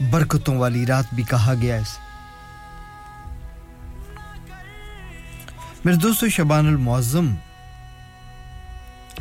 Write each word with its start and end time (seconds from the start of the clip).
برکتوں 0.00 0.56
والی 0.56 0.86
رات 0.86 1.04
بھی 1.12 1.22
کہا 1.22 1.54
گیا 1.62 1.76
ہے 1.76 1.82
میرے 5.84 5.96
دوستو، 5.96 6.28
شبان 6.28 6.66
المعظم 6.66 7.34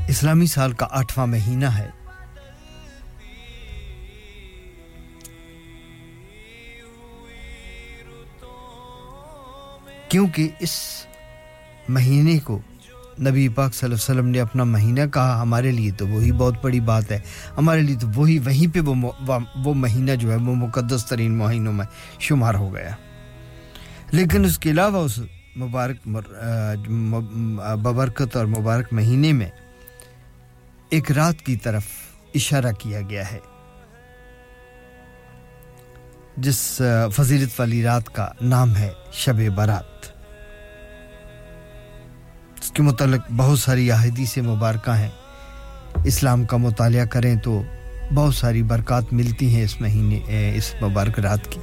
اسلامی 0.07 0.45
سال 0.45 0.71
کا 0.71 0.87
آٹھواں 0.89 1.27
مہینہ 1.27 1.65
ہے۔ 1.65 1.89
کیونکہ 10.09 10.49
اس 10.59 11.05
مہینے 11.89 12.39
کو 12.39 12.59
نبی 13.19 13.47
پاک 13.49 13.73
صلی 13.73 13.85
اللہ 13.85 13.95
علیہ 13.95 14.03
وسلم 14.03 14.27
نے 14.29 14.39
اپنا 14.41 14.63
مہینہ 14.63 14.99
کہا 15.13 15.41
ہمارے 15.41 15.71
لیے 15.71 15.91
تو 15.91 16.07
وہی 16.07 16.31
بہت 16.31 16.55
بڑی 16.61 16.79
بات 16.79 17.11
ہے۔ 17.11 17.19
ہمارے 17.57 17.81
لیے 17.81 17.95
تو 17.99 18.07
وہی 18.15 18.39
وہیں 18.39 18.73
پہ 18.73 18.79
وہ 18.79 19.11
وہ 19.63 19.73
مہینہ 19.73 20.11
جو 20.11 20.31
ہے 20.31 20.35
وہ 20.35 20.55
مقدس 20.55 21.05
ترین 21.05 21.37
مہینوں 21.37 21.73
میں 21.73 21.85
شمار 22.19 22.55
ہو 22.55 22.73
گیا۔ 22.73 22.95
لیکن 24.11 24.45
اس 24.45 24.57
کے 24.57 24.71
علاوہ 24.71 24.97
اس 24.97 25.19
مبارک 25.57 26.07
ببرکت 27.81 28.35
اور 28.35 28.45
مبارک 28.45 28.93
مہینے 28.93 29.31
میں 29.33 29.49
ایک 30.89 31.11
رات 31.11 31.41
کی 31.41 31.55
طرف 31.55 31.83
اشارہ 32.35 32.71
کیا 32.79 33.01
گیا 33.01 33.31
ہے۔ 33.31 33.39
جس 36.37 36.81
فضیلت 37.15 37.59
والی 37.59 37.83
رات 37.83 38.09
کا 38.15 38.27
نام 38.41 38.75
ہے 38.75 38.91
شب 39.13 39.39
برات۔ 39.55 40.14
اس 42.65 42.71
کے 42.71 42.83
متعلق 42.83 43.31
بہت 43.37 43.59
ساری 43.59 43.91
احادیث 43.91 44.37
مبارکہ 44.37 44.91
ہیں۔ 44.91 45.09
اسلام 46.05 46.45
کا 46.45 46.57
مطالعہ 46.57 47.05
کریں 47.05 47.35
تو 47.35 47.61
بہت 48.15 48.35
ساری 48.35 48.63
برکات 48.63 49.11
ملتی 49.13 49.55
ہیں 49.55 49.63
اس 49.63 49.81
مہینے 49.81 50.19
اس 50.55 50.73
مبارک 50.81 51.19
رات 51.19 51.47
کی۔ 51.49 51.59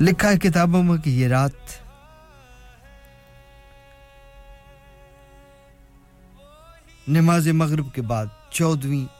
لکھا 0.00 0.28
ہے 0.30 0.38
کتابوں 0.38 0.82
میں 0.82 0.96
کہ 0.96 1.10
یہ 1.10 1.28
رات 1.28 1.76
نماز 7.08 7.48
مغرب 7.48 7.94
کے 7.94 8.02
بعد 8.02 8.26
چودویں 8.50 9.17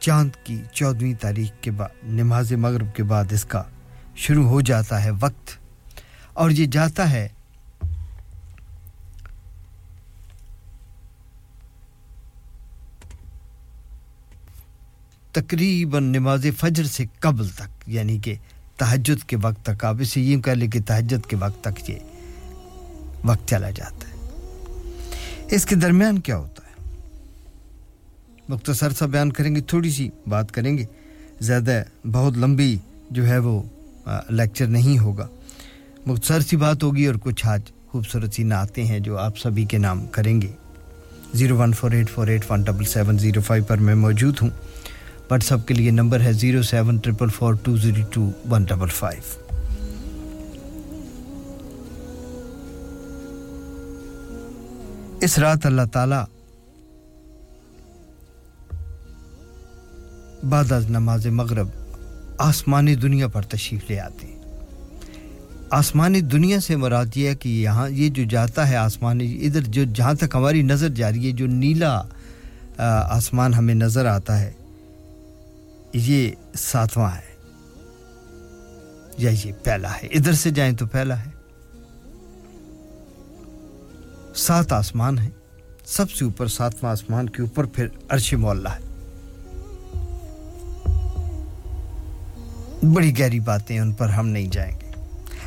چاند 0.00 0.30
کی 0.44 0.62
چودویں 0.72 1.14
تاریخ 1.14 1.50
کے 1.60 1.70
بعد 1.70 1.88
نماز 2.02 2.52
مغرب 2.52 2.94
کے 2.94 3.02
بعد 3.02 3.24
اس 3.30 3.44
کا 3.44 3.62
شروع 4.16 4.48
ہو 4.48 4.60
جاتا 4.60 5.04
ہے 5.04 5.10
وقت۔ 5.20 5.50
اور 6.32 6.50
یہ 6.50 6.66
جاتا 6.66 7.10
ہے 7.10 7.28
تقریباً 15.32 16.04
نماز 16.04 16.46
فجر 16.60 16.84
سے 16.84 17.04
قبل 17.20 17.48
تک 17.48 17.82
یعنی 17.86 18.18
کہ 18.18 18.34
تہجد 18.76 19.24
کے 19.24 19.36
وقت 19.42 19.66
تک۔ 19.66 19.84
آپ 19.84 19.96
اسے 20.00 20.20
یہ 20.20 20.36
کہہ 20.36 20.52
لیں 20.52 20.68
کہ 20.68 20.80
تہجد 20.86 21.26
کے 21.26 21.36
وقت 21.36 21.64
تک 21.64 21.90
یہ 21.90 21.98
وقت 23.24 23.48
چلا 23.48 23.70
جاتا 23.70 24.08
ہے۔ 24.08 24.14
اس 25.50 25.66
کے 25.66 25.76
درمیان 25.76 26.18
کیا 26.18 26.36
ہوتا 26.36 26.57
مختصر 28.48 28.90
سا 28.90 29.06
بیان 29.06 29.32
کریں 29.32 29.54
گے، 29.54 29.60
تھوڑی 29.60 29.90
سی 29.90 30.08
بات 30.26 30.52
کریں 30.52 30.78
گے۔ 30.78 30.84
زیادہ 31.40 31.82
بہت 32.12 32.38
لمبی 32.38 32.76
جو 33.10 33.26
ہے 33.26 33.38
وہ 33.38 33.62
لیکچر 34.30 34.66
نہیں 34.66 34.98
ہوگا۔ 34.98 35.26
مختصر 36.06 36.40
سی 36.40 36.56
بات 36.56 36.82
ہوگی 36.82 37.06
اور 37.06 37.14
کچھ 37.22 37.46
آج 37.46 37.62
خوبصورت 37.88 38.34
سی 38.34 38.42
نعتیں 38.42 38.84
ہیں 38.84 38.98
جو 39.00 39.18
آپ 39.18 39.38
سبھی 39.38 39.64
کے 39.64 39.78
نام 39.78 40.06
کریں 40.06 40.40
گے۔ 40.42 40.50
Zero 41.34 41.56
one 41.56 41.72
four 41.72 41.90
eight 41.90 42.10
four 42.10 42.26
eight 42.26 42.50
one 42.50 42.62
double 42.62 42.84
seven 42.84 43.18
zero 43.18 43.40
five 43.40 43.64
پر 43.64 43.78
میں 43.78 43.94
موجود 43.94 44.38
ہوں۔ 44.42 44.50
واٹس 45.30 45.52
ایپ 45.52 45.66
کے 45.68 45.74
لیے 45.74 45.90
نمبر 45.90 46.20
ہے 46.20 46.32
zero 46.32 46.62
seven 46.62 46.96
triple 46.96 47.28
four 47.28 47.54
two 47.54 47.76
zero 47.76 48.02
two 48.10 48.30
one 48.50 48.64
double 48.64 48.88
five. 48.88 49.36
اس 55.22 55.38
رات 55.38 55.66
اللہ 55.66 55.82
تعالیٰ 55.92 56.24
بعد 60.44 60.72
از 60.72 60.90
نماز 60.90 61.26
مغرب 61.26 61.68
آسمانی 62.38 62.94
دنیا 62.94 63.28
پر 63.28 63.42
تشریف 63.42 63.90
لے 63.90 64.00
آتے 64.00 64.26
ہیں۔ 64.26 64.38
آسمانی 65.70 66.20
دنیا 66.20 66.60
سے 66.60 66.76
مراد 66.76 67.06
یہ 67.14 67.28
ہے 67.28 67.34
کہ 67.34 67.48
یہاں 67.48 67.90
یہ 67.90 68.08
جو 68.08 68.24
جاتا 68.24 68.68
ہے 68.68 68.76
آسمانی، 68.76 69.46
ادھر 69.46 69.60
جو 69.60 69.84
جہاں 69.84 70.14
تک 70.14 70.34
ہماری 70.34 70.62
نظر 70.62 70.88
جا 70.88 71.10
رہی 71.10 71.26
ہے، 71.26 71.32
جو 71.32 71.46
نیلا 71.46 72.02
آسمان 73.08 73.54
ہمیں 73.54 73.74
نظر 73.74 74.06
آتا 74.06 74.40
ہے، 74.40 74.52
یہ 75.92 76.30
ساتواں 76.58 77.10
ہے۔ 77.10 77.28
یا 79.18 79.30
یہ 79.30 79.52
پہلا 79.64 79.92
ہے۔ 79.92 80.08
ادھر 80.10 80.32
سے 80.32 80.50
جائیں 80.50 80.76
تو 80.76 80.86
پہلا 80.86 81.18
ہے۔ 81.18 81.30
سات 84.34 84.72
آسمان 84.72 85.18
ہیں۔ 85.18 85.30
سب 85.86 86.10
سے 86.10 86.24
اوپر 86.24 86.46
ساتواں 86.46 86.92
آسمان 86.92 87.28
کے 87.28 87.42
اوپر 87.42 87.64
پھر 87.64 87.88
عرش 88.08 88.34
مولا 88.34 88.76
ہے۔ 88.76 88.87
بڑی 92.82 93.18
گہری 93.18 93.40
باتیں 93.40 93.78
ان 93.78 93.92
پر 93.92 94.08
ہم 94.08 94.28
نہیں 94.28 94.46
جائیں 94.46 94.72
گے۔ 94.80 94.88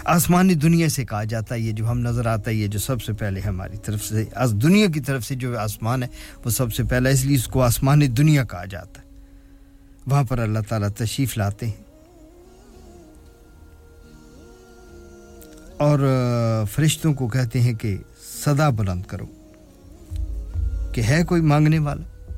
آسمانی 0.05 0.53
دنیا 0.53 0.89
سے 0.89 1.05
کہا 1.05 1.23
جاتا 1.23 1.55
ہے، 1.55 1.59
یہ 1.59 1.71
جو 1.71 1.91
ہم 1.91 1.99
نظر 1.99 2.25
آتا 2.25 2.51
ہے، 2.51 2.55
یہ 2.55 2.67
جو 2.67 2.79
سب 2.79 3.01
سے 3.01 3.13
پہلے 3.13 3.41
ہماری 3.41 3.77
طرف 3.77 4.05
سے 4.05 4.25
دنیا 4.51 4.87
کی 4.87 4.99
طرف 4.99 5.23
سے 5.23 5.35
جو 5.35 5.59
آسمان 5.59 6.03
ہے، 6.03 6.07
وہ 6.45 6.49
سب 6.49 6.73
سے 6.73 6.83
پہلا، 6.83 7.09
اس 7.09 7.25
لیے 7.25 7.35
اس 7.35 7.47
کو 7.47 7.61
آسمانی 7.61 8.07
دنیا 8.07 8.43
کہا 8.43 8.65
جاتا 8.65 9.01
ہے۔ 9.01 9.07
وہاں 10.07 10.23
پر 10.23 10.39
اللہ 10.39 10.59
تعالیٰ 10.69 10.89
تشریف 10.89 11.37
لاتے 11.37 11.65
ہیں۔ 11.65 11.83
اور 15.77 15.99
فرشتوں 16.71 17.13
کو 17.13 17.27
کہتے 17.27 17.61
ہیں 17.61 17.73
کہ 17.73 17.97
صدا 18.45 18.69
بلند 18.69 19.01
کرو، 19.07 19.25
کہ 20.93 21.01
ہے 21.01 21.23
کوئی 21.23 21.41
مانگنے 21.41 21.79
والا، 21.79 22.33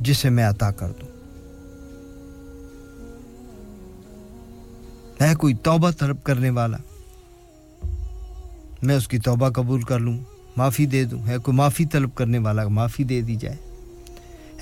جسے 0.00 0.30
میں 0.30 0.44
عطا 0.44 0.70
کر 0.70 0.88
دوں۔ 1.00 1.07
ہے 5.20 5.34
کوئی 5.34 5.54
توبہ 5.54 5.90
طلب 5.90 6.24
کرنے 6.24 6.50
والا؟ 6.50 6.76
میں 8.82 8.94
اس 8.94 9.08
کی 9.08 9.18
توبہ 9.18 9.48
قبول 9.48 9.82
کر 9.82 9.98
لوں، 9.98 10.18
معافی 10.56 10.86
دے 10.86 11.04
دوں۔ 11.04 11.28
ہے 11.28 11.38
کوئی 11.38 11.56
معافی 11.56 11.84
طلب 11.84 12.14
کرنے 12.14 12.38
والا؟ 12.38 12.68
معافی 12.68 13.04
دے 13.04 13.20
دی 13.20 13.36
جائے۔ 13.36 13.56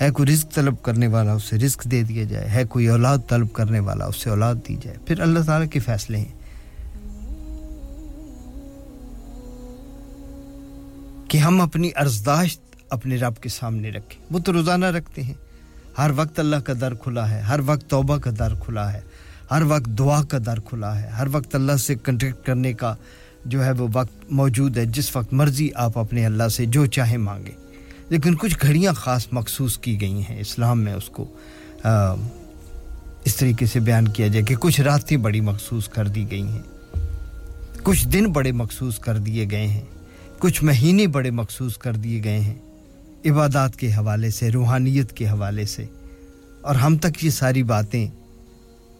ہے 0.00 0.10
کوئی 0.10 0.32
رزق 0.32 0.54
طلب 0.54 0.82
کرنے 0.82 1.06
والا 1.06 1.32
اسے 1.32 1.56
رزق 1.56 1.84
دے 1.84 2.02
دیا 2.02 2.24
جائے؟ 2.24 2.50
ہے 2.50 2.64
کوئی 2.64 2.88
اولاد 2.88 3.18
طلب 3.28 3.52
کرنے 3.52 3.80
والا 3.80 4.04
اسے 4.04 4.30
اولاد 4.30 4.54
دی 4.68 4.76
جائے؟ 4.82 4.96
پھر 5.06 5.20
اللہ 5.20 5.38
تعالیٰ 5.46 5.68
کے 5.68 5.78
فیصلے 5.78 6.18
ہیں۔ 6.18 6.32
کہ 11.28 11.38
ہم 11.38 11.60
اپنی 11.60 11.90
ارزداشت 11.96 12.60
اپنے 12.90 13.16
رب 13.16 13.36
کے 13.36 13.48
سامنے 13.48 13.90
رکھیں۔ 13.90 14.26
وہ 14.30 14.38
تو 14.38 14.52
روزانہ 14.52 14.86
رکھتے 14.86 15.22
ہیں۔ 15.22 15.34
ہر 15.98 16.10
وقت 16.16 16.40
اللہ 16.40 16.56
کا 16.56 16.72
در 16.80 16.94
کھلا 16.94 17.30
ہے، 17.30 17.40
ہر 17.40 17.60
وقت 17.66 17.90
توبہ 17.90 18.16
کا 18.16 18.30
در 18.38 18.54
کھلا 18.54 18.92
ہے۔ 18.92 19.00
ہر 19.50 19.62
وقت 19.62 19.98
دعا 19.98 20.22
کا 20.22 20.38
در 20.46 20.60
کھلا 20.60 21.02
ہے۔ 21.02 21.08
ہر 21.08 21.26
وقت 21.32 21.54
اللہ 21.54 21.76
سے 21.76 21.94
کنٹیکٹ 21.94 22.46
کرنے 22.46 22.72
کا 22.72 22.94
جو 23.44 23.64
ہے 23.64 23.70
وہ 23.70 23.88
وقت 23.92 24.32
موجود 24.32 24.76
ہے۔ 24.76 24.84
جس 24.84 25.16
وقت 25.16 25.32
مرضی 25.32 25.68
آپ 25.74 25.98
اپنے 25.98 26.26
اللہ 26.26 26.48
سے 26.48 26.66
جو 26.66 26.86
چاہے 26.86 27.16
مانگیں۔ 27.16 27.66
لیکن 28.08 28.34
کچھ 28.34 28.56
گھڑیاں 28.62 28.92
خاص 28.92 29.26
مخصوص 29.32 29.78
کی 29.78 30.00
گئی 30.00 30.22
ہیں۔ 30.30 30.40
اسلام 30.40 30.80
میں 30.80 30.92
اس 30.92 31.04
کو 31.04 31.36
اس 33.24 33.36
طریقے 33.36 33.66
سے 33.66 33.80
بیان 33.80 34.08
کیا 34.08 34.26
جائے 34.26 34.44
کہ 34.44 34.56
کچھ 34.56 34.80
راتیں 34.80 35.16
بڑی 35.16 35.40
مخصوص 35.40 35.88
کر 35.88 36.08
دی 36.08 36.30
گئی 36.30 36.42
ہیں۔ 36.42 36.62
کچھ 37.82 38.08
دن 38.08 38.32
بڑے 38.32 38.52
مخصوص 38.52 38.98
کر 38.98 39.18
دیے 39.18 39.46
گئے 39.50 39.66
ہیں۔ 39.66 39.84
کچھ 40.38 40.64
مہینے 40.64 41.06
بڑے 41.06 41.30
مخصوص 41.30 41.78
کر 41.78 41.92
دیے 41.92 42.24
گئے 42.24 42.40
ہیں۔ 42.40 42.54
عبادات 43.26 43.76
کے 43.76 43.92
حوالے 43.92 44.30
سے، 44.30 44.50
روحانیت 44.50 45.12
کے 45.12 45.26
حوالے 45.26 45.66
سے۔ 45.66 45.84
اور 46.60 46.74
ہم 46.74 46.96
تک 46.96 47.24
یہ 47.24 47.30
ساری 47.30 47.62
باتیں 47.62 48.06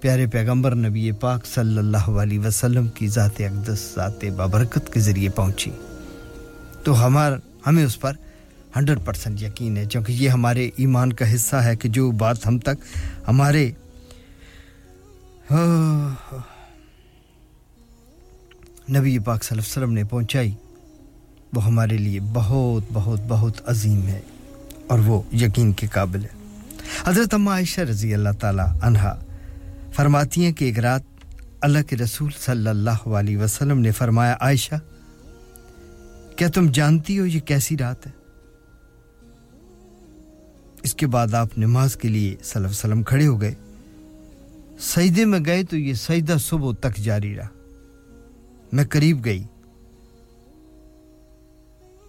پیارے 0.01 0.27
پیغمبر 0.27 0.75
نبی 0.75 1.11
پاک 1.21 1.47
صلی 1.47 1.79
اللہ 1.79 2.09
علیہ 2.23 2.41
وسلم 2.41 2.89
کی 2.89 3.07
ذات 3.09 3.41
اقدس، 3.41 3.81
ذات 3.97 4.25
بابرکت 4.37 4.93
کے 4.93 5.01
ذریعے 5.01 5.29
پہنچی۔ 5.29 5.71
تو 6.85 7.07
ہمار 7.07 7.33
ہمیں 7.67 7.85
اس 7.85 7.99
پر 8.01 8.13
ہنڈریڈ 8.77 9.05
پرسنٹ 9.05 9.43
یقین 9.43 9.77
ہے، 9.77 9.85
چونکہ 9.85 10.13
یہ 10.13 10.29
ہمارے 10.29 10.71
ایمان 10.77 11.13
کا 11.13 11.35
حصہ 11.35 11.57
ہے 11.57 11.75
کہ 11.77 11.89
جو 11.89 12.11
بات 12.11 12.47
ہم 12.47 12.59
تک 12.59 12.85
ہمارے 13.29 13.71
نبی 18.91 19.19
پاک 19.19 19.45
صلی 19.45 19.55
اللہ 19.55 19.63
علیہ 19.63 19.71
وسلم 19.71 19.93
نے 19.93 20.05
پہنچائی، 20.05 20.53
وہ 21.53 21.65
ہمارے 21.65 21.97
لیے 21.97 22.21
بہت 22.33 22.93
بہت 22.93 23.21
بہت 23.29 23.69
عظیم 23.69 24.07
ہے 24.09 24.21
اور 24.87 24.99
وہ 24.99 25.23
یقین 25.33 25.73
کے 25.73 25.87
قابل 25.87 26.25
ہے۔ 26.25 26.35
حضرت 27.05 27.35
عائشہ 27.35 27.81
رضی 27.81 28.15
اللہ 28.15 28.35
تعالیٰ 28.41 28.67
عنہ 28.83 29.15
فرماتی 29.97 30.45
ہیں 30.45 30.53
کہ 30.53 30.65
ایک 30.65 30.79
رات 30.79 31.03
اللہ 31.61 31.79
کے 31.87 31.97
رسول 31.97 32.31
صلی 32.41 32.69
اللہ 32.69 33.09
علیہ 33.09 33.39
وسلم 33.39 33.79
نے 33.79 33.91
فرمایا، 33.91 34.37
عائشہ، 34.41 34.75
کیا 36.37 36.49
تم 36.55 36.71
جانتی 36.71 37.19
ہو 37.19 37.27
یہ 37.27 37.41
کیسی 37.41 37.77
رات 37.77 38.07
ہے؟ 38.07 38.13
اس 40.83 40.95
کے 40.95 41.07
بعد 41.07 41.35
آپ 41.35 41.59
نماز 41.59 41.97
کے 41.97 42.09
لیے 42.09 42.31
صلی 42.31 42.51
اللہ 42.55 42.67
علیہ 42.67 42.77
وسلم 42.77 43.03
کھڑے 43.03 43.27
ہو 43.27 43.41
گئے۔ 43.41 43.55
سجدے 44.81 45.25
میں 45.25 45.41
گئے 45.47 45.63
تو 45.63 45.77
یہ 45.77 45.95
سجدہ 45.95 46.37
صبح 46.41 46.73
تک 46.81 46.97
جاری 46.97 47.37
رہا۔ 47.37 47.49
میں 48.73 48.85
قریب 48.91 49.25
گئی۔ 49.25 49.45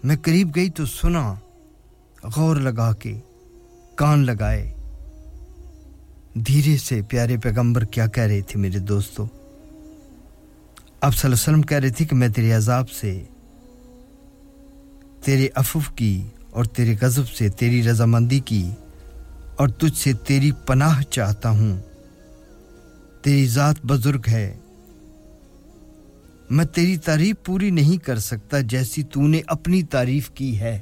میں 0.03 0.15
قریب 0.21 0.55
گئی 0.55 0.69
تو 0.69 0.85
سنا، 0.85 1.33
غور 2.23 2.55
لگا 2.55 2.93
کے، 2.93 3.19
کان 3.95 4.25
لگائے۔ 4.25 4.76
دھیرے 6.45 6.77
سے 6.77 7.01
پیارے 7.01 7.37
پیغمبر 7.37 7.83
کیا 7.83 8.07
کہہ 8.07 8.23
رہے 8.23 8.41
تھے 8.41 8.59
میرے 8.59 8.79
دوستو؟ 8.79 9.23
آپ 9.23 11.15
صلی 11.15 11.21
اللہ 11.23 11.25
علیہ 11.25 11.33
وسلم 11.33 11.61
کہہ 11.61 11.77
رہی 11.77 11.89
تھی 11.89 12.05
کہ 12.05 12.15
میں 12.15 12.27
تیرے 12.27 12.51
عذاب 12.51 12.89
سے، 12.89 13.23
تیرے 15.23 15.47
افف 15.55 15.91
کی 15.95 16.21
اور 16.49 16.65
تیرے 16.65 16.95
غضب 17.01 17.27
سے 17.27 17.49
تیری 17.49 17.83
رضامندی 17.83 18.39
کی 18.39 18.69
اور 19.55 19.67
تجھ 19.67 19.97
سے 19.97 20.13
تیری 20.13 20.51
پناہ 20.65 21.01
چاہتا 21.01 21.49
ہوں۔ 21.49 21.77
تیری 23.21 23.47
ذات 23.47 23.75
بزرگ 23.85 24.21
ہے۔ 24.27 24.57
میں 26.49 26.65
تیری 26.65 26.97
تعریف 26.97 27.35
پوری 27.45 27.69
نہیں 27.69 28.05
کر 28.05 28.19
سکتا 28.19 28.59
جیسی 28.59 29.03
تو 29.03 29.27
نے 29.27 29.41
اپنی 29.47 29.83
تعریف 29.83 30.31
کی 30.31 30.59
ہے۔ 30.59 30.79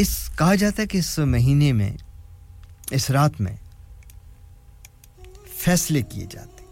اس 0.00 0.30
کہا 0.38 0.54
جاتا 0.54 0.82
ہے 0.82 0.86
کہ 0.86 0.98
اس 0.98 1.18
مہینے 1.18 1.72
میں، 1.72 1.96
اس 2.90 3.10
رات 3.10 3.40
میں 3.40 3.56
فیصلے 5.58 6.02
کیے 6.02 6.26
جاتے 6.30 6.64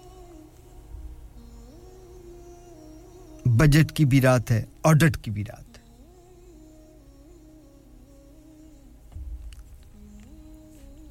بجٹ 3.45 3.93
کی 3.93 4.05
بھی 4.05 4.21
رات 4.21 4.51
ہے، 4.51 4.65
آڈٹ 4.83 5.17
کی 5.17 5.31
بھی 5.31 5.45
رات 5.45 5.79
ہے۔ 5.79 5.83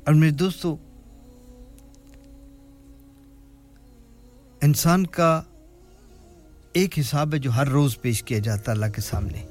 اور 0.05 0.13
میرے 0.13 0.31
دوستو، 0.31 0.77
انسان 4.61 5.05
کا 5.05 5.41
ایک 6.73 6.99
حساب 6.99 7.33
ہے 7.33 7.39
جو 7.39 7.51
ہر 7.51 7.67
روز 7.67 7.97
پیش 8.01 8.23
کیا 8.23 8.39
جاتا 8.39 8.71
اللہ 8.71 8.85
کے 8.85 9.01
سامنے۔ 9.01 9.45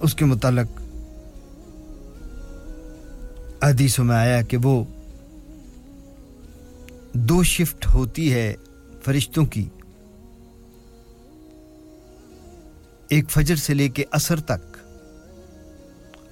اس 0.00 0.14
کے 0.14 0.24
متعلق 0.24 0.80
حدیثوں 3.64 4.04
میں 4.04 4.16
آیا 4.16 4.40
کہ 4.42 4.56
وہ 4.56 4.82
دو 7.12 7.42
شفٹ 7.42 7.86
ہوتی 7.86 8.32
ہے 8.32 8.54
فرشتوں 9.02 9.44
کی، 9.46 9.64
ایک 13.08 13.30
فجر 13.30 13.56
سے 13.56 13.74
لے 13.74 13.88
کے 13.88 14.04
اثر 14.10 14.40
تک 14.40 14.76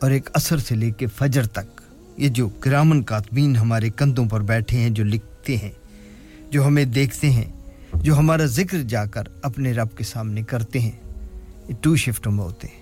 اور 0.01 0.11
ایک 0.11 0.31
اثر 0.35 0.59
سے 0.59 0.75
لے 0.75 0.91
کے 0.91 1.07
فجر 1.07 1.47
تک۔ 1.47 1.81
یہ 2.17 2.29
جو 2.29 2.49
کرامن 2.61 3.03
کاتبین 3.03 3.57
ہمارے 3.57 3.91
کندھوں 3.91 4.29
پر 4.29 4.41
بیٹھے 4.43 4.79
ہیں، 4.79 4.91
جو 4.91 5.05
لکھتے 5.05 5.57
ہیں، 5.57 5.71
جو 6.51 6.67
ہمیں 6.67 6.85
دیکھتے 6.85 7.31
ہیں، 7.31 7.51
جو 7.95 8.19
ہمارا 8.19 8.47
ذکر 8.47 8.83
جا 8.83 9.05
کر 9.07 9.23
اپنے 9.43 9.73
رب 9.73 9.97
کے 9.97 10.05
سامنے 10.05 10.43
کرتے 10.43 10.81
ہیں، 10.81 10.99
یہ 11.69 11.75
ٹو 11.81 11.97
شفٹوں 11.97 12.33
میں 12.33 12.45
ہوتے 12.45 12.69
ہیں۔ 12.69 12.82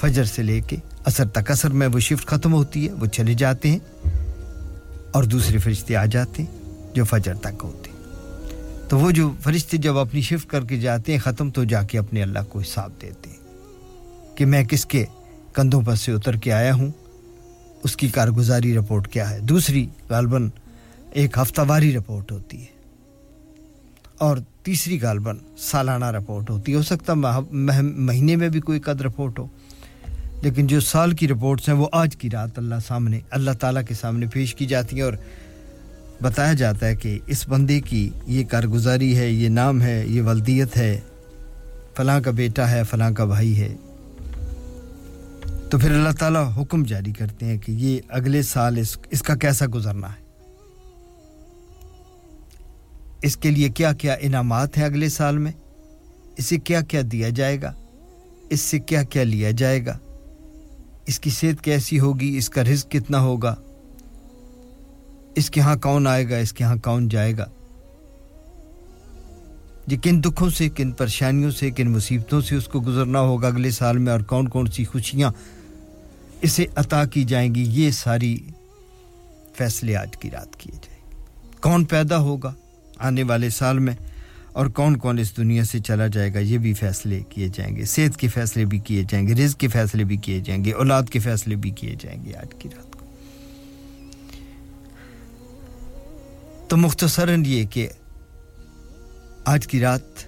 فجر 0.00 0.24
سے 0.24 0.42
لے 0.42 0.60
کے 0.60 0.76
اثر 1.04 1.28
تک 1.28 1.50
اثر 1.50 1.70
میں 1.70 1.86
وہ 1.86 1.98
شفٹ 1.98 2.26
ختم 2.26 2.52
ہوتی 2.52 2.86
ہے، 2.88 2.92
وہ 2.92 3.06
چلے 3.06 3.34
جاتے 3.34 3.70
ہیں 3.70 3.78
اور 5.12 5.24
دوسرے 5.24 5.58
فرشتے 5.58 5.96
آ 5.96 6.04
جاتے 6.04 6.42
ہیں 6.42 6.60
جو 6.94 7.04
فجر 7.04 7.34
تک 7.34 7.62
ہوتے 7.62 7.90
ہیں۔ 7.90 7.96
تو 8.88 8.98
وہ 8.98 9.10
جو 9.10 9.30
فرشتے 9.40 9.76
جب 9.76 9.98
اپنی 9.98 10.20
شفٹ 10.20 10.48
کر 10.48 10.64
کے 10.64 10.76
جاتے 10.76 11.12
ہیں، 11.12 11.18
ختم 11.18 11.50
تو 11.50 11.64
جا 11.64 11.82
کے 11.82 11.98
اپنے 11.98 12.22
اللہ 12.22 12.38
کو 12.48 12.60
حساب 12.60 12.90
دیتے 13.02 13.30
ہیں 13.30 14.36
کہ 14.36 14.46
میں 14.46 14.64
کس 14.64 14.86
کے 14.86 15.04
کندھوں 15.52 15.82
پر 15.82 15.94
سے 15.94 16.12
اتر 16.12 16.36
کے 16.36 16.52
آیا 16.52 16.74
ہوں، 16.74 16.90
اس 17.84 17.96
کی 17.96 18.08
کارگزاری 18.08 18.74
رپورٹ 18.78 19.08
کیا 19.08 19.30
ہے۔ 19.30 19.40
دوسری 19.40 19.86
غالباً 20.08 20.48
ایک 21.12 21.38
ہفتہ 21.38 21.60
واری 21.68 21.96
رپورٹ 21.96 22.32
ہوتی 22.32 22.60
ہے 22.60 22.74
اور 24.18 24.36
تیسری 24.62 24.98
غالباً 25.02 25.36
سالانہ 25.58 26.04
رپورٹ 26.04 26.50
ہوتی 26.50 26.72
ہے۔ 26.72 26.76
ہو 26.76 26.82
سکتا 26.82 27.14
مہینے 27.50 28.36
میں 28.36 28.48
بھی 28.48 28.60
کوئی 28.60 28.80
قد 28.80 29.00
رپورٹ 29.00 29.38
ہو 29.38 29.46
لیکن 30.42 30.66
جو 30.66 30.80
سال 30.80 31.12
کی 31.12 31.28
رپورٹس 31.28 31.68
ہیں 31.68 31.76
وہ 31.76 31.88
آج 31.92 32.16
کی 32.16 32.30
رات 32.30 32.58
اللہ 32.58 32.74
سامنے، 32.86 33.20
اللہ 33.30 33.50
تعالیٰ 33.50 33.82
کے 33.88 33.94
سامنے 33.94 34.26
پیش 34.26 34.54
کی 34.54 34.66
جاتی 34.66 34.96
ہیں 34.96 35.02
اور 35.02 35.12
بتایا 36.22 36.52
جاتا 36.52 36.86
ہے 36.86 36.96
کہ 36.96 37.18
اس 37.26 37.48
بندے 37.48 37.80
کی 37.80 38.10
یہ 38.26 38.44
کارگزاری 38.44 39.16
ہے، 39.18 39.30
یہ 39.30 39.48
نام 39.48 39.82
ہے، 39.82 40.04
یہ 40.06 40.22
ولدیت 40.22 40.76
ہے، 40.76 41.00
فلاں 41.96 42.20
کا 42.20 42.30
بیٹا 42.30 42.70
ہے، 42.70 42.82
فلاں 42.90 43.10
کا 43.10 43.24
بھائی 43.24 43.60
ہے۔ 43.60 43.74
تو 45.70 45.78
پھر 45.78 45.90
اللہ 45.90 46.10
تعالیٰ 46.18 46.50
حکم 46.56 46.82
جاری 46.82 47.12
کرتے 47.12 47.46
ہیں 47.46 47.56
کہ 47.56 47.72
یہ 47.72 48.00
اگلے 48.08 48.42
سال 48.42 48.78
اس 48.78 48.98
اس 49.10 49.22
کا 49.22 49.34
کیسا 49.34 49.66
گزرنا 49.74 50.08
ہے؟ 50.08 50.24
اس 53.22 53.36
کے 53.36 53.50
لیے 53.50 53.68
کیا 53.68 53.92
کیا 53.92 54.14
انعامات 54.20 54.78
ہیں 54.78 54.84
اگلے 54.84 55.08
سال 55.08 55.38
میں؟ 55.38 55.52
اسے 56.36 56.56
کیا 56.56 56.80
کیا 56.80 57.00
دیا 57.12 57.28
جائے 57.28 57.62
گا؟ 57.62 57.72
اس 58.50 58.60
سے 58.60 58.78
کیا 58.78 59.02
کیا 59.02 59.24
لیا 59.24 59.50
جائے 59.50 59.86
گا؟ 59.86 59.98
اس 61.06 61.20
کی 61.20 61.30
صحت 61.30 61.64
کیسی 61.64 61.98
ہوگی؟ 61.98 62.36
اس 62.36 62.50
کا 62.50 62.64
رزق 62.64 62.90
کتنا 62.90 63.20
ہوگا؟ 63.20 63.54
اس 65.34 65.50
کے 65.50 65.60
ہاں 65.60 65.76
کون 65.76 66.06
آئے 66.06 66.30
گا؟ 66.30 66.36
اس 66.36 66.52
کے 66.52 66.64
ہاں 66.64 66.76
کون 66.76 67.08
جائے 67.08 67.36
گا؟ 67.38 67.44
یہ 69.86 69.96
کن 69.96 70.24
دکھوں 70.24 70.50
سے، 70.50 70.68
کن 70.68 70.92
پریشانیوں 70.92 71.50
سے، 71.50 71.70
کن 71.70 71.90
مصیبتوں 71.90 72.40
سے 72.40 72.56
اس 72.56 72.68
کو 72.68 72.80
گزرنا 72.80 73.20
ہوگا 73.20 73.46
اگلے 73.46 73.70
سال 73.70 73.98
میں 73.98 74.12
اور 74.12 74.20
کون 74.20 74.48
کون 74.48 74.66
سی 74.66 74.84
خوشیاں 74.84 75.30
اسے 76.42 76.66
عطا 76.76 77.04
کی 77.04 77.24
جائیں 77.24 77.54
گی؟ 77.54 77.64
یہ 77.70 77.90
ساری 77.90 78.38
فیصلے 79.54 79.96
آج 79.96 80.16
کی 80.16 80.30
رات 80.30 80.56
کیے 80.56 80.76
جائیں 80.76 81.02
گے۔ 81.10 81.16
کون 81.60 81.84
پیدا 81.84 82.18
ہوگا 82.18 82.54
آنے 82.98 83.22
والے 83.22 83.50
سال 83.50 83.78
میں؟ 83.78 83.94
اور 84.56 84.66
کون 84.66 84.96
کون 84.96 85.18
اس 85.18 85.36
دنیا 85.36 85.64
سے 85.64 85.78
چلا 85.78 86.06
جائے 86.06 86.34
گا 86.34 86.38
یہ 86.38 86.58
بھی 86.58 86.74
فیصلے 86.74 87.20
کیے 87.28 87.48
جائیں 87.54 87.76
گے۔ 87.76 87.84
صحت 87.84 88.16
کے 88.16 88.28
فیصلے 88.28 88.64
بھی 88.64 88.78
کیے 88.78 89.02
جائیں 89.08 89.28
گے، 89.28 89.34
رزق 89.34 89.60
کے 89.60 89.68
فیصلے 89.68 90.04
بھی 90.04 90.16
کیے 90.16 90.40
جائیں 90.40 90.64
گے، 90.64 90.72
اولاد 90.72 91.02
کے 91.10 91.18
فیصلے 91.18 91.56
بھی 91.56 91.70
کیے 91.70 91.94
جائیں 92.00 92.24
گے 92.24 92.34
آج 92.34 92.54
کی 92.58 92.68
رات 92.76 92.96
کو۔ 92.96 93.06
تو 96.68 96.76
مختصراً 96.76 97.42
یہ 97.46 97.64
کہ 97.64 97.88
آج 99.44 99.66
کی 99.66 99.80
رات 99.80 100.25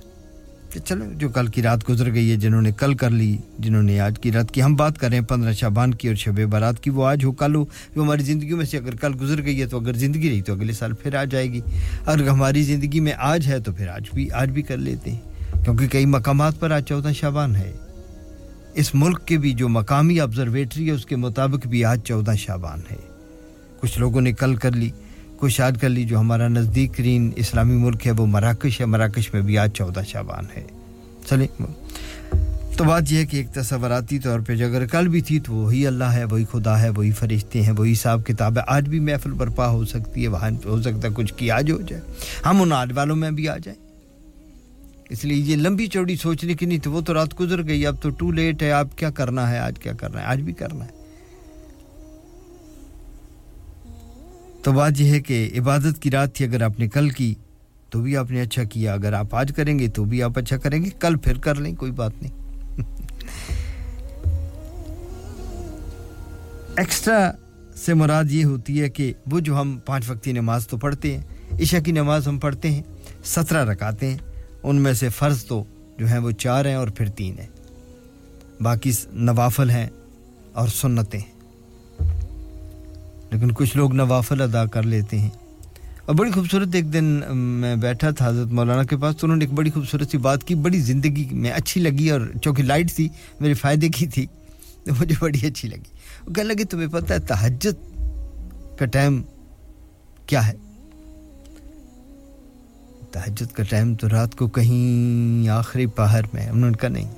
کہ 0.72 0.80
چلو 0.80 1.04
جو 1.16 1.28
کل 1.28 1.46
کی 1.46 1.62
رات 1.62 1.88
گزر 1.88 2.12
گئی 2.12 2.30
ہے 2.30 2.37
جنہوں 2.37 2.62
نے 2.62 2.70
کل 2.72 2.94
کر 2.94 3.10
لی، 3.10 3.37
جنہوں 3.58 3.82
نے 3.82 4.00
آج 4.00 4.18
کی 4.18 4.32
رات 4.32 4.50
کی، 4.50 4.62
ہم 4.62 4.76
بات 4.76 4.98
کر 4.98 5.08
رہے 5.08 5.16
ہیں 5.18 5.25
پندرہ 5.25 5.52
شابان 5.52 5.94
کی 5.94 6.08
اور 6.08 6.16
شب 6.16 6.44
برات 6.44 6.82
کی، 6.82 6.90
وہ 6.90 7.06
آج 7.06 7.25
ہو، 7.25 7.32
کل 7.32 7.54
ہو، 7.54 7.64
جو 7.94 8.02
ہماری 8.02 8.22
زندگیوں 8.22 8.56
میں 8.58 8.66
سے 8.66 8.76
اگر 8.76 8.94
کل 8.94 9.12
گزر 9.20 9.42
گئی 9.42 9.60
ہے 9.60 9.66
تو 9.66 9.78
اگر 9.78 9.92
زندگی 9.92 10.30
رہی 10.30 10.42
تو 10.42 10.52
اگلے 10.52 10.72
سال 10.72 10.92
پھر 10.92 11.14
آ 11.14 11.25
جائے 11.25 11.52
گی۔ 11.52 11.60
اگر 12.06 12.28
ہماری 12.28 12.62
زندگی 12.62 13.00
میں 13.00 13.12
آج 13.18 13.46
ہے 13.46 13.60
تو 13.60 13.72
پھر 13.72 13.88
آج 13.88 14.02
بھی 14.14 14.30
آج 14.30 14.50
بھی 14.50 14.62
کر 14.62 14.76
لیتے 14.76 15.10
ہیں۔ 15.10 15.20
کیونکہ 15.64 15.87
کئی 15.88 16.06
مقامات 16.06 16.60
پر 16.60 16.70
آج 16.70 16.84
چودہ 16.84 17.08
شابان 17.12 17.56
ہے۔ 17.56 17.72
اس 18.75 18.94
ملک 18.94 19.26
کے 19.26 19.38
بھی 19.38 19.52
جو 19.52 19.68
مقامی 19.68 20.20
آبزرویٹری 20.20 20.87
ہے، 20.87 20.92
اس 20.92 21.06
کے 21.06 21.16
مطابق 21.16 21.66
بھی 21.66 21.84
آج 21.84 22.00
چودہ 22.04 22.32
شابان 22.38 22.80
ہے۔ 22.90 22.96
کچھ 23.80 23.98
لوگوں 23.98 24.20
نے 24.20 24.32
کل 24.32 24.56
کر 24.56 24.72
لی۔ 24.72 24.90
کچھ 25.38 25.61
یاد 25.61 25.73
کر 25.80 25.88
لی 25.88 26.04
جو 26.04 26.18
ہمارا 26.18 26.49
نزدیک 26.49 26.97
ترین 26.97 27.30
اسلامی 27.37 27.76
ملک 27.76 28.07
ہے، 28.07 28.12
وہ 28.12 28.26
مراکش 28.26 28.80
ہے۔ 28.80 28.87
مراکش 28.87 29.35
میں 29.35 29.42
بھی 29.42 29.59
آج 29.59 29.73
چودہ 29.73 30.00
شابان 30.09 30.45
ہے۔ 30.57 30.64
چلیں۔ 31.30 31.62
تو 32.76 32.85
بات 32.85 33.02
یہ 33.11 33.18
ہے 33.18 33.26
کہ 33.26 33.37
ایک 33.37 33.49
تصوراتی 33.54 34.18
طور 34.18 34.40
پہ 34.40 34.57
جو 34.57 34.66
اگر 34.66 34.87
کل 34.87 35.09
بھی 35.09 35.21
تھی 35.21 35.40
تو 35.40 35.54
وہی 35.54 35.87
اللہ 35.87 36.04
ہے، 36.04 36.25
وہی 36.25 36.45
خدا 36.52 36.83
ہے، 36.83 36.88
وہی 36.88 37.11
فرشتے 37.11 37.62
ہیں، 37.62 37.73
وہی 37.76 37.92
حساب 37.92 38.26
کتاب 38.26 38.59
ہے۔ 38.59 38.62
آج 38.66 38.88
بھی 38.88 39.00
محفل 39.00 39.30
برپا 39.30 39.68
ہو 39.68 39.85
سکتی 39.85 40.23
ہے، 40.23 40.28
وہاں 40.28 40.50
ہو 40.64 40.83
سکتا 40.83 41.09
ہے 41.09 41.12
کچھ 41.14 41.35
کی 41.35 41.50
آج 41.50 41.71
ہو 41.71 41.80
جائے۔ 41.80 42.02
ہم 42.47 42.62
ان 42.62 42.73
آج 42.73 42.92
والوں 42.95 43.16
میں 43.16 43.30
بھی 43.30 43.49
آ 43.49 43.57
جائیں۔ 43.57 43.88
اس 45.11 45.25
لیے 45.25 45.37
یہ 45.37 45.57
لمبی 45.57 45.87
چوڑی 45.87 46.16
سوچنے 46.16 46.54
کی 46.54 46.66
نہیں، 46.66 46.78
تو 46.78 46.92
وہ 46.92 47.00
تو 47.00 47.14
رات 47.14 47.40
گزر 47.40 47.66
گئی، 47.66 47.87
اب 47.87 48.02
تو 48.02 48.11
ٹو 48.11 48.33
لیٹ 48.33 48.62
ہے، 48.62 48.73
اب 48.73 48.88
کیا 48.97 49.11
کرنا 49.11 49.50
ہے؟ 49.50 49.59
آج 49.59 49.78
کیا 49.78 49.92
کرنا 49.92 50.21
ہے؟ 50.21 50.26
آج 50.26 50.40
بھی 50.40 50.52
کرنا 50.52 50.85
ہے۔ 50.85 50.97
تو 54.68 54.72
بات 54.72 54.92
یہ 55.00 55.10
ہے 55.10 55.20
کہ 55.20 55.50
عبادت 55.58 56.02
کی 56.02 56.10
رات 56.10 56.34
تھی 56.34 56.44
اگر 56.44 56.62
آپ 56.62 56.78
نے 56.78 56.88
کل 56.88 57.08
کی، 57.10 57.34
تو 57.90 58.00
بھی 58.00 58.16
آپ 58.16 58.30
نے 58.30 58.40
اچھا 58.40 58.64
کیا۔ 58.64 58.94
اگر 58.94 59.12
آپ 59.12 59.34
آج 59.34 59.52
کریں 59.56 59.78
گے 59.78 59.88
تو 59.88 60.04
بھی 60.04 60.22
آپ 60.22 60.38
اچھا 60.38 60.56
کریں 60.56 60.84
گے۔ 60.84 60.90
کل 61.00 61.16
پھر 61.16 61.38
کر 61.38 61.54
لیں، 61.54 61.75
کوئی 61.75 61.92
بات 61.92 62.12
نہیں۔ 62.22 62.32
ایکسٹرا 66.76 67.32
سے 67.76 67.94
مراد 67.94 68.25
یہ 68.30 68.44
ہوتی 68.44 68.80
ہے 68.80 68.88
کہ 68.88 69.12
وہ 69.30 69.40
جو 69.40 69.60
ہم 69.60 69.78
پانچ 69.87 70.10
وقتی 70.10 70.32
نماز 70.32 70.68
تو 70.68 70.76
پڑھتے 70.76 71.18
ہیں، 71.18 71.25
عشاء 71.60 71.80
کی 71.80 71.92
نماز 71.92 72.28
ہم 72.28 72.38
پڑھتے 72.38 72.70
ہیں، 72.70 72.82
سترہ 73.25 73.64
رکاتے 73.64 74.10
ہیں، 74.10 74.18
ان 74.62 74.76
میں 74.76 74.92
سے 74.92 75.08
فرض 75.08 75.44
تو 75.44 75.64
جو 75.98 76.06
ہیں 76.06 76.18
وہ 76.18 76.30
چار 76.30 76.64
ہیں 76.64 76.75
اور 76.75 76.88
پھر 76.88 77.08
تین 77.08 77.38
ہیں۔ 77.38 77.48
باقی 78.62 78.90
نوافل 79.12 79.70
ہیں 79.70 79.88
اور 80.52 80.68
سنتیں 80.68 81.20
ہیں۔ 81.20 81.38
لیکن 83.30 83.52
کچھ 83.52 83.76
لوگ 83.76 83.94
نوافل 83.94 84.40
ادا 84.40 84.66
کر 84.66 84.82
لیتے 84.82 85.18
ہیں۔ 85.18 85.30
اور 86.06 86.14
بڑی 86.14 86.30
خوبصورت 86.30 86.68
ایک 86.73 86.92
دن 86.92 87.20
میں 87.35 87.76
بیٹھا 87.76 88.11
تھا 88.11 88.28
حضرت 88.28 88.47
مولانا 88.47 88.82
کے 88.82 88.97
پاس 88.97 89.16
تو 89.16 89.26
انہوں 89.26 89.37
نے 89.37 89.44
ایک 89.44 89.54
بڑی 89.54 89.70
خوبصورت 89.70 90.11
سی 90.11 90.18
بات 90.18 90.44
کی، 90.44 90.54
بڑی 90.54 90.80
زندگی 90.80 91.28
میں 91.32 91.50
اچھی 91.50 91.80
لگی 91.80 92.11
اور 92.11 92.20
چونکہ 92.42 92.62
لائٹ 92.62 92.92
تھی، 92.92 93.08
میرے 93.40 93.54
فائدے 93.54 93.88
کی 93.88 94.06
تھی، 94.06 94.26
تو 94.85 94.94
مجھے 95.00 95.14
بڑی 95.18 95.47
اچھی 95.47 95.68
لگی۔ 95.68 95.90
وہ 96.26 96.32
کہنے 96.32 96.49
لگے، 96.49 96.64
تمہیں 96.64 96.88
پتہ 96.88 97.12
ہے 97.12 97.18
تہجد 97.18 98.00
کا 98.78 98.87
ٹائم 98.87 99.23
کیا 100.26 100.47
ہے؟ 100.47 100.54
تہجد 103.11 103.52
کا 103.52 103.62
ٹائم 103.62 103.94
تو 103.94 104.08
رات 104.08 104.35
کو 104.35 104.47
کہیں 104.47 105.49
آخری 105.49 105.87
پہر 105.87 106.20
میں، 106.32 106.49
انہوں 106.49 106.70
نے 106.70 106.78
کہا 106.80 106.88
نہیں، 106.88 107.14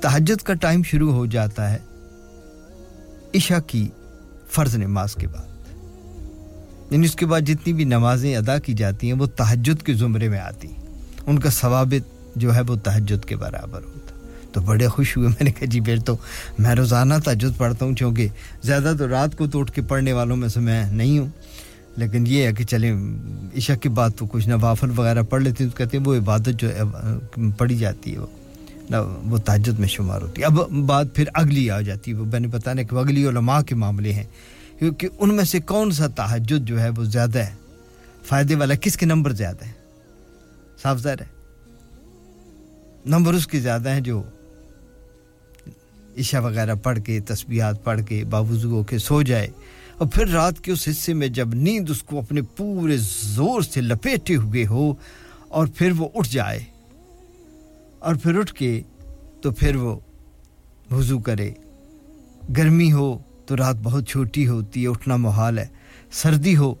تہجد 0.00 0.42
کا 0.42 0.54
ٹائم 0.54 0.82
شروع 0.82 1.12
ہو 1.12 1.26
جاتا 1.26 1.74
ہے 1.74 1.78
عشاء 3.34 3.58
کی 3.66 3.88
فرض 4.50 4.74
نماز 4.74 5.14
کے 5.14 5.28
بعد۔ 5.28 5.48
یعنی 6.90 7.06
اس 7.06 7.14
کے 7.14 7.26
بعد 7.26 7.40
جتنی 7.40 7.72
بھی 7.72 7.84
نمازیں 7.84 8.36
ادا 8.36 8.58
کی 8.58 8.72
جاتی 8.72 9.06
ہیں، 9.06 9.18
وہ 9.18 9.26
تہجد 9.26 9.82
کے 9.82 9.94
زمرے 9.94 10.28
میں 10.28 10.38
آتی 10.38 10.68
ہیں۔ 10.68 10.84
ان 11.26 11.38
کا 11.38 11.50
ثوابت 11.50 12.36
جو 12.36 12.54
ہے، 12.54 12.60
وہ 12.60 12.76
تہجد 12.76 13.24
کے 13.24 13.36
برابر 13.36 13.82
ہوتا 13.82 14.14
تو 14.52 14.60
بڑے 14.60 14.88
خوش 14.88 15.16
ہوئے۔ 15.16 15.28
میں 15.28 15.44
نے 15.44 15.50
کہا 15.50 15.66
جی 15.66 15.80
پھر 15.80 15.98
تو 15.98 16.16
میں 16.58 16.74
روزانہ 16.74 17.14
تہجد 17.24 17.58
پڑھتا 17.58 17.84
ہوں، 17.84 17.94
چونکہ 17.94 18.28
زیادہ 18.62 18.92
تو 18.98 19.08
رات 19.08 19.38
کو 19.38 19.46
تو 19.46 19.60
اٹھ 19.60 19.72
کے 19.72 19.82
پڑھنے 19.82 20.12
والوں 20.12 20.36
میں 20.36 20.48
سے 20.48 20.60
میں 20.60 20.92
نہیں 20.92 21.18
ہوں۔ 21.18 21.28
لیکن 21.96 22.24
یہ 22.26 22.42
ہے 22.42 22.52
کہ 22.52 22.64
چلیں، 22.64 22.92
عشاء 23.56 23.74
کے 23.74 23.88
بعد 23.88 24.10
تو 24.16 24.26
کچھ 24.26 24.48
نوافل 24.48 24.90
وغیرہ 24.96 25.22
پڑھ 25.22 25.42
لیتے 25.42 25.64
ہیں۔ 25.64 25.70
تو 25.70 25.76
کہتے 25.76 25.98
ہیں 25.98 26.04
وہ 26.04 26.16
عبادت 26.16 26.48
جو 26.58 26.68
پڑھی 27.58 27.76
جاتی 27.76 28.12
ہے۔ 28.12 28.18
وہ 28.18 28.26
وہ 29.24 29.38
تاجد 29.38 29.78
میں 29.78 29.88
شمار 29.88 30.22
ہوتی 30.22 30.42
ہے۔ 30.42 30.46
اب 30.46 30.70
بات 30.70 31.06
پھر 31.14 31.24
اگلی 31.34 31.70
آ 31.70 31.80
جاتی 31.80 32.12
ہے۔ 32.12 32.16
وہ 32.16 32.24
میں 32.24 32.40
نے 32.40 32.48
بتانا 32.48 32.82
کہ 32.82 32.94
اگلی 32.94 33.28
علماء 33.28 33.60
کے 33.60 33.74
معاملے 33.74 34.12
ہیں۔ 34.12 34.24
کیونکہ 34.78 35.08
ان 35.18 35.34
میں 35.34 35.44
سے 35.44 35.60
کون 35.60 35.90
سا 35.90 36.06
تحجد 36.06 36.68
جو 36.68 36.80
ہے 36.80 36.88
وہ 36.88 37.04
زیادہ 37.04 37.38
ہے؟ 37.38 37.54
فائدے 38.26 38.54
والا 38.54 38.74
کس 38.74 38.96
کے 38.96 39.06
نمبر 39.06 39.32
زیادہ 39.32 39.64
ہیں 39.64 39.72
صاف 40.82 40.98
ظاہر 40.98 41.20
ہے۔ 41.20 41.26
نمبر 43.06 43.34
اس 43.34 43.46
کے 43.46 43.60
زیادہ 43.60 43.90
ہیں 43.90 44.00
جو 44.00 44.22
عشاء 46.18 46.40
وغیرہ 46.40 46.74
پڑھ 46.74 46.98
کے، 47.00 47.20
تسبیحات 47.20 47.84
پڑھ 47.84 48.00
کے، 48.08 48.24
باوضو 48.24 48.70
ہو 48.70 48.84
کے 48.84 48.98
سو 48.98 49.22
جائے۔ 49.22 49.48
اور 49.98 50.08
پھر 50.08 50.26
رات 50.26 50.60
کے 50.60 50.72
اس 50.72 50.88
حصے 50.88 51.14
میں 51.14 51.28
جب 51.28 51.54
نیند 51.54 51.90
اس 51.90 52.02
کو 52.02 52.18
اپنے 52.18 52.42
پورے 52.42 52.96
زور 53.22 53.62
سے 53.62 53.80
لپیٹے 53.80 54.36
ہوئے 54.36 54.66
ہو 54.66 54.94
اور 55.48 55.66
پھر 55.76 55.92
وہ 55.98 56.08
اٹھ 56.14 56.28
جائے۔ 56.28 56.77
اور 57.98 58.14
پھر 58.14 58.38
اٹھ 58.38 58.54
کے 58.54 58.82
تو 59.42 59.50
پھر 59.50 59.76
وہ 59.76 59.96
وضو 60.90 61.18
کرے۔ 61.18 61.50
گرمی 62.56 62.92
ہو 62.92 63.18
تو 63.46 63.56
رات 63.56 63.76
بہت 63.82 64.06
چھوٹی 64.08 64.48
ہوتی 64.48 64.82
ہے، 64.82 64.88
اٹھنا 64.88 65.16
محال 65.16 65.58
ہے۔ 65.58 65.66
سردی 66.12 66.56
ہو 66.56 66.74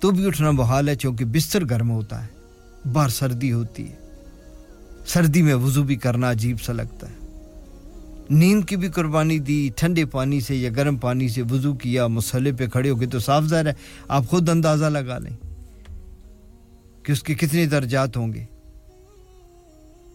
تو 0.00 0.10
بھی 0.10 0.26
اٹھنا 0.26 0.50
محال 0.50 0.88
ہے، 0.88 0.94
چونکہ 0.94 1.24
بستر 1.24 1.64
گرم 1.70 1.90
ہوتا 1.90 2.24
ہے۔ 2.24 2.28
باہر 2.92 3.08
سردی 3.08 3.52
ہوتی 3.52 3.90
ہے۔ 3.90 3.94
سردی 5.06 5.42
میں 5.42 5.54
وضو 5.54 5.82
بھی 5.82 5.96
کرنا 5.96 6.30
عجیب 6.30 6.60
سا 6.60 6.72
لگتا 6.72 7.06
ہے۔ 7.08 7.14
نیند 8.30 8.64
کی 8.64 8.76
بھی 8.76 8.88
قربانی 8.88 9.38
دی، 9.38 9.70
ٹھنڈے 9.76 10.04
پانی 10.04 10.40
سے 10.40 10.56
یا 10.56 10.70
گرم 10.76 10.96
پانی 10.96 11.28
سے 11.28 11.42
وضو 11.42 11.74
کیا 11.74 12.06
مسئلے 12.06 12.52
پہ 12.52 12.66
کھڑے 12.66 12.90
ہو 12.90 13.00
گئے 13.00 13.08
تو 13.08 13.18
صاف 13.18 13.44
ظاہر 13.44 13.66
ہے۔ 13.66 13.72
آپ 14.08 14.26
خود 14.28 14.48
اندازہ 14.48 14.84
لگا 14.84 15.18
لیں 15.18 15.36
کہ 17.02 17.12
اس 17.12 17.22
کے 17.22 17.34
کتنے 17.34 17.66
درجات 17.66 18.16
ہوں 18.16 18.32
گے۔ 18.32 18.44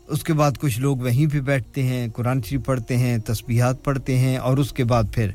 اس 0.10 0.24
کے 0.24 0.34
بعد 0.34 0.52
کچھ 0.60 0.80
لوگ 0.80 0.98
وہیں 0.98 1.34
پہ 1.34 1.40
بیٹھتے 1.40 1.84
ہیں، 1.84 2.08
قرآن 2.16 2.42
شریف 2.42 2.62
پڑھتے 2.66 2.98
ہیں، 2.98 3.18
تسبیحات 3.18 3.84
پڑھتے 3.84 4.18
ہیں 4.18 4.38
اور 4.38 4.58
اس 4.58 4.74
کے 4.74 4.84
بعد 4.84 5.04
پھر 5.14 5.32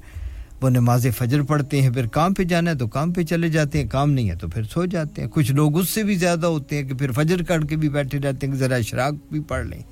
وہ 0.63 0.71
نماز 0.71 1.07
فجر 1.19 1.43
پڑھتے 1.43 1.83
ہیں۔ 1.83 1.91
پھر 1.91 2.07
کام 2.07 2.35
پہ 2.35 2.43
جانا 2.43 2.71
ہے 2.71 2.77
تو 2.77 2.87
کام 2.87 3.13
پہ 3.13 3.23
چلے 3.23 3.49
جاتے 3.49 3.83
ہیں، 3.83 3.89
کام 3.89 4.11
نہیں 4.11 4.31
ہے 4.31 4.37
تو 4.37 4.49
پھر 4.49 4.63
سو 4.63 4.85
جاتے 4.85 5.23
ہیں۔ 5.23 5.29
کچھ 5.29 5.53
لوگ 5.53 5.79
اس 5.79 5.89
سے 5.91 6.03
بھی 6.03 6.15
زیادہ 6.15 6.47
ہوتے 6.47 6.77
ہیں 6.77 6.83
کہ 6.83 6.95
پھر 6.95 7.11
فجر 7.11 7.43
کر 7.43 7.61
کے 7.61 7.77
بھی 7.77 7.89
بیٹھے 7.89 8.19
رہتے 8.19 8.47
ہیں 8.47 8.55
کہ 8.55 8.59
ذرا 8.59 8.75
اشراق 8.75 9.13
بھی 9.31 9.41
پڑھ 9.41 9.67
لیں۔ 9.67 9.83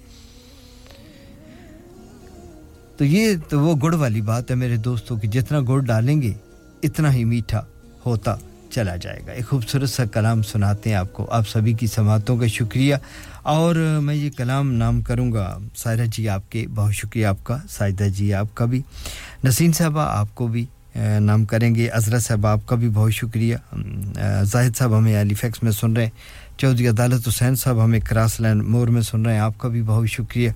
تو 2.97 3.05
یہ 3.05 3.37
تو 3.49 3.61
وہ 3.61 3.75
گڑ 3.83 3.95
والی 3.95 4.21
بات 4.21 4.51
ہے 4.51 4.57
میرے 4.57 4.77
دوستوں، 4.77 5.17
کہ 5.17 5.29
جتنا 5.29 5.61
گڑ 5.69 5.81
ڈالیں 5.81 6.23
گے، 6.23 6.33
اتنا 6.83 7.15
ہی 7.15 7.25
میٹھا 7.25 7.65
ہوتا 8.07 8.37
چلا 8.71 8.97
جائے 8.97 9.21
گا۔ 9.27 9.33
ایک 9.33 9.49
خوبصورت 9.49 9.89
سا 9.89 10.05
کلام 10.05 10.43
سناتے 10.43 10.91
ہیں 10.91 10.97
آپ 10.97 11.13
کو۔ 11.13 11.27
آپ 11.31 11.49
سبھی 11.49 11.73
کی 11.73 11.87
سماعتوں 11.87 12.37
کا 12.37 12.47
شکریہ۔ 12.47 12.95
اور 13.43 13.99
میں 14.03 14.15
یہ 14.15 14.31
کلام 14.37 14.73
نام 14.73 15.01
کروں 15.01 15.33
گا 15.33 15.59
سائرہ 15.77 16.07
جی 16.07 16.29
آپ 16.29 16.53
کے، 16.53 16.67
بہت 16.75 16.95
شکریہ 16.95 17.27
آپ 17.27 17.45
کا، 17.45 17.57
سائدہ 17.71 18.05
جی 18.05 18.35
آپ 18.35 18.55
کا 18.55 18.65
بھی۔ 18.65 18.83
نسین 19.45 19.73
صاحبہ 19.73 20.01
آپ 20.01 20.35
کو 20.35 20.47
بھی 20.47 20.67
نام 21.21 21.45
کریں 21.45 21.75
گے 21.75 21.89
عزرہ 21.89 22.19
صاحب 22.19 22.47
آپ 22.47 22.67
کا 22.67 22.77
بھی 22.77 22.89
بہت 22.89 23.13
شکریہ۔ 23.13 23.57
زاہد 24.43 24.77
صاحب 24.77 24.99
ہمیں 24.99 25.21
علی 25.21 25.35
فیکس 25.35 25.63
میں 25.63 25.73
سن 25.73 25.93
رہے 25.93 26.05
ہیں، 26.05 26.59
چودھری 26.59 26.89
عدالت 26.89 27.29
حسین 27.29 27.55
صاحب 27.55 27.85
ہمیں 27.85 28.01
کراس 28.01 28.41
لین 28.41 28.59
مور 28.59 28.89
میں 28.89 29.03
سن 29.03 29.27
رہے 29.27 29.33
ہیں، 29.33 29.41
آپ 29.41 29.59
کا 29.59 29.69
بھی 29.69 29.83
بہت 29.83 30.09
شکریہ۔ 30.09 30.51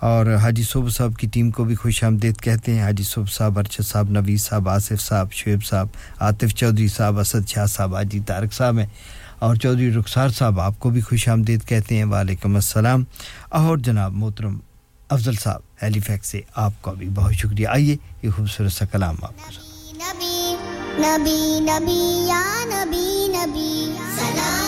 اور 0.00 0.26
حاجی 0.42 0.62
صوب 0.62 0.90
صاحب 0.90 1.16
کی 1.16 1.26
ٹیم 1.26 1.50
کو 1.50 1.64
بھی 1.64 1.74
خوش 1.74 2.04
آمدید 2.04 2.40
کہتے 2.40 2.74
ہیں، 2.74 2.82
حاجی 2.82 3.02
صوب 3.02 3.30
صاحب، 3.30 3.58
ارشد 3.58 3.84
صاحب 3.84 4.10
نویز 4.10 4.42
صاحب، 4.42 4.68
آصف 4.68 5.00
صاحب، 5.00 5.32
شعیب 5.32 5.64
صاحب، 5.64 5.86
عاطف 6.20 6.54
چودھری 6.54 6.88
صاحب، 6.88 7.18
اسد 7.18 7.48
شاہ 7.48 7.66
صاحب، 7.66 7.96
حاجی 7.96 8.20
طارق 8.20 8.52
صاحب 8.52 8.78
ہیں۔ 8.78 8.86
اور 9.44 9.56
چودھری 9.56 9.92
رخسار 9.92 10.28
صاحب 10.28 10.60
آپ 10.60 10.72
کو 10.78 10.90
بھی 10.90 11.00
خوش 11.00 11.28
آمدید 11.28 11.64
کہتے 11.64 11.96
ہیں 11.96 12.04
وعلیکم 12.04 12.54
السلام 12.54 13.04
اور 13.50 13.78
جناب 13.78 14.12
محترم 14.12 14.58
افضل 15.10 15.34
صاحب 15.34 15.60
ہیلی 15.82 16.00
فیکس 16.00 16.28
سے 16.28 16.40
آپ 16.54 16.72
کا 16.82 16.92
بھی 16.92 17.08
بہت 17.14 17.32
شکریہ 17.32 17.68
آئیے 17.68 17.96
یہ 18.22 18.30
خوبصورت 18.30 18.72
سا 18.72 18.84
کلام 18.84 19.16
آپ 19.22 19.32
کو 19.38 19.52
سلام 24.16 24.64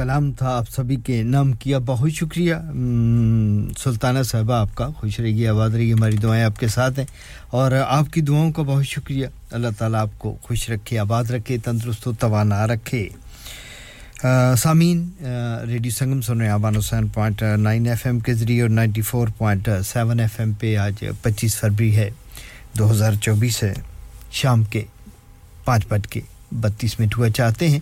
کلام 0.00 0.32
تھا، 0.32 0.56
آپ 0.56 0.70
سبھی 0.70 0.96
کے 0.96 1.22
نام 1.22 1.52
کیا۔ 1.52 1.78
بہت 1.86 2.10
شکریہ۔ 2.10 2.54
سلطانہ 3.78 4.22
صاحبہ 4.22 4.54
آپ 4.54 4.74
کا 4.74 4.88
خوش 4.88 5.20
رہیے 5.20 5.48
آواز 5.48 5.74
رہیے۔ 5.74 5.92
ہماری 5.92 6.16
دعائیں 6.16 6.44
آپ 6.44 6.60
کے 6.60 6.68
ساتھ 6.68 6.98
ہیں۔ 6.98 7.06
اور 7.50 7.72
آپ 7.72 8.12
کی 8.12 8.20
دعاؤں 8.20 8.52
کا 8.52 8.62
بہت 8.62 8.86
شکریہ۔ 8.86 9.26
اللہ 9.50 9.68
تعالیٰ 9.78 10.00
آپ 10.00 10.18
کو 10.18 10.36
خوش 10.42 10.70
رکھے، 10.70 10.98
آباد 10.98 11.24
رکھے، 11.24 11.58
تندرست 11.58 12.08
و 12.08 12.12
توانا 12.12 12.66
رکھے۔ 12.66 13.08
سامعین 14.58 15.10
ریڈیو 15.66 15.92
سنگم 15.92 16.20
سن 16.20 16.38
رہے 16.38 16.46
ہیں 16.46 16.52
آبان 16.52 16.76
حسین 16.76 17.06
پوائنٹ 17.06 17.42
نائن 17.58 17.86
ایف 17.86 18.06
ایم 18.06 18.20
کے 18.20 18.34
ذریعے 18.34 18.62
اور 18.62 18.70
ninety 18.70 19.02
four 19.02 19.28
point 19.38 19.68
seven 19.84 20.20
FM 20.20 20.40
M 20.40 20.52
پہ 20.52 20.76
آج 20.76 21.04
پچیس 21.22 21.56
فروری 21.56 21.96
ہے، 21.96 22.10
دو 22.78 22.90
ہزار 22.90 23.12
چوبیس 23.12 23.62
ہے۔ 23.62 23.74
شام 24.32 24.64
کے 24.64 24.82
پانچ 25.64 25.86
بج 25.88 26.08
کے 26.08 26.20
بتیس 26.52 27.00
منٹ 27.00 27.18
ہوا، 27.18 27.30
چاہتے 27.30 27.68
ہیں 27.68 27.80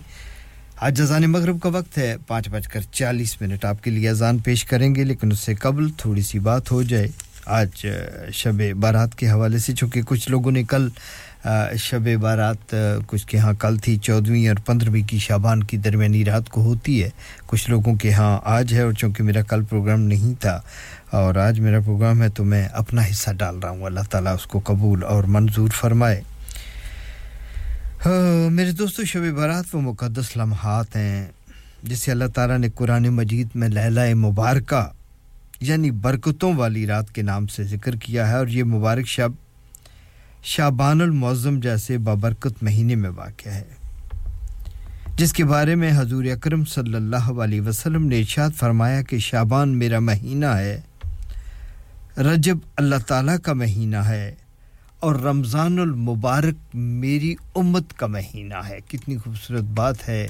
آج 0.81 0.97
جزان 0.97 1.23
مغرب 1.31 1.59
کا 1.61 1.69
وقت 1.69 1.97
ہے۔ 1.97 2.15
پانچ 2.27 2.49
بج 2.49 2.67
کر 2.67 2.81
چالیس 2.91 3.41
منٹ 3.41 3.65
آپ 3.65 3.83
کے 3.83 3.91
لیے 3.91 4.09
اذان 4.09 4.37
پیش 4.37 4.63
کریں 4.65 4.95
گے، 4.95 5.03
لیکن 5.03 5.31
اس 5.31 5.39
سے 5.39 5.53
قبل 5.53 5.89
تھوڑی 5.97 6.21
سی 6.21 6.39
بات 6.39 6.71
ہو 6.71 6.81
جائے۔ 6.83 7.07
آج 7.45 7.87
شب 8.33 8.61
بارات 8.79 9.15
کے 9.15 9.29
حوالے 9.29 9.57
سے، 9.57 9.73
چونکہ 9.75 10.01
کچھ 10.01 10.29
لوگوں 10.29 10.51
نے 10.51 10.63
کل 10.63 10.87
شب 11.77 12.07
بارات 12.21 12.75
کچھ 13.07 13.27
کے 13.27 13.37
ہاں 13.37 13.53
کل 13.53 13.77
تھی، 13.77 13.97
چودھویں 13.97 14.47
اور 14.47 14.55
پندرہویں 14.65 15.03
کی 15.07 15.19
شابان 15.19 15.63
کی 15.63 15.77
درمیانی 15.77 16.25
رات 16.25 16.49
کو 16.49 16.61
ہوتی 16.61 17.03
ہے۔ 17.03 17.09
کچھ 17.45 17.69
لوگوں 17.69 17.95
کے 17.95 18.13
ہاں 18.13 18.39
آج 18.43 18.73
ہے 18.73 18.81
اور 18.81 18.93
چونکہ 18.93 19.23
میرا 19.23 19.41
کل 19.41 19.63
پروگرام 19.63 20.01
نہیں 20.01 20.41
تھا 20.41 20.59
اور 21.11 21.35
آج 21.35 21.59
میرا 21.59 21.79
پروگرام 21.79 22.21
ہے، 22.23 22.29
تو 22.29 22.43
میں 22.43 22.67
اپنا 22.73 23.01
حصہ 23.11 23.31
ڈال 23.31 23.59
رہا 23.59 23.69
ہوں۔ 23.69 23.85
اللہ 23.85 24.09
تعالیٰ 24.11 24.33
اس 24.33 24.45
کو 24.45 24.59
قبول 24.63 25.03
اور 25.03 25.23
منظور 25.23 25.69
فرمائے۔ 25.69 26.21
ہاں، 28.05 28.49
میرے 28.49 28.71
دوستو، 28.71 29.03
شب 29.05 29.23
برات 29.35 29.73
وہ 29.75 29.79
مقدس 29.81 30.35
لمحات 30.37 30.95
ہیں، 30.95 31.25
جسے 31.83 32.11
اللہ 32.11 32.27
تعالیٰ 32.33 32.57
نے 32.57 32.69
قرآن 32.75 33.07
مجید 33.15 33.47
میں 33.55 33.69
لیلہ 33.69 34.13
مبارکہ 34.15 34.81
یعنی 35.61 35.91
برکتوں 36.05 36.53
والی 36.57 36.85
رات 36.87 37.11
کے 37.15 37.21
نام 37.21 37.47
سے 37.55 37.63
ذکر 37.73 37.95
کیا 38.05 38.29
ہے، 38.29 38.35
اور 38.35 38.47
یہ 38.47 38.63
مبارک 38.63 39.07
شب 39.07 39.31
شابان 40.53 41.01
المعظم 41.01 41.59
جیسے 41.59 41.97
بابرکت 42.07 42.63
مہینے 42.63 42.95
میں 42.95 43.09
واقع 43.15 43.49
ہے، 43.49 43.67
جس 45.17 45.33
کے 45.33 45.45
بارے 45.45 45.75
میں 45.75 45.91
حضور 45.97 46.25
اکرم 46.33 46.65
صلی 46.73 46.95
اللہ 46.95 47.31
علیہ 47.43 47.61
وسلم 47.61 48.07
نے 48.07 48.19
ارشاد 48.19 48.59
فرمایا 48.59 49.01
کہ 49.09 49.19
شابان 49.29 49.77
میرا 49.79 49.99
مہینہ 49.99 50.57
ہے، 50.57 50.79
رجب 52.31 52.57
اللہ 52.75 53.07
تعالیٰ 53.07 53.37
کا 53.43 53.53
مہینہ 53.53 54.07
ہے 54.07 54.33
اور 54.99 55.15
رمضان 55.15 55.79
المبارک 55.79 56.75
میری 56.75 57.35
امت 57.55 57.93
کا 57.97 58.07
مہینہ 58.07 58.53
ہے۔ 58.69 58.79
کتنی 58.87 59.17
خوبصورت 59.17 59.63
بات 59.63 60.09
ہے۔ 60.09 60.27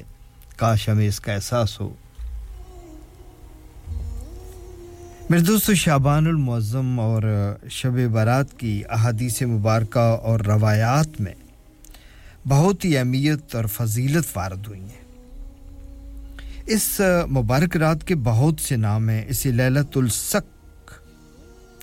کاش 0.58 0.90
ہمیں 0.90 1.08
اس 1.08 1.20
کا 1.20 1.34
احساس 1.34 1.80
ہو۔ 1.80 1.94
میرے 5.30 5.42
دوستو، 5.42 5.74
شعبان 5.74 6.28
المعظم 6.28 7.00
اور 7.00 7.24
شب 7.70 8.12
برات 8.12 8.60
کی 8.60 8.84
احادیث 8.90 9.42
مبارکہ 9.42 10.00
اور 10.00 10.40
روایات 10.40 11.22
میں 11.22 11.34
بہت 12.48 12.86
ہی 12.86 12.98
اہمیت 12.98 13.56
اور 13.56 13.66
فضیلت 13.66 14.26
وارد 14.36 14.68
ہوئی 14.68 14.82
ہیں۔ 14.82 15.00
اس 16.66 17.02
مبارک 17.32 17.78
رات 17.78 18.08
کے 18.08 18.16
بہت 18.16 18.60
سے 18.60 18.76
نام 18.76 19.10
ہیں۔ 19.10 19.26
اسے 19.28 19.52
للت 19.52 19.98
السک 19.98 20.59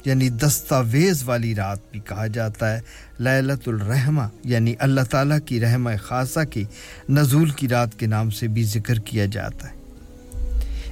یعنی 0.07 0.29
دستاویز 0.29 1.23
والی 1.25 1.55
رات 1.55 1.79
بھی 1.91 2.01
کہا 2.01 2.27
جاتا 2.27 2.77
ہے۔ 2.77 2.81
للت 3.21 3.69
الرحمہ 3.69 4.23
یعنی 4.45 4.75
اللہ 4.79 5.01
تعالیٰ 5.11 5.39
کی 5.47 5.61
رحمہ 5.61 5.91
خاصہ 6.03 6.41
کی 6.51 6.65
نزول 7.09 7.51
کی 7.51 7.69
رات 7.69 7.99
کے 7.99 8.07
نام 8.07 8.31
سے 8.31 8.49
بھی 8.49 8.65
ذکر 8.65 8.95
کیا 8.95 9.27
جاتا 9.27 9.71
ہے۔ 9.71 9.77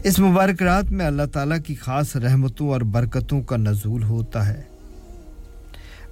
اس 0.05 0.18
مبارک 0.18 0.62
رات 0.62 0.92
میں 0.92 1.07
اللہ 1.07 1.22
تعالیٰ 1.33 1.59
کی 1.66 1.74
خاص 1.74 2.16
رحمتوں 2.16 2.68
اور 2.68 2.81
برکتوں 2.81 3.42
کا 3.42 3.57
نزول 3.57 4.03
ہوتا 4.03 4.48
ہے۔ 4.48 4.62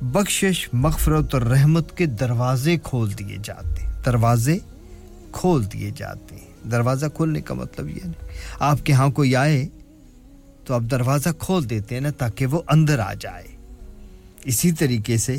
بخشش، 0.02 0.68
مغفرت 0.72 1.34
اور 1.34 1.42
رحمت 1.42 1.96
کے 1.96 2.06
دروازے 2.06 2.76
کھول 2.82 3.10
دیے 3.18 3.36
جاتے 3.44 3.82
ہیں۔ 3.82 3.92
دروازے 4.06 4.58
کھول 5.32 5.64
دیے 5.72 5.90
جاتے 5.96 6.34
ہیں۔ 6.34 6.70
دروازہ 6.70 7.06
کھولنے 7.14 7.40
کا 7.40 7.54
مطلب 7.54 7.88
یہ 7.88 8.00
نہیں 8.04 8.28
آپ 8.58 8.86
کے 8.86 8.92
ہاں 8.92 9.08
کوئی 9.08 9.36
آئے 9.36 9.68
تو 10.64 10.75
آپ 10.75 10.83
دروازہ 10.90 11.29
کھول 11.38 11.70
دیتے 11.70 11.94
ہیں 11.94 12.03
نا 12.03 12.11
تاکہ 12.11 12.46
وہ 12.46 12.62
اندر 12.68 12.98
آ 12.98 13.14
جائے۔ 13.14 13.46
اسی 14.44 14.72
طریقے 14.72 15.16
سے 15.16 15.37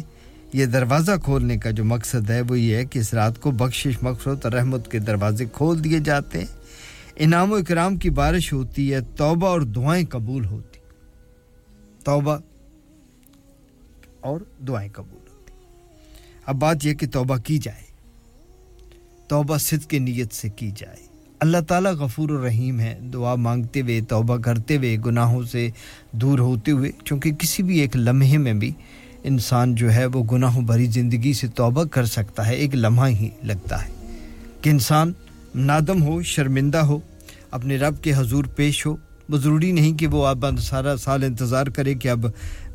یہ 0.54 0.66
دروازہ 0.66 1.12
کھولنے 1.24 1.58
کا 1.58 1.72
جو 1.72 1.86
مقصد 1.86 2.30
ہے 2.30 2.42
وہ 2.42 2.60
یہ 2.60 2.76
ہے 2.76 2.86
کہ 2.86 3.00
اس 3.00 3.14
رات 3.14 3.42
کو 3.42 3.52
بخشش 3.52 4.04
مقصد 4.04 4.46
اور 4.46 4.52
رحمت 4.52 4.92
کے 4.92 5.00
دروازے 5.00 5.46
کھول 5.54 5.84
دیے 5.84 6.00
جاتے 6.00 6.40
ہیں۔ 6.40 6.46
انعام 7.16 7.52
و 7.52 7.56
اکرام 7.56 7.98
کی 7.98 8.10
بارش 8.10 8.54
ہوتی 8.54 8.94
ہے، 8.94 9.02
توبہ 9.02 9.48
اور 9.48 9.62
دعائیں 9.62 10.06
قبول 10.10 10.46
ہوتی۔ 10.46 10.80
توبہ 12.04 12.38
اور 14.20 14.40
دعائیں 14.68 14.90
قبول 14.94 15.28
ہوتی۔ 15.32 15.52
اب 16.46 16.56
بات 16.56 16.78
یہ 16.84 16.94
کہ 16.94 17.08
توبہ 17.08 17.38
کی 17.38 17.58
جائے۔ 17.58 17.94
توبہ 19.28 19.58
صدق 19.58 19.90
کی 19.90 20.00
نیت 20.00 20.34
سے 20.34 20.50
کی 20.50 20.72
جائے۔ 20.76 21.13
اللہ 21.44 21.58
تعالیٰ 21.68 21.92
غفور 21.92 22.30
الرحیم 22.30 22.80
ہے، 22.80 23.00
دعا 23.14 23.36
مانگتے 23.36 23.82
ہوئے، 23.82 24.02
توبہ 24.02 24.38
کرتے 24.38 24.78
ہوئے، 24.78 24.98
گناہوں 25.06 25.44
سے 25.44 25.70
دور 26.12 26.40
ہوتے 26.40 26.72
ہوئے، 26.72 26.92
چونکہ 27.06 27.32
کسی 27.32 27.64
بھی 27.64 27.80
ایک 27.80 27.96
لمحے 27.96 28.38
میں 28.38 28.54
بھی 28.54 28.72
انسان 29.24 29.76
جو 29.76 29.94
ہے 29.94 30.06
وہ 30.06 30.24
گناہوں 30.24 30.62
بھری 30.62 30.86
زندگی 30.86 31.34
سے 31.34 31.48
توبہ 31.48 31.84
کر 31.84 32.06
سکتا 32.06 32.48
ہے، 32.48 32.54
ایک 32.54 32.76
لمحہ 32.76 33.08
ہی 33.08 33.30
لگتا 33.44 33.86
ہے۔ 33.86 33.92
کہ 34.62 34.70
انسان 34.70 35.14
نادم 35.56 36.04
ہو، 36.04 36.22
شرمندہ 36.22 36.78
ہو، 36.78 37.00
اپنے 37.52 37.78
رب 37.78 38.04
کے 38.04 38.14
حضور 38.14 38.44
پیش 38.44 38.86
ہو، 38.86 38.96
وہ 39.30 39.38
ضروری 39.38 39.72
نہیں 39.72 39.98
کہ 39.98 40.08
وہ 40.08 40.28
اب 40.28 40.46
سارا 40.60 40.98
سال 40.98 41.24
انتظار 41.24 41.68
کرے 41.68 41.94
کہ 41.94 42.08
اب 42.08 42.26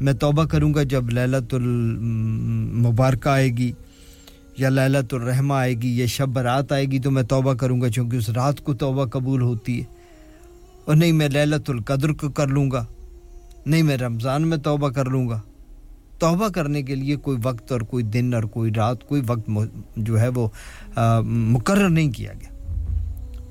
میں 0.01 0.13
توبہ 0.13 0.45
کروں 0.45 0.75
گا 0.75 0.83
جب 0.83 1.11
للت 1.11 1.55
المبارکہ 1.55 3.29
آئے 3.29 3.49
گی۔ 3.49 3.73
یا 4.59 4.69
للت 4.69 5.15
الرحمہ 5.15 5.55
آئے 5.55 5.75
گی، 5.75 5.99
یا 5.99 6.07
شب 6.07 6.29
برات 6.29 6.73
آئے 6.73 6.85
گی 6.85 6.99
تو 6.99 7.11
میں 7.11 7.23
توبہ 7.23 7.55
کروں 7.55 7.81
گا 7.81 7.89
چونکہ 7.89 8.17
اس 8.17 8.29
رات 8.31 8.61
کو 8.61 8.75
توبہ 8.75 9.05
قبول 9.05 9.43
ہوتی 9.43 9.79
ہے۔ 9.81 9.85
اور 10.85 10.97
نہیں 10.97 11.13
میں 11.13 11.29
للت 11.29 11.71
القدر 11.71 12.13
کو 12.13 12.31
کر 12.31 12.47
لوں 12.47 12.71
گا، 12.71 12.85
نہیں 13.67 13.83
میں 13.83 13.97
رمضان 13.97 14.47
میں 14.49 14.57
توبہ 14.57 14.89
کر 14.89 15.05
لوں 15.05 15.29
گا۔ 15.29 15.41
توبہ 16.19 16.49
کرنے 16.49 16.83
کے 16.83 16.95
لیے 16.95 17.17
کوئی 17.17 17.39
وقت 17.43 17.73
اور 17.73 17.81
کوئی 17.81 18.05
دن 18.05 18.35
اور 18.35 18.43
کوئی 18.43 18.73
رات، 18.77 19.09
کوئی 19.09 19.23
وقت 19.27 19.51
جو 19.97 20.21
ہے 20.21 20.29
وہ 20.29 20.49
مقرر 21.23 21.89
نہیں 21.89 22.13
کیا 22.13 22.33
گیا۔ 22.41 22.57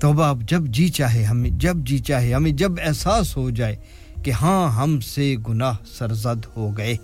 توبہ 0.00 0.24
اب 0.24 0.42
جب 0.48 0.66
جی 0.66 0.88
چاہے 0.88 1.22
ہمیں، 1.24 1.50
جب 1.50 1.76
جی 1.76 1.98
چاہے 1.98 2.32
ہمیں، 2.34 2.50
جب 2.50 2.72
احساس 2.86 3.36
ہو 3.36 3.50
جائے 3.50 3.76
کہ 4.22 4.30
ہاں 4.30 4.68
ہم 4.70 5.00
سے 5.00 5.34
گناہ 5.48 5.76
سرزد 5.98 6.46
ہو 6.56 6.76
گئے۔ 6.76 6.96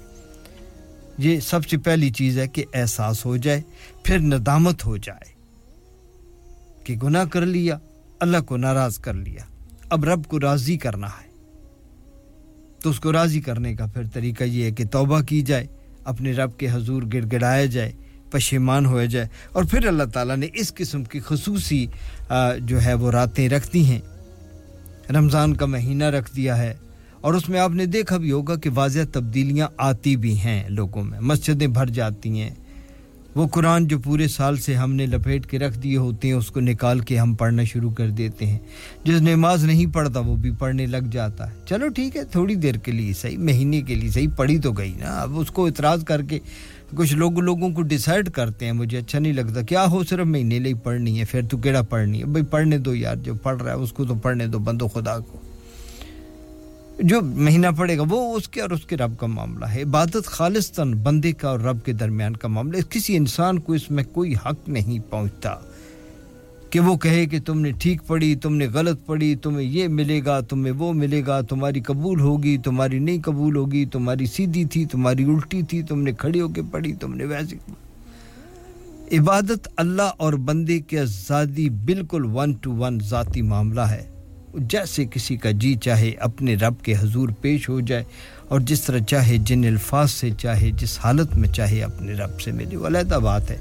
یہ 1.18 1.40
سب 1.40 1.66
سے 1.68 1.76
پہلی 1.76 2.10
چیز 2.10 2.38
ہے 2.38 2.48
کہ 2.48 2.64
احساس 2.74 3.26
ہو 3.26 3.36
جائے، 3.36 3.62
پھر 4.04 4.18
ندامت 4.18 4.86
ہو 4.86 4.96
جائے 4.96 5.32
کہ 6.84 6.96
گناہ 7.02 7.24
کر 7.24 7.40
لیا، 7.40 7.78
اللہ 8.20 8.38
کو 8.38 8.56
ناراض 8.56 8.98
کر 8.98 9.14
لیا۔ 9.14 9.42
اب 9.90 10.04
رب 10.04 10.24
کو 10.24 10.40
راضی 10.40 10.76
کرنا 10.76 11.06
ہے۔ 11.06 11.28
تو 12.82 12.90
اس 12.90 13.00
کو 13.00 13.12
راضی 13.12 13.40
کرنے 13.40 13.74
کا 13.74 13.86
پھر 13.86 14.02
طریقہ 14.12 14.44
یہ 14.44 14.64
ہے 14.64 14.70
کہ 14.70 14.84
توبہ 14.90 15.20
کی 15.20 15.42
جائے، 15.42 15.66
اپنے 16.04 16.32
رب 16.32 16.58
کے 16.58 16.68
حضور 16.70 17.02
گڑ 17.12 17.24
گڑایا 17.32 17.64
جائے، 17.64 17.92
پشیمان 18.30 18.86
ہوئے 18.86 19.06
جائے۔ 19.06 19.28
اور 19.52 19.64
پھر 19.64 19.86
اللہ 19.86 20.04
تعالیٰ 20.04 20.36
نے 20.36 20.48
اس 20.54 20.74
قسم 20.74 21.04
کی 21.04 21.20
خصوصی 21.20 21.86
جو 22.58 22.82
ہے 22.82 22.94
وہ 22.94 23.10
راتیں 23.10 23.48
رکھ 23.48 23.72
دی 23.72 23.84
ہیں۔ 23.84 24.00
رمضان 25.10 25.56
کا 25.56 25.66
مہینہ 25.66 26.04
رکھ 26.04 26.36
دیا 26.36 26.58
ہے۔ 26.58 26.74
اور 27.24 27.34
اس 27.34 27.48
میں 27.48 27.60
آپ 27.60 27.70
نے 27.70 27.86
دیکھا 27.86 28.16
بھی 28.16 28.32
ہوگا 28.32 28.56
کہ 28.56 28.70
واضح 28.74 29.00
تبدیلیاں 29.12 29.68
آتی 29.76 30.16
بھی 30.16 30.38
ہیں 30.38 30.68
لوگوں 30.68 31.04
میں، 31.04 31.20
مسجدیں 31.20 31.66
بھر 31.66 31.86
جاتی 31.86 32.40
ہیں۔ 32.40 32.50
وہ 33.34 33.48
قرآن 33.48 33.86
جو 33.86 33.98
پورے 33.98 34.28
سال 34.28 34.56
سے 34.56 34.74
ہم 34.74 34.94
نے 34.94 35.06
لپیٹ 35.06 35.46
کے 35.46 35.58
رکھ 35.58 35.78
دیے 35.78 35.96
ہوتے 35.96 36.28
ہیں، 36.28 36.34
اس 36.34 36.46
کو 36.46 36.60
نکال 36.60 37.00
کے 37.00 37.18
ہم 37.18 37.34
پڑھنا 37.34 37.64
شروع 37.64 37.90
کر 37.90 38.10
دیتے 38.10 38.46
ہیں۔ 38.46 38.58
جس 39.04 39.20
نماز 39.20 39.64
نہیں 39.64 39.86
پڑھتا، 39.86 40.20
وہ 40.20 40.36
بھی 40.36 40.50
پڑھنے 40.50 40.86
لگ 40.86 41.10
جاتا 41.12 41.50
ہے۔ 41.50 41.54
چلو 41.68 41.88
ٹھیک 41.88 42.16
ہے، 42.16 42.24
تھوڑی 42.24 42.54
دیر 42.54 42.74
کے 42.74 42.92
لیے، 42.92 43.12
صحیح 43.12 43.38
مہینے 43.38 43.82
کے 43.82 43.94
لیے، 43.94 44.10
صحیح 44.10 44.28
پڑھی 44.36 44.58
تو 44.58 44.72
گئی 44.72 44.92
نا۔ 44.98 45.06
اب 45.06 45.38
اس 45.38 45.50
کو 45.50 45.66
اعتراض 45.66 46.04
کر 46.04 46.22
کے 46.22 46.38
کچھ 46.94 47.14
لوگ 47.14 47.38
لوگوں 47.38 47.70
کو 47.70 47.82
ڈیسائیڈ 47.82 48.30
کرتے 48.30 48.64
ہیں۔ 48.64 48.72
مجھے 48.72 48.98
اچھا 48.98 49.18
نہیں 49.18 49.32
لگتا۔ 49.32 49.62
کیا 49.62 49.84
ہو 49.84 50.04
صرف 50.04 50.26
مہینے 50.26 50.58
لے 50.58 50.74
پڑھنی 50.74 51.20
ہے؟ 51.20 51.24
پھر 51.24 51.42
تو 51.50 51.58
کیڑا 51.58 51.82
پڑھنی 51.82 52.20
ہے؟ 52.20 52.24
بھائی 52.24 52.44
پڑھنے 52.44 52.78
دو 52.78 52.94
یار، 52.94 53.16
جو 53.16 53.34
پڑھ 53.34 53.62
رہا 53.62 53.72
ہے، 53.72 53.76
اس 53.76 53.92
کو 53.92 54.04
تو 54.04 54.14
پڑھنے 54.14 54.46
دو، 54.46 54.58
بندو 54.58 54.88
خدا 54.88 55.18
کو۔ 55.18 55.38
جو 57.00 57.20
مہینہ 57.20 57.66
پڑے 57.76 57.98
گا 57.98 58.02
وہ 58.10 58.36
اس 58.36 58.48
کے 58.48 58.60
اور 58.60 58.70
اس 58.70 58.86
کے 58.86 58.96
رب 58.96 59.18
کا 59.18 59.26
معاملہ 59.26 59.64
ہے۔ 59.64 59.82
عبادت 59.82 60.26
خالصتاً 60.26 60.92
بندے 60.92 61.32
کا 61.32 61.48
اور 61.48 61.60
رب 61.60 61.84
کے 61.84 61.92
درمیان 61.92 62.36
کا 62.36 62.48
معاملہ 62.48 62.76
ہے۔ 62.76 62.82
کسی 62.90 63.16
انسان 63.16 63.58
کو 63.58 63.72
اس 63.72 63.90
میں 63.90 64.04
کوئی 64.04 64.34
حق 64.34 64.68
نہیں 64.68 65.10
پہنچتا 65.10 65.54
کہ 66.70 66.80
وہ 66.80 66.96
کہے 66.96 67.26
کہ 67.26 67.40
تم 67.40 67.60
نے 67.60 67.72
ٹھیک 67.72 68.06
پڑھی، 68.06 68.36
تم 68.36 68.54
نے 68.54 68.66
غلط 68.66 69.06
پڑھی، 69.06 69.34
تمہیں 69.34 69.66
یہ 69.66 69.88
ملے 69.88 70.20
گا، 70.24 70.40
تمہیں 70.40 70.72
وہ 70.72 70.92
ملے 70.92 71.22
گا، 71.26 71.40
تمہاری 71.40 71.80
قبول 71.80 72.20
ہوگی، 72.20 72.58
تمہاری 72.58 72.98
نہیں 72.98 73.22
قبول 73.22 73.56
ہوگی، 73.56 73.86
تمہاری 73.86 74.26
سیدھی 74.26 74.64
تھی، 74.64 74.84
تمہاری 74.84 75.24
الٹی 75.24 75.62
تھی، 75.62 75.82
تم 75.82 76.02
نے 76.02 76.12
کھڑی 76.12 76.40
ہو 76.40 76.48
کے 76.48 76.62
پڑھی، 76.70 76.92
تم 76.92 77.14
نے 77.14 77.24
ویسے۔ 77.24 77.56
عبادت 79.18 79.68
اللہ 79.76 80.10
اور 80.16 80.32
بندے 80.32 80.80
کے 80.80 81.04
ذاتی 81.04 81.70
بالکل 81.70 82.24
ون 82.24 82.52
ٹو 82.52 82.72
ون 82.72 82.98
ذاتی 83.00 83.42
معاملہ 83.42 83.80
ہے۔ 83.80 84.13
جیسے 84.58 85.04
کسی 85.10 85.36
کا 85.36 85.50
جی 85.50 85.74
چاہے 85.74 86.10
اپنے 86.20 86.54
رب 86.54 86.74
کے 86.82 86.94
حضور 86.94 87.28
پیش 87.40 87.68
ہو 87.68 87.80
جائے 87.80 88.04
اور 88.48 88.60
جس 88.60 88.80
طرح 88.80 88.98
چاہے 88.98 89.36
جن 89.38 89.64
الفاظ 89.64 90.10
سے 90.10 90.30
چاہے 90.38 90.70
جس 90.70 90.98
حالت 91.04 91.36
میں 91.36 91.48
چاہے 91.48 91.82
اپنے 91.82 92.12
رب 92.12 92.40
سے۔ 92.40 92.52
ملے 92.52 92.76
وہ 92.76 92.86
علیحدہ 92.86 93.18
بات 93.22 93.50
ہے 93.50 93.56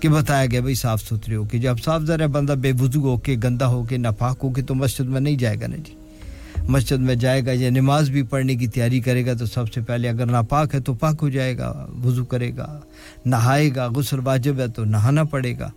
کہ 0.00 0.08
بتایا 0.08 0.46
گیا 0.46 0.60
بھائی 0.60 0.74
صاف 0.74 1.02
ستھرے 1.02 1.36
ہو 1.36 1.44
کے 1.44 1.58
جب 1.58 1.76
صاف 1.84 2.02
ذرا 2.02 2.26
بندہ 2.26 2.52
بے 2.52 2.72
وضو 2.80 3.00
ہو 3.00 3.16
کے، 3.16 3.36
گندا 3.44 3.66
ہو 3.66 3.84
کے، 3.84 3.96
ناپاک 3.96 4.38
ہو 4.42 4.50
کے 4.50 4.62
تو 4.62 4.74
مسجد 4.74 5.08
میں 5.08 5.20
نہیں 5.20 5.36
جائے 5.36 5.60
گا 5.60 5.66
نا 5.66 5.76
جی۔ 5.76 5.94
مسجد 6.68 6.98
میں 6.98 7.14
جائے 7.14 7.46
گا 7.46 7.52
یا 7.54 7.70
نماز 7.70 8.10
بھی 8.10 8.22
پڑھنے 8.22 8.54
کی 8.54 8.66
تیاری 8.66 9.00
کرے 9.00 9.26
گا 9.26 9.32
تو 9.34 9.46
سب 9.46 9.72
سے 9.72 9.80
پہلے 9.80 10.08
اگر 10.08 10.26
ناپاک 10.26 10.74
ہے 10.74 10.80
تو 10.80 10.94
پاک 10.94 11.16
ہو 11.22 11.28
جائے 11.28 11.58
گا، 11.58 11.86
وضو 12.04 12.24
کرے 12.24 12.50
گا، 12.56 12.80
نہائے 13.26 13.70
گا، 13.76 13.88
غسل 13.96 14.18
واجب 14.24 14.60
ہے 14.60 14.68
تو 14.68 14.84
نہانا 14.84 15.24
پڑے 15.24 15.58
گا۔ 15.58 15.70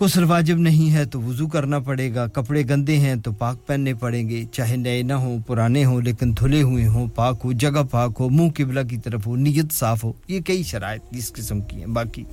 غسل 0.00 0.24
واجب 0.24 0.58
نہیں 0.58 0.94
ہے 0.94 1.04
تو 1.04 1.20
وضو 1.22 1.46
کرنا 1.46 1.78
پڑے 1.78 2.14
گا، 2.14 2.26
کپڑے 2.26 2.62
گندے 2.70 2.96
ہیں 2.98 3.14
تو 3.16 3.32
پاک 3.32 3.66
پہننے 3.66 3.94
پڑیں 3.94 4.28
گے، 4.28 4.44
چاہے 4.52 4.76
نئے 4.76 5.02
نہ 5.02 5.12
ہوں، 5.12 5.38
پرانے 5.46 5.84
ہوں، 5.84 6.00
لیکن 6.02 6.32
دھلے 6.40 6.62
ہوئے 6.62 6.86
ہوں، 6.86 7.06
پاک 7.14 7.40
ہو، 7.44 7.52
جگہ 7.52 7.82
پاک 7.90 8.12
ہو، 8.20 8.28
منہ 8.28 8.50
قبلہ 8.56 8.80
کی 8.90 8.96
طرف 8.96 9.26
ہو، 9.26 9.36
نیت 9.36 9.72
صاف 9.72 10.04
ہو، 10.04 10.12
یہ 10.28 10.40
کئی 10.40 10.62
شرائط 10.62 11.02
اس 11.10 11.32
قسم 11.32 11.60
کی 11.60 11.76
ہیں۔ 11.76 11.86
باقی 11.86 12.24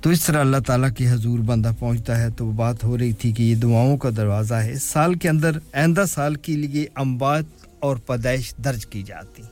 تو 0.00 0.10
اس 0.10 0.24
طرح 0.24 0.40
اللہ 0.40 0.56
تعالیٰ 0.66 0.90
کی 0.96 1.08
حضور 1.08 1.38
بندہ 1.38 1.70
پہنچتا 1.78 2.18
ہے 2.18 2.30
تو 2.30 2.46
وہ 2.46 2.52
بات 2.52 2.84
ہو 2.84 2.98
رہی 2.98 3.12
تھی 3.12 3.32
کہ 3.32 3.42
یہ 3.42 3.54
دعاؤں 3.54 3.96
کا 3.96 4.10
دروازہ 4.16 4.54
ہے۔ 4.54 4.74
سال 4.74 5.14
کے 5.14 5.28
اندر 5.28 5.58
آئندہ 5.72 6.04
سال 6.08 6.34
کے 6.34 6.56
لیے 6.56 6.86
امبات 6.94 7.44
اور 7.80 7.96
پیدائش 7.96 8.54
درج 8.64 8.86
کی 8.86 9.02
جاتی 9.02 9.42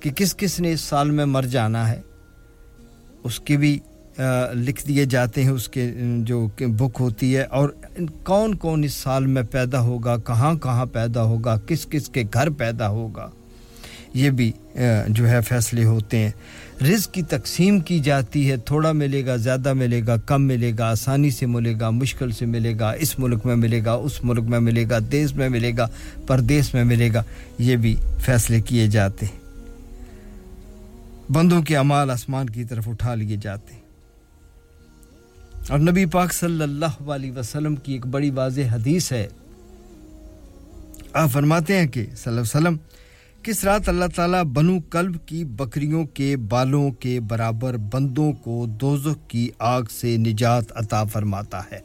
کہ 0.00 0.10
کس 0.10 0.36
کس 0.36 0.60
نے 0.60 0.72
اس 0.72 0.80
سال 0.80 1.10
میں 1.10 1.24
مر 1.24 1.42
جانا 1.42 1.88
ہے، 1.88 2.00
اس 3.24 3.40
کی 3.40 3.56
بھی 3.56 3.78
لکھ 4.54 4.86
دیے 4.86 5.04
جاتے 5.04 5.42
ہیں 5.42 5.50
اس 5.50 5.68
کے 5.68 5.90
جو 6.20 6.46
بک 6.58 7.00
ہوتی 7.00 7.36
ہے، 7.36 7.42
اور 7.42 7.68
کون 8.24 8.54
کون 8.54 8.84
اس 8.84 8.94
سال 8.94 9.26
میں 9.26 9.42
پیدا 9.42 9.80
ہوگا، 9.80 10.16
کہاں 10.26 10.54
کہاں 10.54 10.86
پیدا 10.86 11.22
ہوگا، 11.22 11.56
کس 11.66 11.86
کس 11.90 12.08
کے 12.08 12.24
گھر 12.34 12.50
پیدا 12.50 12.88
ہوگا، 12.88 13.28
یہ 14.14 14.30
بھی 14.30 14.50
جو 15.08 15.28
ہے 15.28 15.40
فیصلے 15.40 15.84
ہوتے 15.84 16.18
ہیں۔ 16.18 16.30
رزق 16.82 17.12
کی 17.14 17.22
تقسیم 17.22 17.78
کی 17.80 17.98
جاتی 17.98 18.50
ہے، 18.50 18.56
تھوڑا 18.66 18.92
ملے 18.92 19.24
گا، 19.26 19.36
زیادہ 19.36 19.72
ملے 19.72 20.00
گا، 20.06 20.16
کم 20.26 20.46
ملے 20.46 20.72
گا، 20.78 20.90
آسانی 20.90 21.30
سے 21.30 21.46
ملے 21.46 21.74
گا، 21.80 21.90
مشکل 21.90 22.30
سے 22.30 22.46
ملے 22.46 22.74
گا، 22.80 22.90
اس 23.00 23.18
ملک 23.18 23.46
میں 23.46 23.56
ملے 23.56 23.84
گا، 23.84 23.92
اس 23.92 24.22
ملک 24.24 24.48
میں 24.48 24.60
ملے 24.60 24.84
گا، 24.90 24.98
دیس 25.12 25.34
میں 25.34 25.48
ملے 25.48 25.72
گا، 25.76 25.86
پردیس 26.26 26.72
میں 26.74 26.84
ملے 26.84 27.12
گا، 27.14 27.22
یہ 27.58 27.76
بھی 27.76 27.94
فیصلے 28.24 28.60
کیے 28.60 28.86
جاتے 28.86 29.26
ہیں۔ 29.26 29.40
بندوں 31.32 31.62
کے 31.62 31.76
اعمال 31.76 32.10
آسمان 32.10 32.50
کی 32.50 32.64
طرف 32.64 32.88
اٹھا 32.88 33.14
لیے 33.14 33.36
جاتے 33.42 33.74
ہیں۔ 33.74 33.81
اور 35.68 35.78
نبی 35.78 36.06
پاک 36.06 36.32
صلی 36.32 36.62
اللہ 36.62 37.10
علیہ 37.10 37.32
وسلم 37.32 37.76
کی 37.76 37.92
ایک 37.92 38.06
بڑی 38.06 38.30
واضح 38.30 38.60
حدیث 38.72 39.12
ہے۔ 39.12 39.28
آپ 41.12 41.30
فرماتے 41.30 41.76
ہیں 41.76 41.86
کہ 41.86 42.02
صلی 42.02 42.20
اللہ 42.26 42.30
علیہ 42.30 42.40
وسلم، 42.40 42.76
کس 43.42 43.64
رات 43.64 43.88
اللہ 43.88 44.04
تعالیٰ 44.16 44.44
بنو 44.44 44.80
کلب 44.80 45.16
کی 45.26 45.44
بکریوں 45.44 46.04
کے 46.04 46.36
بالوں 46.36 46.90
کے 46.90 47.20
برابر 47.20 47.76
بندوں 47.76 48.32
کو 48.32 48.66
دوزخ 48.66 49.30
کی 49.30 49.50
آگ 49.58 49.82
سے 49.90 50.16
نجات 50.16 50.64
عطا 50.74 51.04
فرماتا 51.04 51.60
ہے۔ 51.72 51.80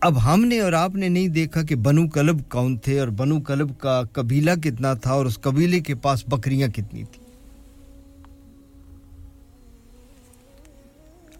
اب 0.00 0.34
ہم 0.34 0.44
نے 0.44 0.60
اور 0.60 0.72
آپ 0.72 0.94
نے 0.94 1.08
نہیں 1.08 1.28
دیکھا 1.28 1.62
کہ 1.62 1.74
بنو 1.74 2.08
کلب 2.08 2.40
کون 2.48 2.76
تھے 2.76 3.00
اور 3.00 3.08
بنو 3.08 3.40
کلب 3.40 3.78
کا 3.78 4.02
قبیلہ 4.12 4.50
کتنا 4.62 4.94
تھا 4.94 5.10
اور 5.10 5.26
اس 5.26 5.40
قبیلے 5.40 5.80
کے 5.80 5.94
پاس 5.94 6.24
بکریاں 6.28 6.68
کتنی 6.68 7.04
تھیں۔ 7.04 7.25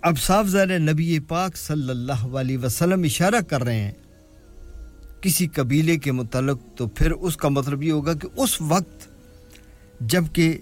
اب 0.06 0.18
صاف 0.22 0.46
ظاہر 0.48 0.78
نبی 0.78 1.18
پاک 1.28 1.56
صلی 1.56 1.90
اللہ 1.90 2.36
علیہ 2.40 2.58
وسلم 2.62 3.02
اشارہ 3.04 3.40
کر 3.48 3.62
رہے 3.64 3.78
ہیں، 3.78 3.92
کسی 5.22 5.46
قبیلے 5.54 5.96
کے 5.98 6.12
متعلق 6.12 6.58
تو 6.76 6.86
پھر 6.96 7.10
اس 7.10 7.36
کا 7.36 7.48
مطلب 7.48 7.82
یہ 7.82 7.92
ہوگا 7.92 8.14
کہ 8.14 8.28
اس 8.42 8.60
وقت 8.60 9.06
جبکہ 10.12 10.56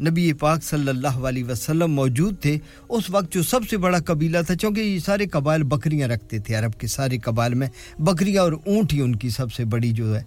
نبی 0.00 0.32
پاک 0.40 0.62
صلی 0.64 0.88
اللہ 0.88 1.18
علیہ 1.28 1.44
وسلم 1.44 1.92
موجود 1.94 2.40
تھے، 2.42 2.56
اس 2.88 3.10
وقت 3.10 3.32
جو 3.34 3.42
سب 3.50 3.68
سے 3.70 3.76
بڑا 3.78 3.98
قبیلہ 4.06 4.38
تھا، 4.46 4.54
چونکہ 4.54 4.80
یہ 4.80 4.98
سارے 5.06 5.26
قبائل 5.32 5.62
بکریاں 5.74 6.08
رکھتے 6.08 6.38
تھے 6.38 6.54
عرب 6.54 6.78
کے 6.80 6.86
سارے 6.94 7.18
قبائل 7.24 7.54
میں، 7.54 7.68
بکریاں 7.98 8.42
اور 8.42 8.52
اونٹ 8.52 8.92
ہی 8.92 9.00
ان 9.00 9.16
کی 9.16 9.30
سب 9.36 9.52
سے 9.52 9.64
بڑی 9.74 9.90
جو 10.00 10.14
ہے 10.14 10.22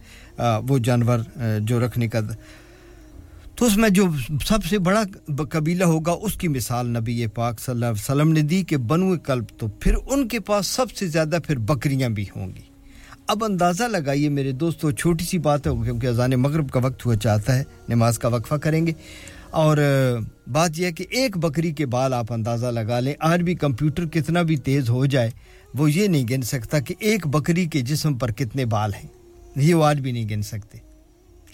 وہ 0.69 0.77
جانور 0.85 1.19
جو 1.59 1.85
رکھنے 1.85 2.07
کا 2.07 2.19
تو 3.55 3.65
اس 3.65 3.77
میں 3.77 3.89
جو 3.89 4.03
سب 4.45 4.65
سے 4.65 4.79
بڑا 4.79 5.03
قبیلہ 5.49 5.83
ہوگا، 5.83 6.11
اس 6.21 6.33
کی 6.33 6.47
مثال 6.47 6.87
نبی 6.87 7.27
پاک 7.27 7.59
صلی 7.59 7.73
اللہ 7.73 7.85
علیہ 7.85 8.01
وسلم 8.01 8.31
نے 8.31 8.41
دی 8.41 8.63
کہ 8.63 8.77
بنو 8.77 9.19
کلب 9.19 9.43
تو 9.57 9.67
پھر 9.67 9.95
ان 10.09 10.27
کے 10.27 10.39
پاس 10.39 10.67
سب 10.67 10.91
سے 10.91 11.07
زیادہ 11.07 11.37
پھر 11.47 11.57
بکریاں 11.57 12.09
بھی 12.09 12.25
ہوں 12.35 12.47
گی۔ 12.47 12.61
اب 13.27 13.43
اندازہ 13.43 13.83
لگائیے 13.83 14.29
میرے 14.29 14.51
دوستو، 14.51 14.91
چھوٹی 14.91 15.25
سی 15.25 15.37
بات 15.37 15.67
ہے، 15.67 15.71
کیونکہ 15.83 16.07
اذان 16.07 16.31
مغرب 16.31 16.69
کا 16.69 16.79
وقت 16.79 17.05
ہوا 17.05 17.15
چاہتا 17.15 17.57
ہے، 17.57 17.63
نماز 17.89 18.19
کا 18.19 18.27
وقفہ 18.27 18.55
کریں 18.55 18.87
گے۔ 18.87 18.91
اور 19.49 19.77
بات 20.47 20.79
یہ 20.79 20.85
ہے 20.85 20.91
کہ 20.91 21.05
ایک 21.09 21.37
بکری 21.37 21.71
کے 21.71 21.85
بال 21.85 22.13
آپ 22.13 22.33
اندازہ 22.33 22.65
لگا 22.65 22.99
لیں، 22.99 23.13
آج 23.19 23.41
بھی 23.41 23.55
کمپیوٹر 23.55 24.05
کتنا 24.05 24.41
بھی 24.41 24.57
تیز 24.57 24.89
ہو 24.89 25.05
جائے، 25.05 25.31
وہ 25.73 25.91
یہ 25.91 26.07
نہیں 26.07 26.25
گن 26.29 26.41
سکتا 26.41 26.79
کہ 26.79 26.95
ایک 26.99 27.27
بکری 27.27 27.65
کے 27.65 27.81
جسم 27.81 28.13
پر 28.13 28.31
کتنے 28.31 28.65
بال 28.65 28.93
ہیں۔ 28.93 29.09
یہ 29.55 29.75
وہ 29.75 29.85
آج 29.85 29.99
بھی 29.99 30.11
نہیں 30.11 30.29
گن 30.29 30.41
سکتے۔ 30.41 30.84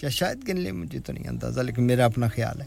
کیا 0.02 0.10
شاید 0.10 0.48
گن 0.48 0.60
لیں 0.60 0.72
مجھے 0.72 0.98
تو 0.98 1.12
نہیں 1.12 1.28
اندازہ، 1.28 1.60
لیکن 1.60 1.82
میرا 1.82 2.04
اپنا 2.04 2.28
خیال 2.28 2.60
ہے۔ 2.60 2.66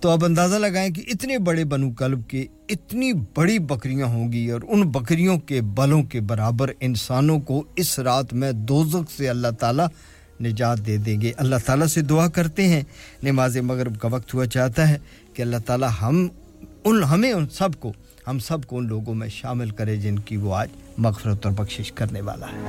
تو 0.00 0.08
اب 0.08 0.24
اندازہ 0.24 0.56
لگائیں 0.56 0.90
کہ 0.90 1.02
اتنے 1.06 1.38
بڑے 1.38 1.64
بنو 1.64 1.90
کلب 1.90 2.28
کے 2.28 2.46
اتنی 2.68 3.12
بڑی 3.12 3.58
بکریاں 3.58 4.06
ہوں 4.06 4.32
گی 4.32 4.50
اور 4.50 4.60
ان 4.68 4.82
بکریوں 4.82 5.38
کے 5.38 5.60
بلوں 5.60 6.02
کے 6.02 6.20
برابر 6.20 6.70
انسانوں 6.80 7.40
کو 7.40 7.64
اس 7.76 7.98
رات 7.98 8.32
میں 8.32 8.52
دوزخ 8.52 9.12
سے 9.16 9.28
اللہ 9.28 9.48
تعالیٰ 9.60 9.86
نجات 10.40 10.86
دے 10.86 10.96
دیں 10.96 11.20
گے۔ 11.20 11.32
اللہ 11.36 11.56
تعالیٰ 11.66 11.86
سے 11.86 12.00
دعا 12.00 12.28
کرتے 12.28 12.68
ہیں۔ 12.68 12.82
نماز 13.22 13.56
مغرب 13.56 13.98
کا 13.98 14.08
وقت 14.08 14.34
ہوا 14.34 14.46
چاہتا 14.46 14.88
ہے 14.88 14.98
کہ 15.34 15.42
اللہ 15.42 15.56
تعالیٰ 15.66 15.90
ہم 16.02 16.28
ان، 16.84 17.04
ہمیں 17.04 17.32
ان 17.32 17.46
سب 17.52 17.68
کو، 17.80 17.92
ہم 18.26 18.38
سب 18.38 18.64
کو 18.66 18.78
ان 18.78 18.86
لوگوں 18.86 19.14
میں 19.14 19.28
شامل 19.28 19.70
کرے 19.70 19.96
جن 19.96 20.18
کی 20.18 20.36
وہ 20.36 20.54
آج 20.54 20.68
مغفرت 20.98 21.46
اور 21.46 21.54
بخشش 21.54 21.92
کرنے 21.92 22.20
والا 22.20 22.46
ہے۔ 22.46 22.60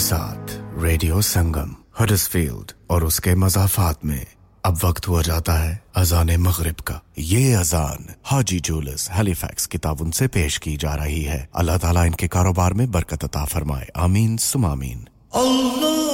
ساتھ 0.00 0.52
ریڈیو 0.82 1.20
سنگم 1.20 1.72
ہرس 2.00 2.28
فیلڈ 2.28 2.72
اور 2.86 3.02
اس 3.02 3.20
کے 3.20 3.34
مضافات 3.34 4.04
میں 4.04 4.24
اب 4.62 4.74
وقت 4.82 5.08
ہوا 5.08 5.22
جاتا 5.22 5.64
ہے 5.64 5.76
اذان 5.94 6.28
مغرب 6.38 6.78
کا۔ 6.78 6.98
یہ 7.16 7.56
اذان 7.56 8.04
حاجی 8.32 8.58
جولس 8.58 9.10
ہیلی 9.10 9.34
فیکس 9.34 9.68
کتاب 9.68 9.96
ان 10.00 10.12
سے 10.12 10.28
پیش 10.28 10.60
کی 10.60 10.76
جا 10.80 10.96
رہی 10.96 11.28
ہے۔ 11.28 11.46
اللہ 11.52 11.72
تعالیٰ 11.80 12.06
ان 12.06 12.10
کے 12.10 12.28
کاروبار 12.28 12.72
میں 12.72 12.86
برکت 12.86 13.24
عطا 13.24 13.44
فرمائے۔ 13.44 13.86
آمین 13.94 14.36
سم 14.36 14.64
آمین۔ 14.64 15.04
اللہ 15.32 16.09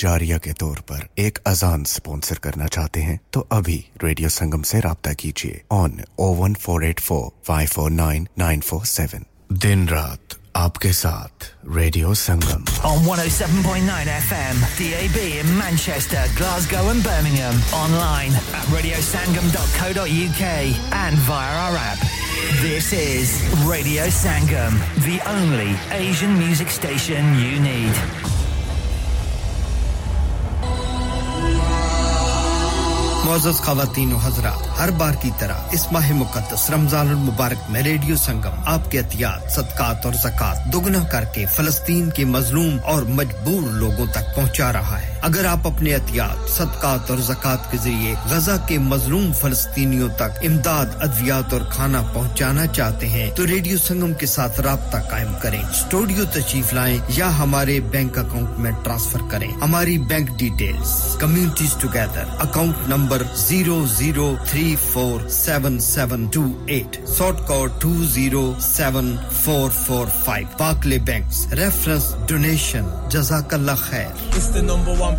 جاریہ 0.00 0.38
کے 0.42 0.52
طور 0.58 0.76
پر 0.86 1.00
ایک 1.24 1.38
اذان 1.44 1.84
سپانسر 1.84 2.38
کرنا 2.42 2.66
چاہتے 2.72 3.02
ہیں 3.02 3.16
تو 3.30 3.44
ابھی 3.58 3.80
ریڈیو 4.02 4.28
سنگم 4.28 4.62
سے 4.70 4.80
رابطہ 4.84 5.12
کیجیے 5.18 5.52
on 5.82 6.00
o 6.16 6.34
one 6.42 6.54
four 6.62 6.82
eight 6.82 7.00
four 7.00 7.30
five 7.46 7.68
four 7.72 7.90
nine 7.90 8.24
nine 8.38 8.60
four 8.66 8.84
seven 8.86 9.22
دن 9.62 9.86
رات 9.88 10.34
آپ 10.54 10.78
کے 10.82 10.92
ساتھ 10.92 11.44
radio 11.76 12.14
Sangam 12.14 12.62
on 12.84 12.98
107.9 13.06 14.12
FM, 14.12 14.60
DAB 14.78 15.16
in 15.40 15.50
Manchester, 15.58 16.22
Glasgow, 16.36 16.84
and 16.92 17.02
Birmingham. 17.04 17.58
Online 17.80 18.38
at 18.60 18.70
radiosangam.co.uk 18.76 20.52
and 21.00 21.18
via 21.26 21.58
our 21.64 21.76
app. 21.76 22.06
This 22.62 22.92
is 22.92 23.34
Radio 23.66 24.06
Sangam, 24.20 24.78
the 25.08 25.18
only 25.34 25.76
Asian 25.98 26.38
music 26.38 26.70
station 26.70 27.34
you 27.38 27.60
need. 27.60 28.25
معزز 33.26 33.60
خواتین 33.60 34.12
و 34.12 34.16
حضرات، 34.16 34.80
ہر 34.80 34.90
بار 34.90 35.14
کی 35.22 35.30
طرح 35.38 35.54
اس 35.72 35.86
ماہ 35.92 36.12
مقدس 36.12 36.70
رمضان 36.70 37.08
المبارک 37.08 37.70
میں 37.70 37.82
ریڈیو 37.82 38.16
سنگم، 38.16 38.60
آپ 38.64 38.90
کے 38.90 38.98
احتیاط، 38.98 39.50
صدقات 39.50 40.06
اور 40.06 40.14
زکوٰۃ 40.14 40.72
دگنا 40.72 41.04
کر 41.04 41.24
کے 41.24 41.46
فلسطین 41.46 42.10
کے 42.10 42.24
مظلوم 42.24 42.76
اور 42.84 43.02
مجبور 43.02 43.70
لوگوں 43.70 44.06
تک 44.06 44.34
پہنچا 44.36 44.72
رہا 44.72 45.00
ہے۔ 45.02 45.15
اگر 45.26 45.44
آپ 45.44 45.66
اپنے 45.66 45.94
احتیاط، 45.94 46.50
صدقات 46.50 47.10
اور 47.10 47.18
زکوٰۃ 47.18 47.70
کے 47.70 47.78
ذریعے 47.82 48.14
غزہ 48.30 48.50
کے 48.68 48.78
مظلوم 48.78 49.32
فلسطینیوں 49.32 50.08
تک 50.08 50.38
امداد، 50.42 50.86
ادویات 51.00 51.52
اور 51.52 51.60
کھانا 51.70 52.02
پہنچانا 52.12 52.66
چاہتے 52.66 53.08
ہیں، 53.08 53.30
تو 53.30 53.46
ریڈیو 53.46 53.78
سنگم 53.78 54.14
کے 54.14 54.26
ساتھ 54.26 54.60
رابطہ 54.60 54.96
قائم 55.10 55.32
کریں۔ 55.42 55.62
اسٹوڈیو 55.62 56.24
تشریف 56.32 56.72
لائیں 56.72 56.98
یا 57.08 57.38
ہمارے 57.38 57.80
بینک 57.80 58.18
اکاؤنٹ 58.18 58.58
میں 58.58 58.72
ٹرانسفر 58.84 59.20
کریں۔ 59.30 59.48
ہماری 59.62 59.98
bank 59.98 60.30
details, 60.38 61.16
communities 61.18 61.74
together, 61.80 62.24
account 62.38 62.88
number 62.88 63.22
zero 63.36 63.86
zero 63.86 64.34
three 64.50 64.76
four 64.92 65.28
seven 65.28 65.80
seven 65.80 66.26
two 66.32 66.64
eight 66.66 67.08
sort 67.08 67.46
code 67.46 67.70
two 67.78 67.94
zero 68.04 68.54
seven 68.60 69.16
four 69.32 69.70
four 69.70 70.06
five. 70.24 70.46
پاکلے 70.58 70.98
banks, 70.98 71.46
reference, 71.52 72.14
donation, 72.26 72.84
جزاک 73.08 73.54
اللہ 73.54 73.72
خیر۔ 73.78 74.24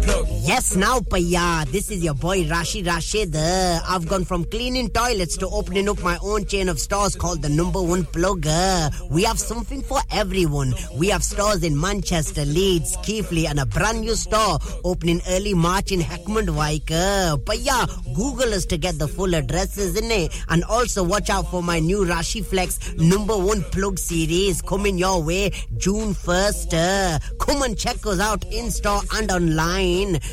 Plug. 0.01 0.25
Yes, 0.29 0.75
now, 0.75 0.99
Paya. 0.99 1.65
This 1.71 1.91
is 1.91 2.03
your 2.03 2.13
boy 2.13 2.43
Rashi 2.45 2.85
Rashid. 2.85 3.35
Uh, 3.35 3.79
I've 3.85 4.07
gone 4.07 4.23
from 4.23 4.45
cleaning 4.45 4.89
toilets 4.89 5.35
to 5.37 5.47
opening 5.49 5.89
up 5.89 6.01
my 6.01 6.17
own 6.21 6.45
chain 6.45 6.69
of 6.69 6.79
stores 6.79 7.15
called 7.15 7.41
the 7.41 7.49
Number 7.49 7.81
One 7.81 8.05
Plug. 8.05 8.45
Uh, 8.47 8.89
we 9.09 9.23
have 9.23 9.39
something 9.39 9.81
for 9.81 9.99
everyone. 10.11 10.73
We 10.95 11.07
have 11.09 11.23
stores 11.23 11.63
in 11.63 11.79
Manchester, 11.79 12.45
Leeds, 12.45 12.97
Keighley, 13.03 13.47
and 13.47 13.59
a 13.59 13.65
brand 13.65 14.01
new 14.01 14.15
store 14.15 14.59
opening 14.83 15.21
early 15.29 15.53
March 15.53 15.91
in 15.91 15.99
Heckmond 15.99 16.47
Wike. 16.49 16.91
Uh, 16.91 17.37
Paya, 17.37 17.87
Google 18.15 18.53
us 18.53 18.65
to 18.65 18.77
get 18.77 18.97
the 18.99 19.07
full 19.07 19.33
addresses 19.33 19.97
in 19.97 20.09
it. 20.11 20.33
And 20.49 20.63
also 20.65 21.03
watch 21.03 21.29
out 21.29 21.49
for 21.51 21.61
my 21.61 21.79
new 21.79 22.05
Rashi 22.05 22.45
Flex 22.45 22.93
number 22.95 23.37
one 23.37 23.63
plug 23.63 23.99
series 23.99 24.61
coming 24.61 24.97
your 24.97 25.21
way 25.21 25.51
June 25.77 26.13
1st. 26.13 26.73
Uh, 26.73 27.19
come 27.39 27.61
and 27.63 27.77
check 27.77 28.05
us 28.05 28.19
out 28.19 28.45
in 28.45 28.71
store 28.71 29.01
and 29.13 29.31
online 29.31 29.86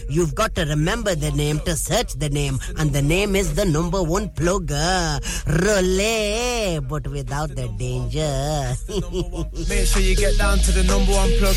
you've 0.09 0.35
got 0.35 0.55
to 0.57 0.64
remember 0.64 1.14
the 1.14 1.31
name 1.33 1.61
to 1.61 1.77
search 1.77 2.14
the 2.14 2.29
name, 2.29 2.59
and 2.79 2.93
the 2.93 3.03
name 3.03 3.37
is 3.37 3.55
the 3.55 3.64
number 3.64 4.03
one 4.03 4.29
plugger, 4.31 5.21
Relay, 5.64 6.79
but 6.81 7.07
without 7.09 7.51
the 7.55 7.69
danger. 7.79 8.75
Make 9.69 9.87
sure 9.87 10.03
you 10.03 10.17
get 10.17 10.37
down 10.38 10.59
to 10.59 10.73
the 10.73 10.85
number 10.85 11.12
one 11.12 11.31
plug. 11.38 11.57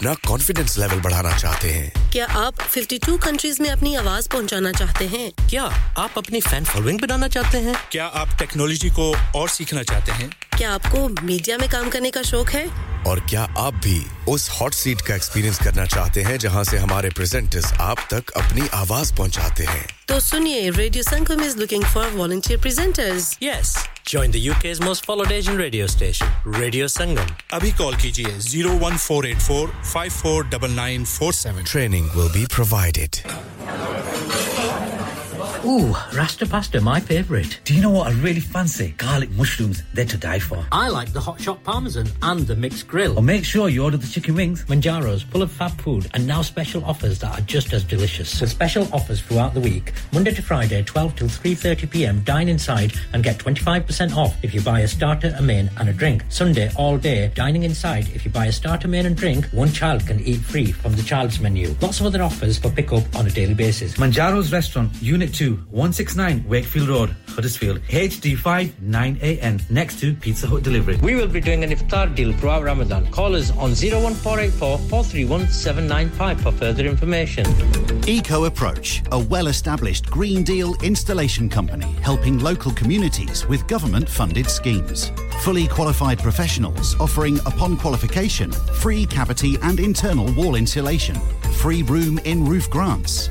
اپنا 0.00 0.12
confidence 0.28 0.78
level 0.78 0.98
بڑھانا 1.02 1.30
چاہتے 1.38 1.72
ہیں۔ 1.72 1.90
کیا 2.12 2.26
آپ 2.34 2.54
52 2.78 3.16
countries 3.20 3.60
میں 3.60 3.70
اپنی 3.70 3.96
آواز 3.96 4.28
پہنچانا 4.28 4.72
چاہتے 4.72 5.08
ہیں؟ 5.08 5.30
کیا 5.50 5.68
آپ 5.96 6.10
اپنی 6.14 6.40
فین 6.40 6.64
فالوئنگ 6.64 6.98
بنانا 6.98 7.28
چاہتے 7.28 7.60
ہیں؟ 7.60 7.74
کیا 7.88 8.08
آپ 8.12 8.28
ٹیکنالوجی 8.38 8.88
کو 8.88 9.14
اور 9.34 9.48
سیکھنا 9.48 9.84
چاہتے 9.84 10.12
ہیں؟ 10.12 10.28
کیا 10.58 10.74
آپ 10.74 10.90
کو 10.90 11.08
میڈیا 11.22 11.56
میں 11.56 11.68
کام 11.70 11.90
کرنے 11.90 12.10
کا 12.10 12.22
شوق 12.22 12.54
ہے؟ 12.54 12.64
اور 13.04 13.18
کیا 13.26 13.46
آپ 13.56 13.74
بھی 13.82 14.04
اس 14.26 14.50
ہاٹ 14.50 14.74
سیٹ 14.74 15.02
کا 15.02 15.14
ایکسپیرینس 15.14 15.58
کرنا 15.58 15.86
چاہتے 15.86 16.24
ہیں 16.24 16.36
جہاں 16.38 16.62
سے 16.62 16.78
ہمارے 16.78 17.10
پریزنٹرز 17.16 17.72
آپ 17.78 17.98
تک 18.08 18.30
اپنی 18.34 18.60
آواز 18.72 19.14
پہنچاتے 19.16 19.66
ہیں؟ 19.66 19.86
تو 20.06 20.20
سنیے 20.20 20.70
radio 20.76 21.02
Sangam 21.02 21.42
is 21.44 21.56
looking 21.56 21.82
for 21.92 22.14
volunteer 22.14 22.58
presenters 22.58 23.34
yes 23.40 23.76
join 24.06 24.32
the 24.32 24.38
UK 24.62 24.72
most 24.80 25.04
followed 25.06 25.32
Asian 25.32 25.56
radio 25.56 25.84
station 25.84 26.52
radio 26.60 26.86
Sangam 26.88 27.32
ابھی 27.50 27.70
کال 27.78 27.94
کیجیے 28.02 28.38
zero 28.38 28.78
one 28.80 28.96
four 28.98 29.24
eight 29.24 29.42
four 29.42 29.68
549947. 29.90 31.64
Training 31.64 32.08
will 32.14 32.30
be 32.32 32.46
provided. 32.48 33.20
Ooh, 35.62 35.94
Rasta 36.14 36.46
pasta, 36.46 36.80
my 36.80 37.00
favourite. 37.00 37.60
Do 37.64 37.74
you 37.74 37.82
know 37.82 37.90
what 37.90 38.06
I 38.06 38.12
really 38.12 38.40
fancy? 38.40 38.94
Garlic 38.96 39.30
mushrooms, 39.32 39.82
they're 39.92 40.06
to 40.06 40.16
die 40.16 40.38
for. 40.38 40.64
I 40.72 40.88
like 40.88 41.12
the 41.12 41.20
hot 41.20 41.38
shot 41.38 41.62
parmesan 41.64 42.08
and 42.22 42.46
the 42.46 42.56
mixed 42.56 42.88
grill. 42.88 43.18
Or 43.18 43.22
make 43.22 43.44
sure 43.44 43.68
you 43.68 43.84
order 43.84 43.98
the 43.98 44.06
chicken 44.06 44.36
wings. 44.36 44.64
Manjaro's 44.64 45.22
full 45.22 45.42
of 45.42 45.52
fab 45.52 45.78
food 45.82 46.10
and 46.14 46.26
now 46.26 46.40
special 46.40 46.82
offers 46.86 47.18
that 47.18 47.38
are 47.38 47.42
just 47.42 47.74
as 47.74 47.84
delicious. 47.84 48.40
With 48.40 48.48
special 48.48 48.88
offers 48.90 49.20
throughout 49.20 49.52
the 49.52 49.60
week, 49.60 49.92
Monday 50.12 50.32
to 50.32 50.40
Friday, 50.40 50.82
12 50.82 51.16
till 51.16 51.28
3:30 51.28 51.90
p.m. 51.90 52.22
Dine 52.24 52.48
inside 52.48 52.94
and 53.12 53.22
get 53.22 53.36
25% 53.36 54.16
off 54.16 54.34
if 54.42 54.54
you 54.54 54.62
buy 54.62 54.80
a 54.80 54.88
starter, 54.88 55.34
a 55.36 55.42
main, 55.42 55.70
and 55.76 55.90
a 55.90 55.92
drink. 55.92 56.24
Sunday 56.30 56.70
all 56.76 56.96
day, 56.96 57.30
dining 57.34 57.64
inside. 57.64 58.08
If 58.14 58.24
you 58.24 58.30
buy 58.30 58.46
a 58.46 58.52
starter, 58.52 58.88
main, 58.88 59.04
and 59.04 59.16
drink, 59.16 59.44
one 59.52 59.70
child 59.70 60.06
can 60.06 60.20
eat 60.20 60.40
free 60.40 60.72
from 60.72 60.94
the 60.96 61.02
child's 61.02 61.38
menu. 61.38 61.76
Lots 61.82 62.00
of 62.00 62.06
other 62.06 62.22
offers 62.22 62.56
for 62.56 62.70
pickup 62.70 63.14
on 63.14 63.26
a 63.26 63.30
daily 63.30 63.54
basis. 63.54 63.98
Manjaro's 63.98 64.52
Restaurant, 64.52 64.90
Unit 65.02 65.34
2. 65.34 65.49
169 65.70 66.44
Wakefield 66.48 66.88
Road, 66.88 67.16
Huddersfield, 67.28 67.80
HD5 67.82 68.70
9AN, 68.82 69.70
next 69.70 70.00
to 70.00 70.14
Pizza 70.14 70.46
Hut 70.46 70.62
Delivery. 70.62 70.96
We 71.02 71.14
will 71.14 71.28
be 71.28 71.40
doing 71.40 71.64
an 71.64 71.70
iftar 71.70 72.14
deal 72.14 72.32
throughout 72.32 72.62
Ramadan. 72.62 73.10
Call 73.10 73.34
us 73.34 73.50
on 73.52 73.70
01484 73.70 74.78
431 74.78 75.48
795 75.48 76.40
for 76.40 76.52
further 76.52 76.86
information. 76.86 77.46
Eco 78.06 78.44
Approach, 78.44 79.02
a 79.12 79.18
well 79.18 79.48
established 79.48 80.10
Green 80.10 80.42
Deal 80.42 80.74
installation 80.82 81.48
company 81.48 81.92
helping 82.02 82.38
local 82.38 82.72
communities 82.72 83.46
with 83.46 83.66
government 83.66 84.08
funded 84.08 84.48
schemes. 84.48 85.12
Fully 85.42 85.66
qualified 85.66 86.18
professionals 86.18 86.98
offering, 87.00 87.38
upon 87.40 87.76
qualification, 87.76 88.52
free 88.52 89.06
cavity 89.06 89.56
and 89.62 89.80
internal 89.80 90.30
wall 90.34 90.54
insulation, 90.54 91.14
free 91.54 91.82
room 91.82 92.18
in 92.24 92.44
roof 92.44 92.68
grants 92.68 93.30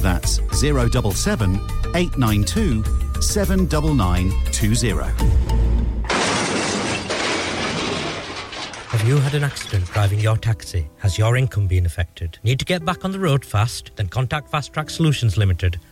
That's 0.00 0.40
077 0.58 1.54
892 1.94 2.82
79920. 3.20 5.82
Have 8.88 9.08
you 9.08 9.16
had 9.18 9.34
an 9.34 9.42
accident 9.42 9.86
driving 9.86 10.20
your 10.20 10.36
taxi? 10.36 10.88
Has 10.98 11.18
your 11.18 11.36
income 11.36 11.66
been 11.66 11.86
affected? 11.86 12.38
Need 12.44 12.58
to 12.58 12.64
get 12.64 12.84
back 12.84 13.04
on 13.04 13.12
the 13.12 13.18
road 13.18 13.44
fast? 13.44 13.90
Then 13.96 14.08
contact 14.08 14.50
Fast 14.50 14.72
Track 14.72 14.90
Solutions 14.90 15.36
Limited, 15.36 15.80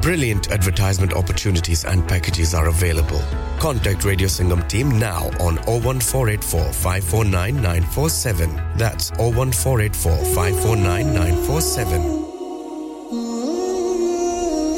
Brilliant 0.00 0.50
advertisement 0.50 1.12
opportunities 1.12 1.84
and 1.84 2.06
packages 2.08 2.54
are 2.54 2.68
available. 2.68 3.22
Contact 3.60 4.04
Radio 4.04 4.26
Singham 4.26 4.66
team 4.68 4.98
now 4.98 5.26
on 5.40 5.56
01484 5.66 6.72
549 6.72 7.54
947. 7.62 8.50
That's 8.76 9.10
01484 9.18 10.16
549 10.34 11.14
947. 11.14 12.20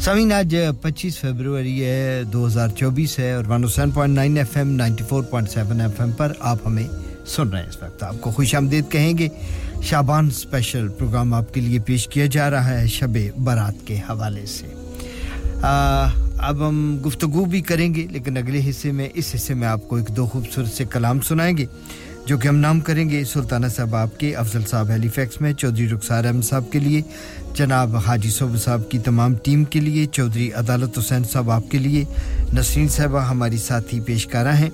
سمین 0.00 0.32
آج 0.32 0.56
پچیس 0.80 1.18
February 1.18 1.84
ہے 1.84 2.22
دو 2.32 2.46
ہزار 2.46 2.68
چوبیس 2.68 3.18
ہے 3.18 3.32
اور 3.32 3.44
one 3.48 3.62
او 3.62 3.68
seven 3.68 3.90
point 3.90 4.14
nine 4.14 4.36
F 4.36 4.56
M 4.56 4.70
ninety 4.70 5.04
four 5.08 5.22
point 5.22 5.50
seven 5.50 5.80
F 5.80 6.00
M 6.00 6.12
پر 6.12 6.32
آپ 6.40 6.58
ہمیں 6.66 6.88
سن 7.26 7.48
رہے 7.48 7.60
ہیں 7.60 7.68
اس 7.68 7.82
وقت۔ 7.82 8.02
آپ 8.02 8.20
کو 8.20 8.30
خوش 8.30 8.54
آمدید 8.54 8.84
کہیں 8.88 9.18
گے 9.18 9.28
شابان 9.82 10.26
اسپیشل 10.26 10.88
پروگرام 10.88 11.34
آپ 11.34 11.54
کے 11.54 11.60
لیے 11.60 11.78
پیش 11.78 12.08
کیا 12.08 12.26
جا 12.26 12.50
رہا 12.50 12.80
ہے 12.80 12.86
شب 12.86 13.18
برات 13.44 13.86
کے 13.86 13.96
حوالے 13.96 14.46
سے۔ 14.46 14.66
آ, 15.62 16.04
اب 16.38 16.68
ہم 16.68 16.98
گفتگو 17.06 17.44
بھی 17.44 17.60
کریں 17.60 17.94
گے 17.94 18.06
لیکن 18.10 18.36
اگلے 18.36 18.60
حصے 18.70 18.92
میں 18.92 19.08
اس 19.14 19.32
حصے 19.34 19.54
میں 19.54 19.68
آپ 19.68 19.88
کو 19.88 19.96
ایک 19.96 20.08
دو 20.08 20.26
خوبصورت 20.26 20.68
سے 20.68 20.84
کلام 20.84 21.20
سنائیں 21.20 21.56
گے۔ 21.56 21.66
جو 22.26 22.38
کہ 22.38 22.48
ہم 22.48 22.56
نام 22.56 22.80
کریں 22.80 23.10
گے 23.10 23.24
سلطانہ 23.24 23.66
صاحب 23.66 23.94
آپ 23.96 24.18
کے 24.20 24.34
افضل 24.36 24.64
صاحب 24.64 24.90
ہیلی 24.90 25.08
فیکس 25.08 25.40
میں 25.40 25.52
چودھری 25.52 25.88
رخسار 25.88 26.24
احمد 26.24 26.42
صاحب 26.42 26.64
کے 26.72 26.78
لیے 26.78 27.02
جناب 27.54 27.96
حاجی 27.96 28.30
صوب 28.30 28.56
صاحب 28.56 28.80
کی 28.90 28.98
تمام 28.98 29.34
ٹیم 29.34 29.64
کے 29.64 29.80
لیے 29.80 30.06
چودھری 30.06 30.52
عدالت 30.52 30.98
حسین 30.98 31.24
صاحب 31.24 31.50
آپ 31.50 31.62
کے 31.70 31.78
لیے 31.78 32.04
نسرین 32.54 32.88
صاحبہ 32.88 33.20
ہماری 33.20 33.58
ساتھی 33.58 34.00
پیشکارہ 34.00 34.56
ہیں 34.56 34.70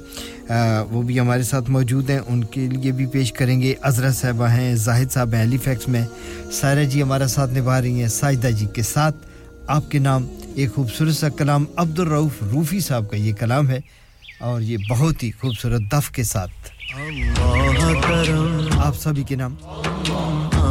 آ, 0.49 0.83
وہ 0.83 1.03
بھی 1.03 1.21
ہمارے 1.21 1.43
ساتھ 1.43 1.71
موجود 1.71 2.11
ہیں 2.11 2.19
ان 2.27 2.45
کے 2.45 2.67
لیے 2.67 2.93
بھی 2.93 3.07
پیش 3.07 3.33
کریں 3.33 3.61
گے۔ 3.63 3.75
عذرا 3.83 4.11
صاحبہ 4.13 4.49
ہیں 4.49 4.75
زاہد 4.75 5.13
صاحب 5.13 5.35
ہیلی 5.35 5.59
فیکس 5.59 5.89
میں 5.89 6.05
سائرہ 6.53 6.85
جی 6.85 7.03
ہمارا 7.03 7.29
ساتھ 7.29 7.51
نبھا 7.51 7.81
رہی 7.83 8.01
ہیں 8.01 8.09
ساجدہ 8.09 8.47
جی 8.47 8.67
کے 8.75 8.83
ساتھ۔ 8.83 9.17
آپ 9.67 9.91
کے 9.91 9.99
نام 9.99 10.27
ایک 10.55 10.75
خوبصورت 10.75 11.15
سا 11.15 11.29
کلام 11.29 11.65
عبدالرعف 11.77 12.43
روفی 12.43 12.81
صاحب 12.81 13.11
کا 13.11 13.17
یہ 13.17 13.33
کلام 13.33 13.69
ہے 13.69 13.81
اور 14.39 14.61
یہ 14.61 14.77
بہت 14.91 15.23
ہی 15.23 15.31
خوبصورت 15.31 15.83
دف 15.93 16.11
کے 16.11 16.23
ساتھ۔ 16.23 16.72
آپ 18.79 18.97
سبھی 18.99 19.23
کے 19.23 19.37
نام 19.37 19.55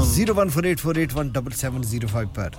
zero 0.06 0.34
one 0.36 0.50
four 0.50 0.64
eight 0.64 0.80
four 0.80 0.96
eight 0.96 1.16
one 1.16 1.28
double 1.28 1.52
seven 1.52 1.84
zero 1.84 2.08
five 2.08 2.30
پر 2.34 2.50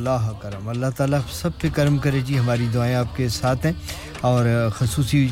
اللہ 0.00 0.30
کرم۔ 0.42 0.68
اللہ 0.68 0.86
تعالیٰ 0.96 1.18
سب 1.32 1.50
پہ 1.60 1.68
کرم 1.74 1.98
کرے 1.98 2.20
جی 2.26 2.38
ہماری 2.38 2.66
دعائیں 2.74 2.94
آپ 2.94 3.16
کے 3.16 3.28
ساتھ 3.28 3.66
ہیں۔ 3.66 3.72
اور 4.20 4.68
خصوصی 4.74 5.28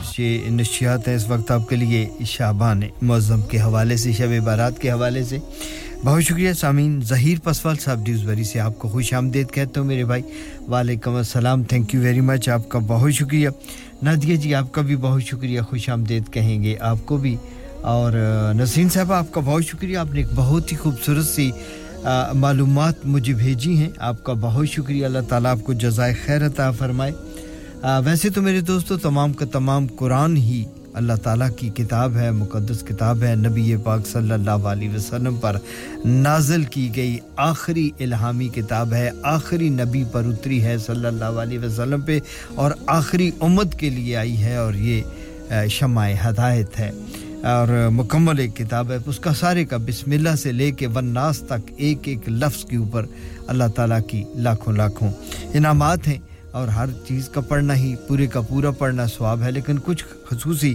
نشیات 0.50 1.08
ہیں 1.08 1.14
اس 1.14 1.28
وقت 1.28 1.50
آپ 1.50 1.68
کے 1.68 1.76
لیے 1.76 2.08
شعبان 2.26 2.80
معظم 3.02 3.42
کے 3.42 3.60
حوالے 3.60 3.96
سے، 3.96 4.12
شب 4.12 4.44
بارات 4.44 4.78
کے 4.78 4.90
حوالے 4.90 5.24
سے۔ 5.24 5.38
بہت 6.04 6.22
شکریہ 6.22 6.52
سامعین۔ 6.52 7.00
ظہیر 7.04 7.38
پسوال 7.44 7.76
صاحب 7.76 8.04
ڈیوزبری 8.04 8.44
سے 8.44 8.60
آپ 8.60 8.78
کو 8.78 8.88
خوش 8.88 9.14
آمدید 9.14 9.50
کہتا 9.50 9.80
ہوں۔ 9.80 9.88
میرے 9.88 10.04
بھائی، 10.04 10.22
وعلیکم 10.68 11.14
السلام۔ 11.14 11.64
تھینک 11.64 11.94
یو 11.94 12.00
ویری 12.00 12.20
مچ 12.20 12.48
آپ 12.48 12.68
کا 12.68 12.78
بہت 12.78 13.12
شکریہ۔ 13.12 13.48
نادیہ 14.02 14.36
جی 14.36 14.54
آپ 14.54 14.72
کا 14.72 14.82
بھی 14.82 14.96
بہت 14.96 15.22
شکریہ۔ 15.22 15.60
خوش 15.60 15.88
آمدید 15.88 16.22
کہیں 16.32 16.62
گے 16.62 16.76
آپ 16.80 16.98
کو 17.04 17.16
بھی۔ 17.16 17.36
اور 17.82 18.12
نسرین 18.54 18.88
صاحب، 18.88 19.12
آپ 19.12 19.32
کا 19.32 19.40
بہت 19.44 19.64
شکریہ۔ 19.64 19.98
آپ 19.98 20.14
نے 20.14 20.20
ایک 20.20 20.28
بہت 20.34 20.72
ہی 20.72 20.76
خوبصورت 20.76 21.26
سی 21.26 21.50
معلومات 22.34 22.94
مجھے 23.04 23.34
بھیجی 23.34 23.76
ہیں۔ 23.76 23.90
آپ 23.98 24.24
کا 24.24 24.32
بہت 24.40 24.68
شکریہ۔ 24.68 25.06
اللہ 25.06 25.18
تعالیٰ 25.28 25.50
آپ 25.50 25.58
کو 25.64 25.72
جزائے 25.72 26.14
خیر 26.26 26.46
عطا 26.46 26.70
فرمائے۔ 26.70 27.12
ویسے 28.04 28.30
تو 28.30 28.42
میرے 28.42 28.60
دوستو، 28.60 28.96
تمام 28.98 29.32
کا 29.32 29.46
تمام 29.46 29.86
قرآن 29.96 30.36
ہی 30.36 30.64
اللہ 30.92 31.12
تعالیٰ 31.22 31.48
کی 31.56 31.68
کتاب 31.68 32.16
ہے، 32.16 32.30
مقدس 32.30 32.82
کتاب 32.88 33.22
ہے۔ 33.22 33.34
نبی 33.34 33.76
پاک 33.84 34.06
صلی 34.06 34.32
اللہ 34.32 34.50
علیہ 34.50 34.88
وسلم 34.94 35.36
پر 35.36 35.56
نازل 36.04 36.64
کی 36.64 36.90
گئی 36.96 37.18
آخری 37.36 37.90
الہامی 38.00 38.48
کتاب 38.48 38.92
ہے۔ 38.92 39.10
آخری 39.22 39.68
نبی 39.68 40.04
پر 40.12 40.22
اتری 40.24 40.62
ہے 40.64 40.78
صلی 40.78 41.06
اللہ 41.06 41.24
علیہ 41.24 41.58
وسلم 41.58 42.00
پہ 42.00 42.18
اور 42.54 42.70
آخری 42.86 43.30
امت 43.40 43.74
کے 43.74 43.90
لیے 43.90 44.16
آئی 44.16 44.42
ہے 44.42 44.56
اور 44.56 44.74
یہ 44.74 45.02
شمع 45.70 46.08
ہدایت 46.26 46.78
ہے۔ 46.78 46.90
اور 47.44 47.88
مکمل 47.90 48.38
ایک 48.38 48.56
کتاب 48.56 48.90
ہے۔ 48.90 48.96
اس 49.06 49.18
کا 49.18 49.34
سارے 49.34 49.64
کا 49.64 49.76
بسم 49.76 50.10
اللہ 50.10 50.34
سے 50.34 50.52
لے 50.52 50.70
کے 50.70 50.86
ون 50.86 51.04
ناس 51.04 51.38
تک 51.40 51.72
ایک 51.76 51.98
ایک 52.04 52.28
لفظ 52.28 52.64
کے 52.64 52.76
اوپر 52.76 53.06
اللہ 53.46 53.64
تعالیٰ 53.76 54.00
کی 54.08 54.24
لاکھوں 54.34 54.72
لاکھوں 54.72 55.10
انعامات 55.54 56.08
ہیں۔ 56.08 56.18
اور 56.50 56.68
ہر 56.68 56.86
چیز 57.08 57.28
کا 57.28 57.40
پڑھنا 57.40 57.76
ہی، 57.76 57.94
پورے 58.08 58.26
کا 58.26 58.40
پورا 58.40 58.70
پڑھنا 58.70 59.06
ثواب 59.06 59.42
ہے۔ 59.42 59.50
لیکن 59.50 59.78
کچھ 59.84 60.04
خصوصی 60.30 60.74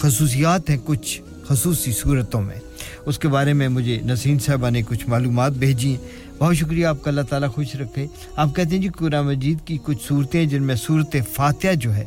خصوصیات 0.00 0.70
ہیں 0.70 0.76
کچھ 0.84 1.22
خصوصی 1.48 1.92
صورتوں 1.92 2.42
میں۔ 2.42 2.56
اس 3.06 3.18
کے 3.18 3.28
بارے 3.28 3.52
میں 3.52 3.68
مجھے 3.68 3.98
نسین 4.04 4.38
صاحبہ 4.38 4.70
نے 4.70 4.82
کچھ 4.82 5.08
معلومات 5.08 5.52
بھیجی 5.52 5.88
ہیں۔ 5.88 6.38
بہت 6.38 6.56
شکریہ، 6.56 6.86
آپ 6.86 7.04
کا 7.04 7.10
اللہ 7.10 7.20
تعالیٰ 7.20 7.48
خوش 7.48 7.74
رکھے۔ 7.74 8.06
آپ 8.36 8.56
کہتے 8.56 8.76
ہیں 8.76 8.82
جی 8.82 8.88
قرآن 8.88 9.26
مجید 9.26 9.58
کی 9.64 9.78
کچھ 9.84 9.98
صورتیں 10.08 10.44
جن 10.44 10.62
میں 10.62 10.74
صورت 10.74 11.16
فاتحہ 11.32 11.74
جو 11.74 11.94
ہے، 11.94 12.04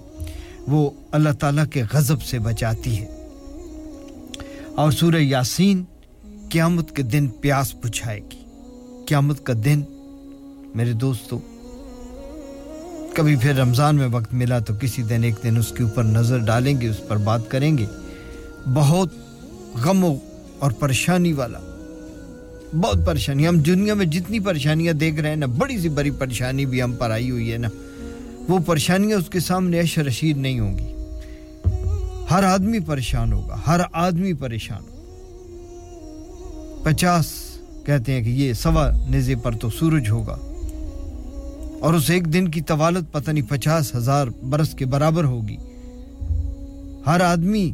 وہ 0.67 0.89
اللہ 1.11 1.29
تعالیٰ 1.39 1.65
کے 1.67 1.83
غضب 1.93 2.21
سے 2.21 2.39
بچاتی 2.39 3.01
ہے۔ 3.01 3.12
اور 4.75 4.91
سورہ 4.91 5.15
یاسین 5.15 5.83
قیامت 6.49 6.95
کے 6.95 7.03
دن 7.03 7.27
پیاس 7.27 7.75
بچھائے 7.81 8.19
گی۔ 8.19 8.45
قیامت 9.07 9.45
کا 9.45 9.53
دن، 9.65 9.81
میرے 10.75 10.93
دوستو، 10.93 11.39
کبھی 13.13 13.35
پھر 13.35 13.55
رمضان 13.55 13.95
میں 13.95 14.07
وقت 14.11 14.33
ملا 14.33 14.59
تو 14.59 14.73
کسی 14.81 15.03
دن 15.03 15.23
ایک 15.23 15.33
دن 15.43 15.57
اس 15.57 15.71
کے 15.71 15.83
اوپر 15.83 16.03
نظر 16.03 16.37
ڈالیں 16.37 16.81
گے، 16.81 16.89
اس 16.89 17.07
پر 17.07 17.17
بات 17.17 17.51
کریں 17.51 17.77
گے۔ 17.77 17.85
بہت 18.73 19.09
غم 19.83 20.05
اور 20.59 20.71
پریشانی 20.71 21.33
والا، 21.33 21.59
بہت 22.73 23.05
پریشانی۔ 23.05 23.47
ہم 23.47 23.59
دنیا 23.59 23.93
میں 23.93 24.05
جتنی 24.05 24.39
پریشانیاں 24.39 24.93
دیکھ 24.93 25.19
رہے 25.19 25.29
ہیں 25.29 25.35
نا، 25.35 25.45
بڑی 25.45 25.77
سی 25.77 25.89
بڑی 25.89 26.11
پریشانی 26.11 26.65
بھی 26.65 26.83
ہم 26.83 26.93
پر 26.93 27.11
آئی 27.11 27.31
ہوئی 27.31 27.53
ہے 27.53 27.57
نا۔ 27.57 27.67
وہ 28.47 28.59
پریشانیاں 28.59 29.17
اس 29.17 29.29
کے 29.29 29.39
سامنے 29.39 29.79
اشرشیر 29.79 30.35
نہیں 30.35 30.59
ہوں 30.59 30.77
گی۔ 30.77 30.92
ہر 32.31 32.43
آدمی 32.43 32.79
پریشان 32.79 33.33
ہوگا، 33.33 33.57
ہر 33.67 33.79
آدمی 33.93 34.33
پریشان 34.33 34.81
ہوگا۔ 34.81 34.93
پچاس 36.83 37.25
کہتے 37.85 38.11
ہیں 38.11 38.23
کہ 38.23 38.29
یہ 38.29 38.53
سوا 38.53 38.91
نزے 39.09 39.35
پر 39.35 39.51
تو 39.51 39.69
سورج 39.69 40.09
ہوگا۔ 40.09 40.37
اور 41.79 41.93
اس 41.93 42.09
ایک 42.09 42.33
دن 42.33 42.47
کی 42.47 42.61
طوالت 42.61 43.13
پتہ 43.13 43.31
نہیں 43.31 43.49
پچاس 43.49 43.95
ہزار 43.95 44.27
برس 44.27 44.73
کے 44.73 44.85
برابر 44.85 45.23
ہوگی۔ 45.23 45.57
ہر 47.05 47.21
آدمی 47.21 47.71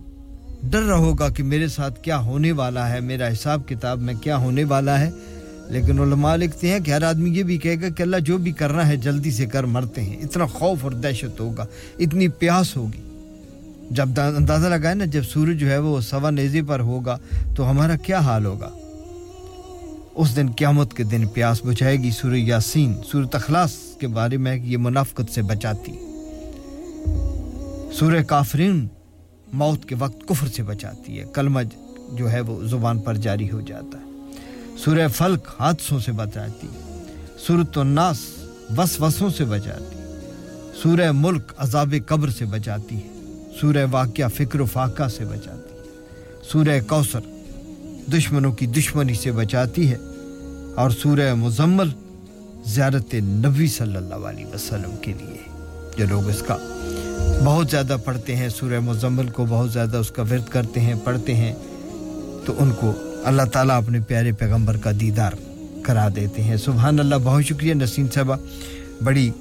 ڈر 0.64 0.82
رہا 0.82 0.96
ہوگا 0.96 1.30
کہ 1.30 1.44
میرے 1.44 1.68
ساتھ 1.68 2.04
کیا 2.04 2.20
ہونے 2.20 2.52
والا 2.52 2.90
ہے، 2.90 3.00
میرا 3.00 3.28
حساب 3.28 3.62
کتاب 3.68 4.00
میں 4.00 4.14
کیا 4.14 4.38
ہونے 4.38 4.64
والا 4.64 5.00
ہے۔ 5.00 5.10
لیکن 5.68 6.00
علماء 6.00 6.36
لکھتے 6.36 6.70
ہیں 6.70 6.80
کہ 6.80 6.92
ہر 6.92 7.04
آدمی 7.04 7.38
یہ 7.38 7.44
بھی 7.44 7.58
کہے 7.58 7.76
گا 7.82 7.90
کہ 7.90 8.04
اللہ 8.04 8.18
جو 8.18 8.38
بھی 8.38 8.52
کرنا 8.52 8.88
ہے 8.88 8.96
جلدی 8.96 9.32
سے 9.32 9.46
کر، 9.46 9.64
مرتے 9.64 10.02
ہیں۔ 10.02 10.18
اتنا 10.18 10.46
خوف 10.46 10.78
اور 10.84 10.92
دہشت 10.92 11.40
ہوگا، 11.40 11.66
اتنی 12.00 12.28
پیاس 12.28 12.78
ہوگی۔ 12.78 13.09
جب 13.90 14.10
اندازہ 14.38 14.68
لگائے 14.68 14.96
نا 14.96 15.06
جب 15.06 15.24
سورج 15.24 15.60
جو 15.60 15.70
ہے 15.70 15.78
وہ 15.78 16.00
سوا 16.02 16.30
نیزی 16.30 16.62
پر 16.62 16.80
ہوگا 16.80 17.18
تو 17.56 17.70
ہمارا 17.70 17.96
کیا 17.96 18.20
حال 18.20 18.46
ہوگا؟ 18.46 18.70
اس 20.16 20.36
دن 20.36 20.52
قیامت 20.52 20.94
کے 20.94 21.04
دن 21.04 21.28
پیاس 21.28 21.62
بچائے 21.66 21.98
گی 21.98 22.12
سور 22.12 22.36
یاسین 22.36 22.94
سور 23.12 23.24
تخلاص 23.26 23.74
کے 24.00 24.08
بارے 24.08 24.38
میں 24.38 24.56
یہ 24.56 24.78
منافقت 24.78 25.34
سے 25.34 25.42
بچاتی۔ 25.42 25.92
سورہ 28.00 28.24
کافرین 28.24 28.88
موت 29.54 29.86
کے 29.86 29.96
وقت 30.00 30.28
کفر 30.28 30.48
سے 30.48 30.64
بچاتی 30.64 31.20
ہے، 31.20 31.26
کلمہ 31.34 31.60
جو 32.14 32.32
ہے 32.32 32.40
وہ 32.40 32.64
زبان 32.64 33.00
پر 33.00 33.16
جاری 33.16 33.52
ہو 33.52 33.62
جاتا 33.62 33.98
ہے۔ 33.98 34.78
سورہ 34.78 35.08
فلق 35.08 35.48
حادثوں 35.60 36.00
سے 36.00 36.12
بچاتی 36.12 36.68
سور 37.48 37.64
تو 37.74 37.84
ناس 37.84 38.20
وسوسوں 38.78 39.30
سے 39.30 39.46
بچاتی، 39.46 39.98
سورہ 40.84 41.12
ملک 41.12 41.54
عذاب 41.58 41.96
قبر 42.06 42.30
سے 42.30 42.46
بچاتی 42.46 42.96
ہے۔ 42.96 43.19
سورہ 43.62 43.86
واقعہ 43.92 44.28
فکر 44.28 44.60
و 44.60 44.66
فاقہ 44.66 45.08
سے 45.08 45.26
بچاتی 45.26 45.74
ہے۔ 45.74 45.84
سورہ 46.52 46.80
کوثر 46.88 47.20
دشمنوں 48.14 48.52
کی 48.52 48.66
دشمنی 48.66 49.14
سے 49.14 49.32
بچاتی 49.32 49.92
ہے 49.92 49.98
اور 50.76 50.90
سورہ 50.90 51.34
مزمل 51.34 51.90
زیارت 52.66 53.14
نبی 53.14 53.68
صلی 53.68 53.96
اللہ 53.96 54.16
علیہ 54.16 54.46
وسلم 54.46 54.96
کے 55.02 55.14
لیے 55.20 55.38
جو 55.98 56.06
لوگ 56.10 56.30
اس 56.30 56.42
کا 56.42 56.58
بہت 57.44 57.70
زیادہ 57.72 57.98
پڑھتے 58.06 58.36
ہیں، 58.36 58.50
سورہ 58.50 58.80
مزمل 58.80 59.28
کو 59.28 59.46
بہت 59.50 59.72
زیادہ 59.74 59.98
اس 59.98 60.12
کا 60.12 60.22
ورد 60.22 60.50
کرتے 60.50 60.80
ہیں، 60.80 60.94
پڑھتے 61.04 61.36
ہیں، 61.36 61.54
تو 62.46 62.54
ان 62.60 62.72
کو 62.80 62.92
اللہ 63.24 63.44
تعالیٰ 63.44 63.78
اپنے 63.78 64.00
پیارے 64.08 64.32
پیغمبر 64.32 64.78
کا 64.78 64.92
دیدار 65.00 65.34
کرا 65.82 66.08
دیتے 66.16 66.44
ہیں۔ 66.44 66.58
سبحان 66.58 67.00
اللہ، 67.00 67.16
بہت 67.24 67.44
شکریہ 67.44 67.74
نسیم 67.74 68.08
صاحبہ، 68.14 68.36
بڑی 69.04 69.32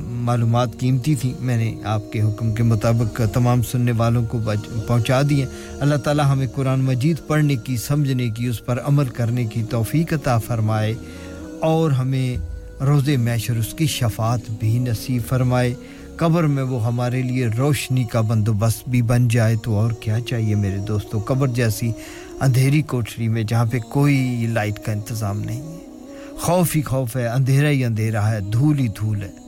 معلومات 0.00 0.68
قیمتی 0.78 1.14
تھیں۔ 1.14 1.32
میں 1.40 1.56
نے 1.56 1.74
آپ 1.84 2.12
کے 2.12 2.20
حکم 2.22 2.54
کے 2.54 2.62
مطابق 2.62 3.20
تمام 3.32 3.62
سننے 3.62 3.92
والوں 3.92 4.26
کو 4.26 4.38
پہنچا 4.86 5.22
دیے 5.30 5.46
اللہ 5.80 5.94
تعالی 5.94 6.22
ہمیں 6.28 6.46
قرآن 6.54 6.80
مجید 6.80 7.16
پڑھنے 7.26 7.56
کی، 7.56 7.76
سمجھنے 7.76 8.28
کی، 8.28 8.46
اس 8.46 8.64
پر 8.66 8.80
عمل 8.80 9.04
کرنے 9.04 9.44
کی 9.44 9.62
توفیق 9.70 10.12
عطا 10.12 10.38
فرمائے 10.38 10.94
اور 11.60 11.90
ہمیں 11.90 12.36
روز 12.84 13.08
میشر 13.08 13.56
اس 13.56 13.74
کی 13.74 13.86
شفاعت 13.86 14.50
بھی 14.50 14.78
نصیب 14.78 15.22
فرمائے۔ 15.28 15.74
قبر 16.16 16.44
میں 16.44 16.62
وہ 16.62 16.86
ہمارے 16.86 17.22
لیے 17.22 17.46
روشنی 17.58 18.04
کا 18.04 18.20
بندوبست 18.20 18.88
بھی 18.88 19.02
بن 19.02 19.28
جائے 19.28 19.56
تو 19.56 19.76
اور 19.76 19.92
کیا 19.92 20.20
چاہیے 20.20 20.54
میرے 20.54 20.78
دوستوں 20.78 21.20
قبر 21.20 21.48
جیسی 21.48 21.92
اندھیری 22.40 22.82
کوٹری 22.82 23.28
میں 23.28 23.42
جہاں 23.42 23.64
پہ 23.64 23.78
کوئی 23.78 24.46
لائٹ 24.48 24.78
کا 24.78 24.92
انتظام 24.92 25.40
نہیں 25.40 25.62
ہے۔ 25.62 25.76
خوف 26.38 26.76
ہی 26.76 26.82
خوف 26.82 27.16
ہے، 27.16 27.26
اندھیرا 27.26 27.70
ہی 27.70 27.84
اندھیرا 27.84 28.30
ہے، 28.30 28.40
دھول 28.52 28.78
ہی 28.78 28.88
دھول 28.88 29.22
ہے۔ 29.22 29.47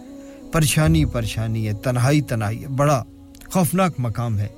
پریشانی 0.53 1.05
پریشانی 1.05 1.69
ہے، 1.69 1.73
تنہائی 1.73 2.21
تنہائی 2.21 2.63
ہے، 2.63 2.69
بڑا 2.69 3.03
خوفناک 3.51 3.93
مقام 3.99 4.39
ہے۔ 4.39 4.49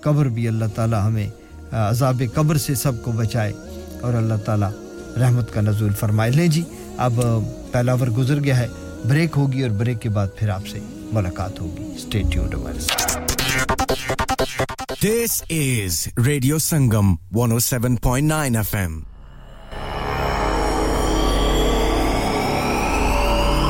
قبر 0.00 0.26
بھی 0.26 0.48
اللہ 0.48 0.64
تعالی 0.74 0.96
ہمیں 0.96 1.26
عذاب 1.72 2.22
قبر 2.34 2.56
سے 2.56 2.74
سب 2.74 3.02
کو 3.04 3.12
بچائے 3.12 3.52
اور 4.00 4.14
اللہ 4.14 4.34
تعالی 4.44 4.66
رحمت 5.20 5.52
کا 5.54 5.60
نزول 5.60 5.92
فرمائے۔ 5.92 6.30
لیں 6.30 6.46
جی 6.46 6.62
اب 6.96 7.20
پہلا 7.72 7.94
ور 7.94 8.06
گزر 8.06 8.44
گیا 8.44 8.58
ہے، 8.58 8.66
بریک 9.04 9.30
ہوگی 9.36 9.62
اور 9.62 9.70
بریک 9.70 10.00
کے 10.00 10.08
بعد 10.08 10.26
پھر 10.36 10.48
آپ 10.48 10.66
سے 10.66 10.78
ملاقات 11.12 11.60
ہوگی۔ 11.60 11.84
اسٹیٹیوڈ 11.96 12.54
ہمارے 12.54 12.78
is 15.50 16.08
radio 16.26 16.58
Sangam 16.58 17.14
107.9 17.38 18.56
FM 18.56 18.92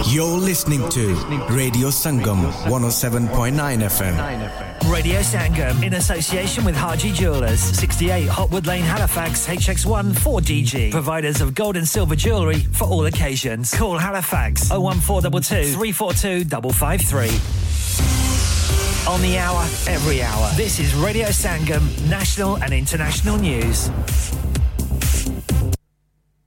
You're 0.09 0.39
listening 0.39 0.89
to 0.91 1.15
Radio 1.51 1.89
Sangam 1.89 2.51
107.9 2.65 3.55
FM. 3.57 4.91
Radio 4.91 5.19
Sangam 5.21 5.83
in 5.83 5.95
association 5.95 6.65
with 6.65 6.77
Haji 6.77 7.11
Jewelers, 7.13 7.59
68 7.61 8.29
Hotwood 8.29 8.67
Lane, 8.67 8.85
Halifax, 8.85 9.49
HX1 9.49 10.13
4DG. 10.13 10.93
Providers 10.93 11.41
of 11.41 11.55
gold 11.57 11.77
and 11.77 11.89
silver 11.89 12.15
jewellery 12.15 12.61
for 12.61 12.85
all 12.85 13.05
occasions. 13.07 13.75
Call 13.75 13.99
Halifax 13.99 14.71
01422 14.71 15.73
342 15.75 16.45
553. 16.73 19.13
On 19.13 19.21
the 19.23 19.39
hour, 19.39 19.63
every 19.89 20.23
hour. 20.23 20.51
This 20.57 20.79
is 20.79 20.95
Radio 20.95 21.27
Sangam, 21.29 21.83
national 22.09 22.63
and 22.63 22.73
international 22.73 23.39
news. 23.39 23.91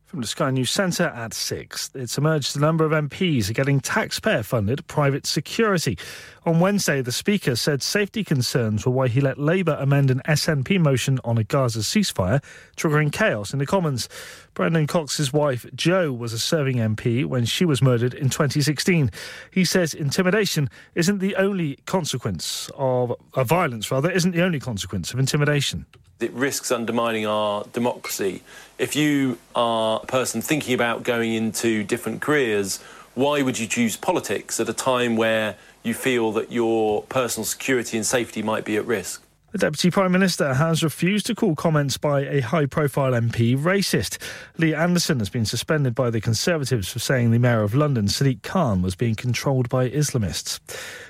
From 0.09 0.21
the 0.21 0.27
Sky 0.27 0.49
News 0.49 0.71
Centre 0.71 1.03
at 1.03 1.35
6, 1.35 1.91
it's 1.93 2.17
emerged 2.17 2.57
a 2.57 2.59
number 2.59 2.83
of 2.83 2.91
MPs 2.91 3.47
are 3.47 3.53
getting 3.53 3.79
taxpayer 3.79 4.41
funded 4.41 4.87
private 4.87 5.27
security. 5.27 5.99
On 6.47 6.59
Wednesday, 6.59 7.03
the 7.03 7.11
Speaker 7.11 7.55
said 7.55 7.83
safety 7.83 8.23
concerns 8.23 8.87
were 8.87 8.91
why 8.91 9.07
he 9.07 9.21
let 9.21 9.37
Labour 9.37 9.77
amend 9.79 10.09
an 10.09 10.23
SNP 10.27 10.79
motion 10.79 11.19
on 11.23 11.37
a 11.37 11.43
Gaza 11.43 11.81
ceasefire, 11.81 12.43
triggering 12.75 13.11
chaos 13.11 13.53
in 13.53 13.59
the 13.59 13.67
Commons. 13.67 14.09
Brendan 14.55 14.87
Cox's 14.87 15.31
wife, 15.31 15.67
Jo, 15.75 16.11
was 16.11 16.33
a 16.33 16.39
serving 16.39 16.77
MP 16.77 17.23
when 17.23 17.45
she 17.45 17.63
was 17.63 17.79
murdered 17.79 18.15
in 18.15 18.31
2016. 18.31 19.11
He 19.51 19.63
says 19.63 19.93
intimidation 19.93 20.71
isn't 20.95 21.19
the 21.19 21.35
only 21.35 21.75
consequence 21.85 22.67
of, 22.75 23.13
uh, 23.35 23.43
violence, 23.43 23.91
rather, 23.91 24.09
isn't 24.09 24.31
the 24.31 24.41
only 24.41 24.59
consequence 24.59 25.13
of 25.13 25.19
intimidation 25.19 25.85
it 26.19 26.31
risks 26.33 26.71
undermining 26.71 27.25
our 27.25 27.63
democracy. 27.71 28.41
If 28.77 28.95
you 28.95 29.37
are 29.55 30.01
a 30.03 30.05
person 30.05 30.41
thinking 30.41 30.73
about 30.73 31.03
going 31.03 31.33
into 31.33 31.83
different 31.83 32.21
careers, 32.21 32.77
why 33.15 33.41
would 33.41 33.59
you 33.59 33.67
choose 33.67 33.95
politics 33.95 34.59
at 34.59 34.69
a 34.69 34.73
time 34.73 35.15
where 35.15 35.55
you 35.83 35.93
feel 35.93 36.31
that 36.33 36.51
your 36.51 37.03
personal 37.03 37.45
security 37.45 37.97
and 37.97 38.05
safety 38.05 38.41
might 38.41 38.65
be 38.65 38.75
at 38.75 38.85
risk? 38.85 39.23
The 39.51 39.57
Deputy 39.57 39.89
Prime 39.89 40.11
Minister 40.11 40.53
has 40.53 40.83
refused 40.83 41.25
to 41.25 41.33
call 41.33 41.55
comments 41.55 41.97
by 41.97 42.21
a 42.21 42.39
high 42.39 42.67
profile 42.67 43.13
MP 43.13 43.57
racist. 43.57 44.19
Lee 44.59 44.75
Anderson 44.75 45.17
has 45.17 45.29
been 45.29 45.45
suspended 45.45 45.95
by 45.95 46.11
the 46.11 46.21
Conservatives 46.21 46.87
for 46.87 46.99
saying 46.99 47.31
the 47.31 47.39
Mayor 47.39 47.63
of 47.63 47.73
London, 47.73 48.05
Sadiq 48.05 48.43
Khan, 48.43 48.83
was 48.83 48.95
being 48.95 49.15
controlled 49.15 49.67
by 49.67 49.89
Islamists. 49.89 50.59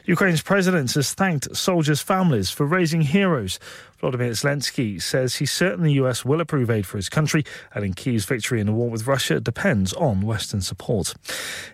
Ukraine's 0.05 0.41
president 0.41 0.93
has 0.93 1.13
thanked 1.13 1.53
soldiers' 1.53 2.01
families 2.01 2.49
for 2.49 2.65
raising 2.65 3.01
heroes. 3.01 3.59
Vladimir 3.99 4.31
Zelensky 4.31 5.01
says 5.01 5.35
he's 5.35 5.51
certain 5.51 5.83
the 5.83 5.91
US 5.93 6.23
will 6.23 6.39
approve 6.39 6.69
aid 6.69 6.85
for 6.85 6.97
his 6.97 7.09
country, 7.09 7.43
and 7.73 7.83
adding 7.83 7.93
Kiev's 7.93 8.23
victory 8.23 8.61
in 8.61 8.67
the 8.67 8.71
war 8.71 8.89
with 8.89 9.05
Russia 9.05 9.41
depends 9.41 9.91
on 9.93 10.21
Western 10.21 10.61
support. 10.61 11.13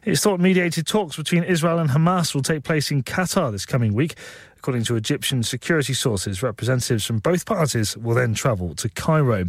It's 0.04 0.22
thought 0.22 0.40
mediated 0.40 0.88
talks 0.88 1.16
between 1.16 1.44
Israel 1.44 1.78
and 1.78 1.92
Hamas 1.92 2.34
will 2.34 2.42
take 2.42 2.64
place 2.64 2.90
in 2.90 3.04
Qatar 3.04 3.52
this 3.52 3.68
coming 3.68 3.94
week. 3.94 4.16
According 4.66 4.86
to 4.86 4.96
Egyptian 4.96 5.44
security 5.44 5.94
sources, 5.94 6.42
representatives 6.42 7.06
from 7.06 7.20
both 7.20 7.46
parties 7.46 7.96
will 7.96 8.16
then 8.16 8.34
travel 8.34 8.74
to 8.78 8.90
Cairo. 8.90 9.46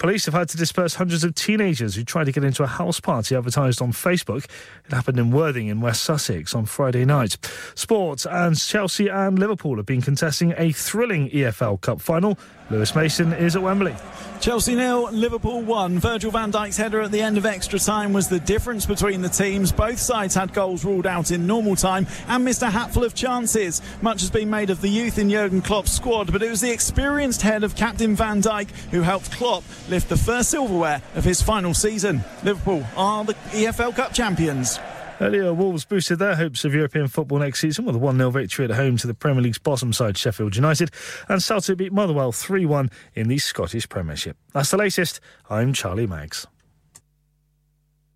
Police 0.00 0.24
have 0.24 0.34
had 0.34 0.48
to 0.48 0.56
disperse 0.56 0.96
hundreds 0.96 1.22
of 1.22 1.36
teenagers 1.36 1.94
who 1.94 2.02
tried 2.02 2.24
to 2.24 2.32
get 2.32 2.42
into 2.42 2.64
a 2.64 2.66
house 2.66 2.98
party 2.98 3.36
advertised 3.36 3.80
on 3.80 3.92
Facebook. 3.92 4.46
It 4.84 4.92
happened 4.92 5.20
in 5.20 5.30
Worthing 5.30 5.68
in 5.68 5.80
West 5.80 6.02
Sussex 6.02 6.52
on 6.52 6.66
Friday 6.66 7.04
night. 7.04 7.36
Sports 7.76 8.26
and 8.26 8.58
Chelsea 8.58 9.06
and 9.06 9.38
Liverpool 9.38 9.76
have 9.76 9.86
been 9.86 10.02
contesting 10.02 10.52
a 10.56 10.72
thrilling 10.72 11.30
EFL 11.30 11.80
Cup 11.80 12.00
final. 12.00 12.36
Lewis 12.68 12.94
Mason 12.94 13.32
is 13.32 13.54
at 13.54 13.62
Wembley. 13.62 13.94
Chelsea 14.40 14.74
nil, 14.74 15.08
Liverpool 15.12 15.62
one. 15.62 15.98
Virgil 15.98 16.30
van 16.30 16.52
Dijk's 16.52 16.76
header 16.76 17.00
at 17.00 17.12
the 17.12 17.20
end 17.20 17.38
of 17.38 17.46
extra 17.46 17.78
time 17.78 18.12
was 18.12 18.28
the 18.28 18.40
difference 18.40 18.84
between 18.84 19.22
the 19.22 19.28
teams. 19.28 19.72
Both 19.72 19.98
sides 19.98 20.34
had 20.34 20.52
goals 20.52 20.84
ruled 20.84 21.06
out 21.06 21.30
in 21.30 21.46
normal 21.46 21.76
time 21.76 22.06
and 22.28 22.44
missed 22.44 22.62
a 22.62 22.70
hatful 22.70 23.04
of 23.04 23.14
chances. 23.14 23.80
Much 24.02 24.20
has 24.20 24.30
been 24.30 24.50
made 24.50 24.70
of 24.70 24.80
the 24.80 24.88
youth 24.88 25.18
in 25.18 25.30
Jurgen 25.30 25.62
Klopp's 25.62 25.92
squad, 25.92 26.32
but 26.32 26.42
it 26.42 26.50
was 26.50 26.60
the 26.60 26.72
experienced 26.72 27.42
head 27.42 27.64
of 27.64 27.76
captain 27.76 28.14
Van 28.16 28.42
Dijk 28.42 28.68
who 28.90 29.02
helped 29.02 29.30
Klopp 29.32 29.64
lift 29.88 30.08
the 30.08 30.16
first 30.16 30.50
silverware 30.50 31.02
of 31.14 31.24
his 31.24 31.40
final 31.40 31.72
season. 31.72 32.22
Liverpool 32.42 32.84
are 32.96 33.24
the 33.24 33.34
EFL 33.52 33.94
Cup 33.94 34.12
champions. 34.12 34.78
Earlier, 35.18 35.54
Wolves 35.54 35.86
boosted 35.86 36.18
their 36.18 36.36
hopes 36.36 36.64
of 36.66 36.74
European 36.74 37.08
football 37.08 37.38
next 37.38 37.60
season 37.60 37.86
with 37.86 37.96
a 37.96 37.98
1 37.98 38.18
0 38.18 38.30
victory 38.30 38.66
at 38.66 38.72
home 38.72 38.98
to 38.98 39.06
the 39.06 39.14
Premier 39.14 39.42
League's 39.42 39.58
bottom 39.58 39.92
side, 39.92 40.18
Sheffield 40.18 40.56
United, 40.56 40.90
and 41.28 41.42
Celtic 41.42 41.78
beat 41.78 41.92
Motherwell 41.92 42.32
3 42.32 42.66
1 42.66 42.90
in 43.14 43.28
the 43.28 43.38
Scottish 43.38 43.88
Premiership. 43.88 44.36
That's 44.52 44.70
the 44.70 44.76
latest. 44.76 45.20
I'm 45.48 45.72
Charlie 45.72 46.06
Maggs. 46.06 46.46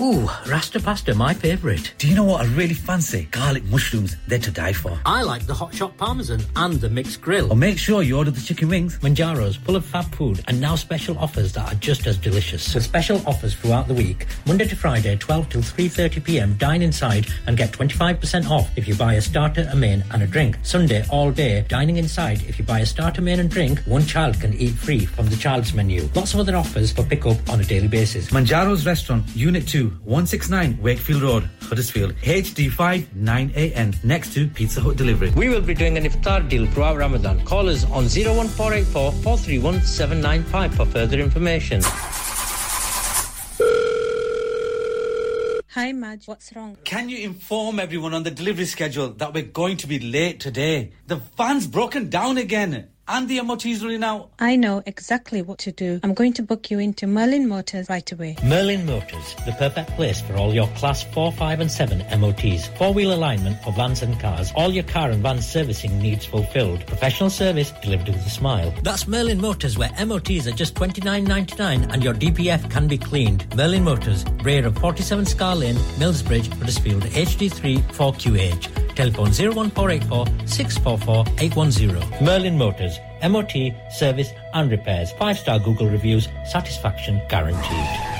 Ooh, 0.00 0.30
Rasta 0.48 0.80
pasta, 0.80 1.14
my 1.14 1.34
favourite. 1.34 1.92
Do 1.98 2.08
you 2.08 2.14
know 2.14 2.24
what 2.24 2.40
I 2.40 2.46
really 2.54 2.72
fancy? 2.72 3.28
Garlic 3.32 3.64
mushrooms, 3.64 4.16
they're 4.26 4.38
to 4.38 4.50
die 4.50 4.72
for. 4.72 4.98
I 5.04 5.20
like 5.20 5.46
the 5.46 5.52
hot 5.52 5.74
shot 5.74 5.94
parmesan 5.98 6.40
and 6.56 6.80
the 6.80 6.88
mixed 6.88 7.20
grill. 7.20 7.52
Or 7.52 7.56
make 7.56 7.76
sure 7.76 8.02
you 8.02 8.16
order 8.16 8.30
the 8.30 8.40
chicken 8.40 8.70
wings. 8.70 8.98
Manjaro's 9.00 9.56
full 9.56 9.76
of 9.76 9.84
fab 9.84 10.06
food 10.14 10.42
and 10.48 10.58
now 10.58 10.74
special 10.74 11.18
offers 11.18 11.52
that 11.52 11.70
are 11.70 11.74
just 11.74 12.06
as 12.06 12.16
delicious. 12.16 12.74
With 12.74 12.82
special 12.82 13.20
offers 13.26 13.54
throughout 13.54 13.88
the 13.88 13.94
week, 13.94 14.26
Monday 14.46 14.66
to 14.68 14.74
Friday, 14.74 15.16
12 15.16 15.50
till 15.50 15.60
3:30 15.60 16.24
p.m. 16.24 16.54
Dine 16.56 16.80
inside 16.80 17.26
and 17.46 17.58
get 17.58 17.70
25% 17.72 18.48
off 18.48 18.70
if 18.76 18.88
you 18.88 18.94
buy 18.94 19.14
a 19.14 19.20
starter, 19.20 19.68
a 19.70 19.76
main, 19.76 20.02
and 20.12 20.22
a 20.22 20.26
drink. 20.26 20.56
Sunday 20.62 21.04
all 21.10 21.30
day, 21.30 21.66
dining 21.68 21.98
inside. 21.98 22.42
If 22.44 22.58
you 22.58 22.64
buy 22.64 22.78
a 22.78 22.86
starter, 22.86 23.20
main, 23.20 23.40
and 23.40 23.50
drink, 23.50 23.80
one 23.80 24.06
child 24.06 24.40
can 24.40 24.54
eat 24.54 24.72
free 24.72 25.04
from 25.04 25.26
the 25.26 25.36
child's 25.36 25.74
menu. 25.74 26.08
Lots 26.14 26.32
of 26.32 26.40
other 26.40 26.56
offers 26.56 26.90
for 26.90 27.02
pick 27.02 27.26
up 27.26 27.36
on 27.50 27.60
a 27.60 27.64
daily 27.64 27.88
basis. 27.88 28.30
Manjaro's 28.30 28.86
Restaurant, 28.86 29.26
Unit 29.36 29.68
2, 29.68 29.89
169 30.04 30.78
Wakefield 30.82 31.22
Road, 31.22 31.50
Huddersfield, 31.62 32.14
HD5 32.16 33.06
9AN, 33.14 34.04
next 34.04 34.34
to 34.34 34.48
Pizza 34.48 34.80
Hut 34.80 34.96
Delivery. 34.96 35.30
We 35.30 35.48
will 35.48 35.60
be 35.60 35.74
doing 35.74 35.96
an 35.96 36.04
iftar 36.04 36.48
deal 36.48 36.66
throughout 36.66 36.96
Ramadan. 36.96 37.44
Call 37.44 37.68
us 37.68 37.84
on 37.84 38.04
01484 38.04 39.12
431 39.12 39.82
795 39.82 40.74
for 40.74 40.86
further 40.86 41.18
information. 41.18 41.82
Hi, 45.74 45.92
Madge. 45.92 46.26
What's 46.26 46.54
wrong? 46.56 46.76
Can 46.84 47.08
you 47.08 47.18
inform 47.18 47.78
everyone 47.78 48.12
on 48.12 48.24
the 48.24 48.30
delivery 48.30 48.64
schedule 48.64 49.10
that 49.10 49.32
we're 49.32 49.44
going 49.44 49.76
to 49.78 49.86
be 49.86 50.00
late 50.00 50.40
today? 50.40 50.92
The 51.06 51.16
van's 51.16 51.68
broken 51.68 52.10
down 52.10 52.38
again. 52.38 52.88
And 53.12 53.28
the 53.28 53.40
MOT's 53.40 53.82
running 53.82 54.04
out. 54.04 54.30
I 54.38 54.54
know 54.54 54.84
exactly 54.86 55.42
what 55.42 55.58
to 55.58 55.72
do. 55.72 55.98
I'm 56.04 56.14
going 56.14 56.32
to 56.34 56.44
book 56.44 56.70
you 56.70 56.78
into 56.78 57.08
Merlin 57.08 57.48
Motors 57.48 57.88
right 57.88 58.10
away. 58.12 58.36
Merlin 58.44 58.86
Motors, 58.86 59.34
the 59.44 59.50
perfect 59.58 59.90
place 59.96 60.20
for 60.20 60.36
all 60.36 60.54
your 60.54 60.68
class 60.76 61.02
4, 61.02 61.32
5 61.32 61.58
and 61.58 61.68
7 61.68 62.20
MOTs. 62.20 62.68
Four-wheel 62.78 63.12
alignment 63.12 63.60
for 63.64 63.72
vans 63.72 64.02
and 64.02 64.18
cars. 64.20 64.52
All 64.54 64.70
your 64.70 64.84
car 64.84 65.10
and 65.10 65.24
van 65.24 65.42
servicing 65.42 66.00
needs 66.00 66.24
fulfilled. 66.24 66.86
Professional 66.86 67.30
service 67.30 67.72
delivered 67.82 68.10
with 68.10 68.24
a 68.24 68.30
smile. 68.30 68.72
That's 68.84 69.08
Merlin 69.08 69.40
Motors 69.40 69.76
where 69.76 69.90
MOTs 70.06 70.46
are 70.46 70.52
just 70.52 70.76
$29.99 70.76 71.92
and 71.92 72.04
your 72.04 72.14
DPF 72.14 72.70
can 72.70 72.86
be 72.86 72.96
cleaned. 72.96 73.44
Merlin 73.56 73.82
Motors, 73.82 74.24
rear 74.44 74.64
of 74.64 74.78
47 74.78 75.26
Scar 75.26 75.56
Lane, 75.56 75.74
Millsbridge, 75.98 76.46
Huddersfield, 76.54 77.02
HD3 77.02 77.82
4QH. 77.92 78.90
Telephone 78.94 79.32
01484 79.32 80.26
644 80.46 81.24
810. 81.38 82.24
Merlin 82.24 82.58
Motors, 82.58 82.99
MOT, 83.28 83.52
service 83.90 84.32
and 84.54 84.70
repairs. 84.70 85.12
Five 85.12 85.38
star 85.38 85.58
Google 85.58 85.88
reviews, 85.88 86.28
satisfaction 86.44 87.20
guaranteed. 87.28 88.19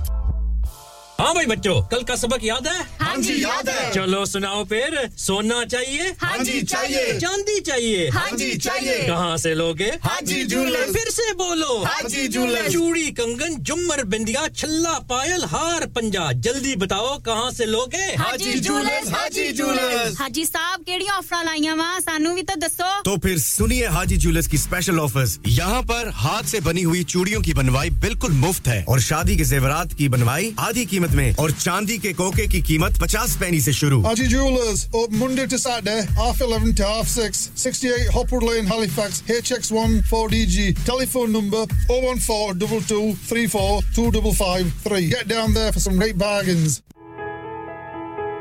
ہاں 1.21 1.33
بھائی 1.33 1.47
بچوں 1.47 1.81
کل 1.81 2.03
کا 2.03 2.15
سبق 2.15 2.43
یاد 2.43 2.67
ہے؟ 2.67 2.81
ہاں 2.99 3.15
جی 3.21 3.33
یاد 3.41 3.67
ہے۔ 3.67 3.89
چلو 3.93 4.25
سناؤ 4.25 4.63
پھر 4.65 4.95
سونا 5.17 5.65
چاہیے؟ 5.71 6.03
ہاں 6.21 6.43
جی 6.43 6.61
چاہیے۔ 6.61 7.03
چاندی 7.21 7.59
چاہیے۔ 7.63 8.09
ہاں 8.09 8.37
جی 8.37 8.59
چاہیے۔ 8.59 8.97
کہاں 9.05 9.35
سے 9.37 9.53
لوگے؟ 9.53 9.89
ہاں 10.05 10.25
جی 10.25 10.43
جولر 10.43 10.91
پھر 10.93 11.09
سے 11.11 11.33
بولو۔ 11.37 11.83
ہاں 11.83 12.09
جی 12.09 12.27
جولر 12.27 12.69
چوڑی 12.69 13.11
کنگن 13.11 13.61
جمر 13.63 14.03
بندیا 14.03 14.45
چھلا 14.57 14.97
پائل 15.07 15.43
ہار 15.51 15.85
پنجا۔ 15.93 16.31
جلدی 16.43 16.75
بتاؤ 16.75 17.17
کہاں 17.25 17.51
سے 17.51 17.65
لوگے؟ 17.65 18.05
ہاں 18.19 18.35
جی 18.37 18.53
جولر 18.59 19.07
ہاں 19.13 19.27
جی 19.29 19.47
جولر 19.51 20.09
حاجی 20.19 20.43
صاحب 20.45 20.81
کیڑی 20.85 21.07
آفر 21.17 21.43
لائیاں 21.45 21.75
وا 21.75 21.91
سانو 22.05 22.33
بھی 22.33 22.43
تو 22.43 22.59
دسو۔ 22.59 22.89
تو 23.03 23.15
پھر 23.17 23.37
سنیے 23.37 23.85
حاجی 23.87 24.15
جولرز 24.15 24.47
کی 24.47 24.57
اسپیشل 24.57 24.99
آفرز 24.99 25.37
یہاں 25.45 25.81
پر 25.81 26.09
ہاتھ 26.23 26.49
سے 26.49 26.59
بنی 26.59 26.85
ہوئی 26.85 27.03
چوڑیوں 27.03 27.41
کی 27.41 27.53
بنوائی 27.53 27.89
بالکل 27.99 28.31
مفت 28.31 28.67
ہے 28.67 28.83
اور 28.87 28.99
شادی 28.99 29.35
کے 29.35 29.43
زیورات 29.43 29.97
کی 29.97 30.09
بنوائی 30.09 30.51
آدھی 30.57 30.85
قیمت 30.85 31.09
قیمت 31.11 31.15
میں 31.15 31.31
اور 31.37 31.49
چاندی 31.59 31.97
کے 31.97 32.11
کوکے 32.13 32.45
کی 32.47 32.61
قیمت 32.61 32.99
پچاس 32.99 33.37
پینی 33.39 33.59
سے 33.59 33.71
شروع 33.71 34.01
Aji 34.03 34.27
Jewelers, 34.27 34.83
open 34.93 35.15
oh, 35.15 35.19
Monday 35.19 35.45
to 35.47 35.57
Saturday, 35.57 36.01
half 36.17 36.41
11 36.41 36.75
to 36.75 36.85
half 36.85 37.07
6, 37.07 37.51
68 37.55 38.09
Hopwood 38.09 38.43
Lane, 38.43 38.65
Halifax, 38.65 39.21
HX1 39.29 39.97
4DG. 40.03 40.85
Telephone 40.85 41.31
number 41.31 41.65
014 41.89 42.59
22 42.59 43.15
34 43.25 43.81
2553. 43.95 45.09
Get 45.09 45.27
down 45.27 45.53
there 45.53 45.71
for 45.71 45.79
some 45.79 45.99
great 45.99 46.17
bargains. 46.17 46.81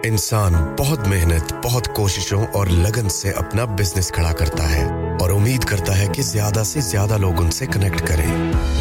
انسان 0.05 0.55
بہت 0.79 1.09
محنت 1.09 1.53
بہت 1.64 1.89
کوششوں 1.97 2.45
اور 2.55 2.66
لگن 2.77 3.09
سے 3.09 3.31
اپنا 3.39 3.64
بزنس 3.79 4.11
کھڑا 4.11 4.33
کرتا 4.33 4.71
ہے 4.71 4.85
اور 5.21 5.31
امید 5.31 5.64
کرتا 5.64 5.99
ہے 5.99 6.07
کہ 6.14 6.23
زیادہ 6.23 6.62
سے 6.66 6.81
زیادہ 6.87 7.18
لوگ 7.21 7.43
ان 7.43 7.51
سے 7.51 7.66
کنیکٹ 7.73 8.07
کریں 8.09 8.27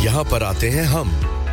یہاں 0.04 0.24
پر 0.30 0.42
آتے 0.42 0.70
ہیں 0.70 0.84
ہم 0.94 1.12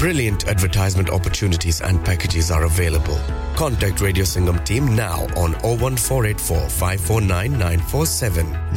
Brilliant 0.00 0.44
advertisement 0.52 1.10
opportunities 1.16 1.80
and 1.80 2.02
packages 2.04 2.50
are 2.56 2.64
available. 2.64 3.20
Contact 3.60 4.02
Radio 4.06 4.26
Singham 4.30 4.58
team 4.70 4.90
now 4.96 5.20
on 5.44 5.54
01484 5.62 6.68
549 6.68 7.56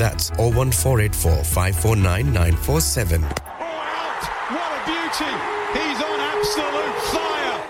That's 0.03 0.30
01484 0.38 1.43
549 1.43 2.32
out! 3.97 4.30
What 4.53 4.77
a 4.77 4.82
beauty! 4.91 5.34
He's 5.73 6.05
on 6.11 6.19
absolute. 6.30 6.88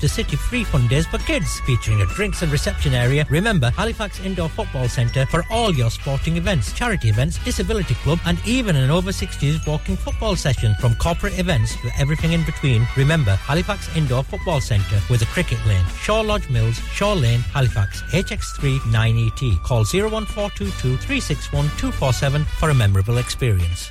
city 0.09 0.35
free 0.35 0.63
fun 0.63 0.87
days 0.87 1.05
for 1.07 1.17
kids, 1.19 1.59
featuring 1.61 2.01
a 2.01 2.05
drinks 2.07 2.41
and 2.41 2.51
reception 2.51 2.93
area. 2.93 3.25
Remember, 3.29 3.69
Halifax 3.71 4.19
Indoor 4.19 4.49
Football 4.49 4.89
Centre 4.89 5.25
for 5.27 5.43
all 5.49 5.73
your 5.73 5.89
sporting 5.89 6.37
events, 6.37 6.73
charity 6.73 7.09
events, 7.09 7.37
disability 7.45 7.93
club, 7.95 8.19
and 8.25 8.37
even 8.45 8.75
an 8.75 8.89
over 8.89 9.11
60s 9.11 9.65
walking 9.67 9.95
football 9.95 10.35
session. 10.35 10.75
From 10.79 10.95
corporate 10.95 11.37
events 11.39 11.75
to 11.81 11.89
everything 11.97 12.33
in 12.33 12.43
between, 12.43 12.87
remember 12.97 13.35
Halifax 13.35 13.95
Indoor 13.95 14.23
Football 14.23 14.61
Centre 14.61 14.99
with 15.09 15.21
a 15.21 15.25
cricket 15.27 15.59
lane, 15.65 15.85
Shaw 16.01 16.21
Lodge 16.21 16.49
Mills, 16.49 16.77
Shaw 16.91 17.13
Lane, 17.13 17.41
Halifax, 17.41 18.01
HX3 18.11 18.79
9ET. 18.79 19.63
Call 19.63 19.85
01422 19.85 20.97
361 20.97 21.65
247 21.77 22.45
for 22.45 22.69
a 22.69 22.73
memorable 22.73 23.17
experience. 23.17 23.89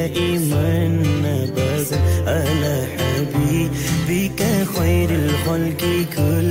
دائما 0.00 1.02
ابدا 1.24 1.96
على 2.26 2.86
حبيبك 2.96 4.42
خير 4.76 5.10
الخلق 5.10 5.82
كلهم. 6.16 6.49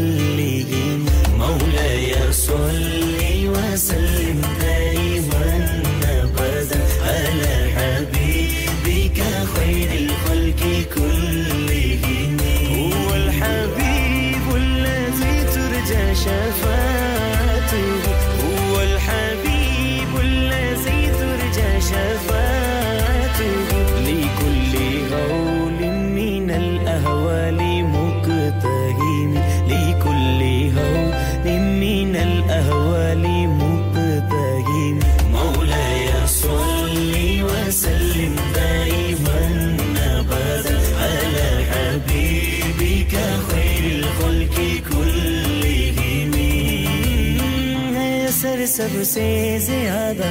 سے 49.05 49.57
زیادہ 49.61 50.27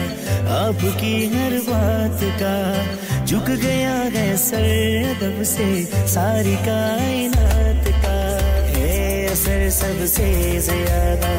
آپ 0.53 0.83
کی 1.01 1.29
ہر 1.33 1.53
بات 1.66 2.23
کا 2.39 2.57
جھک 3.25 3.51
گیا 3.62 3.95
ہے 4.14 4.35
سر 4.39 4.64
ادب 5.05 5.43
سے 5.47 5.66
ساری 6.07 6.55
کائنات 6.64 7.87
کا 8.03 8.19
ہے 8.69 9.27
اثر 9.27 9.69
سب 9.71 10.05
سے 10.07 10.59
زیادہ 10.61 11.33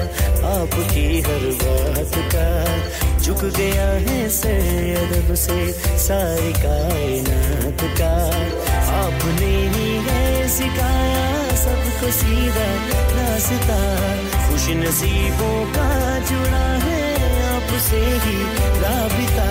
آپ 0.48 0.76
کی 0.94 1.22
ہر 1.28 1.46
بات 1.64 2.18
کا 2.32 2.48
جھک 3.20 3.44
گیا 3.58 3.92
ہے 4.00 4.28
سر 4.32 4.94
ادب 4.98 5.36
سے 5.38 5.60
ساری 5.98 6.52
کائنات 6.62 7.84
کا 7.98 8.14
آپ 8.96 9.26
نے 9.42 9.56
ہی 9.76 9.98
ہے 10.08 10.48
سکھایا 10.50 11.56
سب 11.56 12.02
کو 12.02 12.08
سیدھا 12.20 12.70
راستہ 13.16 13.82
خوش 14.48 14.70
نصیبوں 14.76 15.66
کا 15.76 16.18
جڑا 16.30 16.68
ہے 16.86 16.99
سے 17.90 18.00
ہی 18.26 18.36
رابطہ 18.82 19.46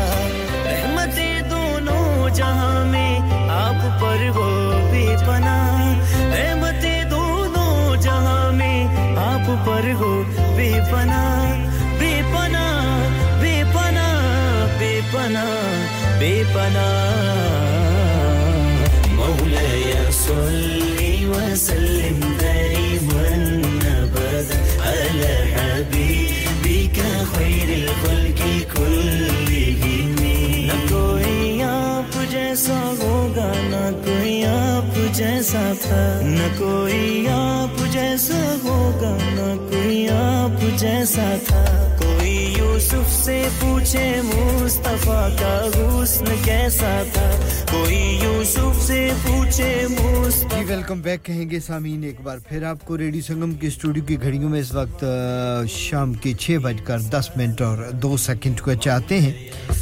رحمت 0.64 1.18
دونوں 1.51 2.28
جہاں 2.34 2.84
میں 2.84 3.18
آپ 3.53 3.80
پر 4.01 4.22
ہو 4.36 4.51
بے 4.91 5.05
پناہ 5.26 6.12
رحمت 6.32 6.84
دونوں 7.11 7.97
جہاں 8.03 8.53
میں 8.53 8.76
آپ 9.22 9.51
پر 9.66 9.91
ہو 10.01 10.12
بے 10.57 10.70
پناہ 10.91 11.66
بے 11.99 12.12
پناہ 12.32 13.41
بے 13.41 13.62
پناہ 13.74 14.78
بے 14.78 15.01
پناہ 15.12 16.18
بے 16.20 16.32
پناہ 16.55 16.97
مولا 19.16 20.11
صلی 20.14 21.24
وسلم 21.26 22.47
جیسا 32.59 32.92
ہوگا 33.02 33.52
نہ 33.54 34.04
کوئی 34.04 34.44
آپ 34.44 35.14
جیسا 35.14 35.72
تھا، 35.82 36.20
نہ 36.22 36.59
کوئی 36.59 37.26
آپ 37.30 37.92
جیسا 37.92 38.54
ہوگا، 38.64 39.16
نہ 39.20 39.70
کوئی 39.70 40.09
آپ 40.09 40.78
جیسا 40.78 41.36
تھا۔ 41.46 41.96
کوئی 41.98 42.54
یوسف 42.59 43.12
سے 43.12 43.48
پوچھے 43.61 44.20
مصطفیٰ 44.24 45.28
کا 45.38 45.68
حسن 45.76 46.24
کیسا 46.44 47.02
تھا؟ 47.12 47.47
جی، 50.51 50.64
ویلکم 50.66 51.01
بیک، 51.01 51.23
کہیں 51.23 51.51
گے 51.51 51.61
سامعین 51.61 52.03
ایک 52.03 52.21
بار 52.23 52.39
پھر 52.49 52.62
آپ 52.62 52.85
کو 52.85 52.99
ریڈیو 52.99 53.23
سنگم 53.23 53.53
کے 53.55 53.66
اسٹوڈیو 53.66 54.05
کی 54.05 54.16
گھڑیوں 54.23 54.51
میں 54.51 54.61
اس 54.61 54.75
وقت 54.75 55.05
شام 55.69 56.12
کے 56.14 56.33
چھ 56.33 56.57
بج 56.62 56.81
کر 56.85 56.99
دس 57.01 57.31
منٹ 57.37 57.61
اور 57.61 57.79
دو 57.93 58.16
سیکنڈ 58.16 58.61
کو 58.61 58.75
چاہتے 58.75 59.21
ہیں۔ 59.21 59.33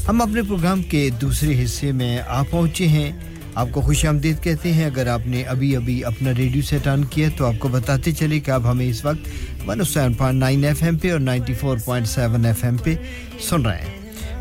ہم 0.09 0.23
اپنے 0.23 0.43
پروگرام 0.43 0.83
کے 0.83 1.11
دوسرے 1.21 1.65
حصے 1.65 1.93
میں 1.93 2.19
آ 2.27 2.43
پہنچے 2.43 2.89
ہیں۔ 2.89 3.13
آپ 3.55 3.69
کو 3.73 3.81
خوش 3.81 4.05
آمدید 4.07 4.43
کہتے 4.43 4.73
ہیں، 4.73 4.85
اگر 4.85 5.07
آپ 5.07 5.27
نے 5.27 5.43
ابھی 5.43 5.77
ابھی 5.77 6.05
اپنا 6.05 6.31
ریڈیو 6.39 6.63
سیٹ 6.63 6.89
آن 6.89 7.05
کیا 7.05 7.29
تو 7.37 7.47
آپ 7.47 7.55
کو 7.59 7.69
بتاتے 7.69 8.13
چلے 8.13 8.41
کہ 8.41 8.51
آپ 8.51 8.63
ہمیں 8.65 8.87
اس 8.87 9.05
وقت 9.05 9.29
one 9.67 9.81
o 9.81 9.85
seven 9.85 10.13
point 10.15 10.41
nine 10.41 10.65
F 10.65 10.83
M 10.83 10.99
پہ 10.99 11.13
اور 11.13 11.21
ninety 11.21 11.55
four 11.55 11.79
point 11.85 12.07
seven 12.07 12.45
F 12.45 12.65
M 12.65 12.77
پہ 12.77 12.95
سن 13.41 13.67
رہے 13.67 13.79
ہیں۔ 13.79 13.96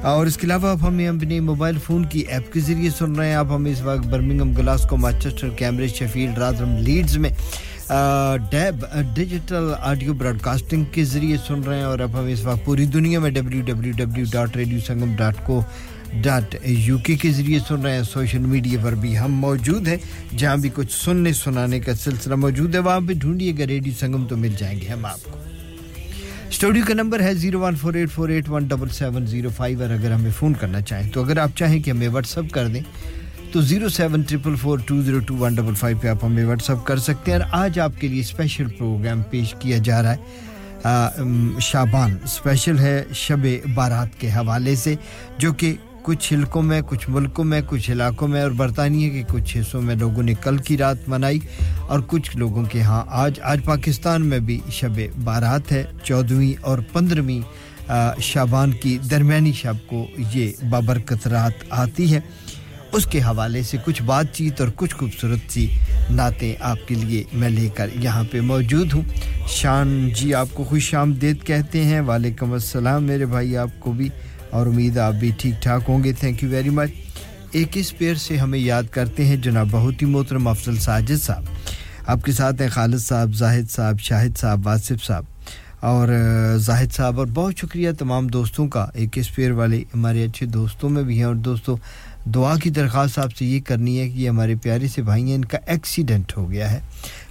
اور 0.06 0.26
اس 0.26 0.38
کے 0.38 0.48
علاوہ 0.48 0.70
آپ 0.70 0.78
ہمیں 0.82 1.08
اپنے 1.08 1.40
موبائل 1.40 1.78
فون 1.78 2.06
کی 2.06 2.20
ایپ 2.20 2.54
کے 2.54 2.60
ذریعے 2.60 2.90
سن 2.98 3.16
رہے 3.16 3.28
ہیں۔ 3.28 3.36
آپ 3.36 3.46
ہمیں 3.56 3.72
اس 3.72 3.82
وقت 3.82 4.08
Birmingham 4.08 4.52
Glasgow, 4.58 4.98
Manchester, 4.98 5.50
Cambridge 5.50 5.90
Sheffield 5.90 6.38
Rotherham 6.38 6.78
Leeds 6.78 7.18
میں 7.18 7.30
DAB, 8.52 8.86
digital 9.14 9.72
audio 9.80 10.14
Broad 10.14 10.40
casting 10.42 10.84
کے 10.92 11.04
ذریعے 11.04 11.38
سن 11.48 11.62
رہے 11.62 11.78
ہیں۔ 11.78 11.84
اور 11.84 12.00
اب 12.00 12.20
ہمیں 12.20 12.34
اس 12.34 12.44
وقت 12.46 12.66
پوری 12.66 12.86
دنیا 12.86 13.20
میں 13.20 13.32
W 13.32 13.62
W 13.66 13.94
W 13.98 14.26
dot 14.32 14.56
radio 14.56 14.80
Sangam 14.88 15.16
dot 15.16 15.36
co 15.44 15.64
dot 16.22 16.56
U 16.64 16.98
K 16.98 17.16
کے 17.16 17.32
ذریعے 17.32 17.60
سن 17.68 17.82
رہے 17.82 17.96
ہیں۔ 17.96 18.04
سوشل 18.04 18.46
میڈیا 18.54 18.80
پر 18.84 18.96
بھی 18.96 19.18
ہم 19.20 19.34
موجود 19.36 19.88
ہیں۔ 19.88 19.98
جہاں 20.38 20.58
بھی 20.58 20.70
کچھ 20.74 20.94
سننے، 20.94 21.34
سنانے 21.34 21.80
کا 21.80 21.96
سلسلہ 21.96 22.36
موجود 22.36 22.76
ہے، 22.76 22.80
وہاں 22.80 23.00
پہ 23.08 23.14
ڈھونڈیے 23.14 23.54
گا 23.60 23.68
ریڈیو 23.68 23.94
سنگم 24.00 24.26
تو 24.26 24.38
مل 24.38 24.54
جائیں 24.58 24.80
گے 24.82 24.88
ہم 24.88 25.06
آپ 25.06 25.24
کو۔ 25.24 25.55
اسٹوڈیو 26.56 26.84
کا 26.88 26.94
نمبر 26.94 27.20
ہے 27.20 27.34
zero 27.36 27.60
one 27.60 27.76
four 27.76 27.94
eight 27.94 28.12
four 28.12 28.30
eight 28.30 28.50
one 28.50 28.68
double 28.68 28.90
seven 28.90 29.26
zero 29.28 29.50
five 29.56 29.82
اور 29.82 29.90
اگر 29.90 30.12
ہمیں 30.12 30.30
فون 30.38 30.54
کرنا 30.60 30.82
چاہیں 30.82 31.10
تو 31.14 31.24
اگر 31.24 31.38
آپ 31.38 31.50
چاہیں 31.56 31.80
کہ 31.80 31.92
ہمیں 31.92 32.08
واٹس 32.08 32.38
اپ 32.38 32.46
کر 32.52 32.68
دیں 32.68 32.82
تو 33.52 33.62
zero 33.62 33.90
seven 33.90 34.22
triple 34.22 34.56
four 34.56 34.80
two 34.86 35.02
zero 35.02 35.20
two 35.20 35.36
one 35.38 35.56
double 35.56 35.74
five 35.74 35.98
پہ 36.02 36.08
آپ 36.08 36.24
ہمیں 36.24 36.46
واٹس 36.46 36.70
اپ 36.70 36.86
کر 36.86 36.98
سکتے 36.98 37.32
ہیں 37.32 37.40
اور 37.40 37.48
آج 37.52 37.80
آپ 37.80 38.00
کے 38.00 38.08
لیے 38.08 38.22
اسپیشل 38.22 38.70
پروگرام 38.78 39.24
پیش 39.30 39.54
کیا 39.60 39.78
جا 39.84 40.02
رہا 40.04 40.14
ہے 40.14 41.60
شابان۔ 41.62 42.16
اسپیشل 42.24 42.80
ہے 42.80 43.04
شب 43.16 43.48
بارات 43.74 44.20
کے 44.20 44.30
حوالے 44.32 44.76
سے، 44.76 44.96
جو 45.38 45.54
کہ 45.54 45.74
کچھ 46.06 46.34
حلقوں 46.34 46.62
میں، 46.62 46.82
کچھ 46.82 47.10
ملکوں 47.10 47.44
میں، 47.44 47.62
کچھ 47.68 47.92
علاقوں 47.92 48.28
میں 48.28 48.42
اور 48.42 48.52
برطانیہ 48.52 49.10
کے 49.10 49.24
کچھ 49.28 49.58
حصوں 49.58 49.82
میں 49.82 49.96
لوگوں 49.96 50.24
نے 50.24 50.34
کل 50.42 50.58
کی 50.58 50.78
رات 50.78 50.98
منائی 51.08 51.40
اور 51.88 52.00
کچھ 52.08 52.38
لوگوں 52.38 52.64
کے 52.64 52.82
ہاں 52.82 53.04
آج 53.08 53.40
آج 53.44 53.60
پاکستان 53.66 54.26
میں 54.26 54.40
بھی 54.40 54.60
شب 54.72 55.00
بارات 55.24 55.72
ہے 55.72 55.84
چودھویں 56.04 56.54
اور 56.62 56.80
پندرہویں 56.94 57.90
شابان 58.20 58.72
کی 58.72 58.98
درمیانی 59.10 59.52
شب 59.52 59.74
کو 59.88 60.08
یہ 60.34 60.52
بابرکت 60.70 61.28
رات 61.28 61.64
آتی 61.70 62.16
ہے۔ 62.16 62.20
اس 62.92 63.06
کے 63.06 63.20
حوالے 63.20 63.64
سے 63.64 63.78
کچھ 63.86 64.04
بات 64.04 64.26
چیت 64.34 64.62
اور 64.62 64.70
کچھ 64.76 64.96
خوبصورت 64.96 65.52
سی 65.52 65.68
نعتیں 66.10 66.56
آپ 66.60 66.78
کے 66.88 66.96
لیے 66.96 67.24
میں 67.34 67.50
لے 67.50 67.70
کر 67.76 67.90
یہاں 67.96 68.24
پہ 68.32 68.42
موجود 68.42 68.94
ہوں۔ 68.94 69.02
شان 69.48 70.10
جی 70.16 70.34
آپ 70.34 70.48
کو 70.54 70.64
خوش 70.64 70.94
آمدید 70.94 71.44
کہتے 71.44 71.84
ہیں۔ 71.84 72.02
وعلیکم 72.02 72.54
السلام 72.54 73.04
میرے 73.04 73.26
بھائی، 73.26 73.58
آپ 73.58 73.70
کو 73.80 73.92
بھی 73.92 74.10
اور 74.56 74.68
امید 74.68 74.98
آپ 74.98 75.14
بھی 75.14 75.32
ٹھیک 75.38 75.54
ٹھاک 75.62 75.82
ہوں 75.88 76.04
گے۔ 76.04 76.12
تھینک 76.14 76.44
یو 76.44 76.50
ویری 76.50 76.70
مچ 76.70 76.90
ایک 77.52 77.68
اس 77.74 77.98
پیر 77.98 78.16
سے 78.16 78.38
ہمیں 78.38 78.60
یاد 78.60 78.84
کرتے 78.92 79.26
ہیں 79.26 79.36
جناب 79.36 79.68
بہت 79.72 80.02
ہی 80.02 80.08
محترم 80.08 80.48
افضل 80.48 80.78
ساجد 80.78 81.24
صاحب۔ 81.24 81.44
آپ 82.08 82.24
کے 82.24 82.32
ساتھ 82.32 82.62
ہیں 82.62 82.70
خالد 82.70 83.00
صاحب، 83.00 83.36
زاہد 83.36 83.72
صاحب، 83.72 84.00
شاہد 84.00 84.38
صاحب، 84.38 84.68
واصف 84.68 85.06
صاحب۔ 85.06 85.24
اور 85.80 86.08
زاہد 86.58 86.94
صاحب، 86.94 87.20
اور 87.20 87.28
بہت 87.34 87.54
شکریہ 87.58 87.92
تمام 87.92 88.28
دوستوں 88.28 88.68
کا۔ 88.68 88.88
ایک 88.94 89.18
اس 89.18 89.36
پیر 89.36 89.52
والے 89.52 89.80
ہمارے 89.80 90.24
اچھے 90.24 90.46
دوستوں 90.46 90.90
میں 90.90 91.04
بھی 91.04 91.18
ہیں۔ 91.18 91.24
اور 91.24 91.36
دوستوں، 91.36 91.78
دعا 92.30 92.56
کی 92.64 92.70
درخواست 92.70 93.20
آپ 93.20 93.36
سے 93.36 93.46
یہ 93.46 93.60
کرنی 93.60 94.00
ہے 94.00 94.10
کہ 94.10 94.14
یہ 94.14 94.30
ہمارے 94.30 94.56
پیارے 94.56 94.88
سے 94.88 95.02
بھائی 95.02 95.24
ہیں۔ 95.24 95.36
ان 95.36 95.46
کا 95.46 95.58
ایکسیڈنٹ 95.66 96.38
ہو 96.38 96.52
گیا 96.52 96.72
ہے۔ 96.72 96.80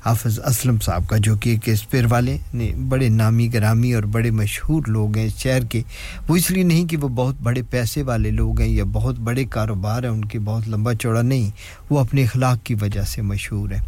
حافظ 0.05 0.41
اسلم 0.45 0.79
صاحب 0.79 1.09
کا، 1.09 1.17
جو 1.17 1.37
کہ 1.37 1.51
ایک 1.51 1.69
اسپیر 1.69 2.05
والے 2.11 2.37
نے 2.55 2.73
بڑے 2.89 3.09
نامی 3.09 3.53
گرامی 3.53 3.95
اور 3.95 4.03
بڑے 4.03 4.31
مشہور 4.31 4.83
لوگ 4.87 5.19
ہیں 5.19 5.29
شہر 5.39 5.65
کے۔ 5.65 5.83
وہ 6.29 6.37
اس 6.37 6.51
لیے 6.51 6.63
نہیں 6.63 6.87
کہ 6.87 6.97
وہ 6.97 7.09
بہت 7.09 7.35
بڑے 7.43 7.63
پیسے 7.71 8.03
والے 8.03 8.31
لوگ 8.31 8.61
ہیں 8.61 8.69
یا 8.69 8.85
بہت 8.93 9.19
بڑے 9.19 9.45
کاروبار 9.45 10.03
ہیں، 10.03 10.11
ان 10.11 10.25
کے 10.25 10.39
بہت 10.39 10.69
لمبا 10.69 10.95
چوڑا 10.95 11.23
نہیں، 11.23 11.51
وہ 11.91 11.99
اپنے 11.99 12.23
اخلاق 12.23 12.59
کی 12.65 12.75
وجہ 12.75 13.03
سے 13.03 13.23
مشہور 13.23 13.71
ہیں۔ 13.71 13.81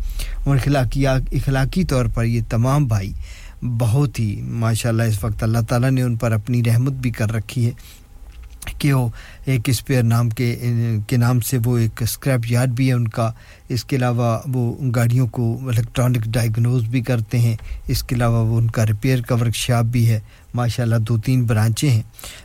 اور 0.45 0.57
اخلاقی 0.57 1.07
اخلاقی 1.07 1.85
طور 1.85 2.07
پر 2.15 2.25
یہ 2.25 2.41
تمام 2.49 2.87
بھائی 2.87 3.13
بہت 3.63 4.21
ہی 4.21 4.41
ماشاءاللہ 4.43 5.03
اس 5.03 5.25
وقت 5.25 5.43
اللہ 5.43 5.59
تعالیٰ 5.69 5.91
نے 5.91 6.03
ان 6.03 6.17
پر 6.17 6.33
اپنی 6.33 6.65
رحمت 6.65 6.93
بھی 6.93 7.11
کر 7.11 7.33
رکھی 7.33 7.67
ہے۔ 7.67 7.71
کیو 8.79 9.09
ایک 9.45 9.61
اسپیئر 9.67 10.03
نام 10.03 10.29
کے 10.29 10.61
کے 11.09 11.17
نام 11.17 11.41
سے 11.41 11.59
وہ 11.65 11.79
ایک 11.79 12.03
اسکریپ 12.03 12.41
یارڈ 12.51 12.71
بھی 12.71 12.89
ہے، 12.89 12.93
ان 12.93 13.09
کا۔ 13.09 13.33
اس 13.69 13.85
کے 13.85 13.97
علاوہ 13.97 14.39
وہ 14.47 14.75
گاڑیوں 14.97 15.27
کو 15.27 15.69
الیکٹرانک 15.69 16.25
ڈائگنوز 16.27 16.85
بھی 16.85 17.01
کرتے 17.01 17.39
ہیں۔ 17.39 17.57
اس 17.87 18.03
کے 18.03 18.15
علاوہ 18.15 18.47
وہ 18.47 18.59
ان 18.59 18.71
کا 18.71 18.87
ریپیئر 18.87 19.21
کا 19.21 19.35
ورک 19.35 19.55
شاپ 19.55 19.85
بھی 19.85 20.11
ہے۔ 20.11 20.21
ماشاء 20.55 20.85
اللہ 20.85 20.97
دو 20.97 21.19
تین 21.19 21.45
برانچیں 21.45 21.91
ہیں۔ 21.91 22.03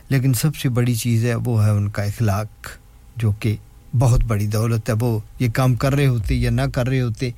لیکن 0.08 0.34
سب 0.34 0.56
سے 0.56 0.68
بڑی 0.68 0.94
چیز 0.94 1.24
ہے، 1.24 1.34
وہ 1.34 1.64
ہے 1.64 1.70
ان 1.70 1.88
کا 1.88 2.02
اخلاق، 2.02 2.68
جو 3.16 3.32
کہ 3.32 3.56
بہت 3.98 4.24
بڑی 4.24 4.46
دولت 4.46 4.88
ہے۔ 4.88 4.94
وہ 5.00 5.18
یہ 5.38 5.48
کام 5.54 5.74
کر 5.74 5.94
رہے 5.94 6.06
ہوتے 6.06 6.34
یا 6.34 6.50
نہ 6.50 6.62
کر 6.74 6.88
رہے 6.88 7.00
ہوتے، 7.00 7.30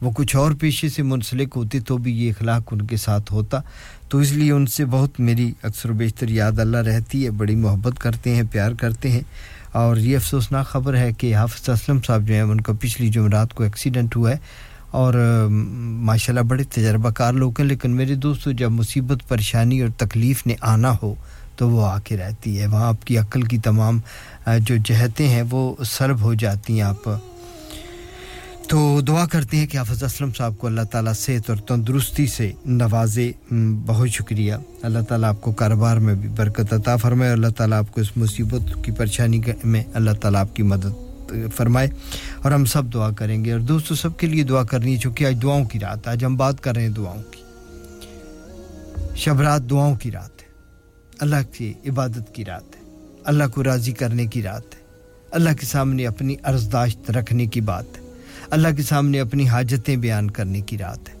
وہ 0.00 0.10
کچھ 0.10 0.36
اور 0.36 0.52
پیشے 0.60 0.88
سے 0.88 1.02
منسلک 1.02 1.48
ہوتے 1.56 1.80
تو 1.80 1.98
بھی 1.98 2.12
یہ 2.12 2.30
اخلاق 2.30 2.62
ان 2.72 2.82
کے 2.82 2.96
ساتھ 2.96 3.32
ہوتا۔ 3.32 3.60
تو 4.12 4.18
اس 4.18 4.32
لیے 4.32 4.52
ان 4.52 4.66
سے 4.66 4.84
بہت 4.84 5.20
میری 5.20 5.52
اکثر 5.62 5.90
و 5.90 5.92
بیشتر 5.92 6.28
یاد 6.28 6.58
اللہ 6.58 6.76
رہتی 6.76 7.24
ہے، 7.24 7.30
بڑی 7.30 7.54
محبت 7.54 7.98
کرتے 7.98 8.34
ہیں، 8.34 8.42
پیار 8.50 8.72
کرتے 8.72 9.10
ہیں۔ 9.10 9.20
اور 9.72 9.96
یہ 9.96 10.16
افسوسناک 10.16 10.66
خبر 10.66 10.96
ہے 10.96 11.12
کہ 11.12 11.36
حافظ 11.36 11.68
اسلم 11.68 11.98
صاحب 12.06 12.22
جو 12.26 12.34
ہیں، 12.34 12.40
ان 12.40 12.60
کا 12.60 12.72
پچھلی 12.80 13.08
جمعرات 13.08 13.54
کو 13.54 13.62
ایکسیڈنٹ 13.64 14.16
ہوا 14.16 14.30
ہے۔ 14.30 14.36
اور 14.90 15.46
ماشاءاللہ 15.80 16.40
بڑے 16.40 16.64
تجربہ 16.64 17.10
کار 17.10 17.32
لوگ 17.32 17.52
ہیں، 17.58 17.68
لیکن 17.68 17.90
میرے 17.90 18.14
دوستو، 18.14 18.52
جب 18.52 18.70
مصیبت، 18.70 19.28
پریشانی 19.28 19.80
اور 19.80 19.88
تکلیف 19.96 20.46
نے 20.46 20.54
آنا 20.60 20.96
ہو، 21.02 21.14
تو 21.56 21.70
وہ 21.70 21.86
آ 21.86 21.98
کے 21.98 22.16
رہتی 22.16 22.60
ہے۔ 22.60 22.66
وہاں 22.66 22.86
آپ 22.86 23.04
کی 23.04 23.18
عقل 23.18 23.42
کی 23.42 23.58
تمام 23.58 24.00
جو 24.58 24.74
جہتیں 24.84 25.28
ہیں، 25.28 25.42
وہ 25.50 25.74
سرب 25.84 26.20
ہو 26.20 26.34
جاتی 26.34 26.72
ہیں۔ 26.72 26.82
آپ 26.82 27.10
تو 28.68 29.00
دعا 29.00 29.26
کرتے 29.26 29.56
ہیں 29.56 29.66
کہ 29.66 29.78
حافظ 29.78 30.02
اسلم 30.02 30.30
صاحب 30.36 30.58
کو 30.58 30.66
اللہ 30.66 30.80
تعالیٰ 30.80 31.12
صحت 31.12 31.50
اور 31.50 31.58
تندرستی 31.58 32.26
سے 32.26 32.52
نوازے۔ 32.66 33.32
بہت 33.86 34.08
شکریہ۔ 34.08 34.54
اللہ 34.82 34.98
تعالیٰ 35.08 35.28
آپ 35.28 35.40
کو 35.40 35.52
کاروبار 35.52 35.96
میں 35.96 36.14
بھی 36.14 36.28
برکت 36.28 36.72
عطا 36.72 36.96
فرمائے 36.96 37.30
اور 37.30 37.38
اللہ 37.38 37.48
تعالیٰ 37.48 37.78
آپ 37.78 37.92
کو 37.92 38.00
اس 38.00 38.16
مصیبت 38.16 38.84
کی 38.84 38.92
پریشانی 38.92 39.40
میں 39.64 39.84
اللہ 39.94 40.10
تعالیٰ 40.10 40.40
آپ 40.40 40.56
کی 40.56 40.62
مدد 40.62 41.32
فرمائے 41.56 41.88
اور 42.42 42.52
ہم 42.52 42.64
سب 42.64 42.82
دعا 42.94 43.10
کریں 43.10 43.44
گے۔ 43.44 43.52
اور 43.52 43.60
دوستو، 43.60 43.94
سب 43.94 44.16
کے 44.16 44.26
لیے 44.26 44.44
دعا 44.44 44.62
کرنی 44.62 44.92
ہے، 44.92 44.98
چونکہ 44.98 45.26
آج 45.26 45.36
دعاؤں 45.42 45.64
کی 45.64 45.80
رات 45.80 46.08
آج 46.08 46.24
ہم 46.24 46.36
بات 46.36 46.60
کر 46.60 46.74
رہے 46.74 46.82
ہیں 46.82 46.88
دعاؤں 46.88 47.22
کی۔ 47.30 47.42
شب 49.16 49.40
رات 49.40 49.70
دعاؤں 49.70 49.96
کی 49.96 50.12
رات 50.12 50.42
ہے۔ 50.42 50.46
اللہ 51.18 51.52
کی 51.52 51.72
عبادت 51.88 52.34
کی 52.34 52.44
رات 52.44 52.76
ہے۔ 52.76 52.80
اللہ 53.24 53.44
کو 53.54 53.64
راضی 53.64 53.92
کرنے 53.92 54.26
کی 54.26 54.42
رات 54.42 54.74
ہے۔ 54.74 54.80
اللہ 55.30 55.50
کے 55.60 55.66
سامنے 55.66 56.06
اپنی 56.06 56.36
عرضداشت 56.42 57.10
رکھنے 57.10 57.46
کی 57.46 57.60
بات 57.60 57.84
ہے۔ 57.96 58.01
اللہ 58.52 58.68
کے 58.76 58.82
سامنے 58.82 59.20
اپنی 59.20 59.48
حاجتیں 59.48 59.96
بیان 59.96 60.30
کرنے 60.30 60.60
کی 60.60 60.78
رات 60.78 61.08
ہے۔ 61.08 61.14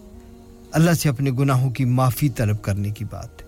اللہ 0.72 0.90
سے 0.90 1.08
اپنے 1.08 1.30
گناہوں 1.30 1.70
کی 1.70 1.84
معافی 1.84 2.28
طلب 2.28 2.62
کرنے 2.62 2.90
کی 2.90 3.04
بات 3.04 3.42
ہے۔ 3.42 3.46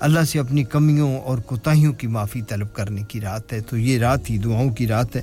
اللہ 0.00 0.20
سے 0.20 0.38
اپنی 0.38 0.64
کمیوں 0.64 1.18
اور 1.18 1.38
کوتاہیوں 1.38 1.92
کی 1.92 2.06
معافی 2.06 2.42
طلب 2.42 2.74
کرنے 2.74 3.02
کی 3.08 3.20
رات 3.20 3.52
ہے۔ 3.52 3.60
تو 3.60 3.78
یہ 3.78 3.98
رات 3.98 4.30
ہی 4.30 4.38
دعاؤں 4.38 4.70
کی 4.70 4.86
رات 4.86 5.16
ہے۔ 5.16 5.22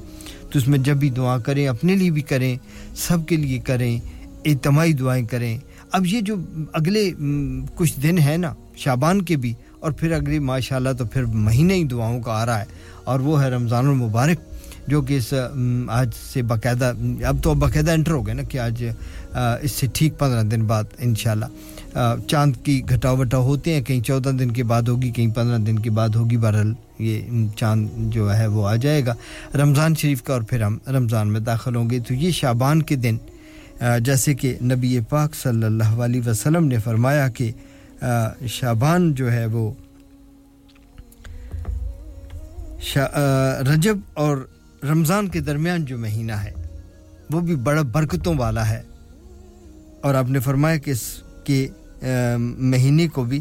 تو 0.52 0.60
اس 0.60 0.68
میں 0.68 0.80
جب 0.80 0.98
بھی 0.98 1.10
دعا 1.10 1.38
کریں، 1.38 1.68
اپنے 1.68 1.96
لیے 1.96 2.12
بھی 2.12 2.22
کریں، 2.22 2.56
سب 2.96 3.18
کے 3.28 3.36
لیے 3.36 3.60
کریں، 3.60 4.00
اجتماعی 4.46 4.94
دعائیں 4.94 5.26
کریں۔ 5.26 5.58
اب 5.92 6.06
یہ 6.06 6.22
جو 6.22 6.36
اگلے 6.74 7.12
کچھ 7.76 8.00
دن 8.00 8.18
ہیں 8.18 8.38
نا 8.38 8.54
شابان 8.76 9.22
کے 9.22 9.38
بھی، 9.38 9.54
اور 9.80 9.92
پھر 9.92 10.12
اگلے 10.12 10.40
ماشاء 10.40 10.76
اللہ 10.76 10.94
تو 10.98 11.06
پھر 11.06 11.26
مہینے 11.26 11.74
ہی 11.74 11.84
دعاؤں 11.84 12.22
کا 12.22 12.32
آ 12.32 12.46
رہا 12.46 12.60
ہے۔ 12.60 12.66
اور 13.04 13.20
وہ 13.20 13.44
ہے 13.44 13.50
رمضان 13.50 13.88
المبارک۔ 13.88 14.51
جو 14.88 15.02
کہ 15.02 15.18
اس 15.18 15.34
آج 15.90 16.10
سے 16.34 16.42
باقاعدہ، 16.42 16.92
اب 17.26 17.44
تو 17.44 17.54
باقاعدہ 17.54 17.92
انٹر 17.92 18.12
ہو 18.12 18.26
گئے 18.26 18.34
نا 18.34 18.44
کہ 18.44 18.58
آج 18.60 18.84
اس 19.62 19.72
سے 19.72 19.88
ٹھیک 19.94 20.18
پندرہ 20.20 20.44
دن 20.44 20.64
بعد 20.68 20.84
انشاءاللہ۔ 21.00 21.46
چاند 22.28 22.56
کی 22.64 22.82
گھٹا 22.90 23.14
بٹاؤ 23.14 23.44
ہوتے 23.44 23.74
ہیں، 23.74 23.82
کہیں 23.82 24.02
چودہ 24.02 24.30
دن 24.40 24.52
کے 24.52 24.64
بعد 24.64 24.88
ہوگی، 24.88 25.12
کہیں 25.12 25.34
پندرہ 25.36 25.58
دن 25.58 25.80
کے 25.80 25.90
بعد 25.90 26.16
ہوگی، 26.16 26.38
بہرحال 26.38 26.74
یہ 27.00 27.46
چاند 27.58 28.14
جو 28.14 28.34
ہے 28.38 28.48
وہ 28.48 28.68
آ 28.68 28.76
جائے 28.76 29.06
گا۔ 29.06 29.14
رمضان 29.62 29.96
شریف 29.96 30.24
کا 30.24 30.34
اور 30.34 30.42
پھر 30.50 30.62
ہم 30.64 30.78
رمضان 30.96 31.32
میں 31.34 31.40
داخل 31.40 31.76
ہوں 31.76 31.90
گے۔ 31.90 32.00
تو 32.08 32.14
یہ 32.14 32.32
شابان 32.32 32.82
کے 32.82 32.96
دن 32.96 33.18
جیسے 34.06 34.34
کہ 34.34 34.56
نبی 34.64 35.00
پاک 35.10 35.36
صلی 35.36 35.66
اللہ 35.66 36.02
علیہ 36.06 36.22
وسلم 36.26 36.68
نے 36.68 36.78
فرمایا 36.80 37.28
کہ 37.38 37.52
شابان 38.50 39.14
جو 39.16 39.32
ہے 39.32 39.46
وہ 39.46 39.72
رجب 43.68 43.98
اور 44.14 44.38
رمضان 44.90 45.28
کے 45.28 45.40
درمیان 45.40 45.86
جو 45.86 45.98
مہینہ 45.98 46.32
ہے، 46.32 46.52
وہ 47.30 47.40
بھی 47.40 47.56
بڑا 47.56 47.82
برکتوں 47.82 48.36
والا 48.38 48.70
ہے۔ 48.70 48.82
اور 50.02 50.14
آپ 50.14 50.30
نے 50.30 50.40
فرمایا 50.40 50.78
کہ 50.78 50.92
اس 50.92 51.24
کے 51.44 51.68
مہینے 52.40 53.08
کو 53.08 53.24
بھی 53.24 53.40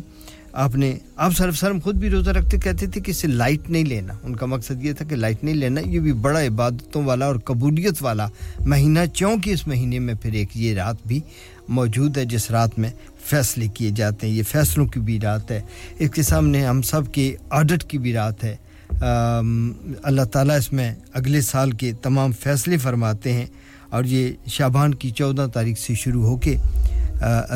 آپ 0.53 0.76
نے، 0.76 0.99
آپ 1.16 1.36
صرف 1.36 1.57
سرم 1.57 1.78
خود 1.84 1.97
بھی 1.97 2.11
روزہ 2.11 2.30
رکھتے 2.30 2.59
کہتے 2.59 2.86
تھے 2.86 3.01
کہ 3.01 3.11
اسے 3.11 3.28
لائٹ 3.28 3.70
نہیں 3.70 3.84
لینا۔ 3.84 4.14
ان 4.22 4.36
کا 4.36 4.47
مقصد 4.47 4.84
یہ 4.84 4.93
تھا 4.93 5.05
کہ 5.05 5.16
لائٹ 5.16 5.45
نہیں 5.45 5.55
لینا، 5.55 5.80
یہ 5.80 6.01
بھی 6.01 6.12
بڑا 6.12 6.47
عبادتوں 6.47 7.05
والا 7.05 7.26
اور 7.26 7.36
قبولیت 7.36 7.95
والا 8.01 8.26
مہینہ، 8.61 8.99
چونکہ 9.14 9.51
اس 9.51 9.66
مہینے 9.66 9.99
میں 9.99 10.14
پھر 10.22 10.32
ایک 10.32 10.49
یہ 10.55 10.74
رات 10.74 10.97
بھی 11.07 11.20
موجود 11.68 12.16
ہے 12.16 12.24
جس 12.24 12.51
رات 12.51 12.78
میں 12.78 12.91
فیصلے 13.24 13.68
کیے 13.68 13.91
جاتے 13.91 14.26
ہیں۔ 14.26 14.34
یہ 14.34 14.43
فیصلوں 14.43 14.86
کی 14.86 15.01
بھی 15.01 15.20
رات 15.20 15.51
ہے۔ 15.51 15.61
اس 15.99 16.11
کے 16.11 16.22
سامنے 16.22 16.66
ہم 16.66 16.82
سب 16.82 17.12
کے 17.12 17.36
آڈٹ 17.51 17.84
کی 17.84 17.99
بھی 17.99 18.12
رات 18.12 18.45
ہے۔ 18.45 18.57
اللہ 18.91 20.24
تعالیٰ 20.24 20.57
اس 20.57 20.72
میں 20.72 20.95
اگلے 21.12 21.41
سال 21.41 21.70
کے 21.70 21.93
تمام 21.93 22.32
فیصلے 22.32 22.76
فرماتے 22.76 23.32
ہیں 23.32 23.47
اور 23.88 24.05
یہ 24.05 24.32
شابان 24.47 24.95
کی 24.95 25.11
چودہ 25.11 25.47
تاریخ 25.53 25.78
سے 25.78 25.95
شروع 25.95 26.24
ہو 26.24 26.36
کے 26.36 26.57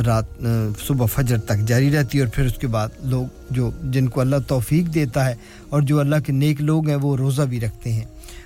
رات 0.07 0.43
صبح 0.87 1.07
فجر 1.07 1.39
تک 1.41 1.67
جاری 1.67 1.91
رہتی 1.93 2.19
ہے 2.19 2.23
اور 2.23 2.33
پھر 2.35 2.45
اس 2.45 2.59
کے 2.59 2.67
بعد 2.67 2.89
لوگ 3.03 3.53
جو، 3.55 3.71
جن 3.83 4.09
کو 4.09 4.21
اللہ 4.21 4.37
توفیق 4.47 4.95
دیتا 4.95 5.27
ہے 5.27 5.35
اور 5.69 5.83
جو 5.83 6.01
اللہ 6.01 6.17
کے 6.27 6.33
نیک 6.33 6.61
لوگ 6.61 6.89
ہیں، 6.89 6.97
وہ 6.97 7.17
روزہ 7.17 7.43
بھی 7.43 7.61
رکھتے 7.61 7.93
ہیں 7.93 8.05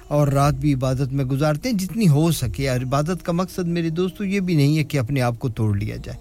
اور 0.09 0.29
رات 0.29 0.55
بھی 0.55 0.75
عبادت 0.75 1.13
میں 1.13 1.25
گزارتے 1.25 1.69
ہیں، 1.69 1.77
جتنی 1.77 2.09
ہو 2.09 2.31
سکے۔ 2.33 2.69
اور 2.69 2.81
عبادت 2.81 3.25
کا 3.25 3.33
مقصد 3.33 3.67
میرے 3.67 3.91
دوستو 3.91 4.25
یہ 4.25 4.41
بھی 4.41 4.55
نہیں 4.55 4.79
ہے 4.79 4.85
کہ 4.85 4.99
اپنے 4.99 5.21
آپ 5.21 5.39
کو 5.39 5.49
توڑ 5.49 5.77
لیا 5.77 5.97
جائے، 5.97 6.19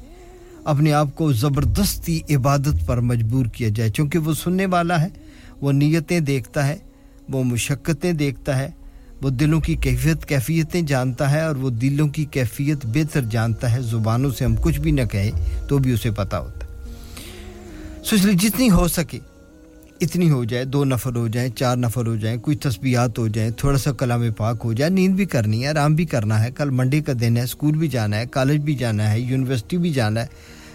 اپنے 0.63 0.93
آپ 0.93 1.15
کو 1.15 1.31
زبردستی 1.33 2.19
عبادت 2.29 2.85
پر 2.85 2.97
مجبور 3.01 3.45
کیا 3.45 3.69
جائے، 3.75 3.89
چونکہ 3.89 4.19
وہ 4.19 4.33
سننے 4.33 4.65
والا 4.65 5.01
ہے۔ 5.01 5.07
وہ 5.61 5.71
نیتیں 5.71 6.19
دیکھتا 6.19 6.67
ہے، 6.67 6.77
وہ 7.29 7.43
مشقتیں 7.43 8.13
دیکھتا 8.13 8.59
ہے، 8.59 8.71
وہ 9.21 9.29
دلوں 9.29 9.61
کی 9.61 9.75
کیفیت، 9.75 10.25
کیفیتیں 10.25 10.81
جانتا 10.81 11.31
ہے 11.31 11.41
اور 11.41 11.55
وہ 11.55 11.69
دلوں 11.69 12.07
کی 12.07 12.25
کیفیت 12.25 12.85
بہتر 12.85 13.21
جانتا 13.21 13.71
ہے۔ 13.71 13.81
زبانوں 13.81 14.31
سے 14.31 14.45
ہم 14.45 14.55
کچھ 14.55 14.79
بھی 14.79 14.91
نہ 14.91 15.01
کہیں 15.11 15.31
تو 15.67 15.77
بھی 15.77 15.91
اسے 15.91 16.11
پتہ 16.11 16.35
ہوتا 16.35 16.67
ہے۔ 16.67 16.67
سو 18.03 18.15
اس 18.15 18.25
لیے 18.25 18.33
جتنی 18.33 18.69
ہو 18.69 18.87
سکے، 18.87 19.19
اتنی 20.01 20.29
ہو 20.29 20.43
جائے، 20.43 20.65
دو 20.65 20.85
نفر 20.85 21.15
ہو 21.15 21.27
جائیں، 21.27 21.49
چار 21.49 21.77
نفر 21.77 22.07
ہو 22.07 22.15
جائیں 22.15 22.37
کچھ 22.41 22.57
تسبیحات 22.57 23.19
ہو 23.19 23.27
جائیں، 23.27 23.51
تھوڑا 23.51 23.77
سا 23.77 23.91
کلام 23.91 24.31
پاک 24.37 24.61
ہو 24.63 24.73
جائے، 24.73 24.91
نیند 24.91 25.15
بھی 25.15 25.25
کرنی 25.25 25.63
ہے، 25.63 25.67
آرام 25.67 25.95
بھی 25.95 26.05
کرنا 26.05 26.43
ہے، 26.43 26.51
کل 26.51 26.69
منڈے 26.69 27.01
کا 27.01 27.13
دن 27.21 27.37
ہے، 27.37 27.41
اسکول 27.41 27.77
بھی 27.77 27.87
جانا 27.87 28.17
ہے، 28.17 28.25
کالج 28.31 28.61
بھی 28.61 28.75
جانا 28.75 29.11
ہے، 29.11 29.19
یونیورسٹی 29.19 29.77
بھی 29.77 29.89
جانا 29.89 30.21
ہے۔ 30.21 30.27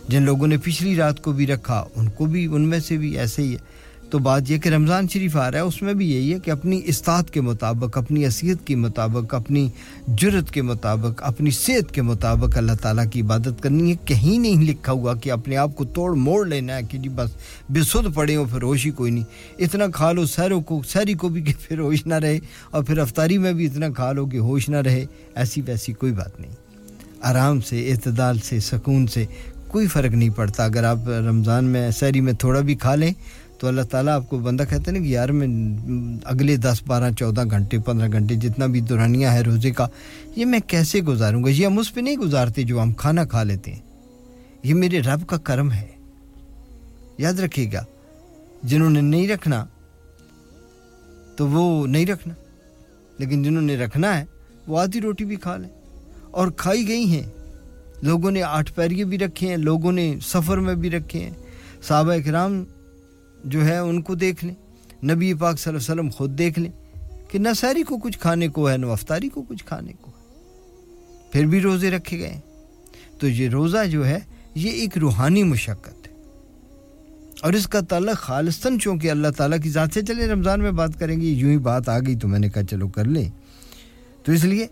جن 0.08 0.22
لوگوں 0.22 0.46
نے 0.46 0.56
پچھلی 0.56 0.96
رات 0.96 1.22
کو 1.22 1.32
بھی 1.32 1.46
رکھا، 1.46 1.84
ان 1.94 2.08
کو 2.08 2.26
بھی، 2.26 2.46
ان 2.46 2.62
میں 2.62 2.80
سے 2.80 2.96
بھی 2.96 3.18
ایسے 3.18 3.42
ہی 3.42 3.52
ہے۔ 3.52 3.71
تو 4.12 4.18
بات 4.18 4.50
یہ 4.50 4.58
کہ 4.58 4.68
رمضان 4.68 5.08
شریف 5.08 5.36
آ 5.36 5.50
رہا 5.50 5.58
ہے، 5.58 5.64
اس 5.64 5.82
میں 5.82 5.94
بھی 5.94 6.10
یہی 6.10 6.34
ہے 6.34 6.38
کہ 6.38 6.50
اپنی 6.50 6.80
استاد 6.84 7.22
کے 7.30 7.40
مطابق، 7.40 7.98
اپنی 7.98 8.26
اصیت 8.26 8.66
کے 8.66 8.76
مطابق، 8.76 9.34
اپنی 9.34 9.70
جرت 10.08 10.50
کے 10.50 10.62
مطابق، 10.62 11.22
اپنی 11.22 11.50
صحت 11.50 11.94
کے 11.94 12.02
مطابق 12.02 12.58
اللہ 12.58 12.72
تعالیٰ 12.72 13.04
کی 13.10 13.20
عبادت 13.20 13.62
کرنی 13.62 13.90
ہے۔ 13.90 13.96
کہیں 14.04 14.38
نہیں 14.38 14.62
لکھا 14.62 14.92
ہوا 14.92 15.14
کہ 15.14 15.32
اپنے 15.32 15.56
آپ 15.56 15.76
کو 15.76 15.84
توڑ 15.84 16.14
موڑ 16.14 16.46
لینا 16.46 16.76
ہے 16.76 16.82
کہ 16.82 16.98
جی 16.98 17.08
بس 17.08 17.30
بے 17.70 17.80
سدھ 17.82 18.14
پڑے 18.14 18.36
ہو 18.36 18.44
پھر 18.44 18.62
ہوش 18.62 18.86
ہی 18.86 18.90
کوئی 18.90 19.12
نہیں۔ 19.12 19.24
اتنا 19.58 19.84
کھا 19.94 20.12
لو 20.12 20.26
سیروں 20.26 20.60
کو، 20.60 20.82
سیری 20.88 21.14
کو 21.14 21.28
بھی 21.28 21.42
کہ 21.42 21.52
پھر 21.60 21.78
ہوش 21.78 22.06
نہ 22.06 22.14
رہے۔ 22.14 22.38
اور 22.70 22.84
پھر 22.84 22.98
افطاری 22.98 23.38
میں 23.38 23.52
بھی 23.52 23.66
اتنا 23.66 23.88
کھا 23.90 24.12
لو 24.12 24.26
کہ 24.26 24.36
ہوش 24.36 24.68
نہ 24.68 24.76
رہے۔ 24.76 25.04
ایسی 25.34 25.60
ویسی 25.66 25.92
کوئی 25.92 26.12
بات 26.12 26.40
نہیں۔ 26.40 26.52
آرام 27.22 27.60
سے، 27.60 27.90
اعتدال 27.90 28.38
سے، 28.38 28.60
سکون 28.60 29.06
سے 29.06 29.24
کوئی 29.68 29.86
فرق 29.86 30.12
نہیں 30.12 30.28
پڑتا۔ 30.28 30.64
اگر 30.64 30.84
آپ 30.84 31.08
رمضان 31.08 31.64
میں 31.64 31.90
سحری 31.90 32.20
میں 32.20 32.32
تھوڑا 32.32 32.60
بھی 32.60 32.74
کھا 32.74 32.94
لیں 32.94 33.12
تو 33.62 33.68
اللہ 33.68 33.82
تعالیٰ 33.82 34.12
آپ 34.12 34.30
کو 34.30 34.38
بندہ 34.38 34.62
کہتے 34.62 34.90
ہیں 34.90 34.98
نا 34.98 35.04
کہ 35.04 35.08
یار 35.08 35.28
میں 35.28 35.48
اگلے 36.24 36.56
دس 36.56 36.82
بارہ 36.86 37.10
چودہ 37.18 37.44
گھنٹے 37.50 37.78
پندرہ 37.78 38.08
گھنٹے 38.12 38.34
جتنا 38.34 38.66
بھی 38.66 38.80
دورانیہ 38.80 39.26
ہے 39.26 39.40
روزے 39.40 39.70
کا، 39.70 39.88
یہ 40.36 40.44
میں 40.44 40.58
کیسے 40.66 41.00
گزاروں 41.00 41.44
گا؟ 41.44 41.48
یہ 41.48 41.66
ہم 41.66 41.78
اس 41.78 41.94
پہ 41.94 42.00
نہیں 42.00 42.16
گزارتے 42.16 42.62
جو 42.62 42.82
ہم 42.82 42.92
کھانا 42.92 43.24
کھا 43.24 43.42
لیتے 43.42 43.72
ہیں۔ 43.72 43.80
یہ 44.62 44.74
میرے 44.74 45.00
رب 45.00 45.26
کا 45.26 45.36
کرم 45.36 45.72
ہے۔ 45.72 45.86
یاد 47.18 47.32
رکھیے 47.32 47.70
گا، 47.72 47.84
جنہوں 48.62 48.90
نے 48.90 49.00
نہیں 49.00 49.28
رکھنا 49.28 49.66
تو 51.36 51.48
وہ 51.48 51.86
نہیں 51.86 52.06
رکھنا۔ 52.06 52.34
لیکن 53.18 53.42
جنہوں 53.42 53.62
نے 53.62 53.76
رکھنا 53.76 54.18
ہے، 54.18 54.24
وہ 54.66 54.78
آدھی 54.78 55.00
روٹی 55.00 55.24
بھی 55.24 55.36
کھا 55.36 55.56
لیں۔ 55.56 55.70
اور 56.30 56.48
کھائی 56.56 56.88
گئی 56.88 57.04
ہیں۔ 57.04 57.30
لوگوں 58.02 58.30
نے 58.30 58.42
آٹھ 58.42 58.72
پیریے 58.72 59.04
بھی 59.04 59.18
رکھے 59.18 59.48
ہیں، 59.48 59.56
لوگوں 59.56 59.92
نے 59.92 60.14
سفر 60.22 60.56
میں 60.56 60.74
بھی 60.74 60.90
رکھے 60.90 61.20
ہیں۔ 61.20 61.30
صحابہ 61.88 62.12
اکرام 62.12 62.64
جو 63.44 63.66
ہے 63.66 63.78
ان 63.78 64.02
کو 64.02 64.14
دیکھ 64.14 64.44
لیں۔ 64.44 64.54
نبی 65.04 65.34
پاک 65.34 65.60
صلی 65.60 65.74
اللہ 65.74 65.92
علیہ 65.92 66.00
وسلم 66.00 66.10
خود 66.10 66.38
دیکھ 66.38 66.58
لیں 66.58 66.70
کہ 67.28 67.38
نہ 67.38 67.48
ساری 67.56 67.82
کو 67.82 67.98
کچھ 67.98 68.18
کھانے 68.18 68.48
کو 68.48 68.70
ہے 68.70 68.76
نہ 68.76 68.86
افطاری 68.86 69.28
کو 69.28 69.42
کچھ 69.42 69.64
کھانے 69.64 69.92
کو 70.00 70.10
ہے۔ 70.10 70.22
پھر 71.32 71.46
بھی 71.46 71.60
روزے 71.60 71.90
رکھے 71.90 72.18
گئے۔ 72.18 72.30
ہیں 72.30 72.40
تو 73.18 73.28
یہ 73.28 73.48
روزہ 73.48 73.86
جو 73.90 74.06
ہے، 74.06 74.18
یہ 74.54 74.70
ایک 74.70 74.98
روحانی 74.98 75.42
مشقت 75.42 76.08
ہے۔ 76.08 76.12
اور 77.40 77.52
اس 77.52 77.66
کا 77.66 77.80
تعلق 77.80 78.16
خالصتاً 78.16 78.78
چونکہ 78.78 79.10
اللہ 79.10 79.28
تعالیٰ 79.36 79.58
کی 79.62 79.70
ذات 79.70 79.88
سے 79.94 80.02
چلے، 80.02 80.26
رمضان 80.26 80.60
میں 80.60 80.70
بات 80.70 80.90
کریں 80.98 81.20
گے، 81.20 81.26
یوں 81.26 81.50
ہی 81.50 81.58
بات 81.58 81.88
آ 81.88 81.98
گئی 81.98 82.16
تو 82.16 82.28
میں 82.28 82.38
نے 82.38 82.48
کہا 82.48 82.64
چلو 82.64 82.88
کر 82.88 83.04
لیں۔ 83.04 83.30
تو 84.24 84.32
اس 84.32 84.44
لیے 84.44 84.66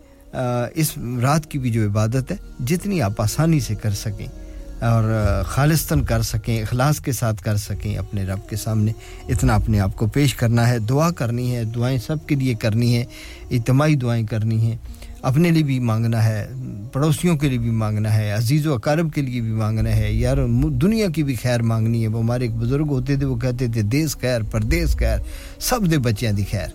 اس 0.74 0.98
رات 1.22 1.50
کی 1.50 1.58
بھی 1.58 1.70
جو 1.70 1.86
عبادت 1.86 2.32
ہے، 2.32 2.36
جتنی 2.66 3.02
آپ 3.02 3.20
آسانی 3.20 3.60
سے 3.60 3.74
کر 3.74 3.90
سکیں۔ 3.90 4.49
اور 4.80 5.04
خالصتاً 5.46 6.04
کر 6.04 6.22
سکیں، 6.22 6.62
اخلاص 6.62 7.00
کے 7.00 7.12
ساتھ 7.12 7.42
کر 7.42 7.56
سکیں 7.56 7.96
اپنے 7.96 8.24
رب 8.24 8.48
کے 8.48 8.56
سامنے۔ 8.56 8.92
اتنا 9.28 9.54
اپنے 9.54 9.80
آپ 9.80 9.96
کو 9.96 10.06
پیش 10.06 10.34
کرنا 10.34 10.68
ہے، 10.68 10.78
دعا 10.78 11.10
کرنی 11.10 11.56
ہے، 11.56 11.64
دعائیں 11.64 11.98
سب 11.98 12.16
کے 12.26 12.34
لیے 12.34 12.54
کرنی 12.54 12.96
ہے 12.96 13.04
اجتماعی 13.50 13.94
دعائیں 13.94 14.26
کرنی 14.26 14.60
ہیں۔ 14.60 14.76
اپنے 15.22 15.50
لیے 15.50 15.62
بھی 15.62 15.78
مانگنا 15.78 16.24
ہے، 16.24 16.48
پڑوسیوں 16.92 17.36
کے 17.36 17.48
لیے 17.48 17.58
بھی 17.58 17.70
مانگنا 17.70 18.14
ہے، 18.14 18.30
عزیز 18.30 18.66
و 18.66 18.74
اقارب 18.74 19.12
کے 19.12 19.22
لیے 19.22 19.40
بھی 19.40 19.52
مانگنا 19.52 19.96
ہے۔ 19.96 20.12
یار 20.12 20.36
دنیا 20.70 21.08
کی 21.08 21.22
بھی 21.22 21.34
خیر 21.34 21.62
مانگنی 21.62 22.02
ہے۔ 22.02 22.08
وہ 22.08 22.20
ہمارے 22.20 22.44
ایک 22.44 22.54
بزرگ 22.54 22.86
ہوتے 22.88 23.16
تھے، 23.16 23.24
وہ 23.24 23.36
کہتے 23.36 23.66
تھے 23.66 23.82
دیس 23.82 24.18
خیر 24.20 24.42
پردیس 24.42 24.96
خیر، 24.96 25.18
سب 25.58 25.90
دے 25.90 25.98
بچیاں 25.98 26.32
دی 26.32 26.44
خیر۔ 26.50 26.68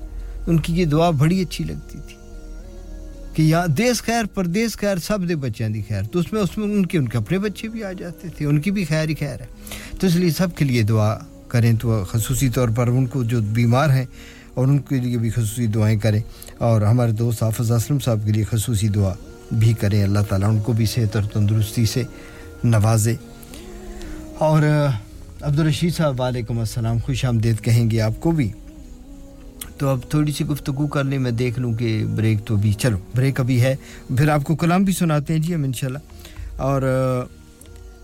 ان 0.48 0.60
کی 0.60 0.74
یہ 0.74 0.86
دعا 0.86 1.10
بڑی 1.10 1.42
اچھی 1.42 1.64
لگتی 1.64 2.00
تھی۔ 2.08 2.25
کہ 3.36 3.42
یہاں 3.42 3.68
دیس 3.68 4.02
خیر، 4.04 4.24
پردیس 4.34 4.78
خیر، 4.78 4.98
سب 4.98 5.30
دے 5.30 5.36
بچیاں 5.36 5.70
دی 5.70 5.82
خیر۔ 5.88 6.04
تو 6.04 6.20
اس 6.20 6.34
میں 6.34 6.42
اس 6.42 6.58
میں 6.58 6.66
ان 6.68 6.86
کے 6.86 6.98
ان 6.98 7.10
کے 7.10 7.18
اپنے 7.18 7.40
بچے 7.40 7.68
بھی 7.68 7.84
آ 7.84 7.92
جاتے 7.92 8.28
تھے۔ 8.38 8.46
ان 8.46 8.62
کی 8.62 8.72
بھی 8.72 8.86
خیر 8.86 9.10
ہی 9.10 9.16
خیر 9.16 9.42
ہے۔ 9.42 9.46
تو 10.00 10.08
اس 10.08 10.16
لیے 10.16 10.32
سب 10.32 10.56
کے 10.56 10.66
لیے 10.66 10.82
دعا 10.82 11.18
کریں 11.48 11.74
تو 11.74 12.04
خصوصی 12.12 12.50
طور 12.50 12.70
پر 12.70 12.88
ان 12.88 13.08
کو 13.08 13.24
جو 13.24 13.42
بیمار 13.42 13.90
ہیں، 13.90 14.06
اور 14.54 14.68
ان 14.68 14.78
کے 14.78 14.96
لیے 14.96 15.18
بھی 15.18 15.30
خصوصی 15.30 15.68
دعائیں 15.68 16.00
کریں۔ 16.00 16.22
اور 16.58 16.82
ہمارے 16.82 17.12
دوست 17.12 17.44
حافظ 17.44 17.72
اسلم 17.72 18.00
صاحب 18.00 18.20
کے 18.26 18.32
لیے 18.32 18.44
خصوصی 18.44 18.88
دعا 18.88 19.14
بھی 19.52 19.74
کریں۔ 19.74 20.04
اللہ 20.04 20.20
تعالیٰ 20.30 20.50
ان 20.50 20.60
کو 20.60 20.74
بھی 20.74 20.86
صحت 20.86 21.16
اور 21.16 21.24
تندرستی 21.24 21.86
سے 21.86 22.04
نوازے۔ 22.64 23.16
اور 24.40 24.62
عبدالرشید 25.42 25.96
صاحب، 25.96 26.22
وعلیکم 26.22 26.60
السلام۔ 26.60 26.98
خوش 27.00 27.26
آمدید 27.26 27.62
کہیں 27.62 27.92
گے 27.92 28.02
آپ 28.02 28.20
کو 28.20 28.32
بھی۔ 28.32 28.52
تو 29.78 29.90
اب 29.90 30.00
تھوڑی 30.10 30.32
سی 30.32 30.46
گفتگو 30.46 30.88
کر 30.88 31.04
لیں، 31.04 31.20
میں 31.20 31.32
دیکھ 31.32 31.60
لوں 31.60 31.74
کہ 31.74 32.06
بریک 32.16 32.46
تو 32.46 32.56
بھی 32.56 32.74
چلو، 32.74 32.98
بریک 33.16 33.40
ابھی 33.40 33.62
ہے۔ 33.62 33.76
پھر 34.18 34.30
آپ 34.30 34.44
کو 34.44 34.56
کلام 34.56 34.84
بھی 34.84 34.94
سناتے 34.94 35.34
ہیں۔ 35.34 35.40
جی 35.40 35.56
ہم 35.56 35.64
انشاءاللہ۔ 35.64 36.00
اور 36.58 36.82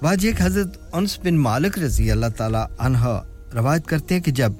واج 0.01 0.25
ایک 0.25 0.35
حضرت 0.41 0.77
انس 0.93 1.19
بن 1.23 1.37
مالک 1.37 1.79
رضی 1.79 2.11
اللہ 2.11 2.25
تعالی 2.37 2.73
عنہ 2.79 3.19
روایت 3.53 3.85
کرتے 3.85 4.15
ہیں 4.15 4.21
کہ 4.21 4.31
جب 4.31 4.51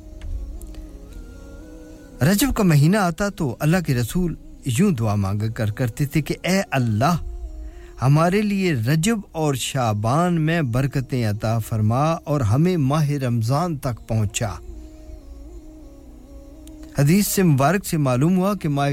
رجب 2.22 2.55
کا 2.55 2.64
مہینہ 2.64 2.97
آتا 2.97 3.30
تو 3.30 3.55
اللہ 3.59 3.78
کے 3.88 3.95
رسول 3.95 4.36
یوں 4.66 4.91
دعا 4.91 5.16
مانگ 5.16 5.41
کر 5.55 5.72
کرتے 5.72 6.05
تھے 6.05 6.22
کہ 6.22 6.36
اے 6.41 6.62
اللہ، 6.72 7.16
ہمارے 8.01 8.41
لیے 8.41 8.74
رجب 8.74 9.20
اور 9.32 9.53
شابان 9.53 10.41
میں 10.41 10.62
برکتیں 10.62 11.26
عطا 11.26 11.59
فرما 11.59 12.12
اور 12.12 12.41
ہمیں 12.41 12.78
ماہ 12.78 13.09
رمضان 13.09 13.78
تک 13.78 14.07
پہنچا۔ 14.07 14.49
حدیث 16.98 17.28
سے 17.28 17.44
مبارک 17.44 17.86
سے 17.86 17.98
معلوم 17.98 18.38
ہوا 18.38 18.54
کہ 18.54 18.70
ماہ 18.70 18.89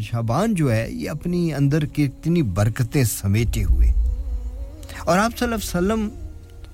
شعبان 0.00 0.54
جو 0.54 0.72
ہے، 0.72 0.90
یہ 0.90 1.10
اپنی 1.10 1.54
اندر 1.54 1.84
کی 1.84 2.04
اتنی 2.04 2.42
برکتیں 2.42 3.04
سمیٹے 3.04 3.64
ہوئے۔ 3.64 3.88
اور 5.04 5.18
آپ 5.18 5.38
صلی 5.38 5.52
اللہ 5.52 5.54
علیہ 5.54 5.94
وسلم 5.94 6.08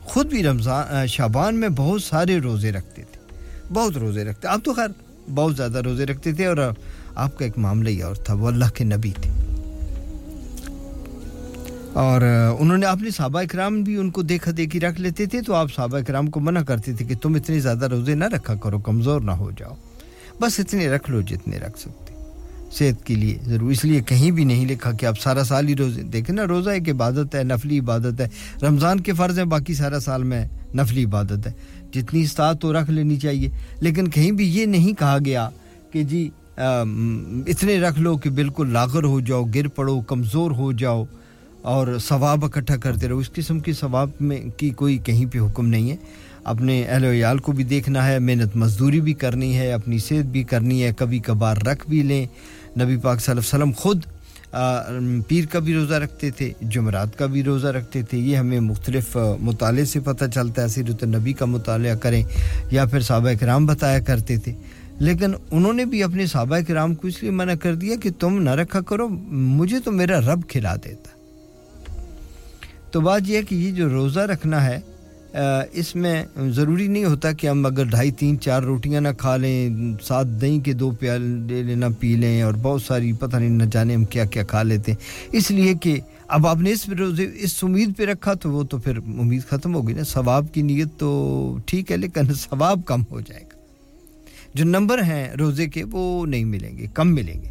خود 0.01 0.27
بھی 0.27 0.43
رمضان 0.43 1.07
شابان 1.07 1.57
میں 1.57 1.69
بہت 1.69 2.03
سارے 2.03 2.39
روزے 2.39 2.73
رکھتے 2.73 3.03
تھے۔ 3.12 3.39
بہت 3.73 3.97
روزے 3.97 4.25
رکھتے۔ 4.25 4.49
آپ 4.49 4.61
تو 4.64 4.75
خیر، 4.75 4.89
بہت 5.35 5.57
زیادہ 5.57 5.79
روزے 5.79 6.07
رکھتے 6.07 6.33
تھے 6.33 6.47
اور 6.47 6.57
آپ 7.14 7.39
کا 7.39 7.45
ایک 7.45 7.59
معاملہ 7.59 7.89
ہی 7.89 8.03
اور 8.03 8.14
تھا، 8.14 8.35
وہ 8.35 8.47
اللہ 8.47 8.75
کے 8.75 8.85
نبی 8.85 9.11
تھے۔ 9.11 9.31
اور 11.93 12.21
انہوں 12.61 12.79
نے 12.79 12.87
اپنے 12.87 13.11
صحابہ 13.11 13.41
اکرام 13.41 13.83
بھی 13.83 13.97
ان 13.97 14.11
کو 14.11 14.23
دیکھا 14.23 14.51
دیکھی 14.57 14.81
رکھ 14.81 15.01
لیتے 15.01 15.27
تھے 15.27 15.43
تو 15.43 15.55
آپ 15.55 15.75
صحابہ 15.75 15.99
کرام 15.99 16.31
کو 16.31 16.41
منع 16.41 16.62
کرتے 16.62 16.93
تھے 16.93 17.05
کہ 17.05 17.14
تم 17.14 17.35
اتنے 17.35 17.61
زیادہ 17.61 17.89
روزے 17.89 18.14
نہ 18.14 18.25
رکھا 18.25 18.55
کرو، 18.55 18.79
کمزور 18.79 19.21
نہ 19.21 19.31
ہو 19.31 19.51
جاؤ۔ 19.51 19.75
بس 20.41 20.61
اتنے 20.61 20.89
رکھ 20.89 21.11
لو 21.11 21.20
جتنے 21.20 21.59
رکھ 21.59 21.78
سکتے 21.78 22.14
صحت 22.72 23.07
کے 23.07 23.14
لیے 23.14 23.39
ضرور۔ 23.45 23.70
اس 23.70 23.84
لیے 23.84 24.01
کہیں 24.01 24.30
بھی 24.30 24.45
نہیں 24.45 24.66
لکھا 24.66 24.93
کہ 24.93 25.07
آپ 25.07 25.20
سارا 25.20 25.45
سال 25.45 25.68
ہی 25.68 25.76
روزے۔ 25.76 26.03
دیکھیں 26.03 26.37
نا، 26.37 26.47
روزہ 26.47 26.70
ایک 26.70 26.89
عبادت 26.89 27.34
ہے، 27.34 27.43
نفلی 27.45 27.78
عبادت 27.78 28.20
ہے۔ 28.20 28.28
رمضان 28.62 29.01
کے 29.01 29.12
فرض 29.12 29.39
ہیں، 29.39 29.47
باقی 29.47 29.74
سارا 29.74 30.01
سال 30.01 30.22
میں 30.22 30.49
نفلی 30.74 31.05
عبادت 31.05 31.47
ہے۔ 31.47 31.53
جتنی 31.93 32.22
استاد 32.22 32.55
تو 32.61 32.72
رکھ 32.72 32.91
لینی 32.91 33.16
چاہیے۔ 33.16 33.51
لیکن 33.80 34.09
کہیں 34.09 34.32
بھی 34.32 34.49
یہ 34.49 34.66
نہیں 34.66 34.93
کہا 34.93 35.18
گیا 35.24 35.51
کہ 35.93 36.03
جی 36.03 36.30
اتنے 37.47 37.80
رکھ 37.80 38.01
لو 38.01 38.16
کہ 38.16 38.30
بالکل 38.30 38.72
لاغر 38.72 39.03
ہو 39.03 39.20
جاؤ، 39.20 39.45
گر 39.55 39.68
پڑو، 39.68 40.01
کمزور 40.01 40.51
ہو 40.51 40.72
جاؤ 40.72 41.05
اور 41.62 41.99
ثواب 41.99 42.45
اکٹھا 42.45 42.76
کرتے 42.76 43.09
رہو۔ 43.09 43.18
اس 43.18 43.32
قسم 43.32 43.61
کی 43.61 43.72
ثواب 43.72 44.11
میں 44.20 44.41
کی 44.57 44.70
کوئی 44.70 44.99
کہیں 44.99 45.26
پہ 45.26 45.39
حکم 45.39 45.66
نہیں 45.66 45.91
ہے۔ 45.91 45.97
اپنے 46.47 46.82
اہل 46.84 47.05
و 47.05 47.11
عیال 47.11 47.38
کو 47.38 47.53
بھی 47.53 47.64
دیکھنا 47.64 48.07
ہے، 48.09 48.18
محنت 48.18 48.57
مزدوری 48.57 49.01
بھی 49.01 49.12
کرنی 49.14 49.57
ہے، 49.59 49.72
اپنی 49.72 49.99
صحت 49.99 50.26
بھی 50.26 50.42
کرنی 50.42 50.82
ہے، 50.82 50.90
کبھی 50.97 51.18
کبھار 51.18 51.57
رکھ 51.57 51.88
بھی 51.88 52.03
لیں۔ 52.03 52.24
نبی 52.80 52.97
پاک 53.03 53.20
صلی 53.20 53.32
اللہ 53.32 53.40
علیہ 53.40 53.57
وسلم 53.57 53.72
خود 53.76 54.05
پیر 55.28 55.44
کا 55.53 55.59
بھی 55.59 55.74
روزہ 55.74 55.94
رکھتے 55.94 56.30
تھے، 56.30 56.51
جمعرات 56.62 57.18
کا 57.18 57.26
بھی 57.26 57.42
روزہ 57.42 57.66
رکھتے 57.66 58.03
تھے۔ 58.03 58.18
یہ 58.18 58.36
ہمیں 58.36 58.61
مختلف 58.61 59.16
مطالعے 59.40 59.84
سے 59.84 60.01
پتہ 60.01 60.24
چلتا 60.34 60.62
ہے، 60.62 60.68
سیرت 60.68 61.03
النبی 61.03 61.32
کا 61.32 61.44
مطالعہ 61.44 61.97
کریں 61.97 62.22
یا 62.70 62.84
پھر 62.84 63.01
صحابہ 63.01 63.32
کرام 63.40 63.66
بتایا 63.66 63.99
کرتے 64.01 64.36
تھے۔ 64.36 64.53
لیکن 64.99 65.34
انہوں 65.51 65.72
نے 65.72 65.84
بھی 65.84 66.03
اپنے 66.03 66.26
صحابہ 66.26 66.59
کرام 66.68 66.94
کو 66.94 67.09
اس 67.09 67.22
لیے 67.22 67.30
منع 67.30 67.55
کر 67.62 67.74
دیا 67.74 67.97
کہ 68.03 68.11
تم 68.18 68.42
نہ 68.42 68.51
رکھا 68.51 68.80
کرو، 68.80 69.09
مجھے 69.09 69.80
تو 69.84 69.92
میرا 69.92 70.20
رب 70.20 70.49
کھلا 70.49 70.74
دیتا۔ 70.84 71.11
تو 72.90 73.01
بات 73.01 73.20
یہ 73.26 73.36
ہے 73.36 73.42
کہ 73.42 73.55
یہ 73.55 73.70
جو 73.72 73.88
روزہ 73.88 74.20
رکھنا 74.20 74.64
ہے 74.64 74.78
اس 75.72 75.97
میں 75.97 76.24
ضروری 76.49 76.89
نہیں 76.89 77.05
ہوتا 77.05 77.32
کہ 77.32 77.47
ہم 77.47 77.66
اگر 77.66 77.84
ڈھائی، 77.84 78.11
تین، 78.11 78.41
چار 78.41 78.62
روٹیاں 78.62 79.01
نہ 79.01 79.09
کھا 79.18 79.37
لیں، 79.37 79.76
ساتھ 80.03 80.28
دہی 80.28 80.61
کے 80.61 80.72
دو 80.72 80.91
پیالے 80.91 81.62
لینا 81.62 81.87
پی 82.01 82.16
لیں، 82.16 82.43
اور 82.43 82.53
بہت 82.62 82.82
ساری 82.82 83.12
پتہ 83.12 83.37
نہیں 83.37 83.49
نہ 83.49 83.62
جانے 83.62 83.95
ہم 83.95 84.05
کیا 84.05 84.24
کیا 84.24 84.43
کھا 84.43 84.62
لیتے 84.62 84.93
ہیں۔ 84.93 85.28
اس 85.32 85.51
لیے 85.51 85.74
کہ 85.74 86.01
اب 86.28 86.47
آپ 86.47 86.57
نے 86.57 86.72
اس 86.72 86.89
روزے، 86.89 87.30
اس 87.34 87.64
امید 87.64 87.97
پہ 87.97 88.05
رکھا 88.05 88.34
تو 88.34 88.51
وہ 88.51 88.62
تو 88.62 88.78
پھر 88.78 88.97
امید 88.97 89.43
ختم 89.51 89.74
ہو 89.74 89.89
گئی 89.89 89.97
نا۔ 89.97 90.03
ثواب 90.03 90.47
کی 90.53 90.62
نیت 90.62 90.89
تو 90.99 91.59
ٹھیک 91.66 91.93
ہے، 91.93 91.97
لیکن 91.97 92.34
ثواب 92.34 92.80
کم 92.87 93.03
ہو 93.11 93.20
جائے 93.20 93.43
گا۔ 93.43 93.59
جو 94.55 94.64
نمبر 94.64 95.03
ہیں 95.03 95.34
روزے 95.34 95.66
کے، 95.66 95.84
وہ 95.84 96.26
نہیں 96.26 96.45
ملیں 96.45 96.78
گے، 96.78 96.87
کم 96.95 97.14
ملیں 97.14 97.43
گے۔ 97.43 97.51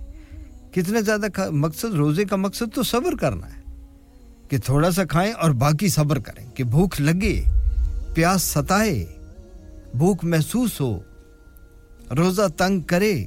کتنا 0.71 0.99
زیادہ 0.99 1.49
مقصد 1.51 1.93
روزے 1.93 2.25
کا 2.25 2.35
مقصد 2.35 2.75
تو 2.75 2.83
صبر 2.83 3.15
کرنا 3.15 3.47
ہے 3.47 3.61
کہ 4.49 4.57
تھوڑا 4.57 4.91
سا 4.91 5.03
کھائیں 5.03 5.31
اور 5.31 5.51
باقی 5.51 5.87
صبر 5.87 6.19
کریں۔ 6.19 6.45
کہ 6.55 6.63
بھوک 6.63 7.01
لگے 7.01 7.43
پیاس 8.15 8.41
ستائے، 8.41 9.05
بھوک 9.95 10.23
محسوس 10.23 10.81
ہو، 10.81 10.99
روزہ 12.17 12.41
تنگ 12.57 12.79
کرے، 12.79 13.25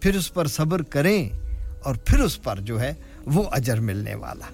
پھر 0.00 0.16
اس 0.16 0.34
پر 0.34 0.46
صبر 0.46 0.82
کریں 0.82 1.30
اور 1.82 1.94
پھر 1.94 2.20
اس 2.20 2.42
پر 2.42 2.60
جو 2.60 2.80
ہے 2.80 2.94
وہ 3.26 3.42
اجر 3.50 3.80
ملنے 3.80 4.14
والا۔ 4.14 4.46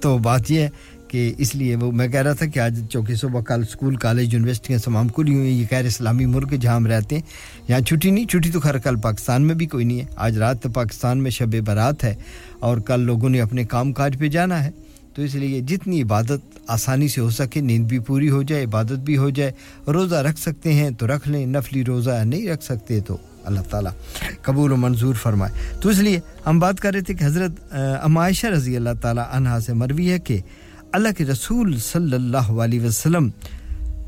تو 0.00 0.18
بات 0.18 0.50
یہ 0.50 0.60
ہے 0.60 0.68
کہ 1.08 1.34
اس 1.38 1.54
لیے 1.54 1.76
وہ 1.76 1.92
میں 1.92 2.08
کہہ 2.08 2.20
رہا 2.20 2.32
تھا 2.32 2.46
کہ 2.46 2.58
آج 2.58 2.80
چوکی 2.90 3.14
صبح 3.14 3.40
کل 3.40 3.62
اسکول 3.68 3.96
کالج، 3.96 4.34
یونیورسٹیاں 4.34 4.78
تمام 4.78 5.08
کھلی 5.08 5.34
ہوئی 5.34 5.50
ہیں، 5.50 5.60
یہ 5.60 5.66
خیر 5.70 5.84
اسلامی 5.84 6.26
ملک 6.26 6.52
جہاں 6.60 6.76
ہم 6.76 6.86
رہتے 6.86 7.14
ہیں، 7.14 7.22
یہاں 7.68 7.80
چھٹی 7.80 8.10
نہیں، 8.10 8.26
چھٹی 8.26 8.50
تو 8.50 8.60
خیر 8.60 8.78
کل 8.78 8.96
پاکستان 8.96 9.42
میں 9.42 9.54
بھی 9.54 9.66
کوئی 9.66 9.84
نہیں 9.84 10.00
ہے۔ 10.00 10.04
آج 10.16 10.38
رات 10.38 10.66
پاکستان 10.74 11.18
میں 11.18 11.30
شب 11.30 11.56
برات 11.66 12.04
ہے 12.04 12.14
اور 12.58 12.78
کل 12.78 13.00
لوگوں 13.00 13.28
نے 13.28 13.40
اپنے 13.40 13.64
کام 13.64 13.92
کاج 13.92 14.16
پہ 14.18 14.28
جانا 14.28 14.64
ہے۔ 14.64 14.70
تو 15.20 15.24
اس 15.24 15.34
لیے 15.34 15.60
جتنی 15.60 16.00
عبادت 16.02 16.58
آسانی 16.66 17.06
سے 17.08 17.20
ہو 17.20 17.30
سکے، 17.30 17.60
نیند 17.60 17.86
بھی 17.88 17.98
پوری 17.98 18.28
ہو 18.30 18.42
جائے، 18.42 18.64
عبادت 18.64 19.00
بھی 19.06 19.16
ہو 19.16 19.28
جائے، 19.30 19.52
روزہ 19.86 20.16
رکھ 20.16 20.38
سکتے 20.40 20.72
ہیں 20.72 20.90
تو 20.90 21.06
رکھ 21.06 21.28
لیں، 21.28 21.44
نفلی 21.46 21.84
روزہ 21.84 22.10
نہیں 22.24 22.48
رکھ 22.48 22.64
سکتے 22.64 23.00
تو 23.00 23.16
اللہ 23.44 23.60
تعالیٰ 23.70 23.92
قبول 24.42 24.72
و 24.72 24.76
منظور 24.76 25.14
فرمائے۔ 25.14 25.52
تو 25.80 25.88
اس 25.88 25.98
لیے 25.98 26.20
ہم 26.46 26.58
بات 26.58 26.80
کر 26.80 26.92
رہے 26.92 27.00
تھے 27.00 27.14
کہ 27.14 27.24
حضرت 27.24 27.74
عمائشہ 28.02 28.46
رضی 28.46 28.76
اللہ 28.76 28.96
تعالیٰ 29.02 29.24
عنہ 29.30 29.58
سے 29.66 29.72
مروی 29.72 30.10
ہے 30.12 30.18
کہ 30.18 30.40
اللہ 30.92 31.08
کے 31.18 31.24
رسول 31.24 31.78
صلی 31.78 32.14
اللہ 32.14 32.50
علیہ 32.64 32.80
وسلم 32.80 33.28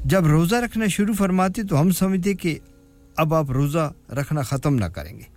جب 0.04 0.26
روزہ 0.26 0.64
رکھنا 0.64 0.86
شروع 0.86 1.14
فرماتے 1.18 1.62
تو 1.62 1.80
ہم 1.80 1.90
سمجھتے 2.00 2.34
کہ 2.34 2.58
اب 3.16 3.34
آپ 3.34 3.50
روزہ 3.50 3.90
رکھنا 4.18 4.42
ختم 4.42 4.74
نہ 4.74 4.84
کریں 4.84 5.16
گے۔ 5.18 5.30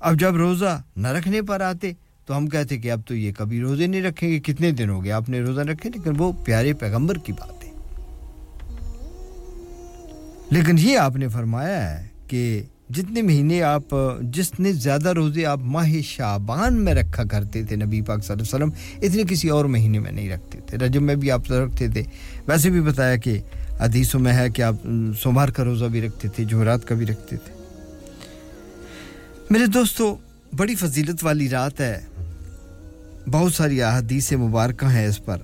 اب 0.00 0.20
جب 0.20 0.36
روزہ 0.36 0.80
نہ 0.96 1.08
رکھنے 1.08 1.42
پر 1.42 1.60
آتے 1.60 1.92
تو 2.28 2.36
ہم 2.36 2.46
کہتے 2.46 2.76
کہ 2.76 2.90
اب 2.90 3.00
تو 3.06 3.14
یہ 3.14 3.32
کبھی 3.32 3.60
روزے 3.60 3.86
نہیں 3.86 4.02
رکھیں 4.02 4.28
گے، 4.28 4.38
کتنے 4.38 4.70
دن 4.70 4.88
ہو 4.90 5.04
گئے؟ 5.04 5.12
آپ 5.12 5.28
نے 5.28 5.40
روزہ 5.40 5.60
رکھے، 5.60 5.90
لیکن 5.90 6.12
وہ 6.18 6.32
پیارے 6.44 6.72
پیغمبر 6.72 7.18
کی 7.18 7.32
بات 7.32 7.64
ہے 7.64 7.70
لیکن 10.50 10.76
یہ 10.78 10.98
آپ 10.98 11.16
نے 11.16 11.28
فرمایا 11.28 12.00
ہے 12.00 12.06
کہ 12.26 12.62
جتنے 12.90 13.22
مہینے 13.22 13.62
آپ، 13.62 13.94
جس 14.20 14.60
نے 14.60 14.72
زیادہ 14.72 15.08
روزے 15.08 15.46
آپ 15.46 15.58
ماہ 15.62 15.88
شابان 16.04 16.84
میں 16.84 16.94
رکھا 16.94 17.24
کرتے 17.24 17.64
تھے، 17.64 17.76
نبی 17.76 18.00
پاک 18.00 18.24
صلی 18.24 18.34
اللہ 18.34 18.56
علیہ 18.56 18.66
وسلم 18.66 19.02
اتنے 19.02 19.34
کسی 19.34 19.48
اور 19.48 19.64
مہینے 19.64 19.98
میں 19.98 20.12
نہیں 20.12 20.30
رکھتے 20.30 20.58
تھے۔ 20.66 20.78
رجب 20.78 21.02
میں 21.02 21.14
بھی 21.14 21.30
آپ 21.30 21.52
رکھتے 21.52 21.88
تھے۔ 21.88 22.02
ویسے 22.46 22.70
بھی 22.70 22.80
بتایا 22.80 23.16
کہ 23.16 23.38
حدیثوں 23.80 24.20
میں 24.20 24.32
ہے 24.32 24.50
کہ 24.50 24.62
آپ 24.62 24.74
سومار 25.20 25.48
کا 25.48 25.64
روزہ 25.64 25.84
بھی 25.84 26.00
رکھتے 26.00 26.28
تھے 26.28 26.44
جمعرات 26.44 26.88
کا 26.88 26.94
بھی 26.94 27.06
رکھتے 27.06 27.36
تھے۔ 27.36 27.52
میرے 29.50 29.66
دوستو، 29.66 30.16
بڑی 30.56 30.74
فضیلت 30.74 31.24
والی 31.24 31.48
رات 31.48 31.80
ہے۔ 31.80 32.00
بہت 33.32 33.52
ساری 33.52 33.82
احادیث 33.82 34.32
مبارکہ 34.32 34.86
ہیں 34.86 35.06
اس 35.06 35.24
پر۔ 35.24 35.38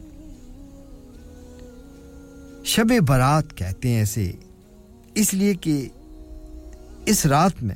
شب 2.64 2.92
برات 3.08 3.56
کہتے 3.56 3.88
ہیں 3.88 4.02
اسے، 4.02 4.32
اس 5.14 5.34
لیے 5.34 5.54
کہ 5.54 5.88
اس 7.06 7.26
رات 7.26 7.62
میں 7.62 7.74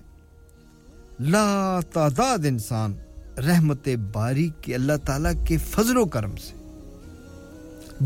لا 1.20 1.80
تعداد 1.92 2.38
انسان 2.38 2.94
رحمت 3.38 3.88
باری 4.12 4.48
کے 4.62 4.74
اللہ 4.74 4.92
تعالیٰ 5.04 5.32
کے 5.46 5.56
فضل 5.56 5.96
و 5.96 6.04
کرم 6.04 6.36
سے 6.36 6.54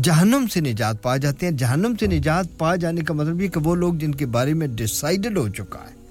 جہنم 0.01 0.45
سے 0.53 0.59
نجات 0.59 1.01
پا 1.01 1.17
جاتے 1.17 1.45
ہیں۔ 1.45 1.53
جہنم 1.53 1.93
سے 1.99 2.07
نجات 2.07 2.45
پا 2.57 2.75
جانے 2.75 3.01
کا 3.01 3.13
مطلب 3.13 3.41
یہ 3.41 3.47
کہ 3.47 3.59
وہ 3.59 3.75
لوگ 3.75 3.93
جن 3.93 4.11
کے 4.11 4.25
بارے 4.25 4.53
میں 4.53 4.67
ڈسائڈڈ 4.67 5.37
ہو 5.37 5.47
چکا 5.47 5.79
ہے۔ 5.79 6.02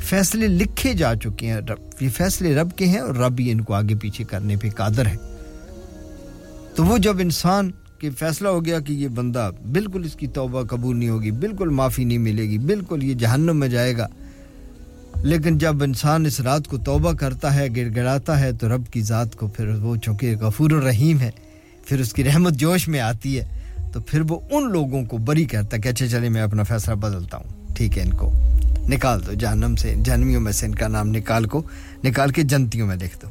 فیصلے 0.00 0.48
لکھے 0.48 0.92
جا 0.92 1.14
چکے 1.14 1.46
ہیں۔ 1.46 1.56
رب 1.56 2.02
یہ 2.02 2.08
فیصلے 2.08 2.54
رب 2.54 2.76
کے 2.76 2.86
ہیں 2.86 2.98
اور 2.98 3.14
رب 3.14 3.38
ہی 3.38 3.50
ان 3.50 3.60
کو 3.60 3.74
آگے 3.74 3.94
پیچھے 3.94 4.24
کرنے 4.24 4.56
پہ 4.56 4.70
قادر 4.70 5.06
ہے۔ 5.06 5.16
تو 6.74 6.84
وہ 6.84 6.98
جب 6.98 7.18
انسان 7.18 7.70
کے 7.98 8.10
فیصلہ 8.10 8.48
ہو 8.48 8.64
گیا 8.64 8.80
کہ 8.80 8.92
یہ 8.92 9.08
بندہ 9.08 9.50
بالکل 9.72 10.04
اس 10.04 10.14
کی 10.14 10.26
توبہ 10.26 10.62
قبول 10.62 10.96
نہیں 10.96 11.08
ہوگی، 11.08 11.30
بالکل 11.30 11.68
معافی 11.68 12.04
نہیں 12.04 12.18
ملے 12.18 12.42
گی، 12.42 12.58
بالکل 12.58 13.02
یہ 13.02 13.14
جہنم 13.14 13.56
میں 13.56 13.68
جائے 13.68 13.96
گا، 13.96 14.06
لیکن 15.16 15.58
جب 15.58 15.82
انسان 15.82 16.26
اس 16.26 16.40
رات 16.40 16.68
کو 16.68 16.76
توبہ 16.76 17.12
کرتا 17.12 17.54
ہے 17.54 17.66
گر 17.76 17.88
گڑاتا 17.96 18.40
ہے، 18.40 18.52
تو 18.52 18.76
رب 18.76 18.92
کی 18.92 19.00
ذات 19.00 19.36
کو 19.36 19.46
پھر 19.46 19.68
وہ 19.68 19.96
چونکہ 19.96 20.36
غفور 20.36 20.70
الرحیم 20.70 21.20
ہے، 21.20 21.30
پھر 21.84 22.00
اس 22.00 22.12
کی 22.12 22.24
رحمت 22.24 22.52
جوش 22.52 22.88
میں 22.88 23.00
آتی 23.00 23.40
ہے، 23.40 23.48
تو 23.92 24.00
پھر 24.00 24.22
وہ 24.28 24.40
ان 24.50 24.72
لوگوں 24.72 25.04
کو 25.04 25.18
بری 25.18 25.44
کرتا 25.44 25.76
ہے 25.76 25.82
کہ 25.82 25.88
اچھا 25.88 26.06
چلے 26.06 26.28
میں 26.28 26.42
اپنا 26.42 26.62
فیصلہ 26.62 26.94
بدلتا 26.94 27.36
ہوں۔ 27.36 27.74
ٹھیک 27.74 27.98
ہے 27.98 28.02
ان 28.02 28.10
کو۔ 28.10 28.32
نکال 28.88 29.26
دو، 29.26 29.32
جہنم 29.32 29.76
سے، 29.76 29.94
جہنمیوں 30.04 30.40
میں 30.40 30.52
سے 30.52 30.66
ان 30.66 30.74
کا 30.74 30.88
نام 30.88 31.08
نکال 31.08 31.44
کو، 31.44 31.62
نکال 32.04 32.30
کے 32.30 32.42
جنتیوں 32.42 32.86
میں 32.86 32.96
دیکھ 32.96 33.18
دو۔ 33.22 33.28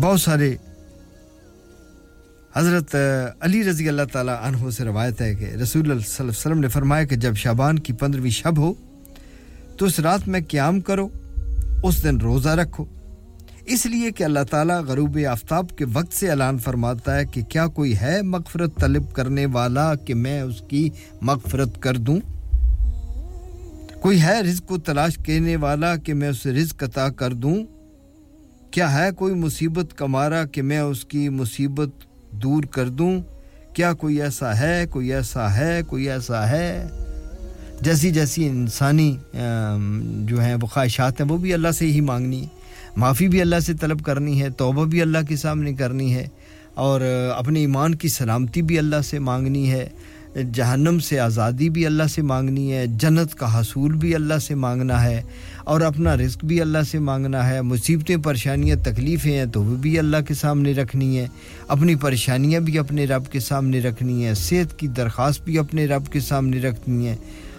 بہت 0.00 0.20
سارے 0.20 0.56
حضرت 2.56 2.94
علی 3.40 3.64
رضی 3.64 3.88
اللہ 3.88 4.02
تعالیٰ 4.12 4.36
عنہ 4.42 4.70
سے 4.70 4.84
روایت 4.84 5.20
ہے 5.20 5.34
کہ 5.34 5.44
رسول 5.44 5.90
اللہ 5.90 6.00
صلی 6.00 6.14
اللہ 6.18 6.20
علیہ 6.20 6.30
وسلم 6.30 6.60
نے 6.60 6.68
فرمایا 6.68 7.04
کہ 7.04 7.16
جب 7.16 7.34
شابان 7.34 7.78
کی 7.78 7.92
پندرہویں 7.92 8.30
شب 8.30 8.58
ہو 8.58 8.72
تو 9.76 9.86
اس 9.86 10.00
رات 10.00 10.28
میں 10.28 10.40
قیام 10.48 10.80
کرو، 10.80 11.08
اس 11.82 12.02
دن 12.02 12.20
روزہ 12.20 12.48
رکھو۔ 12.48 12.84
اس 13.70 13.84
لیے 13.86 14.10
کہ 14.10 14.24
اللہ 14.24 14.44
تعالیٰ 14.50 14.80
غروب 14.84 15.18
آفتاب 15.30 15.76
کے 15.76 15.84
وقت 15.92 16.12
سے 16.12 16.30
اعلان 16.30 16.58
فرماتا 16.58 17.16
ہے 17.16 17.24
کہ 17.24 17.42
کیا 17.42 17.66
کوئی 17.66 17.96
ہے 17.98 18.20
مغفرت 18.22 18.80
طلب 18.80 19.12
کرنے 19.12 19.46
والا 19.46 19.94
کہ 19.94 20.14
میں 20.14 20.40
اس 20.42 20.62
کی 20.68 20.88
مغفرت 21.22 21.82
کر 21.82 21.96
دوں؟ 21.96 22.18
کوئی 24.00 24.22
ہے 24.22 24.40
رزق 24.40 24.68
کو 24.68 24.78
تلاش 24.78 25.18
کرنے 25.26 25.56
والا 25.56 25.96
کہ 25.96 26.14
میں 26.14 26.28
اسے 26.28 26.52
رزق 26.52 26.82
عطا 26.82 27.08
کر 27.08 27.32
دوں؟ 27.32 27.56
کیا 28.70 28.92
ہے 28.98 29.10
کوئی 29.16 29.34
مصیبت 29.34 29.96
کمارا 29.96 30.44
کہ 30.44 30.62
میں 30.62 30.80
اس 30.80 31.04
کی 31.04 31.28
مصیبت 31.28 32.04
دور 32.42 32.62
کر 32.62 32.88
دوں؟ 32.88 33.20
کیا 33.74 33.92
کوئی 33.92 34.22
ایسا 34.22 34.58
ہے، 34.58 34.84
کوئی 34.90 35.12
ایسا 35.12 35.54
ہے، 35.56 35.80
کوئی 35.86 36.10
ایسا 36.10 36.48
ہے؟ 36.50 36.86
جیسی 37.80 38.10
جیسی 38.10 38.48
انسانی 38.48 39.16
جو 40.28 40.40
ہیں 40.40 40.54
وہ 40.54 40.66
خواہشات 40.66 41.20
ہیں 41.20 41.28
وہ 41.28 41.36
بھی 41.36 41.52
اللہ 41.54 41.72
سے 41.78 41.86
ہی 41.86 42.00
مانگنی 42.00 42.40
ہے 42.42 42.56
معافی 42.98 43.26
بھی 43.28 43.40
اللہ 43.40 43.60
سے 43.60 43.74
طلب 43.80 44.02
کرنی 44.04 44.40
ہے، 44.42 44.48
توبہ 44.50 44.84
بھی 44.84 45.02
اللہ 45.02 45.18
کے 45.28 45.36
سامنے 45.36 45.72
کرنی 45.74 46.14
ہے 46.14 46.26
اور 46.74 47.00
اپنے 47.36 47.60
ایمان 47.60 47.94
کی 47.94 48.08
سلامتی 48.08 48.62
بھی 48.62 48.78
اللہ 48.78 49.02
سے 49.04 49.18
مانگنی 49.18 49.70
ہے، 49.70 49.88
جہنم 50.54 50.98
سے 50.98 51.18
آزادی 51.20 51.68
بھی 51.70 51.84
اللہ 51.86 52.06
سے 52.10 52.22
مانگنی 52.22 52.72
ہے، 52.72 52.84
جنت 53.00 53.34
کا 53.34 53.58
حصول 53.58 53.92
بھی 53.98 54.14
اللہ 54.14 54.38
سے 54.46 54.54
مانگنا 54.54 55.02
ہے 55.04 55.20
اور 55.64 55.80
اپنا 55.80 56.16
رزق 56.16 56.44
بھی 56.44 56.60
اللہ 56.60 56.82
سے 56.90 56.98
مانگنا 56.98 57.48
ہے۔ 57.48 57.60
مصیبتیں، 57.62 58.16
پریشانیاں، 58.24 58.76
تکلیفیں 58.84 59.32
ہیں 59.38 59.46
تو 59.52 59.62
وہ 59.64 59.76
بھی 59.76 59.98
اللہ 59.98 60.20
کے 60.28 60.34
سامنے 60.34 60.72
رکھنی 60.72 61.18
ہے 61.18 61.26
اپنی 61.68 61.94
پریشانیاں 62.02 62.60
بھی 62.60 62.78
اپنے 62.78 63.04
رب 63.06 63.30
کے 63.32 63.40
سامنے 63.40 63.80
رکھنی 63.80 64.24
ہے 64.24 64.34
صحت 64.34 64.78
کی 64.78 64.88
درخواست 64.96 65.44
بھی 65.44 65.58
اپنے 65.58 65.86
رب 65.86 66.12
کے 66.12 66.20
سامنے 66.20 66.60
رکھنی 66.60 67.08
ہے 67.08 67.16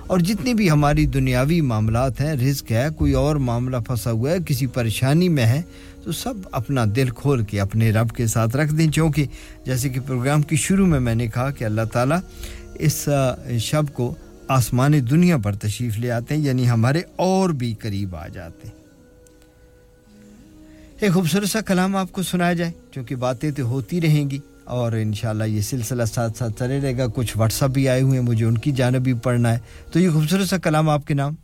اور 0.10 0.19
جتنی 0.19 0.53
بھی 0.53 0.69
ہماری 0.72 1.06
دنیاوی 1.06 1.61
معاملات 1.61 2.22
ہیں، 2.22 2.34
رزق 2.34 2.72
ہے، 2.72 2.88
کوئی 2.98 3.14
اور 3.14 3.36
معاملہ 3.36 3.77
پھنسا 3.77 4.11
ہوا 4.11 4.31
ہے، 4.31 4.38
کسی 4.45 4.68
پریشانی 4.68 5.30
میں 5.30 5.45
ہے، 5.45 5.61
تو 6.03 6.11
سب 6.11 6.34
اپنا 6.52 6.86
دل 6.95 7.10
کھول 7.10 7.44
کے 7.44 7.60
اپنے 7.61 7.91
رب 7.91 8.10
کے 8.10 8.27
ساتھ 8.27 8.56
رکھ 8.56 8.73
دیں۔ 8.73 8.88
چونکہ 8.91 9.26
جیسے 9.65 9.90
کہ 9.90 9.99
پروگرام 10.07 10.41
کی 10.41 10.56
شروع 10.56 10.88
میں 10.88 10.99
میں 10.99 11.15
نے 11.15 11.27
کہا 11.27 11.52
کہ 11.52 11.64
اللہ 11.64 11.86
تعالیٰ 11.94 12.19
اس 12.80 13.10
شب 13.60 13.94
کو 13.94 14.14
آسمان 14.48 14.94
دنیا 15.10 15.38
پر 15.38 15.56
تشریف 15.56 15.99
لے 15.99 16.11
آتے 16.11 16.36
ہیں 16.36 16.41
یعنی 16.41 16.69
ہمارے 16.69 17.02
اور 17.15 17.49
بھی 17.49 17.73
قریب 17.80 18.15
آ 18.15 18.27
جاتے 18.27 18.68
ہیں۔ 18.68 18.76
ایک 20.99 21.14
خوبصورت 21.14 21.49
سا 21.49 21.61
کلام 21.61 21.95
آپ 21.95 22.11
کو 22.11 22.23
سنایا 22.23 22.53
جائے، 22.53 22.72
چونکہ 22.91 23.15
باتیں 23.15 23.52
تو 23.52 23.64
ہوتی 23.64 24.02
رہیں 24.02 24.30
گی۔ 24.30 24.40
اور 24.70 24.91
انشاءاللہ 24.91 25.44
یہ 25.44 25.62
سلسلہ 25.62 26.06
ساتھ 26.06 26.38
ساتھ 26.38 26.60
چلے 26.60 26.82
رہے 26.82 26.98
گا۔ 26.98 27.06
کچھ 27.16 27.38
واٹس 27.38 27.64
اپ 27.64 27.70
بھی 27.70 27.90
آئے 27.90 28.02
ہوئے 28.02 28.20
ہیں، 28.20 28.26
مجھے 28.26 28.46
ان 28.46 28.58
کی 28.58 28.72
جانب 28.72 29.02
بھی 29.02 29.14
پڑھنا 29.14 29.54
ہے۔ 29.54 29.60
تو 29.94 30.00
یہ 30.00 30.10
خوبصورت 30.10 30.50
سا 30.50 30.58
کلام 30.58 30.90
آپ 30.90 31.08
کے 31.08 31.14
نام؟ 31.14 31.36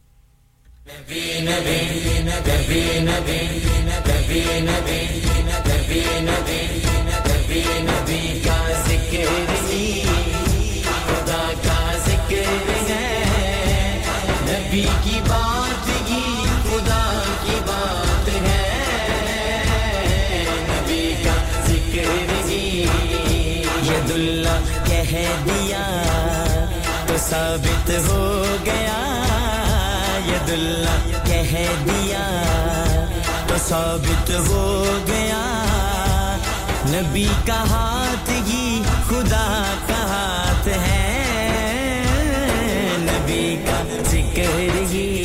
نبی 14.50 14.86
کی 15.04 15.20
ہے 25.16 25.26
دیا 25.46 25.84
تو 27.08 27.18
ثابت 27.20 27.90
ہو 28.08 28.56
گیا، 28.66 28.98
ید 30.26 30.50
اللہ 30.52 31.12
کہہ 31.26 31.54
دیا 31.86 32.24
تو 33.48 33.58
ثابت 33.68 34.32
ہو 34.48 35.00
گیا۔ 35.08 35.44
نبی 36.90 37.28
کا 37.46 37.64
ہاتھ 37.70 38.30
ہی 38.48 38.82
خدا 39.08 39.48
کا 39.88 40.02
ہاتھ 40.10 40.68
ہے، 40.68 41.04
نبی 43.00 43.56
کا 43.68 43.82
ذکر 44.12 44.60
ہی 44.92 45.25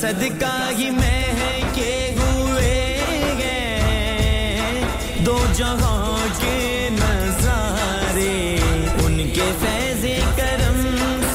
صدقہ 0.00 0.70
ہی 0.78 0.90
میں 0.90 1.24
ہے 1.34 1.60
کہ 1.74 2.10
ہوئے 2.16 2.98
گئے۔ 3.38 4.84
دو 5.26 5.38
جہاں 5.52 6.16
کے 6.38 6.88
نظارے، 6.92 8.56
ان 9.04 9.16
کے 9.34 9.46
فیض 9.60 10.04
کرم 10.36 10.78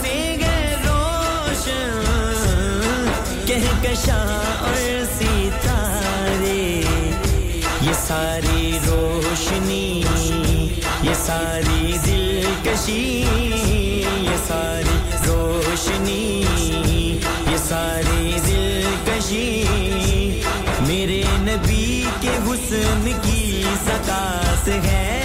سے 0.01 0.35
گئے 0.39 0.75
روشن۔ 0.85 2.01
کہکشاں 3.45 4.25
اور 4.59 5.03
ستارے، 5.19 6.81
یہ 7.81 7.93
ساری 8.07 8.79
روشنی، 8.87 10.03
یہ 11.01 11.13
ساری 11.13 11.97
دلکشی 12.05 13.12
حسن 22.63 23.11
کی 23.21 23.63
سدا 23.85 24.41
سے 24.63 24.79
ہے۔ 24.83 25.22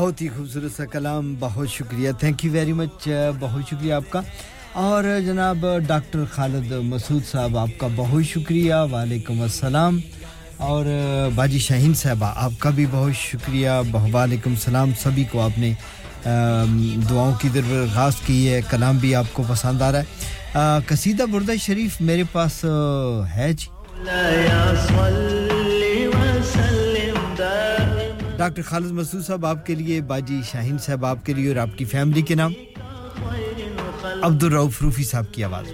بہت 0.00 0.22
ہی 0.22 0.28
خوبصورت 0.28 0.76
سا 0.76 0.84
کلام، 0.84 1.34
بہت 1.38 1.68
شکریہ۔ 1.68 2.12
تھینک 2.12 2.44
یو 2.44 2.52
ویری 2.52 2.72
مچ 2.72 3.08
بہت 3.40 3.62
شکریہ 3.70 3.92
آپ 3.92 4.04
کا۔ 4.10 4.20
اور 4.72 5.04
جناب 5.26 5.66
ڈاکٹر 5.86 6.24
خالد 6.30 6.72
مسعود 6.72 7.22
صاحب، 7.30 7.58
آپ 7.58 7.68
کا 7.78 7.86
بہت 7.96 8.24
شکریہ۔ 8.24 8.74
وعلیکم 8.92 9.42
السلام۔ 9.42 10.00
اور 10.56 10.84
باجی 11.34 11.58
شاہین 11.58 11.94
صاحبہ، 11.94 12.32
آپ 12.36 12.52
کا 12.58 12.70
بھی 12.70 12.86
بہت 12.90 13.16
شکریہ۔ 13.16 13.70
وعلیکم 14.14 14.50
السلام۔ 14.50 14.90
سبھی 15.02 15.24
کو 15.24 15.40
آپ 15.40 15.58
نے 15.58 15.72
دعاؤں 17.10 17.34
کی 17.40 17.48
درخواست 17.48 18.26
کی 18.26 18.52
ہے۔ 18.52 18.60
کلام 18.70 18.96
بھی 18.96 19.14
آپ 19.14 19.26
کو 19.32 19.42
پسند 19.48 19.82
آ 19.82 19.92
رہا 19.92 20.00
ہے۔ 20.00 20.78
قصیدہ 20.86 21.22
بردہ 21.22 21.52
شریف 21.60 22.00
میرے 22.00 22.22
پاس 22.32 22.64
ہے 23.34 23.52
جی۔ 23.52 23.66
ڈاکٹر 28.40 28.62
خالد 28.62 28.90
مسعود 28.90 29.24
صاحب، 29.24 29.46
آپ 29.46 29.66
کے 29.66 29.74
لیے، 29.74 30.00
باجی 30.00 30.40
شاہین 30.50 30.78
صاحب، 30.78 31.04
آپ 31.04 31.26
کے 31.26 31.32
لیے 31.32 31.48
اور 31.48 31.56
آپ 31.56 31.78
کی 31.78 31.84
فیملی 31.84 32.22
کے 32.22 32.34
نام 32.34 32.52
عبد 34.22 34.44
الروف 34.44 34.82
روفی 34.82 35.04
صاحب 35.04 35.24
کی 35.32 35.44
آواز۔ 35.44 35.66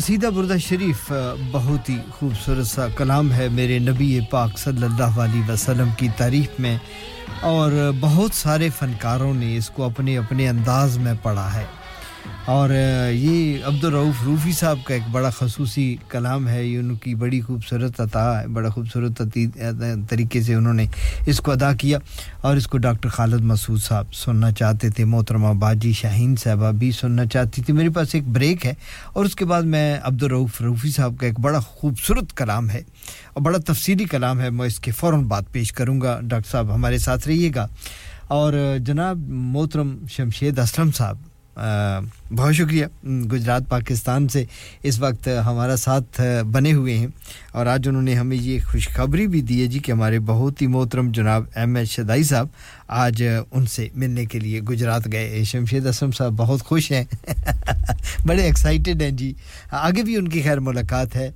قصیدہ 0.00 0.26
بردہ 0.34 0.56
شریف 0.58 1.12
بہت 1.52 1.88
ہی 1.88 1.96
خوبصورت 2.10 2.66
سا 2.66 2.86
کلام 2.96 3.32
ہے 3.32 3.48
میرے 3.48 3.78
نبی 3.78 4.20
پاک 4.30 4.58
صلی 4.58 4.84
اللہ 4.84 5.18
علیہ 5.20 5.50
وسلم 5.50 5.88
کی 5.96 6.08
تعریف 6.16 6.58
میں، 6.60 6.76
اور 7.40 7.72
بہت 8.00 8.34
سارے 8.34 8.68
فنکاروں 8.78 9.32
نے 9.34 9.56
اس 9.56 9.68
کو 9.70 9.84
اپنے 9.84 10.16
اپنے 10.18 10.48
انداز 10.48 10.96
میں 10.98 11.14
پڑھا 11.22 11.52
ہے۔ 11.54 11.64
اور 12.50 12.70
یہ 13.12 13.64
عبدالرعوف 13.64 14.22
روفی 14.24 14.52
صاحب 14.52 14.78
کا 14.84 14.94
ایک 14.94 15.02
بڑا 15.10 15.28
خصوصی 15.30 15.84
کلام 16.08 16.48
ہے، 16.48 16.64
یہ 16.64 16.78
ان 16.78 16.94
کی 17.02 17.14
بڑی 17.14 17.40
خوبصورت 17.40 18.00
عطا 18.00 18.40
ہے، 18.40 18.46
بڑا 18.54 18.68
خوبصورت 18.68 19.22
طریقے 20.10 20.42
سے 20.42 20.54
انہوں 20.54 20.74
نے 20.74 20.86
اس 21.26 21.40
کو 21.40 21.52
ادا 21.52 21.72
کیا 21.80 21.98
اور 22.40 22.56
اس 22.56 22.66
کو 22.66 22.78
ڈاکٹر 22.78 23.08
خالد 23.08 23.44
مسعود 23.50 23.80
صاحب 23.82 24.14
سننا 24.14 24.50
چاہتے 24.52 24.90
تھے، 24.90 25.04
محترمہ 25.04 25.52
باجی 25.60 25.92
شاہین 26.00 26.34
صاحبہ 26.42 26.70
بھی 26.78 26.90
سننا 27.00 27.26
چاہتی 27.32 27.62
تھی 27.62 27.74
میرے 27.74 27.90
پاس 27.94 28.14
ایک 28.14 28.28
بریک 28.28 28.66
ہے 28.66 28.74
اور 29.12 29.24
اس 29.24 29.34
کے 29.36 29.44
بعد 29.44 29.62
میں 29.62 29.96
عبدالرعوف 30.02 30.60
روفی 30.60 30.90
صاحب 30.90 31.14
کا 31.20 31.26
ایک 31.26 31.40
بڑا 31.40 31.60
خوبصورت 31.60 32.36
کلام 32.36 32.70
ہے، 32.70 32.82
اور 33.32 33.42
بڑا 33.42 33.58
تفصیلی 33.66 34.04
کلام 34.10 34.40
ہے، 34.40 34.50
میں 34.50 34.66
اس 34.66 34.80
کے 34.80 34.90
فوراً 34.90 35.24
بات 35.28 35.52
پیش 35.52 35.72
کروں 35.72 36.00
گا۔ 36.00 36.18
ڈاکٹر 36.22 36.50
صاحب 36.50 36.74
ہمارے 36.74 36.98
ساتھ 36.98 37.28
رہیے 37.28 37.50
گا۔ 37.54 37.66
اور 38.28 38.52
جناب 38.86 39.18
محترم 39.28 39.96
شمشید 40.10 40.58
اسلم 40.58 40.90
صاحب 40.96 41.16
بہت 42.36 42.54
شکریہ۔ 42.54 42.86
گجرات، 43.06 43.62
پاکستان 43.68 44.28
سے 44.28 44.44
اس 44.82 45.00
وقت 45.00 45.28
ہمارا 45.44 45.76
ساتھ 45.76 46.20
بنے 46.52 46.72
ہوئے 46.72 46.98
ہیں۔ 46.98 47.06
اور 47.52 47.66
آج 47.66 47.88
انہوں 47.88 48.02
نے 48.02 48.14
ہمیں 48.14 48.36
یہ 48.36 48.58
خوشخبری 48.60 49.26
بھی 49.26 49.40
دی 49.40 49.62
ہے 49.62 49.66
جی 49.66 49.78
کہ 49.78 49.92
ہمارے 49.92 50.18
بہت 50.18 50.62
ہی 50.62 50.66
محترم 50.66 51.10
جناب 51.10 51.44
ایم 51.54 51.76
ایچ 51.76 51.90
شدائی 51.90 52.22
صاحب 52.22 52.46
آج 52.88 53.24
ان 53.52 53.66
سے 53.66 53.88
ملنے 53.94 54.24
کے 54.24 54.38
لیے 54.38 54.60
گجرات 54.60 55.12
گئے۔ 55.12 55.44
شمشید 55.44 55.86
اسلم 55.86 56.10
صاحب 56.10 56.32
بہت 56.32 56.62
خوش 56.62 56.92
ہیں۔ 56.92 57.04
بڑے 58.26 58.42
ایکسائٹیڈ 58.42 59.02
ہیں 59.02 59.10
جی۔ 59.10 59.34
آگے 59.70 60.02
بھی 60.02 60.16
ان 60.16 60.28
کی 60.28 60.42
خیر 60.42 60.60
ملاقات 60.60 61.16
ہے۔ 61.16 61.30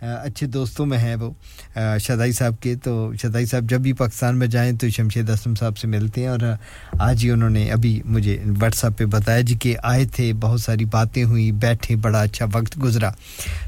اچھے 0.00 0.46
دوستوں 0.46 0.86
میں 0.86 0.98
ہیں 0.98 1.16
وہ۔ 1.16 1.30
شدائی 1.98 2.32
صاحب 2.32 2.60
کے۔ 2.60 2.74
تو 2.74 3.12
شدائی 3.22 3.46
صاحب، 3.46 3.62
جب 3.62 3.80
بھی 3.80 3.92
پاکستان 3.92 4.38
میں 4.38 4.46
جائیں 4.46 4.72
تو 4.72 4.88
شمشید 4.88 5.30
اسلم 5.30 5.54
صاحب 5.54 5.78
سے 5.78 5.88
ملتے 5.88 6.20
ہیں 6.20 6.28
اور 6.28 6.38
آج 6.92 7.24
ہی 7.24 7.30
انہوں 7.30 7.50
نے 7.50 7.70
ابھی 7.70 8.02
مجھے 8.04 8.38
واٹس 8.60 8.84
ایپ 8.84 8.98
پہ 8.98 9.04
بتایا 9.04 9.40
جی 9.40 9.54
کہ 9.54 9.76
آئے 9.82 10.04
تھے، 10.04 10.32
بہت 10.32 10.60
ساری 10.60 10.84
باتیں 10.84 11.24
ہوئیں، 11.24 11.52
بیٹھے، 11.52 11.96
بڑا 11.96 12.20
اچھا 12.22 12.46
وقت 12.52 12.82
گزرا۔ 12.82 13.10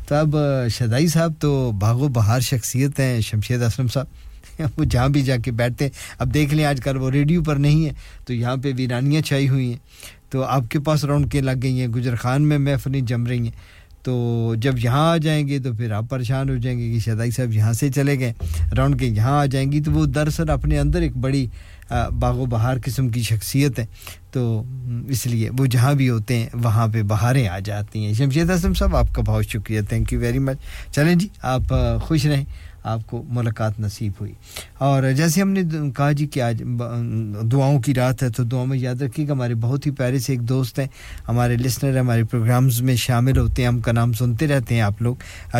تو 0.09 0.15
اب 0.15 0.37
شدائی 0.71 1.09
صاحب 1.09 1.33
تو 1.41 1.73
باغ 1.73 2.01
و 2.01 2.09
بہار 2.09 2.41
شخصیت 2.41 3.01
ہیں، 3.01 3.21
شمشید 3.21 3.63
اسلم 3.63 3.89
صاحب۔ 3.89 4.07
وہ 4.77 4.85
جہاں 4.85 5.09
بھی 5.09 5.23
جا 5.23 5.37
کے 5.37 5.51
بیٹھتے 5.51 5.85
ہیں۔ 5.85 5.93
اب 6.19 6.35
دیکھ 6.35 6.55
لیں، 6.55 6.65
آج 6.65 6.81
کل 6.85 6.97
وہ 6.97 7.11
ریڈیو 7.11 7.43
پر 7.43 7.57
نہیں 7.57 7.87
ہے 7.87 7.91
تو 8.27 8.33
یہاں 8.33 8.57
پہ 8.57 8.73
ویرانیاں 8.77 9.23
چھائی 9.23 9.49
ہوئی 9.49 9.67
ہیں۔ 9.67 9.79
تو 10.31 10.43
آپ 10.43 10.63
کے 10.71 10.79
پاس 10.81 11.05
رونقیں 11.05 11.41
لگ 11.41 11.51
گئی 11.63 11.81
ہیں 11.81 11.89
گجر 11.89 12.17
خان 12.17 12.43
میں 12.43 12.59
محفلیں 12.59 13.01
جم 13.01 13.27
رہی 13.27 13.39
ہیں۔ 13.39 13.82
تو 14.03 14.55
جب 14.59 14.75
یہاں 14.85 15.11
آ 15.11 15.17
جائیں 15.17 15.49
گے 15.49 15.59
تو 15.59 15.73
پھر 15.73 15.91
آپ 15.91 16.05
پریشان 16.09 16.49
ہو 16.49 16.57
جائیں 16.57 16.79
گے 16.79 16.93
کہ 16.93 16.99
شدائی 16.99 17.31
صاحب 17.31 17.53
یہاں 17.53 17.73
سے 17.73 17.91
چلے 17.93 18.19
گئے۔ 18.19 18.33
راؤنڈ 18.77 18.99
کے 19.01 19.07
یہاں 19.07 19.39
آ 19.41 19.47
جائیں 19.47 19.73
گی 19.73 19.81
تو 19.81 19.93
وہ 19.93 20.07
دراصل 20.07 20.51
اپنے 20.51 20.79
اندر 20.79 21.01
ایک 21.01 21.17
بڑی 21.17 21.47
باغ 22.19 22.39
و 22.39 22.47
بہار 22.47 22.77
قسم 22.85 23.09
کی 23.09 23.23
شخصیت 23.23 23.79
ہے۔ 23.79 23.87
تو 24.31 24.63
اس 25.09 25.27
لیے 25.27 25.51
وہ 25.59 25.67
جہاں 25.67 25.95
بھی 25.95 26.09
ہوتے 26.11 26.37
ہیں، 26.37 26.47
وہاں 26.55 26.89
پہ 26.93 27.03
بہاریں 27.03 27.49
آ 27.49 27.59
جاتی 27.59 28.05
ہیں۔ 28.05 28.13
شمشید 28.13 28.51
اعظم 28.51 28.75
صاحب، 28.75 28.97
آپ 28.97 29.15
کا 29.15 29.23
بہت 29.27 29.47
شکریہ۔ 29.47 29.81
تھینک 29.89 30.13
یو 30.13 30.21
ویری 30.21 30.39
مچ 30.39 30.59
چلیں 30.95 31.15
جی 31.15 31.29
آپ 31.43 31.75
خوش 32.03 32.27
رہیں۔ 32.27 32.45
آپ 32.85 33.07
کو 33.07 33.25
ملاقات 33.29 33.81
نصیب 33.81 34.13
ہوئی۔ 34.21 34.33
اور 34.79 35.03
جیسے 35.17 35.43
ہم 35.43 35.51
نے 35.51 35.63
کہا 35.97 36.13
جی 36.13 36.27
کہ 36.27 36.43
آج 36.43 36.63
دعاؤں 37.53 37.81
کی 37.81 37.95
رات 37.95 38.23
ہے، 38.23 38.31
تو 38.31 38.45
دعاؤں 38.45 38.67
میں 38.67 38.79
یاد 38.79 39.03
رکھیے 39.03 39.27
کہ 39.27 39.31
ہمارے 39.31 39.55
بہت 39.55 39.87
ہی 39.87 39.91
پیارے 39.91 40.19
سے 40.19 40.33
ایک 40.33 40.41
دوست 40.41 40.79
ہیں، 40.79 40.87
ہمارے 41.29 41.57
لسنر 41.57 41.99
ہمارے 41.99 42.25
پروگرامز 42.25 42.83
میں 42.83 42.97
شامل 42.97 43.39
ہوتے 43.39 43.63
ہیں، 43.63 43.69
ہم 43.69 43.81
کا 43.81 43.93
نام 43.93 44.13
سنتے 44.13 44.47
رہتے 44.47 44.75
ہیں 44.75 44.83
آپ 44.83 45.03
لوگ۔ 45.03 45.17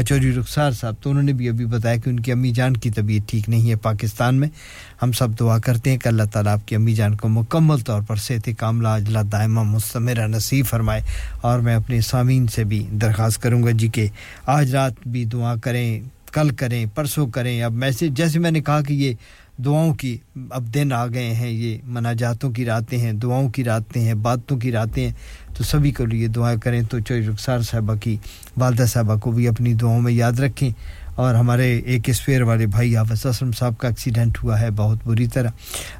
چوری 0.09 0.33
رخسار 0.33 0.73
صاحب، 0.73 0.95
تو 1.01 1.11
انہوں 1.11 1.23
نے 1.23 1.33
بھی 1.33 1.49
ابھی 1.49 1.67
بتایا 1.67 1.97
کہ 1.97 2.11
ان 2.11 2.21
کی 2.21 2.33
امی 2.33 2.51
جان 2.51 2.77
کی 2.77 2.91
طبیعت 2.91 3.29
ٹھیک 3.29 3.49
نہیں 3.49 3.71
ہے 3.71 3.77
پاکستان 3.77 4.35
میں۔ 4.35 4.49
ہم 5.03 5.13
سب 5.13 5.29
دعا 5.41 5.59
کرتے 5.59 5.91
ہیں 5.91 5.99
کہ 5.99 6.09
اللہ 6.09 6.23
تعالیٰ 6.33 6.53
آپ 6.53 6.69
کی 6.69 6.75
امی 6.75 6.95
جان 6.95 7.15
کو 7.15 7.29
مکمل 7.29 7.79
طور 7.79 8.03
پر 8.03 8.17
صحت 8.17 8.49
کاملہ، 8.59 8.89
اجلا 8.89 9.23
دائمہ، 9.33 9.63
مستمرہ 9.63 10.27
نصیب 10.27 10.67
فرمائے۔ 10.67 11.01
اور 11.41 11.59
میں 11.59 11.75
اپنے 11.75 12.01
سامعین 12.01 12.47
سے 12.47 12.65
بھی 12.65 12.87
درخواست 12.93 13.43
کروں 13.43 13.63
گا 13.63 13.71
جی 13.71 13.89
کہ 13.89 14.07
آج 14.47 14.75
رات 14.75 14.93
بھی 15.07 15.25
دعا 15.25 15.55
کریں۔ 15.63 16.01
کل 16.33 16.51
کریں، 16.51 16.87
پرسوں 16.95 17.27
کریں۔ 17.27 17.63
اب 17.63 17.73
میسج، 17.73 18.05
جیسے 18.11 18.39
میں 18.39 18.51
نے 18.51 18.61
کہا 18.61 18.81
کہ 18.81 18.93
یہ 18.93 19.15
دعاؤں 19.65 19.95
کی 19.95 20.17
اب 20.51 20.75
دن 20.75 20.93
آ 20.93 21.07
گئے 21.07 21.35
ہیں، 21.35 21.51
یہ 21.51 21.79
مناجاتوں 21.85 22.51
کی 22.51 22.65
راتیں 22.65 22.99
ہیں، 22.99 23.13
دعاؤں 23.13 23.49
کی 23.49 23.65
راتیں 23.65 24.03
ہیں، 24.03 24.15
باتوں 24.15 24.57
کی 24.59 24.73
راتیں 24.73 25.05
ہیں۔ 25.05 25.13
تو 25.55 25.65
سبھی 25.65 25.93
کو 25.93 26.05
لیے 26.05 26.29
دعائیں 26.29 26.59
کریں 26.59 26.83
تو 26.91 27.01
چوئی 27.01 27.27
رخسار 27.27 27.61
صاحبہ 27.61 27.95
کی، 27.95 28.17
والدہ 28.57 28.83
صاحبہ 28.83 29.17
کو 29.17 29.31
بھی 29.31 29.49
اپنی 29.49 29.75
دعاؤں 29.75 30.01
میں 30.01 30.13
یاد 30.13 30.33
رکھیں۔ 30.33 30.71
اور 31.15 31.35
ہمارے 31.35 31.79
ایک 31.79 32.09
اسپیئر 32.09 32.43
والے 32.43 32.67
بھائی 32.67 32.97
حافظ 32.97 33.27
اسلم 33.27 33.53
صاحب 33.53 33.79
کا 33.79 33.89
ایکسیڈنٹ 33.89 34.39
ہوا 34.43 34.61
ہے 34.61 34.71
بہت 34.71 34.99
بری 35.05 35.27
طرح۔ 35.27 35.49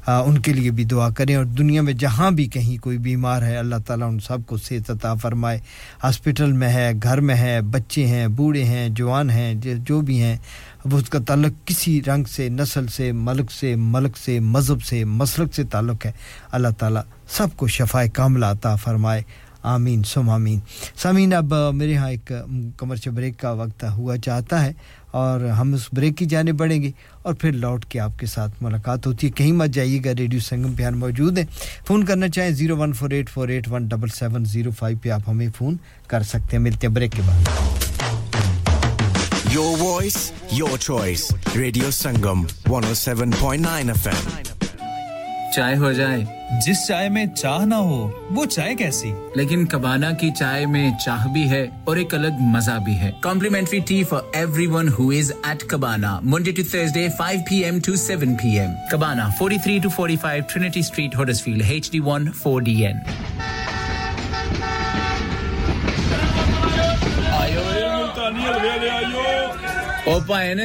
آ, 0.05 0.21
ان 0.21 0.37
کے 0.37 0.53
لیے 0.53 0.71
بھی 0.71 0.83
دعا 0.83 1.09
کریں 1.09 1.35
اور 1.35 1.45
دنیا 1.45 1.81
میں 1.81 1.93
جہاں 1.93 2.31
بھی 2.31 2.45
کہیں 2.45 2.83
کوئی 2.83 2.97
بیمار 2.97 3.41
ہے 3.41 3.57
اللہ 3.57 3.75
تعالیٰ 3.85 4.07
ان 4.07 4.19
سب 4.19 4.37
کو 4.45 4.57
صحت 4.57 4.91
عطا 4.91 5.13
فرمائے۔ 5.13 5.59
ہاسپٹل 6.03 6.51
میں 6.51 6.69
ہے 6.69 6.91
گھر 7.03 7.21
میں 7.21 7.35
ہے 7.35 7.61
بچے 7.61 8.07
ہیں 8.07 8.27
بوڑھے 8.27 8.63
ہیں 8.63 8.89
جوان 8.89 9.29
ہیں 9.29 9.53
جو 9.63 10.01
بھی 10.01 10.21
ہیں 10.21 10.37
اب 10.85 10.95
اس 10.95 11.09
کا 11.09 11.19
تعلق 11.19 11.67
کسی 11.67 12.01
رنگ 12.07 12.23
سے 12.23 12.49
نسل 12.49 12.87
سے 12.87 13.11
ملک 13.11 13.51
سے 13.51 13.75
ملک 13.75 14.17
سے 14.17 14.39
مذہب 14.39 14.83
سے 14.83 15.03
مسلک 15.03 15.53
سے 15.53 15.63
تعلق 15.63 16.05
ہے۔ 16.05 16.11
اللہ 16.51 16.67
تعالیٰ 16.79 17.01
سب 17.29 17.47
کو 17.55 17.67
شفا 17.67 18.03
کاملہ 18.13 18.45
عطا 18.45 18.75
فرمائے۔ 18.75 19.21
آمین 19.63 20.03
سم 20.03 20.29
آمین۔ 20.29 20.59
سامین 20.95 21.33
اب 21.33 21.53
میرے 21.73 21.95
ہاں 21.95 22.09
ایک 22.09 22.31
کمرچ 22.77 23.07
بریک 23.07 23.39
کا 23.39 23.51
وقت 23.51 23.83
ہوا 23.83 24.17
چاہتا 24.17 24.65
ہے۔ 24.65 24.71
اور 25.13 25.41
ہم 25.59 25.73
اس 25.73 25.87
بریک 25.93 26.17
کی 26.17 26.25
جانے 26.25 26.53
پڑیں 26.59 26.81
گے 26.81 26.91
اور 27.21 27.33
پھر 27.33 27.51
لوٹ 27.51 27.85
کے 27.85 27.99
آپ 27.99 28.17
کے 28.19 28.25
ساتھ 28.25 28.63
ملاقات 28.63 29.07
ہوتی 29.07 29.27
ہے 29.27 29.31
کہیں 29.31 29.51
مت 29.51 29.69
جائیے 29.73 29.99
گا 30.05 30.15
ریڈیو 30.17 30.39
سنگم 30.39 30.73
پہ 30.75 30.89
موجود 30.95 31.37
ہیں 31.37 31.45
فون 31.87 32.03
کرنا 32.05 32.29
چاہیں 32.29 32.51
zero 32.51 32.77
one 32.77 32.93
four 32.93 33.09
eight 33.09 33.29
four 33.29 33.47
eight 33.47 33.67
one 33.71 33.87
double 33.87 34.09
seven 34.15 34.45
zero 34.45 34.71
five 34.79 34.97
پہ 35.03 35.09
آپ 35.09 35.29
ہمیں 35.29 35.47
فون 35.57 35.77
کر 36.07 36.23
سکتے 36.23 36.57
ہیں 36.57 36.63
ملتے 36.63 36.87
ہیں 36.87 36.93
بریک 36.93 37.11
کے 37.11 37.21
بعد 37.27 37.91
Your 39.53 39.77
voice, 39.77 40.33
your 40.51 40.77
choice. 40.79 41.25
Radio 41.55 41.91
Sangam 41.91 42.41
107.9 42.65 43.93
FM. 43.95 44.52
چائے 45.55 45.75
ہو 45.75 45.91
جائے۔ 45.91 46.23
جس 46.65 46.87
چائے 46.87 47.09
میں 47.09 47.25
چاہ 47.25 47.65
نہ 47.65 47.75
ہو 47.75 48.09
وہ 48.31 48.45
چائے 48.45 48.75
کیسی؟ 48.75 49.11
لیکن 49.35 49.65
کبانا 49.65 50.11
کی 50.11 50.29
چائے 50.31 50.65
میں 50.65 50.89
چاہ 51.05 51.27
بھی 51.27 51.49
ہے 51.49 51.67
اور 51.83 51.97
ایک 51.97 52.13
الگ 52.15 52.41
مزہ 52.53 52.77
بھی 52.85 52.99
ہے۔ 52.99 53.11
Complimentary 53.21 53.79
tea 53.79 54.03
for 54.03 54.21
everyone 54.67 54.89
who 54.99 55.09
is 55.09 55.31
at 55.43 55.63
Cabana 55.63 56.19
Monday 56.23 56.51
to 56.51 56.63
Thursday 56.71 57.07
five 57.17 57.41
p 57.49 57.63
m 57.63 57.79
to 57.79 57.95
seven 57.95 58.35
p 58.35 58.59
m 58.59 58.71
Cabana 58.91 59.27
forty 59.37 59.57
three 59.63 59.79
to 59.83 59.89
forty 59.89 60.15
five 60.21 60.43
Trinity 60.53 60.79
street 60.79 61.15
Huddersfield 61.43 61.63
H 61.69 61.91
D 61.91 61.99
one 61.99 62.31
four 62.31 62.61
D 62.61 62.85
N 62.85 62.97
O 70.05 70.13
pine 70.27 70.59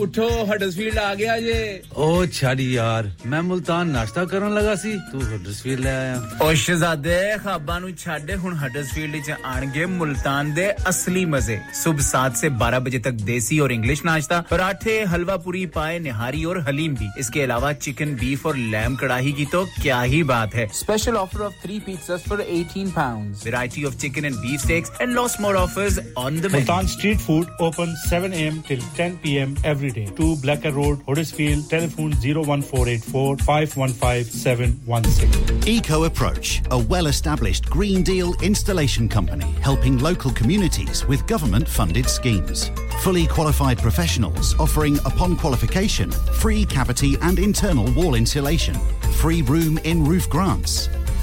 اٹھو 0.00 0.26
Huddersfield 0.48 0.98
آ 0.98 1.12
گیا 1.14 1.38
جے 1.38 1.54
او 1.92 2.24
چھاڑی 2.26 2.64
یار 2.72 3.04
میں 3.24 3.40
ملتان 3.42 3.88
ناشتہ 3.92 4.20
کرن 4.30 4.52
لگا 4.52 4.74
سی 4.82 4.92
تو 5.12 5.18
ہڈسفیلڈ 5.30 5.80
لے 5.80 5.90
آیا 5.90 6.18
او 6.38 6.52
شہزادے 6.56 7.16
خواباں 7.42 7.78
نو 7.80 7.88
چھڈ 7.92 8.30
ہن 8.44 8.52
ہڈسفیلڈ 8.60 9.14
وچ 9.16 9.30
آن 9.44 9.64
گے 9.74 9.86
ملتان 9.86 10.54
دے 10.56 10.68
اصلی 10.86 11.24
مزے 11.26 11.56
صبح 11.74 12.02
7 12.10 12.36
سے 12.40 12.48
12 12.60 12.80
بجے 12.84 12.98
تک 12.98 13.26
دیسی 13.26 13.58
اور 13.58 13.70
انگلش 13.70 14.04
ناشتہ 14.04 14.40
پراٹھے 14.48 15.02
حلوہ 15.14 15.36
پوری 15.44 15.64
پائے 15.74 15.98
نہاری 15.98 16.44
اور 16.44 16.56
حلیم 16.68 16.94
بھی 16.98 17.08
اس 17.16 17.30
کے 17.30 17.44
علاوہ 17.44 17.72
چکن 17.80 18.14
بیف 18.20 18.46
اور 18.46 18.54
لیم 18.54 18.94
کڑاہی 18.96 19.32
کی 19.32 19.44
تو 19.52 19.64
کیا 19.82 20.02
ہی 20.04 20.22
بات 20.30 20.54
ہے 20.54 20.66
special 20.70 21.16
offer 21.16 21.44
of 21.46 21.66
3 21.66 21.78
pizzas 21.86 22.24
for 22.28 22.44
18 22.48 22.94
pounds 22.94 23.44
variety 23.44 23.84
of 23.86 23.98
chicken 23.98 24.24
and 24.24 24.36
beef 24.38 24.62
steaks 24.62 24.90
and 24.98 25.14
lots 25.14 25.38
more 25.40 25.54
offers 25.64 26.00
on 26.16 26.42
the 26.42 26.48
Multan 26.52 26.84
street 26.84 27.20
food 27.20 27.50
open 27.60 27.94
7 28.08 28.32
A M 28.32 28.60
till 28.68 28.82
10 28.94 29.18
p.m. 29.18 29.56
every 29.64 29.90
day. 29.90 30.06
2 30.06 30.36
Blacker 30.36 30.72
Road, 30.72 31.02
Huddersfield, 31.06 31.68
telephone 31.68 32.12
01484 32.12 33.36
515 33.38 34.24
716. 34.24 35.68
Eco 35.68 36.04
Approach, 36.04 36.62
a 36.70 36.78
well 36.78 37.06
established 37.06 37.68
Green 37.70 38.02
Deal 38.02 38.34
installation 38.42 39.08
company 39.08 39.50
helping 39.60 39.98
local 39.98 40.30
communities 40.32 41.06
with 41.06 41.26
government 41.26 41.68
funded 41.68 42.08
schemes. 42.08 42.70
Fully 43.00 43.26
qualified 43.26 43.78
professionals 43.78 44.54
offering, 44.58 44.98
upon 45.04 45.36
qualification, 45.36 46.10
free 46.10 46.64
cavity 46.64 47.16
and 47.22 47.38
internal 47.38 47.90
wall 47.92 48.14
insulation, 48.14 48.74
free 49.14 49.42
room 49.42 49.78
in 49.78 50.04
roof 50.04 50.28
grants 50.28 50.88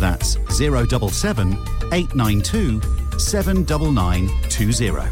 That's 0.00 0.36
077 0.58 1.56
892 1.92 2.80
79920. 3.18 5.08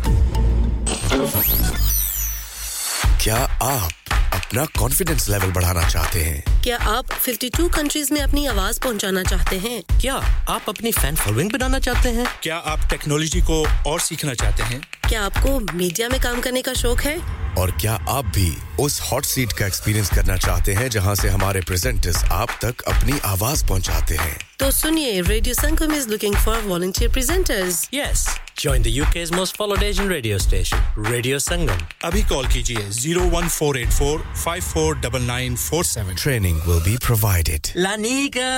کیا 3.19 3.47
آپ 3.61 3.93
اپنا 4.35 4.65
confidence 4.79 5.29
level 5.29 5.51
بڑھانا 5.51 5.89
چاہتے 5.89 6.25
ہیں؟ 6.25 6.41
کیا 6.63 6.77
آپ 6.85 7.05
52 7.31 7.69
countries 7.73 8.11
میں 8.13 8.21
اپنی 8.21 8.49
آواز 8.49 8.81
پہنچانا 8.81 9.25
چاہتے 9.25 9.59
ہیں؟ 9.59 9.81
کیا 10.01 10.19
آپ 10.47 10.71
اپنی 10.71 10.91
فین 11.01 11.15
فالوئنگ 11.15 11.49
بنانا 11.53 11.81
چاہتے 11.81 12.13
ہیں؟ 12.13 12.25
کیا 12.41 12.61
آپ 12.65 12.79
ٹیکنالوجی 12.91 13.41
کو 13.41 13.67
اور 13.85 13.99
سیکھنا 13.99 14.35
چاہتے 14.35 14.63
ہیں؟ 14.63 14.79
کیا 15.13 15.25
آپ 15.25 15.43
کو 15.43 15.61
میڈیا 15.73 16.09
میں 16.09 16.19
کام 16.23 16.41
کرنے 16.41 16.63
کا 16.63 16.73
شوق 16.73 17.07
ہے؟ 17.07 17.17
اور 17.57 17.69
کیا 17.69 17.99
آپ 18.07 18.25
بھی 18.33 18.55
اس 18.79 19.01
ہاٹ 19.01 19.27
سیٹ 19.27 19.53
کا 19.53 19.65
ایکسپیرینس 19.65 20.11
کرنا 20.11 20.37
چاہتے 20.37 20.75
ہیں 20.75 20.89
جہاں 20.89 21.15
سے 21.15 21.29
ہمارے 21.29 21.61
پریزنٹرز 21.61 22.17
آپ 22.31 22.49
تک 22.59 22.83
اپنی 22.87 23.13
آواز 23.23 23.65
پہنچاتے 23.69 24.15
ہیں؟ 24.15 24.35
تو 24.57 24.71
سنیے 24.71 25.21
radio 25.29 25.55
Sangam 25.55 25.95
is 25.97 26.07
looking 26.09 26.35
for 26.45 26.67
volunteer 26.67 27.11
presenters 27.11 27.89
yes 27.93 28.29
join 28.57 28.85
the 28.85 28.91
U 28.91 29.05
K 29.13 29.25
most 29.31 29.57
followed 29.57 29.83
Asian 29.83 30.09
radio 30.09 30.37
station 30.37 31.05
radio 31.11 31.39
Sangam 31.39 31.85
ابھی 32.03 32.23
کال 32.29 32.45
کیجیے 32.53 32.91
zero 32.91 33.29
one 33.31 33.49
four 33.49 33.75
eight 33.75 33.93
four 33.93 34.19
five 34.37 34.63
four 34.71 34.95
double 34.95 35.23
nine 35.23 35.57
four 35.57 35.85
seven. 35.85 36.15
Training 36.23 36.61
will 36.67 36.83
be 36.85 36.97
provided 37.07 37.67
لانیکا 37.77 38.49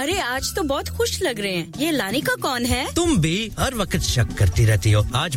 ارے 0.00 0.20
آج 0.20 0.54
تو 0.54 0.62
بہت 0.62 0.90
خوش 0.90 1.22
لگ 1.22 1.40
رہے 1.40 1.56
ہیں۔ 1.56 1.66
یہ 1.76 1.90
لانیکا 1.90 2.32
کون 2.42 2.66
ہے؟ 2.66 2.84
تم 2.94 3.14
بھی 3.14 3.48
ہر 3.58 3.72
وقت 3.76 4.02
شک 4.02 4.38
کرتی 4.38 4.66
رہتی 4.66 4.94
ہو۔ 4.94 5.02
آج 5.12 5.36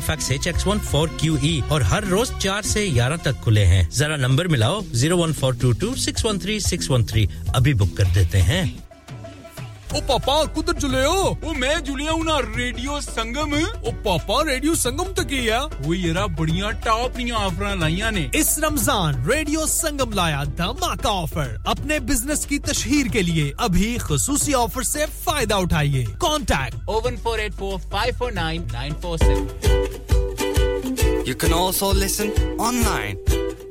Halifax 0.01 0.31
H 0.31 0.47
X 0.47 0.67
one 0.67 0.77
four 0.89 1.07
Q 1.17 1.35
E 1.41 1.59
اور 1.67 1.81
ہر 1.81 2.03
روز 2.03 2.31
چار 2.39 2.61
سے 2.61 2.89
گیارہ 2.95 3.17
تک 3.21 3.43
کھلے 3.43 3.65
ہیں۔ 3.65 3.83
ذرا 3.91 4.15
number 4.15 4.47
ملاؤ 4.47 4.79
zero 4.91 5.17
one 5.17 5.33
four 5.33 5.53
two 5.53 5.71
two 5.71 5.95
six 5.95 6.25
one 6.25 6.39
three 6.39 6.59
six 6.59 6.89
one 6.91 7.03
three 7.03 7.25
ابھی 7.47 7.73
بک 7.73 7.97
کر 7.97 8.03
دیتے 8.15 8.41
ہیں۔ 8.41 8.65
ਉਹ 9.95 10.01
ਪਾਪਾ 10.01 10.45
ਕੁਦਰ 10.45 10.73
ਜੁਲਿਓ 10.73 11.37
ਉਹ 11.43 11.53
ਮੈਂ 11.53 11.81
ਜੁਲਿਆ 11.81 12.11
ਉਹਨਾਂ 12.11 12.41
ਰੇਡੀਓ 12.55 12.99
ਸੰਗਮ 12.99 13.59
ਉਹ 13.83 13.91
ਪਾਪਾ 13.91 14.45
ਰੇਡੀਓ 14.45 14.73
ਸੰਗਮ 14.73 15.03
ਤੇ 15.03 15.25
ਕੀ 15.25 15.47
ਆ 15.47 15.69
ਉਹ 15.87 15.95
ਯਾਰਾ 15.95 16.27
ਬੜੀਆਂ 16.27 16.71
ਟਾਪ 16.71 17.17
ਦੀਆਂ 17.17 17.35
ਆਫਰਾਂ 17.35 17.75
ਲਾਈਆਂ 17.75 18.11
ਨੇ 18.11 18.29
ਇਸ 18.33 18.59
رمضان 18.59 19.31
ریڈیو 19.31 19.59
سنگم 19.59 20.13
لایا 20.13 20.43
دھماکہ 20.57 21.05
آفر۔ 21.05 21.55
اپنے 21.65 21.99
بزنس 21.99 22.45
کی 22.45 22.59
تشہیر 22.59 23.11
کے 23.11 23.21
لیے 23.21 23.53
ابھی 23.57 23.97
خصوصی 23.99 24.53
آفر 24.53 24.81
سے 24.81 25.05
فائدہ 25.23 25.55
اٹھائیے۔ 25.55 26.05
Contact. 26.19 26.75
O one 26.85 27.15
four 27.23 27.39
eight 27.39 27.53
four 27.53 27.79
five 27.89 28.13
four 28.17 28.31
nine 28.31 28.63
nine 28.73 28.93
four 29.01 29.17
seven 29.17 29.47
you 31.27 31.35
can 31.35 31.53
also 31.53 31.93
listen 31.93 32.29
online 32.75 33.17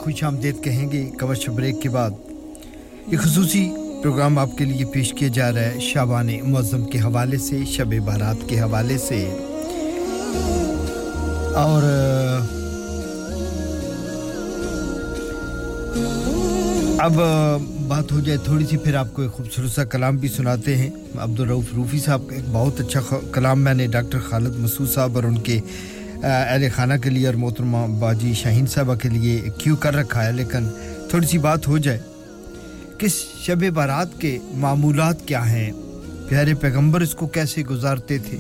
خوش 0.07 0.25
آمدید 0.25 0.63
کہیں 0.63 0.93
گے 0.93 1.11
کمرشل 1.19 1.53
بریک 1.53 1.83
کے 1.83 1.89
بعد۔ 1.89 2.11
یہ 3.07 3.17
خصوصی 3.17 3.71
پروگرام 4.03 4.39
آپ 4.39 4.59
کے 4.59 4.65
لیے 4.65 4.85
پیش 4.85 5.15
کیا 5.15 5.29
جا 5.29 5.53
رہا 5.53 5.61
ہے 5.61 5.81
شابان 5.81 6.29
معظم 6.43 6.85
کے 6.85 6.99
حوالے 6.99 7.39
سے، 7.39 7.59
شب 7.67 7.95
بارات 8.05 8.49
کے 8.49 8.61
حوالے 8.61 8.99
سے۔ 8.99 9.33
اور، 11.55 11.83
اب، 16.99 17.13
بات 17.89 18.13
ہو 18.13 18.21
جائے 18.21 18.39
تھوڑی 18.45 18.67
سی، 18.67 18.77
پھر 18.77 18.95
آپ 18.95 19.15
کو 19.15 19.23
ایک 19.23 19.33
خوبصورت 19.33 19.71
سا 19.71 19.85
کلام 19.85 20.17
بھی 20.17 20.29
سناتے 20.29 20.77
ہیں۔ 20.77 20.91
عبدالرعف 21.19 21.75
روفی 21.77 22.01
صاحب 22.01 22.29
کا 22.29 22.35
ایک 22.35 22.45
بہت 22.53 22.81
اچھا 22.81 23.17
کلام 23.33 23.61
میں 23.61 23.75
نے 23.75 23.87
ڈاکٹر 23.87 24.19
خالد 24.19 24.57
مسعود 24.57 24.91
صاحب 24.91 25.15
اور 25.15 25.25
ان 25.25 25.39
کے 25.39 25.61
اہل 26.23 26.67
خانہ 26.75 26.95
کے 27.03 27.11
لیے 27.11 27.27
اور 27.27 27.35
محترمہ 27.35 27.87
باجی 27.99 28.35
شاہین 28.35 28.67
صاحبہ 28.67 28.95
کے 28.95 29.09
لیے 29.09 29.45
کیوں 29.59 29.77
کر 29.77 29.97
رکھا 29.97 30.27
ہے، 30.27 30.33
لیکن 30.33 30.69
تھوڑی 31.11 31.27
سی 31.27 31.39
بات 31.39 31.69
ہو 31.69 31.79
جائے۔ 31.79 31.99
کہ 32.99 33.07
شب 33.43 33.71
بارات 33.75 34.21
کے 34.21 34.39
معمولات 34.45 35.17
کیا 35.27 35.51
ہیں؟ 35.51 35.73
پیارے 36.29 36.55
پیغمبر، 36.55 37.01
اس 37.01 37.15
کو 37.15 37.27
کیسے 37.27 37.63
گزارتے 37.63 38.19
تھے؟ 38.19 38.39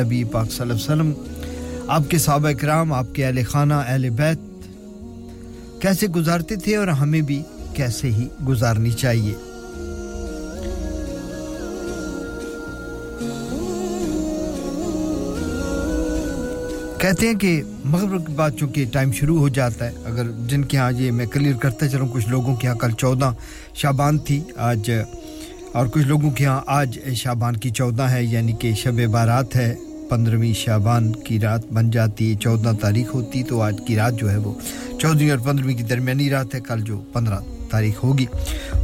نبی 0.00 0.24
پاک 0.24 0.52
صلی 0.52 0.60
اللہ 0.60 0.72
علیہ 0.72 0.84
وسلم، 0.84 1.12
آپ 1.88 2.02
کے 2.08 2.18
صحابہ 2.18 2.48
اکرام 2.48 2.92
آپ 2.92 3.06
کے 3.12 3.26
اہل 3.26 3.42
خانہ، 3.44 3.74
اہل 3.74 4.10
بیت، 4.10 4.38
کیسے 5.82 6.06
گزارتے 6.06 6.56
تھے 6.56 6.76
اور 6.76 6.88
ہمیں 6.88 7.20
بھی 7.20 7.42
کیسے 7.74 8.10
ہی 8.10 8.28
گزارنی 8.48 8.90
چاہیے؟ 8.90 9.34
کہتے 17.10 17.26
ہیں 17.26 17.34
کہ 17.34 17.62
مغرب 17.84 18.26
کے 18.26 18.32
بعد 18.32 18.50
چونکہ 18.58 18.84
ٹائم 18.92 19.12
شروع 19.12 19.38
ہو 19.38 19.48
جاتا 19.48 19.84
ہے، 19.84 19.90
اگر 20.04 20.30
جن 20.46 20.64
کے 20.64 20.76
ہاں 20.76 20.92
یہ 20.92 21.10
میں 21.10 21.26
کلیئر 21.26 21.56
کرتا 21.56 21.88
چلوں، 21.88 22.06
کچھ 22.08 22.28
لوگوں 22.28 22.54
کے 22.56 22.68
ہاں 22.68 22.74
کل 22.74 22.90
چودہ 22.90 23.32
شابان 23.74 24.18
تھی، 24.18 24.40
آج، 24.56 24.90
اور 25.72 25.86
کچھ 25.86 26.06
لوگوں 26.06 26.30
کے 26.30 26.44
ہاں 26.44 26.60
آج 26.66 26.98
شابان 27.14 27.56
کی 27.56 27.70
چودہ 27.70 28.02
ہے 28.02 28.24
یعنی 28.24 28.52
کہ 28.52 28.74
شب 28.74 29.00
بارات 29.10 29.56
ہے، 29.56 29.74
پندرہویں 30.10 30.52
شابان 30.52 31.12
کی 31.12 31.40
رات 31.40 31.66
بن 31.72 31.90
جاتی 31.90 32.30
ہے، 32.30 32.38
چودہ 32.38 32.72
تاریخ 32.80 33.14
ہوتی 33.14 33.42
تو 33.42 33.60
آج 33.60 33.80
کی 33.86 33.96
رات 33.96 34.14
جو 34.16 34.30
ہے 34.30 34.36
وہ 34.36 34.54
چودہویں 35.00 35.30
اور 35.30 35.38
پندرہویں 35.38 35.76
کی 35.76 35.82
درمیانی 35.82 36.30
رات 36.30 36.54
ہے، 36.54 36.60
کل 36.60 36.80
جو 36.80 37.00
پندرہ 37.12 37.38
تاریخ 37.70 38.04
ہوگی، 38.04 38.26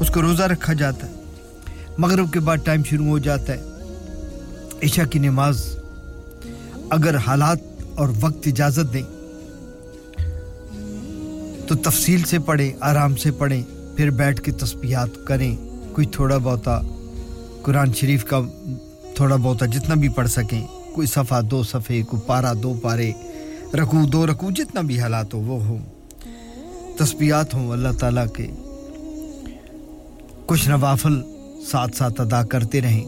اس 0.01 0.11
کو 0.11 0.23
روزہ 0.23 0.43
رکھا 0.43 0.73
جاتا 0.73 1.07
ہے۔ 1.07 1.12
مغرب 1.98 2.32
کے 2.32 2.40
بعد 2.40 2.57
ٹائم 2.65 2.82
شروع 2.85 3.07
ہو 3.07 3.19
جاتا 3.19 3.53
ہے، 3.53 3.62
عشاء 4.82 5.05
کی 5.05 5.19
نماز، 5.19 5.65
اگر 6.90 7.16
حالات 7.16 7.76
اور 7.97 8.09
وقت 8.20 8.47
اجازت 8.47 8.94
دے 8.94 9.02
تو 11.66 11.74
تفصیل 11.74 12.24
سے 12.24 12.39
پڑھیں، 12.39 12.73
آرام 12.81 13.16
سے 13.16 13.31
پڑھیں، 13.31 13.62
پھر 13.97 14.10
بیٹھ 14.10 14.43
کے 14.43 14.52
تسبیحات 14.52 15.09
کریں۔ 15.24 15.56
کوئی 15.93 16.06
تھوڑا 16.06 16.39
بہت 16.39 16.68
قرآن 17.62 17.93
شریف 17.93 18.24
کا 18.24 18.40
تھوڑا 19.14 19.36
بہت 19.36 19.62
جتنا 19.73 19.94
بھی 19.94 20.09
پڑھ 20.09 20.28
سکیں، 20.28 20.66
کوئی 20.94 21.06
صفحہ 21.06 21.40
دو 21.40 21.62
صفحے، 21.62 22.02
کوئی 22.02 22.23
پارا 22.27 22.52
دو 22.62 22.74
پارے 22.82 23.12
رکو 23.74 24.06
دو 24.06 24.27
رکو 24.27 24.51
جتنا 24.51 24.81
بھی 24.81 25.01
حالات 25.01 25.35
ہو 25.35 25.40
وہ 25.40 25.64
ہوں۔ 25.64 25.78
تسبیحات 26.98 27.55
ہوں، 27.55 27.70
اللہ 27.70 27.89
تعالیٰ 27.98 28.27
کے 28.28 28.47
کچھ 30.47 30.68
نوافل 30.68 31.23
ساتھ 31.70 31.97
ساتھ 31.97 32.20
ادا 32.20 32.43
کرتے 32.43 32.81
رہیں۔ 32.81 33.05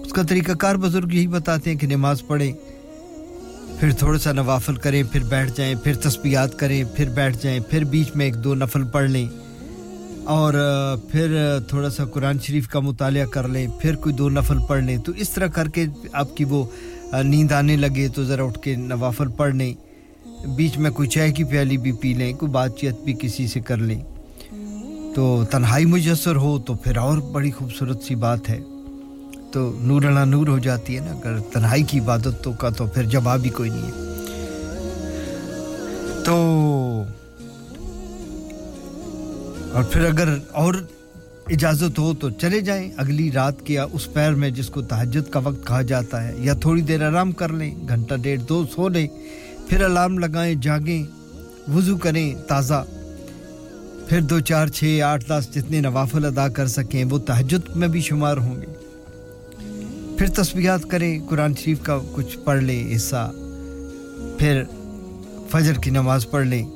اس 0.00 0.12
کا 0.12 0.22
طریقہ 0.22 0.52
کار 0.52 0.74
بزرگ 0.74 1.12
یہی 1.12 1.26
بتاتے 1.26 1.70
ہیں 1.70 1.78
کہ 1.78 1.86
نماز 1.86 2.22
پڑھیں۔ 2.26 2.52
پھر 3.80 3.92
تھوڑا 3.92 4.18
سا 4.18 4.32
نوافل 4.32 4.74
کریں، 4.74 5.02
پھر 5.12 5.24
بیٹھ 5.24 5.52
جائیں، 5.56 5.74
پھر 5.74 5.94
تسبیحات 5.94 6.58
کریں، 6.58 6.84
پھر 6.94 7.08
بیٹھ 7.08 7.38
جائیں، 7.42 7.60
پھر 7.70 7.84
بیچ 7.84 8.16
میں 8.16 8.26
ایک 8.26 8.34
دو 8.44 8.54
نفل 8.54 8.84
پڑھ 8.84 9.10
لیں۔ 9.10 9.28
اور 10.24 10.54
پھر 11.10 11.36
تھوڑا 11.68 11.90
سا 11.90 12.04
قرآن 12.04 12.38
شریف 12.42 12.68
کا 12.68 12.80
مطالعہ 12.80 13.26
کر 13.26 13.48
لیں، 13.48 13.68
پھر 13.80 13.94
کوئی 13.94 14.14
دو 14.14 14.28
نفل 14.28 14.58
پڑھ 14.68 14.84
لیں۔ 14.84 14.96
تو 14.98 15.12
اس 15.16 15.30
طرح 15.30 15.46
کر 15.46 15.68
کے 15.68 15.86
آپ 16.12 16.36
کی 16.36 16.44
وہ 16.44 16.64
نیند 17.22 17.52
آنے 17.52 17.76
لگے 17.76 18.08
تو 18.08 18.24
ذرا 18.24 18.44
اٹھ 18.44 18.58
کے 18.58 18.76
نوافل 18.76 19.28
پڑھ 19.28 19.54
لیں۔ 19.54 19.74
بیچ 20.56 20.78
میں 20.78 20.90
کوئی 20.90 21.08
چائے 21.08 21.32
کی 21.32 21.44
پیالی 21.44 21.76
بھی 21.76 21.92
پی 21.92 22.14
لیں، 22.14 22.32
کوئی 22.32 22.52
بات 22.52 22.78
چیت 22.78 23.00
بھی 23.04 23.14
کسی 23.20 23.46
سے 23.46 23.60
کر 23.60 23.76
لیں۔ 23.76 24.00
تو 25.14 25.44
تنہائی 25.50 25.84
مجسر 25.84 26.36
ہو 26.36 26.58
تو 26.58 26.74
پھر 26.74 26.96
اور 26.96 27.18
بڑی 27.18 27.50
خوبصورت 27.50 28.02
سی 28.02 28.14
بات 28.14 28.50
ہے۔ 28.50 28.60
تو 29.56 29.78
نور 29.80 30.02
اللہ 30.02 30.24
نور 30.24 30.48
ہو 30.48 30.58
جاتی 30.58 30.94
ہے 30.94 31.00
نا۔ 31.00 31.12
اگر 31.12 31.38
تنہائی 31.40 31.82
کی 31.82 32.00
عبادت 32.00 32.42
تو 32.42 32.52
کا 32.52 32.68
تو 32.68 32.86
پھر 32.86 33.02
جواب 33.02 33.40
ہی 33.44 33.48
کوئی 33.48 33.70
نہیں 33.70 33.86
ہے۔ 33.86 34.24
تو 36.24 36.34
اور 39.72 39.84
پھر 39.84 40.04
اگر 40.04 40.38
اور 40.52 40.74
اجازت 41.50 41.98
ہو 41.98 42.14
تو 42.14 42.30
چلے 42.30 42.60
جائیں۔ 42.60 42.90
اگلی 42.96 43.32
رات 43.32 43.66
کے 43.66 43.78
اس 43.78 44.12
پیر 44.12 44.32
میں 44.32 44.50
جس 44.50 44.68
کو 44.68 44.82
تہجد 44.82 45.30
کا 45.30 45.40
وقت 45.44 45.66
کہا 45.66 45.82
جاتا 45.82 46.28
ہے، 46.28 46.34
یا 46.38 46.54
تھوڑی 46.54 46.82
دیر 46.82 47.08
آرام 47.08 47.32
کر 47.32 47.48
لیں، 47.48 47.74
گھنٹہ 47.88 48.14
ڈیڑھ 48.14 48.42
دو 48.48 48.64
سو 48.74 48.88
لیں، 48.88 49.08
پھر 49.68 49.84
الارم 49.84 50.18
لگائیں، 50.18 50.54
جاگیں، 50.54 51.02
وضو 51.70 51.96
کریں 51.96 52.34
تازہ۔ 52.48 52.84
پھر 54.08 54.20
دو 54.20 54.40
چار 54.40 54.66
چھ 54.66 55.00
آٹھ 55.04 55.24
دس 55.28 55.48
جتنے 55.54 55.80
نوافل 55.80 56.24
ادا 56.24 56.48
کر 56.48 56.66
سکیں، 56.66 57.04
وہ 57.10 57.18
تہجد 57.18 57.76
میں 57.76 57.88
بھی 57.88 58.00
شمار 58.00 58.36
ہوں 58.36 58.62
گے۔ 58.62 58.85
پھر 60.18 60.26
تسبیحات 60.26 60.82
کرے 60.82 61.18
قرآن 61.28 61.54
شریف 61.54 61.80
کا 61.82 61.98
کچھ 62.12 62.38
پڑھ 62.44 62.62
لے 62.62 62.92
حصہ، 62.96 63.32
پھر 64.38 64.62
فجر 65.50 65.72
کی 65.72 65.90
نماز 65.90 66.30
پڑھ 66.30 66.46
لیں۔ 66.46 66.66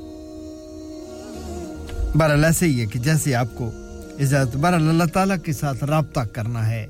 برحال 2.15 2.45
ایسے 2.45 2.65
ہی 2.65 2.81
ہے 2.81 2.85
کہ 2.85 2.99
جیسے 2.99 3.35
آپ 3.35 3.47
کو 3.55 3.71
اجازت 4.19 4.55
برحال 4.55 4.89
اللہ 4.89 5.03
تعالیٰ 5.13 5.35
کے 5.43 5.53
ساتھ 5.53 5.83
رابطہ 5.83 6.19
کرنا 6.19 6.69
ہے۔ 6.69 6.87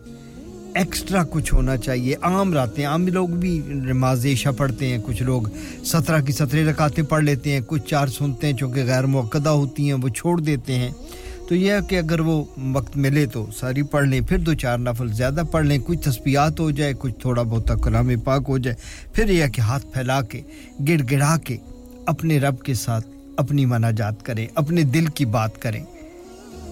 ایکسٹرا 0.76 1.24
کچھ 1.32 1.54
ہونا 1.54 1.78
چاہیے۔ 1.78 2.16
عام 2.22 2.54
راتیں، 2.54 2.86
عام 2.86 3.08
لوگ 3.08 3.28
بھی 3.28 3.62
نماز 3.66 4.26
عشاء 4.26 4.52
پڑھتے 4.52 4.88
ہیں۔ 4.88 4.98
کچھ 5.06 5.24
لوگ 5.24 5.42
سترہ 5.86 6.22
کی 6.22 6.32
سترے 6.32 6.66
رکاتیں 6.66 7.04
پڑھ 7.04 7.24
لیتے 7.24 7.52
ہیں۔ 7.52 7.60
کچھ 7.68 7.84
چار 7.88 8.08
سنتے 8.08 8.48
ہیں 8.48 8.58
چونکہ 8.58 8.84
غیر 8.84 9.04
موقعہ 9.04 9.48
ہوتی 9.48 9.86
ہیں، 9.86 9.94
وہ 9.94 10.10
چھوڑ 10.10 10.42
دیتے 10.42 10.76
ہیں۔ 10.76 10.92
تو 11.48 11.56
یہ 11.56 11.72
ہے 11.72 11.78
کہ 11.88 11.98
اگر 11.98 12.20
وہ 12.20 12.44
وقت 12.74 12.98
ملے 12.98 13.26
تو 13.26 13.46
ساری 13.58 13.84
پڑھ 13.84 14.08
لیں، 14.08 14.22
پھر 14.22 14.38
دو 14.38 14.54
چار 14.54 14.78
نفل 14.78 15.08
زیادہ 15.08 15.44
پڑھ 15.52 15.66
لیں، 15.66 15.78
کچھ 15.86 16.00
تسبیحات 16.00 16.60
ہو 16.60 16.72
جائے، 16.72 16.94
کچھ 17.00 17.14
تھوڑا 17.20 17.42
بہت 17.42 17.72
کلام 17.84 18.10
پاک 18.24 18.44
ہو 18.48 18.58
جائے، 18.58 18.76
پھر 19.14 19.30
یہ 19.30 19.44
ہے 19.44 19.50
کہ 19.50 19.62
ہاتھ 19.62 19.86
پھیلا 19.94 20.22
کے، 20.22 20.42
گڑ 20.88 21.02
گڑا 21.12 21.38
کے 21.38 21.58
اپنے 22.06 22.40
رب 22.40 22.62
کے 22.62 22.74
ساتھ 22.74 23.08
اپنی 23.38 23.66
مناجات 23.66 24.26
کریں، 24.26 24.48
اپنے 24.56 24.84
دل 24.84 25.06
کی 25.06 25.26
بات 25.26 25.62
کریں۔ 25.62 25.84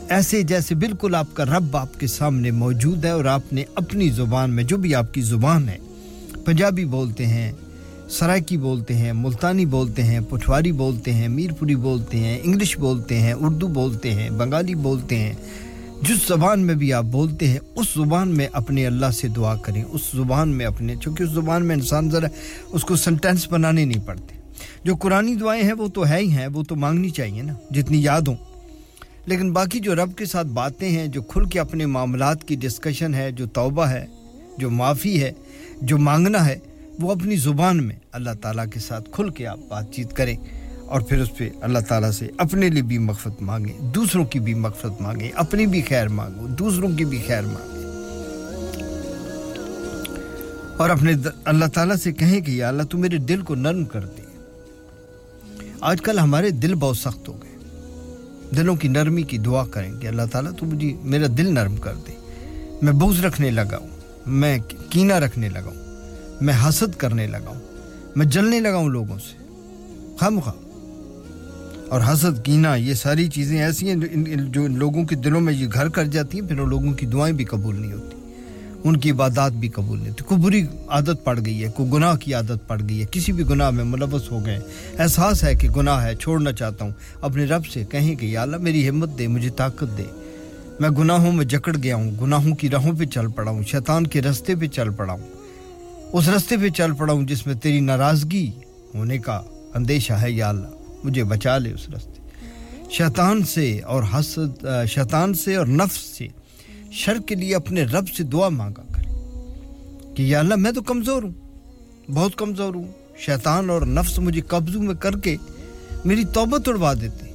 ایسے 0.09 0.41
جیسے 0.41 0.75
بالکل 0.75 1.15
آپ 1.15 1.27
کا 1.33 1.45
رب 1.45 1.77
آپ 1.77 1.99
کے 1.99 2.07
سامنے 2.07 2.51
موجود 2.51 3.05
ہے 3.05 3.09
اور 3.09 3.25
آپ 3.25 3.53
نے 3.53 3.63
اپنی 3.75 4.09
زبان 4.09 4.51
میں، 4.51 4.63
جو 4.63 4.77
بھی 4.77 4.95
آپ 4.95 5.13
کی 5.13 5.21
زبان 5.21 5.69
ہے، 5.69 5.77
پنجابی 6.45 6.85
بولتے 6.85 7.25
ہیں 7.25 7.51
سرائکی 8.09 8.57
بولتے 8.57 8.93
ہیں، 8.93 9.13
ملتانی 9.13 9.65
بولتے 9.65 10.03
ہیں، 10.03 10.19
پٹھواری 10.29 10.71
بولتے 10.71 11.13
ہیں، 11.13 11.27
میرپوری 11.27 11.75
بولتے 11.75 12.19
ہیں، 12.19 12.39
انگلش 12.43 12.77
بولتے 12.77 13.19
ہیں، 13.19 13.33
اردو 13.33 13.67
بولتے 13.67 14.13
ہیں، 14.13 14.29
بنگالی 14.29 14.75
بولتے 14.75 15.19
ہیں۔ 15.19 15.33
جس 16.01 16.27
زبان 16.27 16.59
میں 16.59 16.75
بھی 16.75 16.93
آپ 16.93 17.03
بولتے 17.03 17.47
ہیں، 17.47 17.59
اس 17.75 17.85
زبان 17.93 18.29
میں 18.29 18.47
اپنے 18.53 18.85
اللہ 18.85 19.11
سے 19.11 19.27
دعا 19.27 19.55
کریں۔ 19.55 19.83
اس 19.83 20.01
زبان 20.13 20.49
میں 20.49 20.65
اپنے، 20.65 20.95
چونکہ 20.95 21.23
اس 21.23 21.29
زبان 21.29 21.65
میں 21.65 21.75
انسان 21.75 22.09
ذرا 22.09 22.27
اس 22.71 22.81
کو 22.81 22.95
سنٹینس 22.95 23.51
بنانے 23.51 23.85
نہیں 23.85 24.07
پڑتے۔ 24.07 24.35
جو 24.83 24.95
قرآن 24.95 25.39
دعائیں 25.39 25.63
ہیں، 25.63 25.73
وہ 25.73 25.87
تو 25.87 26.07
ہے 26.07 26.19
ہی 26.19 26.31
ہیں، 26.31 26.47
وہ 26.47 26.63
تو 26.63 26.75
مانگنی 26.75 27.09
چاہیے 27.09 27.41
نا، 27.41 27.53
جتنی 27.71 28.03
یاد 28.03 28.21
ہوں۔ 28.21 28.35
لیکن 29.25 29.51
باقی 29.51 29.79
جو 29.79 29.95
رب 29.95 30.15
کے 30.15 30.25
ساتھ 30.25 30.47
باتیں 30.47 30.89
ہیں، 30.89 31.07
جو 31.07 31.21
کھل 31.21 31.45
کے 31.45 31.59
اپنے 31.59 31.85
معاملات 31.85 32.47
کی 32.47 32.55
ڈسکشن 32.55 33.13
ہے، 33.13 33.31
جو 33.31 33.45
توبہ 33.47 33.85
ہے، 33.85 34.05
جو 34.57 34.69
معافی 34.69 35.23
ہے، 35.23 35.31
جو 35.81 35.97
مانگنا 35.97 36.45
ہے 36.45 36.59
وہ 36.99 37.11
اپنی 37.11 37.35
زبان 37.35 37.87
میں 37.87 37.95
اللہ 38.11 38.29
تعالیٰ 38.41 38.65
کے 38.73 38.79
ساتھ 38.79 39.09
کھل 39.11 39.29
کے 39.29 39.47
آپ 39.47 39.59
بات 39.69 39.93
چیت 39.93 40.13
کریں 40.13 40.37
اور 40.85 41.01
پھر 41.01 41.21
اس 41.21 41.37
پہ 41.37 41.49
اللہ 41.61 41.79
تعالیٰ 41.79 42.11
سے 42.11 42.27
اپنے 42.37 42.69
لیے 42.69 42.81
بھی 42.81 42.97
مغفت 42.97 43.41
مانگیں، 43.41 43.81
دوسروں 43.81 44.25
کی 44.25 44.39
بھی 44.39 44.53
مغفت 44.53 45.01
مانگیں، 45.01 45.31
اپنی 45.35 45.65
بھی 45.65 45.81
خیر 45.81 46.07
مانگو، 46.07 46.47
دوسروں 46.47 46.91
کی 46.91 47.05
بھی 47.05 47.23
خیر 47.27 47.41
مانگیں۔ 47.41 47.79
اور 50.77 50.89
اپنے 50.89 51.13
اللہ 51.45 51.65
تعالیٰ 51.65 51.95
سے 51.95 52.11
کہیں 52.11 52.41
کہ 52.41 52.51
یا 52.51 52.67
اللہ 52.67 52.83
تو 52.83 52.97
میرے 52.97 53.17
دل 53.17 53.41
کو 53.41 53.55
نرم 53.55 53.85
کر 53.85 54.05
دے۔ 54.05 54.21
آج 55.81 56.01
کل 56.01 56.19
ہمارے 56.19 56.49
دل 56.49 56.75
بہت 56.75 56.97
سخت 56.97 57.27
ہو 57.27 57.33
گئے۔ 57.33 57.57
دلوں 58.55 58.75
کی 58.75 58.87
نرمی 58.87 59.21
کی 59.21 59.37
دعا 59.37 59.65
کریں 59.65 59.91
کہ 59.99 60.07
اللہ 60.07 60.21
تعالیٰ 60.31 60.51
تو 60.59 60.65
مجھے 60.65 60.93
میرا 61.03 61.25
دل 61.37 61.53
نرم 61.53 61.75
کر 61.75 61.93
دے۔ 61.93 62.13
میں 62.81 62.93
بغض 62.93 63.25
رکھنے 63.25 63.51
لگا 63.51 63.77
ہوں، 63.77 63.87
میں 64.25 64.57
کینہ 64.89 65.13
رکھنے 65.13 65.49
لگا 65.49 65.65
ہوں۔ 65.65 65.88
میں 66.41 66.53
حسد 66.69 66.95
کرنے 66.97 67.27
لگا 67.27 67.47
ہوں۔ 67.47 67.59
میں 68.15 68.25
جلنے 68.25 68.59
لگا 68.59 68.75
ہوں 68.75 68.89
لوگوں 68.89 69.17
سے۔ 69.19 69.37
خام 70.19 70.39
خواہ 70.39 70.55
اور 71.89 72.01
حسد 72.13 72.45
کینا 72.45 72.75
یہ 72.75 72.93
ساری 72.93 73.27
چیزیں 73.27 73.63
ایسی 73.63 73.89
ہیں 73.89 73.95
جو 74.35 74.67
لوگوں 74.67 75.03
کے 75.03 75.15
دلوں 75.15 75.41
میں 75.41 75.53
یہ 75.53 75.67
گھر 75.73 75.89
کر 75.89 76.03
جاتی 76.03 76.39
ہیں، 76.39 76.47
پھر 76.47 76.59
ان 76.59 76.69
لوگوں 76.69 76.93
کی 76.93 77.05
دعائیں 77.05 77.35
بھی 77.35 77.45
قبول 77.45 77.81
نہیں 77.81 77.93
ہوتی۔ 77.93 78.17
ان 78.83 78.97
کی 78.97 79.11
عبادات 79.11 79.51
بھی 79.51 79.69
قبول 79.69 79.99
نہیں 79.99 80.09
ہوتی۔ 80.09 80.23
کوئی 80.23 80.41
بری 80.41 80.65
عادت 80.87 81.23
پڑ 81.23 81.39
گئی 81.45 81.63
ہے، 81.63 81.69
کوئی 81.75 81.91
گناہ 81.91 82.15
کی 82.15 82.33
عادت 82.33 82.67
پڑ 82.67 82.81
گئی 82.89 83.01
ہے، 83.01 83.05
کسی 83.11 83.31
بھی 83.31 83.43
گناہ 83.49 83.69
میں 83.69 83.83
ملوث 83.83 84.31
ہو 84.31 84.45
گئے 84.45 84.59
احساس 84.99 85.43
ہے 85.43 85.55
کہ 85.55 85.69
گناہ 85.69 86.03
ہے 86.03 86.15
چھوڑنا 86.15 86.51
چاہتا 86.51 86.85
ہوں۔ 86.85 86.91
اپنے 87.21 87.45
رب 87.45 87.65
سے 87.65 87.83
کہیں 87.91 88.15
کہ 88.15 88.25
یا 88.25 88.41
اللہ، 88.41 88.57
میری 88.57 88.89
ہمت 88.89 89.09
دے، 89.17 89.27
مجھے 89.27 89.49
طاقت 89.49 89.97
دے۔ 89.97 90.03
میں 90.79 90.89
گناہوں 90.89 91.31
میں 91.31 91.45
جکڑ 91.45 91.75
گیا 91.83 91.95
ہوں، 91.95 92.11
گناہوں 92.21 92.55
کی 92.55 92.69
راہوں 92.69 92.91
پہ 92.99 93.05
چل 93.05 93.27
پڑا 93.27 93.51
ہوں، 93.51 93.63
شیطان 93.63 94.07
کے 94.07 94.21
رستے 94.21 94.55
پہ 94.55 94.67
چل 94.67 94.89
پڑا 94.89 95.13
ہوں۔ 95.13 95.38
اس 96.13 96.27
رستے 96.29 96.57
پہ 96.57 96.69
چل 96.69 96.93
پڑا 96.93 97.13
ہوں 97.13 97.25
جس 97.27 97.45
میں 97.47 97.55
تیری 97.55 97.79
ناراضگی 97.79 98.51
ہونے 98.95 99.17
کا 99.17 99.41
اندیشہ 99.73 100.13
ہے، 100.13 100.31
یا 100.31 100.49
اللہ، 100.49 100.67
مجھے 101.03 101.23
بچا 101.23 101.57
لے 101.57 101.71
اس 101.71 101.89
راستے 101.89 102.17
شیطان 102.91 103.43
سے 103.43 103.67
اور 103.87 104.03
حسد، 104.13 104.65
شیطان 104.87 105.33
سے 105.33 105.55
اور 105.55 105.67
نفس 105.67 105.99
سے 106.17 106.27
شر 106.91 107.17
کے 107.27 107.35
لیے 107.35 107.55
اپنے 107.55 107.83
رب 107.83 108.09
سے 108.09 108.23
دعا 108.23 108.49
مانگا 108.49 108.83
کرے 108.93 110.13
کہ 110.15 110.23
یا 110.23 110.39
اللہ، 110.39 110.55
میں 110.55 110.71
تو 110.71 110.81
کمزور 110.81 111.23
ہوں، 111.23 112.11
بہت 112.11 112.35
کمزور 112.35 112.73
ہوں۔ 112.75 112.87
شیطان 113.19 113.69
اور 113.69 113.81
نفس 113.87 114.19
مجھے 114.19 114.41
قبضوں 114.47 114.83
میں 114.83 114.95
کر 114.95 115.17
کے 115.23 115.35
میری 116.05 116.23
توبہ 116.33 116.57
توڑوا 116.57 116.93
دیتے 117.01 117.25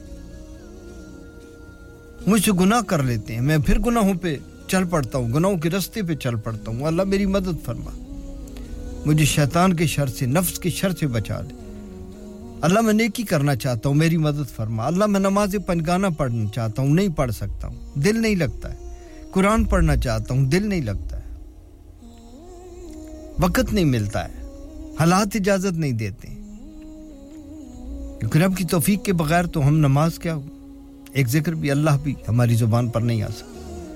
مجھ 2.27 2.45
سے 2.45 2.53
گناہ 2.61 2.81
کر 2.83 3.03
لیتے 3.03 3.35
ہیں۔ 3.35 3.41
میں 3.41 3.59
پھر 3.59 3.79
گناہوں 3.79 4.15
پہ 4.15 4.37
چل 4.69 4.85
پڑتا 4.91 5.19
ہوں، 5.19 5.33
گناہوں 5.33 5.57
کے 5.57 5.71
رستے 5.71 6.03
پہ 6.03 6.15
چل 6.15 6.37
پڑتا 6.37 6.71
ہوں۔ 6.71 6.87
اللہ 6.87 7.03
میری 7.05 7.27
مدد 7.27 7.65
فرماتا 7.65 8.04
مجھے 9.07 9.25
شیطان 9.25 9.75
کے 9.75 9.87
شر 9.87 10.07
سے، 10.07 10.27
نفس 10.27 10.59
کے 10.59 10.71
شر 10.71 10.91
سے 10.91 11.07
بچا 11.07 11.41
لے۔ 11.41 11.55
اللہ 12.61 12.81
میں 12.81 12.93
نیکی 12.93 13.23
کرنا 13.23 13.57
چاہتا 13.57 13.89
ہوں، 13.89 13.97
میری 13.97 14.17
مدد 14.17 14.57
فرما۔ 14.57 14.87
اللہ 14.87 15.07
میں 15.07 15.21
نماز 15.21 15.57
پنگانہ 15.67 16.07
پڑھنا 16.17 16.51
چاہتا 16.55 16.83
ہوں، 16.83 16.89
نہیں 16.89 17.09
پڑھ 17.09 17.33
سکتا 17.33 17.69
ہوں۔ 17.69 17.99
دل 17.99 18.23
نہیں 18.23 18.35
لگتا 18.35 18.73
ہے۔ 18.73 18.79
قرآن 19.31 19.65
پڑھنا 19.65 19.97
چاہتا 19.97 20.35
ہوں، 20.35 20.43
دل 20.43 20.69
نہیں 20.69 20.81
لگتا 20.81 21.17
ہے۔ 21.17 21.25
وقت 23.39 23.73
نہیں 23.73 23.85
ملتا 23.85 24.29
ہے۔ 24.29 24.45
حالات 25.01 25.29
اجازت 25.35 25.73
نہیں 25.73 25.93
دیتے۔ 25.93 26.29
کیونکہ 28.21 28.39
رب 28.39 28.57
کی 28.57 28.65
توفیق 28.65 29.05
کے 29.05 29.13
بغیر 29.13 29.45
تو 29.45 29.69
ہم 29.69 29.77
نماز 29.77 30.19
کیا 30.19 30.35
ہو 30.35 30.43
ایک 31.13 31.29
ذکر 31.29 31.53
بھی 31.53 31.71
اللہ 31.71 31.91
بھی 32.03 32.15
ہماری 32.29 32.55
زبان 32.55 32.89
پر 32.89 33.01
نہیں 33.01 33.23
آ 33.23 33.29
سکتا۔ 33.29 33.87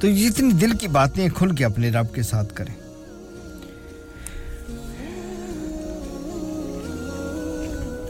تو 0.00 0.08
جتنی 0.08 0.50
دل 0.50 0.70
کی 0.80 0.88
باتیں 0.88 1.28
کھل 1.34 1.54
کے 1.54 1.64
اپنے 1.64 1.90
رب 1.90 2.14
کے 2.14 2.22
ساتھ 2.22 2.54
کریں۔ 2.54 2.85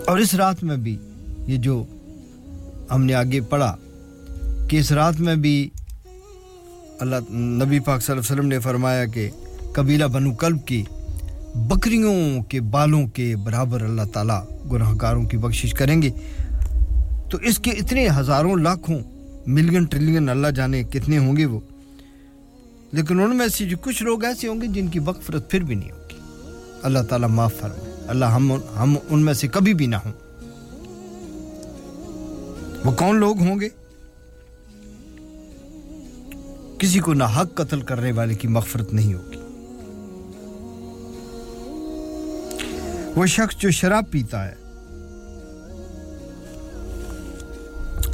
اور 0.07 0.19
اس 0.19 0.35
رات 0.35 0.65
میں 0.65 0.77
بھی 0.77 0.97
یہ 1.47 1.57
جو 1.57 1.85
ہم 2.91 3.05
نے 3.05 3.15
آگے 3.15 3.41
پڑھا 3.41 3.77
کہ 4.69 4.77
اس 4.77 4.93
رات 4.93 5.21
میں 5.21 5.35
بھی 5.35 5.71
اللہ 7.01 7.33
نبی 7.33 7.79
پاک 7.79 8.03
صلی 8.03 8.13
اللہ 8.13 8.23
علیہ 8.23 8.41
وسلم 8.41 8.47
نے 8.47 8.59
فرمایا 8.59 9.05
کہ 9.05 9.31
قبیلہ 9.73 10.05
بنو 10.05 10.35
کلب 10.35 10.67
کی 10.67 10.85
بکریوں 11.55 12.43
کے 12.43 12.61
بالوں 12.61 13.07
کے 13.07 13.37
برابر 13.37 13.83
اللہ 13.83 14.03
تعالیٰ 14.13 14.45
گناہ 14.73 14.95
گاروں 15.03 15.25
کی 15.25 15.37
بخشش 15.37 15.73
کریں 15.73 16.03
گے۔ 16.03 16.11
تو 17.31 17.39
اس 17.39 17.59
کے 17.59 17.71
اتنے 17.71 18.09
ہزاروں 18.17 18.57
لاکھوں 18.57 18.99
ملین 19.47 19.85
ٹریلین 19.85 20.29
اللہ 20.29 20.49
جانے 20.49 20.83
کتنے 20.83 21.19
ہوں 21.19 21.37
گے 21.37 21.47
وہ۔ 21.47 21.61
لیکن 22.93 23.21
ان 23.21 23.37
میں 23.37 23.49
سے 23.49 23.65
جو 23.65 23.77
کچھ 23.81 24.03
لوگ 24.03 24.25
ایسے 24.25 24.49
ہوں 24.49 24.61
گے 24.61 24.67
جن 24.67 24.89
کی 24.89 24.99
وقفرت 24.99 25.51
پھر 25.51 25.61
بھی 25.61 25.75
نہیں 25.75 25.91
ہوگی۔ 25.91 26.21
اللہ 26.83 26.99
تعالیٰ 26.99 27.29
معاف 27.29 27.55
فرمائے۔ 27.55 27.96
اللہ 28.09 28.25
ہم 28.25 28.53
ہم 28.53 28.97
ان 29.09 29.25
میں 29.25 29.35
سے 29.35 29.49
کبھی 29.49 29.75
بھی 29.75 29.87
نہ 29.87 29.97
ہوں۔ 29.97 30.13
وہ 32.85 32.93
کون 32.93 33.17
لوگ 33.17 33.39
ہوں 33.39 33.61
گے؟ 33.61 33.69
کسی 36.79 36.99
کو 36.99 37.15
ناحق 37.15 37.55
قتل 37.55 37.81
کرنے 37.81 38.13
والے 38.13 38.35
کی 38.35 38.49
مغفرت 38.49 38.93
نہیں 38.93 39.15
ہوگی۔ 39.15 39.37
وہ 43.17 43.27
شخص 43.27 43.57
جو 43.57 43.71
شراب 43.71 44.05
پیتا 44.11 44.49
ہے۔ 44.49 44.55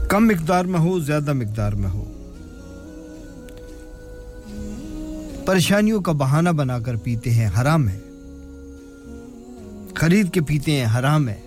کم 0.08 0.26
مقدار 0.26 0.64
میں 0.64 0.80
ہو، 0.80 1.00
زیادہ 1.00 1.32
مقدار 1.32 1.72
میں 1.72 1.90
ہو۔ 1.90 2.04
پریشانیوں 5.46 6.00
کا 6.00 6.12
بہانہ 6.12 6.50
بنا 6.50 6.78
کر 6.78 6.96
پیتے 6.96 7.30
ہیں، 7.30 7.48
حرام 7.60 7.88
ہے۔ 7.88 7.98
خرید 9.94 10.30
کے 10.30 10.40
پیتے 10.40 10.72
ہیں، 10.72 10.98
حرام 10.98 11.28
ہے۔ 11.28 11.40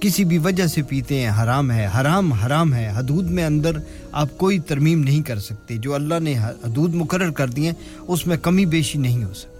کسی 0.00 0.24
بھی 0.24 0.38
وجہ 0.38 0.66
سے 0.66 0.82
پیتے 0.82 1.20
ہیں، 1.20 1.42
حرام 1.42 1.70
ہے۔ 1.70 1.88
حرام 2.00 2.32
حرام 2.32 2.74
ہے۔ 2.74 2.90
حدود 2.94 3.30
میں 3.30 3.44
اندر 3.44 3.70
آپ 4.12 4.38
کوئی 4.38 4.58
ترمیم 4.58 5.00
نہیں 5.00 5.22
کر 5.22 5.38
سکتے۔ 5.38 5.76
جو 5.76 5.94
اللہ 5.94 6.14
نے 6.20 6.38
حدود 6.38 6.94
مقرر 6.94 7.30
کر 7.30 7.48
دی 7.48 7.64
ہیں، 7.66 7.72
اس 8.00 8.26
میں 8.26 8.36
کمی 8.36 8.66
بیشی 8.66 8.98
نہیں 8.98 9.24
ہو 9.24 9.34
سکتی۔ 9.34 9.56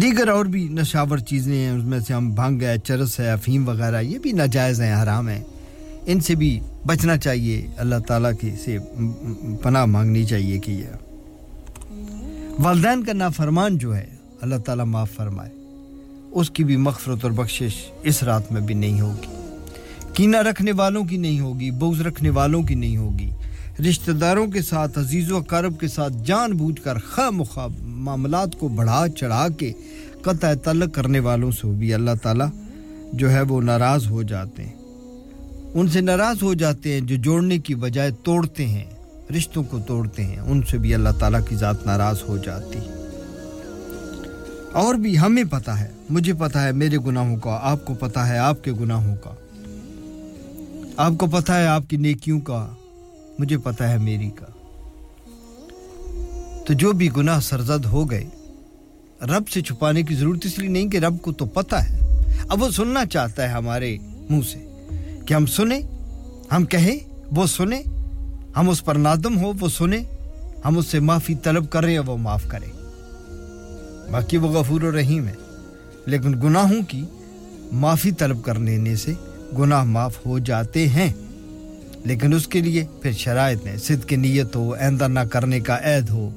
دیگر 0.00 0.28
اور 0.28 0.44
بھی 0.44 0.68
نشاور 0.68 1.18
چیزیں 1.18 1.54
ہیں، 1.54 1.70
اس 1.70 1.84
میں 1.84 2.00
سے 2.00 2.14
ہم 2.14 2.34
بھنگ 2.34 2.62
ہے، 2.62 2.78
چرس 2.78 3.20
ہے، 3.20 3.30
افیم 3.30 3.68
وغیرہ، 3.68 4.00
یہ 4.00 4.18
بھی 4.18 4.32
ناجائز 4.32 4.80
ہیں، 4.80 5.02
حرام 5.02 5.28
ہیں۔ 5.28 5.44
ان 6.06 6.20
سے 6.20 6.34
بھی 6.34 6.60
بچنا 6.86 7.16
چاہیے۔ 7.16 7.66
اللہ 7.76 7.94
تعالیٰ 8.08 8.32
کی 8.40 8.50
سے 8.64 8.78
پناہ 9.62 9.84
مانگنی 9.84 10.24
چاہیے 10.24 10.58
کہ 10.58 10.70
یہ 10.70 10.84
والدین 12.58 13.04
کا 13.04 13.12
نافرمان 13.12 13.78
جو 13.78 13.96
ہے، 13.96 14.06
اللہ 14.40 14.56
تعالیٰ 14.56 14.84
معاف 14.84 15.12
فرمائے۔ 15.12 15.50
اس 16.32 16.50
کی 16.50 16.64
بھی 16.64 16.76
مغفرت 16.76 17.18
اور 17.22 17.32
بخشش 17.32 17.72
اس 18.02 18.22
رات 18.22 18.52
میں 18.52 18.60
بھی 18.60 18.74
نہیں 18.74 19.00
ہوگی۔ 19.00 19.26
کینہ 20.14 20.36
رکھنے 20.36 20.72
والوں 20.72 21.04
کی 21.04 21.16
نہیں 21.16 21.40
ہوگی 21.40 21.70
بوز 21.70 22.00
رکھنے 22.00 22.30
والوں 22.30 22.62
کی 22.62 22.74
نہیں 22.74 22.96
ہوگی۔ 22.96 23.30
رشتہ 23.88 24.10
داروں 24.10 24.46
کے 24.46 24.62
ساتھ، 24.62 24.98
عزیز 24.98 25.32
و 25.32 25.36
اقارب 25.36 25.80
کے 25.80 25.88
ساتھ 25.88 26.12
جان 26.24 26.52
بوجھ 26.52 26.80
کر 26.82 26.98
خواہ 26.98 27.42
خواب 27.42 27.72
معاملات 27.80 28.58
کو 28.58 28.68
بڑھا 28.68 29.08
چڑھا 29.08 29.48
کے 29.48 29.72
قطع 30.22 30.54
تعلق 30.54 30.94
کرنے 30.94 31.20
والوں 31.20 31.50
سے 31.50 31.66
بھی 31.66 31.94
اللہ 31.94 32.10
تعالیٰ 32.22 32.48
جو 33.12 33.30
ہے 33.30 33.40
وہ 33.40 33.60
ناراض 33.60 34.06
ہو 34.06 34.22
جاتے 34.22 34.64
ہیں۔ 34.64 34.74
ان 35.74 35.88
سے 35.88 36.00
ناراض 36.00 36.42
ہو 36.42 36.54
جاتے 36.54 36.92
ہیں 36.92 37.00
جو 37.00 37.16
جوڑنے 37.16 37.58
کی 37.58 37.74
بجائے 37.74 38.10
توڑتے 38.22 38.66
ہیں۔ 38.66 38.93
رشتوں 39.30 39.62
کو 39.62 39.78
توڑتے 39.78 40.24
ہیں، 40.24 40.38
ان 40.38 40.62
سے 40.70 40.78
بھی 40.78 40.94
اللہ 40.94 41.08
تعالیٰ 41.18 41.40
کی 41.48 41.56
ذات 41.56 41.86
ناراض 41.86 42.16
ہو 42.28 42.38
جاتی۔ 42.38 42.78
اور 44.72 44.94
بھی 44.94 45.18
ہمیں 45.18 45.44
پتہ 45.44 45.70
ہے، 45.70 45.88
مجھے 46.10 46.32
پتہ 46.32 46.58
ہے، 46.58 46.72
میرے 46.72 46.96
گناہوں 47.06 47.36
کا، 47.36 47.58
آپ 47.62 47.84
کو 47.84 47.94
پتہ 47.94 48.18
ہے 48.18 48.38
آپ 48.38 48.64
کے 48.64 48.72
گناہوں 48.72 49.16
کا۔ 49.16 49.34
آپ 50.96 51.12
کو 51.18 51.26
پتہ 51.26 51.52
ہے 51.52 51.66
آپ 51.66 51.82
کی 51.88 51.96
نیکیوں 51.96 52.40
کا، 52.40 52.68
مجھے 53.38 53.58
پتہ 53.58 53.84
ہے 53.84 53.98
میری 53.98 54.30
کا۔ 54.30 54.46
تو 56.66 56.72
جو 56.72 56.92
بھی 56.92 57.08
گناہ 57.16 57.40
سرزد 57.40 57.84
ہو 57.84 58.10
گئے، 58.10 58.24
رب 59.22 59.48
سے 59.48 59.62
چھپانے 59.62 60.02
کی 60.02 60.14
ضرورت 60.14 60.46
اس 60.46 60.58
لیے 60.58 60.68
نہیں 60.68 60.88
کہ 60.88 60.96
رب 60.96 61.14
کو 61.22 61.32
تو 61.32 61.46
پتہ 61.46 61.76
ہے۔ 61.76 61.98
اب 62.48 62.62
وہ 62.62 62.70
سننا 62.70 63.06
چاہتا 63.06 63.42
ہے 63.42 63.48
ہمارے 63.48 63.96
منہ 64.30 64.40
سے 64.52 64.86
کہ 65.26 65.34
ہم 65.34 65.46
سنیں، 65.46 65.80
ہم 66.52 66.64
کہیں، 66.64 66.98
وہ 67.36 67.46
سنیں۔ 67.46 68.03
ہم 68.56 68.68
اس 68.68 68.84
پر 68.84 68.94
نادم 68.94 69.44
ہو، 69.44 69.52
وہ 69.60 69.68
سنے 69.68 69.98
ہم 70.64 70.78
اس 70.78 70.86
سے 70.86 71.00
معافی 71.00 71.34
طلب 71.34 71.70
کر 71.70 71.84
رہے 71.84 71.92
ہیں 71.92 71.98
وہ 71.98 72.16
معاف 72.16 72.44
کرے 72.48 72.66
باقی 74.10 74.36
وہ 74.36 74.48
غفور 74.48 74.82
و 74.82 74.96
رحیم 74.96 75.28
ہے۔ 75.28 75.34
لیکن 76.06 76.40
گناہوں 76.42 76.82
کی 76.88 77.04
معافی 77.72 78.10
طلب 78.12 78.44
کر 78.44 78.54
لینے 78.54 78.96
سے 78.96 79.12
گناہ 79.58 79.84
معاف 79.84 80.26
ہو 80.26 80.38
جاتے 80.38 80.88
ہیں۔ 80.88 81.12
لیکن 82.04 82.34
اس 82.34 82.48
کے 82.48 82.60
لیے 82.60 82.86
پھر 83.02 83.12
شرائط 83.12 83.64
نے 83.64 83.76
صدق 83.76 84.08
کی 84.08 84.16
نیت 84.16 84.56
ہو، 84.56 84.74
آئندہ 84.74 85.08
نہ 85.08 85.20
کرنے 85.20 85.60
کا 85.60 85.76
عہد 85.76 86.10
ہو۔ 86.10 86.30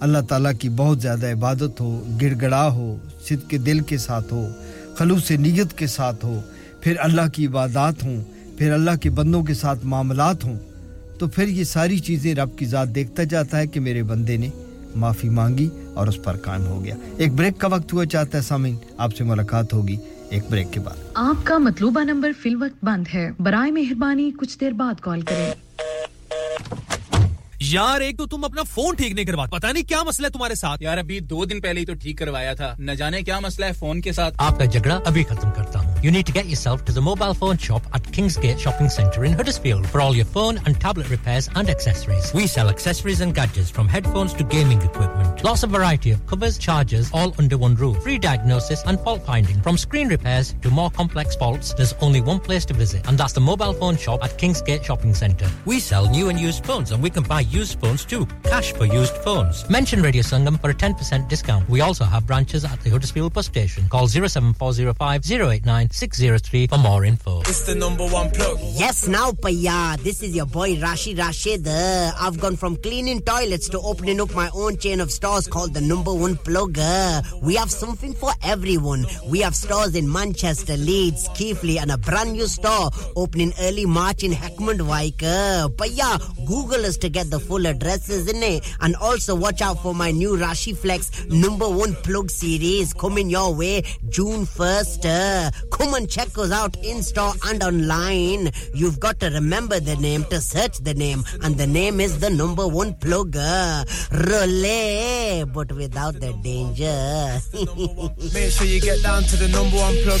اللہ 0.00 0.18
تعالیٰ 0.28 0.52
کی 0.60 0.68
بہت 0.68 1.02
زیادہ 1.02 1.32
عبادت 1.32 1.80
ہو 1.80 2.16
گڑ 2.22 2.34
گڑا 2.40 2.68
ہو، 2.68 2.96
صدق 3.24 3.50
کے 3.50 3.58
دل 3.58 3.80
کے 3.80 3.98
ساتھ 3.98 4.34
ہو، 4.34 4.48
خلوص 4.94 5.30
نیت 5.30 5.78
کے 5.78 5.86
ساتھ 5.86 6.24
ہو۔ 6.24 6.40
پھر 6.80 6.94
اللہ 6.98 7.28
کی 7.32 7.46
عبادات 7.46 8.04
ہوں، 8.04 8.24
پھر 8.58 8.72
اللہ 8.72 8.90
کے 9.02 9.10
بندوں 9.10 9.44
کے 9.44 9.54
ساتھ 9.54 9.78
معاملات 9.84 10.44
ہوں۔ 10.44 10.58
تو 11.18 11.28
پھر 11.28 11.48
یہ 11.48 11.64
ساری 11.64 11.98
چیزیں 11.98 12.34
رب 12.34 12.58
کی 12.58 12.66
ذات 12.66 12.94
دیکھتا 12.94 13.22
جاتا 13.22 13.58
ہے 13.58 13.66
کہ 13.66 13.80
میرے 13.80 14.02
بندے 14.02 14.36
نے 14.36 14.50
معافی 14.96 15.28
مانگی 15.28 15.68
اور 15.94 16.06
اس 16.06 16.22
پر 16.22 16.36
کام 16.36 16.66
ہو 16.66 16.84
گیا۔ 16.84 16.94
ایک 17.16 17.32
بریک 17.32 17.58
کا 17.58 17.68
وقت 17.68 17.92
ہوا 17.92 18.06
چاہتا 18.06 18.38
ہے 18.38 18.42
سامین 18.42 18.76
آپ 18.96 19.16
سے 19.16 19.24
ملاقات 19.24 19.72
ہوگی 19.72 19.96
ایک 20.30 20.42
بریک 20.50 20.66
کے 20.70 20.80
بعد۔ 20.80 20.96
آپ 21.14 21.46
کا 21.46 21.58
مطلوبہ 21.58 22.04
نمبر 22.04 22.30
فی 22.42 22.48
الوقت 22.48 22.84
بند 22.84 23.04
ہے۔ 23.14 23.30
برائے 23.40 23.70
مہربانی 23.70 24.30
کچھ 24.40 24.58
دیر 24.60 24.70
بعد 24.70 25.00
کال 25.00 25.20
کریں۔ 25.20 25.50
یار 27.60 28.00
ایک 28.00 28.18
تو 28.18 28.26
تم 28.26 28.44
اپنا 28.44 28.62
فون 28.62 28.94
ٹھیک 28.94 29.12
نہیں 29.12 29.24
کروا 29.24 29.44
پتا 29.44 29.72
نہیں 29.72 29.84
کیا 29.84 30.02
مسئلہ 30.02 30.26
ہے 30.26 30.32
تمہارے 30.32 30.54
ساتھ۔ 30.54 30.82
یار 30.82 30.98
ابھی 30.98 31.20
دو 31.20 31.44
دن 31.44 31.60
پہلے 31.60 31.80
ہی 31.80 31.86
تو 31.86 31.94
ٹھیک 31.94 32.18
کروایا 32.18 32.54
تھا۔ 32.54 32.74
نہ 32.78 32.92
جانے 32.92 33.22
کیا 33.22 33.40
مسئلہ 33.40 33.66
ہے 33.66 33.72
فون 33.72 34.00
کے 34.00 34.12
ساتھ۔ 34.12 34.34
آپ 34.38 34.58
کا 34.58 34.64
جھگڑا 34.64 35.00
ابھی 35.04 35.24
ختم 35.24 35.50
کرتا 35.50 35.78
ہوں۔ 35.78 35.85
You 36.02 36.10
need 36.10 36.26
to 36.26 36.32
get 36.32 36.46
yourself 36.46 36.84
to 36.84 36.92
the 36.92 37.00
mobile 37.00 37.32
phone 37.32 37.56
shop 37.56 37.82
at 37.94 38.02
Kingsgate 38.02 38.58
Shopping 38.58 38.88
Centre 38.88 39.24
in 39.24 39.32
Huddersfield 39.32 39.88
for 39.88 40.00
all 40.00 40.14
your 40.14 40.26
phone 40.26 40.60
and 40.66 40.78
tablet 40.78 41.08
repairs 41.08 41.48
and 41.54 41.70
accessories. 41.70 42.32
We 42.34 42.46
sell 42.46 42.68
accessories 42.68 43.22
and 43.22 43.34
gadgets 43.34 43.70
from 43.70 43.88
headphones 43.88 44.34
to 44.34 44.44
gaming 44.44 44.82
equipment. 44.82 45.42
Lots 45.42 45.62
of 45.62 45.70
variety 45.70 46.10
of 46.10 46.24
covers, 46.26 46.58
chargers, 46.58 47.10
all 47.14 47.34
under 47.38 47.56
one 47.56 47.74
roof. 47.76 48.02
Free 48.02 48.18
diagnosis 48.18 48.84
and 48.84 49.00
fault 49.00 49.24
finding. 49.24 49.60
From 49.62 49.78
screen 49.78 50.08
repairs 50.08 50.54
to 50.62 50.70
more 50.70 50.90
complex 50.90 51.34
faults, 51.34 51.72
there's 51.72 51.94
only 52.02 52.20
one 52.20 52.40
place 52.40 52.66
to 52.66 52.74
visit, 52.74 53.08
and 53.08 53.16
that's 53.16 53.32
the 53.32 53.40
mobile 53.40 53.72
phone 53.72 53.96
shop 53.96 54.22
at 54.22 54.38
Kingsgate 54.38 54.84
Shopping 54.84 55.14
Centre. 55.14 55.48
We 55.64 55.80
sell 55.80 56.08
new 56.10 56.28
and 56.28 56.38
used 56.38 56.64
phones, 56.66 56.92
and 56.92 57.02
we 57.02 57.08
can 57.10 57.22
buy 57.22 57.40
used 57.40 57.80
phones 57.80 58.04
too. 58.04 58.26
Cash 58.44 58.72
for 58.74 58.84
used 58.84 59.16
phones. 59.18 59.68
Mention 59.70 60.02
Radio 60.02 60.22
Sangam 60.22 60.60
for 60.60 60.70
a 60.70 60.74
10% 60.74 61.28
discount. 61.28 61.68
We 61.70 61.80
also 61.80 62.04
have 62.04 62.26
branches 62.26 62.64
at 62.64 62.80
the 62.82 62.90
Huddersfield 62.90 63.32
bus 63.32 63.46
station. 63.46 63.88
Call 63.88 64.08
07405 64.08 65.22
089 65.30 65.85
603 65.92 66.66
for 66.66 66.78
more 66.78 67.04
info. 67.04 67.40
It's 67.40 67.62
the 67.62 67.74
number 67.74 68.06
one 68.06 68.30
plug. 68.30 68.58
Yes, 68.60 69.06
now, 69.08 69.30
Paya. 69.30 69.98
This 70.02 70.22
is 70.22 70.34
your 70.34 70.46
boy 70.46 70.76
Rashi 70.76 71.16
Rashid. 71.18 71.66
I've 71.68 72.38
gone 72.40 72.56
from 72.56 72.76
cleaning 72.76 73.20
toilets 73.22 73.68
to 73.70 73.80
opening 73.80 74.20
up 74.20 74.34
my 74.34 74.50
own 74.54 74.76
chain 74.78 75.00
of 75.00 75.10
stores 75.10 75.46
called 75.46 75.74
the 75.74 75.80
number 75.80 76.12
one 76.12 76.36
plug. 76.36 76.78
We 77.42 77.54
have 77.56 77.70
something 77.70 78.12
for 78.14 78.32
everyone. 78.42 79.06
We 79.26 79.40
have 79.40 79.54
stores 79.54 79.94
in 79.94 80.10
Manchester, 80.10 80.76
Leeds, 80.76 81.28
Keighley, 81.34 81.78
and 81.78 81.90
a 81.90 81.98
brand 81.98 82.32
new 82.32 82.46
store 82.46 82.90
opening 83.16 83.52
early 83.60 83.86
March 83.86 84.22
in 84.22 84.32
Heckmond 84.32 84.80
Wike. 84.80 85.22
Uh, 85.22 85.68
Paya, 85.68 86.18
Google 86.46 86.86
us 86.86 86.96
to 86.98 87.08
get 87.08 87.30
the 87.30 87.40
full 87.40 87.66
addresses 87.66 88.28
in 88.28 88.42
it. 88.42 88.64
And 88.80 88.96
also 88.96 89.34
watch 89.34 89.62
out 89.62 89.82
for 89.82 89.94
my 89.94 90.10
new 90.10 90.36
Rashi 90.36 90.76
Flex 90.76 91.26
number 91.26 91.68
one 91.68 91.94
plug 91.96 92.30
series 92.30 92.92
coming 92.92 93.30
your 93.30 93.54
way 93.54 93.82
June 94.08 94.46
1st. 94.46 95.70
Come 95.76 95.94
and 95.94 96.08
check 96.08 96.36
us 96.38 96.52
out 96.52 96.76
in 96.82 97.02
store 97.02 97.32
and 97.48 97.62
online. 97.62 98.50
You've 98.74 98.98
got 98.98 99.20
to 99.20 99.28
remember 99.30 99.78
the 99.78 99.96
name 99.96 100.24
to 100.30 100.40
search 100.40 100.78
the 100.78 100.94
name, 100.94 101.22
and 101.42 101.56
the 101.56 101.66
name 101.66 102.00
is 102.00 102.18
the 102.18 102.30
number 102.30 102.66
one 102.66 102.94
plugger, 102.94 103.84
Relay, 104.28 105.44
but 105.44 105.70
without 105.72 106.14
the 106.18 106.32
danger. 106.42 107.40
Make 108.34 108.50
sure 108.52 108.66
you 108.66 108.80
get 108.80 109.02
down 109.02 109.22
to 109.24 109.36
the 109.36 109.48
number 109.48 109.76
one 109.76 109.96
plug. 110.04 110.20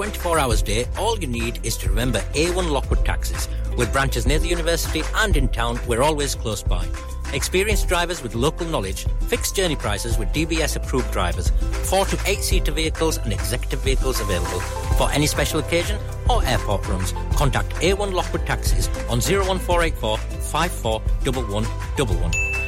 24 0.00 0.38
hours 0.42 0.62
day 0.68 0.80
all 1.04 1.18
you 1.24 1.30
need 1.36 1.58
is 1.70 1.78
to 1.82 1.88
remember 1.92 2.22
A1 2.42 2.70
Lockwood 2.76 3.04
Taxis 3.08 3.48
with 3.80 3.92
branches 3.96 4.28
near 4.32 4.38
the 4.44 4.52
university 4.54 5.02
and 5.24 5.40
in 5.42 5.48
town 5.58 5.80
we're 5.88 6.04
always 6.10 6.36
close 6.44 6.62
by 6.74 6.82
Experienced 7.34 7.88
drivers 7.88 8.22
with 8.22 8.34
local 8.34 8.66
knowledge, 8.66 9.06
fixed 9.26 9.54
journey 9.54 9.76
prices 9.76 10.16
with 10.16 10.32
DBS 10.32 10.76
approved 10.76 11.12
drivers, 11.12 11.50
four 11.84 12.06
to 12.06 12.18
eight 12.24 12.42
seater 12.42 12.72
vehicles 12.72 13.18
and 13.18 13.34
executive 13.34 13.82
vehicles 13.82 14.18
available. 14.20 14.60
For 14.96 15.10
any 15.10 15.26
special 15.26 15.60
occasion 15.60 16.00
or 16.30 16.42
airport 16.44 16.88
runs, 16.88 17.12
contact 17.36 17.74
A1 17.76 18.14
Lockwood 18.14 18.46
Taxis 18.46 18.88
on 19.10 19.20
01484 19.20 20.16
541111. 20.16 22.67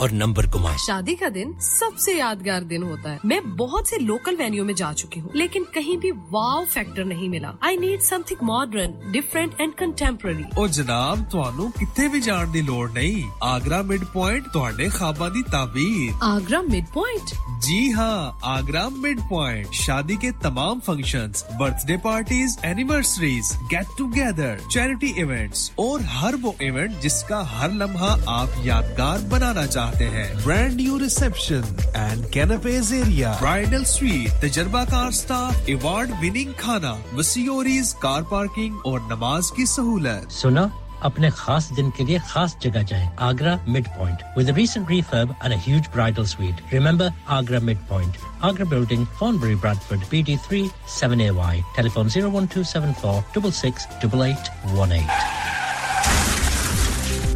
اور 0.00 0.10
number 0.10 0.46
Kumar 0.46 0.76
شادی 0.78 1.14
کا 1.14 1.26
دن 1.34 1.52
سب 1.60 1.98
سے 1.98 2.12
یادگار 2.12 2.62
دن 2.62 2.82
ہوتا 2.82 3.12
ہے۔ 3.12 3.18
میں 3.24 3.40
بہت 3.40 3.88
سے 3.88 3.96
لوکل 3.98 4.34
وینیو 4.38 4.64
میں 4.64 4.74
جا 4.74 4.92
چکی 4.96 5.20
ہوں 5.20 5.28
لیکن 5.32 5.62
کہیں 5.74 5.96
بھی 5.96 6.10
واو 6.10 6.64
فیکٹر 6.72 7.04
نہیں 7.04 7.28
ملا۔ 7.28 7.52
I 7.60 7.76
need 7.76 8.02
something 8.26 8.44
modern 8.44 8.90
different 9.12 9.54
and 9.58 9.72
contemporary 9.76 10.42
او 10.56 10.66
جناب 10.66 11.18
تہانوں 11.30 11.70
کتنے 11.70 12.08
بھی 12.08 12.20
جان 12.20 12.52
کی 12.52 12.60
لوڑ 12.60 12.90
نہیں۔ 12.90 13.30
آگرہ 13.40 13.82
مڈ 13.82 14.04
پوائنٹ 14.12 14.46
تہاڈے 14.52 14.88
خواباں 14.88 15.30
دی 15.30 15.42
تعبیر۔ 15.42 16.12
آگرہ 16.20 16.60
مڈ 16.62 16.92
پوائنٹ 16.92 17.34
جی 17.62 17.92
ہاں 17.92 18.32
آگرہ 18.42 18.88
مڈ 18.88 19.20
پوائنٹ 19.28 19.66
شادی 19.72 20.16
کے 20.16 20.30
تمام 20.42 20.80
function 20.80 21.30
birthday 21.86 21.96
parties 21.96 22.58
anniversaries 22.62 23.52
get 23.72 23.98
together 23.98 24.56
charity 24.70 25.12
events 25.16 25.70
اور 25.74 26.00
ہر 26.00 26.34
وہ 26.42 26.52
ایونٹ 26.58 27.02
جس 27.02 27.22
کا 27.24 27.60
ہر 27.60 27.68
لمحہ 27.68 28.16
آپ 28.26 28.48
یادگار 28.58 29.18
بنانا 29.28 29.66
چاہتے 29.66 29.89
آتے 29.90 30.08
ہیں۔ 30.08 30.28
Brand 30.44 30.74
new 30.74 30.98
reception 30.98 31.60
and 31.94 32.26
canapes 32.32 32.92
area 32.92 33.36
bridal 33.40 33.84
suite 33.84 34.40
تجربہ 34.42 34.84
کار 34.90 35.10
سٹاف 35.10 35.62
ایوارڈ 35.66 36.10
وننگ 36.22 36.52
کھانا 36.56 36.94
وسیوریز 37.16 37.94
کار 37.94 38.22
پارکنگ 38.22 38.76
اور 38.84 39.00
نماز 39.08 39.50
کی 39.50 39.64
سہولت۔ 39.66 40.32
سنا 40.32 40.66
اپنے 41.00 41.30
خاص 41.30 41.70
دن 41.76 41.90
کے 41.90 42.04
لیے 42.04 42.18
خاص 42.28 42.54
جگہ 42.60 42.82
جائیں 42.88 43.08
Agra 43.16 43.56
mid 43.66 43.88
point 43.96 44.22
with 44.36 44.48
recent 44.48 44.90
refurb 44.90 45.32
and 45.40 45.54
huge 45.68 45.88
bridal 45.94 46.24
suite 46.24 46.72
remember 46.72 47.08
Agra 47.26 47.58
mid 47.62 47.88
point 47.88 48.16
Agra 48.40 48.64
building 48.64 49.04
Thornbury 49.36 49.54
Bradford 49.54 50.08
B 50.10 50.22
D 50.22 50.36
three 50.48 50.62
seven 50.98 51.20
A 51.20 51.30
Y 51.30 51.60
telephone 51.76 52.08
zero 52.08 52.30
one 52.30 52.46
two 52.54 52.62
seven 52.62 52.92
four 53.00 53.20
double 53.34 53.50
six 53.52 53.86
double 54.02 54.22
eight 54.22 54.50
one 54.72 54.92
eight 54.92 55.69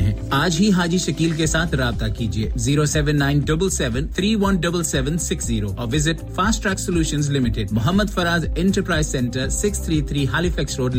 ہیں۔ 0.00 0.14
آج 0.30 0.56
ہی 0.60 0.70
حاجی 0.72 0.98
شکیل 0.98 1.30
کے 1.30 1.46
ساتھ 1.46 1.74
رابطہ 1.74 2.04
کیجیے۔ 2.18 2.50
Zero 2.56 2.84
seven 2.84 3.18
nine 3.18 3.38
double 3.38 3.70
seven 3.70 4.08
three 4.08 4.34
one 4.34 4.56
double 4.56 4.82
seven 4.82 5.18
six 5.18 5.44
zero 5.44 5.68
اور 5.76 5.88
visit 5.92 6.34
fast 6.34 6.62
track 6.62 6.80
solution 6.80 7.20
limited. 7.32 7.68
Muhammad 7.70 8.10
Faraz 8.14 8.44
enterprise 8.56 9.06
centre 9.06 9.48
six 9.48 9.78
three 9.78 10.02
three 10.02 10.26
Halifax 10.26 10.78
Road 10.78 10.96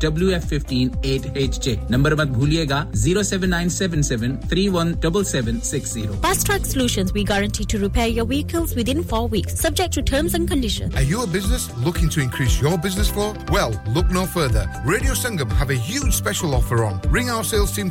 W 0.00 0.28
F 0.28 0.44
fifteen 0.44 0.88
eight 1.02 1.26
H 1.34 1.60
J 1.64 1.76
number 1.90 2.14
مت 2.14 2.26
بھولیے 2.26 2.66
گا۔ 2.70 2.84
Zero 2.94 3.22
seven 3.22 3.50
nine 3.50 3.68
seven 3.68 4.02
seven 4.02 4.36
three 4.48 4.68
one 4.68 4.92
double 4.92 5.24
seven 5.24 5.60
six 5.60 5.92
zero. 5.92 6.12
Fast 6.20 6.46
track 6.46 6.66
solution 6.66 7.02
we 7.14 7.24
guarantee 7.28 7.64
to 7.68 7.78
repair 7.78 8.08
your 8.08 8.26
vehicles 8.26 8.76
within 8.88 9.02
four 9.02 9.28
weeks 9.32 9.60
subject 9.60 9.94
to 9.94 10.00
terms 10.06 10.34
and 10.34 10.50
condition 10.50 10.88
Are 10.90 11.08
you 11.10 11.20
a 11.22 11.26
business 11.26 11.64
looking 11.84 12.08
to 12.14 12.20
increase 12.22 12.54
your 12.62 12.76
business 12.86 13.08
flow? 13.14 13.28
Well, 13.54 13.72
look 13.94 14.12
no 14.16 14.24
further. 14.36 14.64
Radio 14.90 15.14
Sangam 15.14 15.52
have 15.60 15.70
a 15.70 15.78
huge 15.88 16.12
special 16.12 16.54
offer 16.58 16.78
on. 16.86 17.00
Ring 17.16 17.30
our 17.34 17.44
sales 17.50 17.74
team 17.76 17.90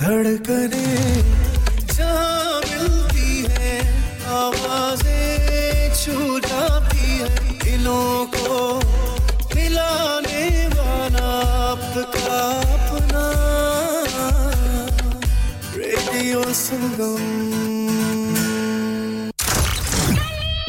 دھڑکنے 0.00 0.84
جہاں 1.94 2.60
ملتی 2.70 3.44
ہے 3.50 3.78
آوازیں 4.34 5.88
چھو 5.94 6.38
جاتی 6.48 7.20
ہے 7.20 7.28
دلوں 7.64 8.26
کو 8.32 8.80
ملانے 9.54 10.48
والا 10.76 11.30
آپ 11.70 11.94
کا 12.14 12.40
اپنا 12.74 13.30
radio 15.76 16.42
Sangam 16.56 17.73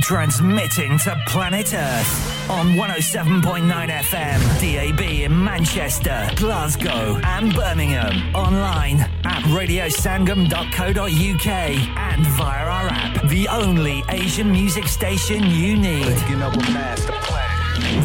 Transmitting 0.05 0.99
to 0.99 1.19
planet 1.25 1.73
Earth 1.73 2.49
on 2.51 2.75
107.9 2.75 3.89
FM, 3.89 4.39
DAB 4.61 5.01
in 5.01 5.43
Manchester, 5.43 6.29
Glasgow, 6.35 7.19
and 7.23 7.51
Birmingham. 7.55 8.35
Online 8.35 8.99
at 9.23 9.41
radiosangam.co.uk 9.45 11.47
and 11.47 12.27
via 12.27 12.65
our 12.65 12.87
app, 12.87 13.27
the 13.29 13.47
only 13.47 14.03
Asian 14.09 14.51
music 14.51 14.87
station 14.87 15.43
you 15.43 15.75
need. 15.75 16.05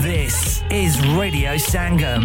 This 0.00 0.62
is 0.70 0.98
Radio 1.08 1.56
Sangam. 1.56 2.24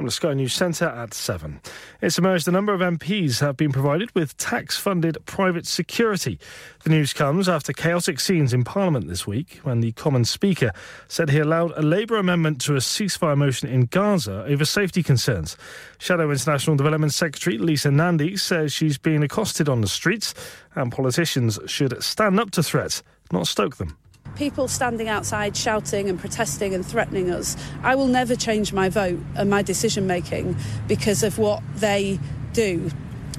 From 0.00 0.06
the 0.06 0.12
Sky 0.12 0.32
News 0.32 0.54
Centre 0.54 0.86
at 0.86 1.12
7. 1.12 1.60
It's 2.00 2.16
emerged 2.16 2.48
a 2.48 2.50
number 2.50 2.72
of 2.72 2.80
MPs 2.80 3.40
have 3.40 3.58
been 3.58 3.70
provided 3.70 4.10
with 4.14 4.34
tax 4.38 4.78
funded 4.78 5.18
private 5.26 5.66
security. 5.66 6.38
The 6.84 6.88
news 6.88 7.12
comes 7.12 7.50
after 7.50 7.74
chaotic 7.74 8.18
scenes 8.18 8.54
in 8.54 8.64
Parliament 8.64 9.08
this 9.08 9.26
week 9.26 9.60
when 9.62 9.80
the 9.80 9.92
Common 9.92 10.24
Speaker 10.24 10.72
said 11.06 11.28
he 11.28 11.38
allowed 11.38 11.72
a 11.76 11.82
Labour 11.82 12.16
amendment 12.16 12.62
to 12.62 12.76
a 12.76 12.78
ceasefire 12.78 13.36
motion 13.36 13.68
in 13.68 13.84
Gaza 13.84 14.42
over 14.48 14.64
safety 14.64 15.02
concerns. 15.02 15.58
Shadow 15.98 16.30
International 16.30 16.76
Development 16.76 17.12
Secretary 17.12 17.58
Lisa 17.58 17.90
Nandy 17.90 18.38
says 18.38 18.72
she's 18.72 18.96
being 18.96 19.22
accosted 19.22 19.68
on 19.68 19.82
the 19.82 19.86
streets 19.86 20.32
and 20.74 20.90
politicians 20.90 21.58
should 21.66 22.02
stand 22.02 22.40
up 22.40 22.52
to 22.52 22.62
threats, 22.62 23.02
not 23.32 23.46
stoke 23.46 23.76
them 23.76 23.98
people 24.36 24.68
standing 24.68 25.08
outside 25.08 25.56
shouting 25.56 26.08
and 26.08 26.18
protesting 26.18 26.74
and 26.74 26.84
threatening 26.84 27.30
us, 27.30 27.56
I 27.82 27.94
will 27.94 28.06
never 28.06 28.34
change 28.34 28.72
my 28.72 28.88
vote 28.88 29.20
and 29.36 29.50
my 29.50 29.62
decision 29.62 30.06
making 30.06 30.56
because 30.88 31.22
of 31.22 31.38
what 31.38 31.62
they 31.76 32.18
do. 32.52 32.90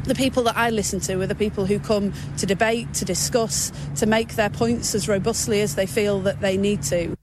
The 0.04 0.16
people 0.16 0.44
that 0.44 0.58
I 0.58 0.70
listen 0.70 1.00
to 1.02 1.22
are 1.22 1.28
the 1.28 1.36
people 1.36 1.66
who 1.66 1.80
come 1.80 2.14
to 2.38 2.46
debate, 2.46 2.94
to 2.96 3.06
discuss, 3.06 3.72
to 3.98 4.06
make 4.06 4.36
their 4.36 4.50
points 4.50 4.96
as 4.96 5.08
robustly 5.08 5.62
as 5.62 5.76
they 5.76 5.86
feel 5.86 6.20
that 6.22 6.42
they 6.42 6.58
need 6.58 6.82
to. 6.84 7.16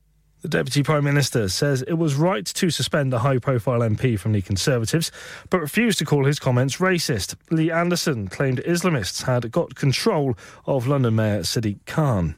The 0.43 0.49
Deputy 0.49 0.85
Prime 0.85 1.03
Minister 1.03 1.49
says 1.49 1.83
it 1.83 1.95
was 1.95 2.15
right 2.15 2.47
to 2.47 2.71
suspend 2.71 3.13
a 3.13 3.19
high 3.19 3.39
profile 3.39 3.81
MP 3.81 4.17
from 4.17 4.33
the 4.33 4.41
Conservatives, 4.41 5.11
but 5.51 5.61
refused 5.61 5.99
to 5.99 6.05
call 6.05 6.25
his 6.25 6.39
comments 6.39 6.77
racist. 6.77 7.35
Lee 7.51 7.73
Anderson 7.73 8.29
claimed 8.29 8.63
Islamists 8.65 9.25
had 9.25 9.51
got 9.51 9.75
control 9.75 10.39
of 10.65 10.87
London 10.87 11.17
Mayor 11.17 11.41
Sadiq 11.41 11.79
Khan. 11.87 12.37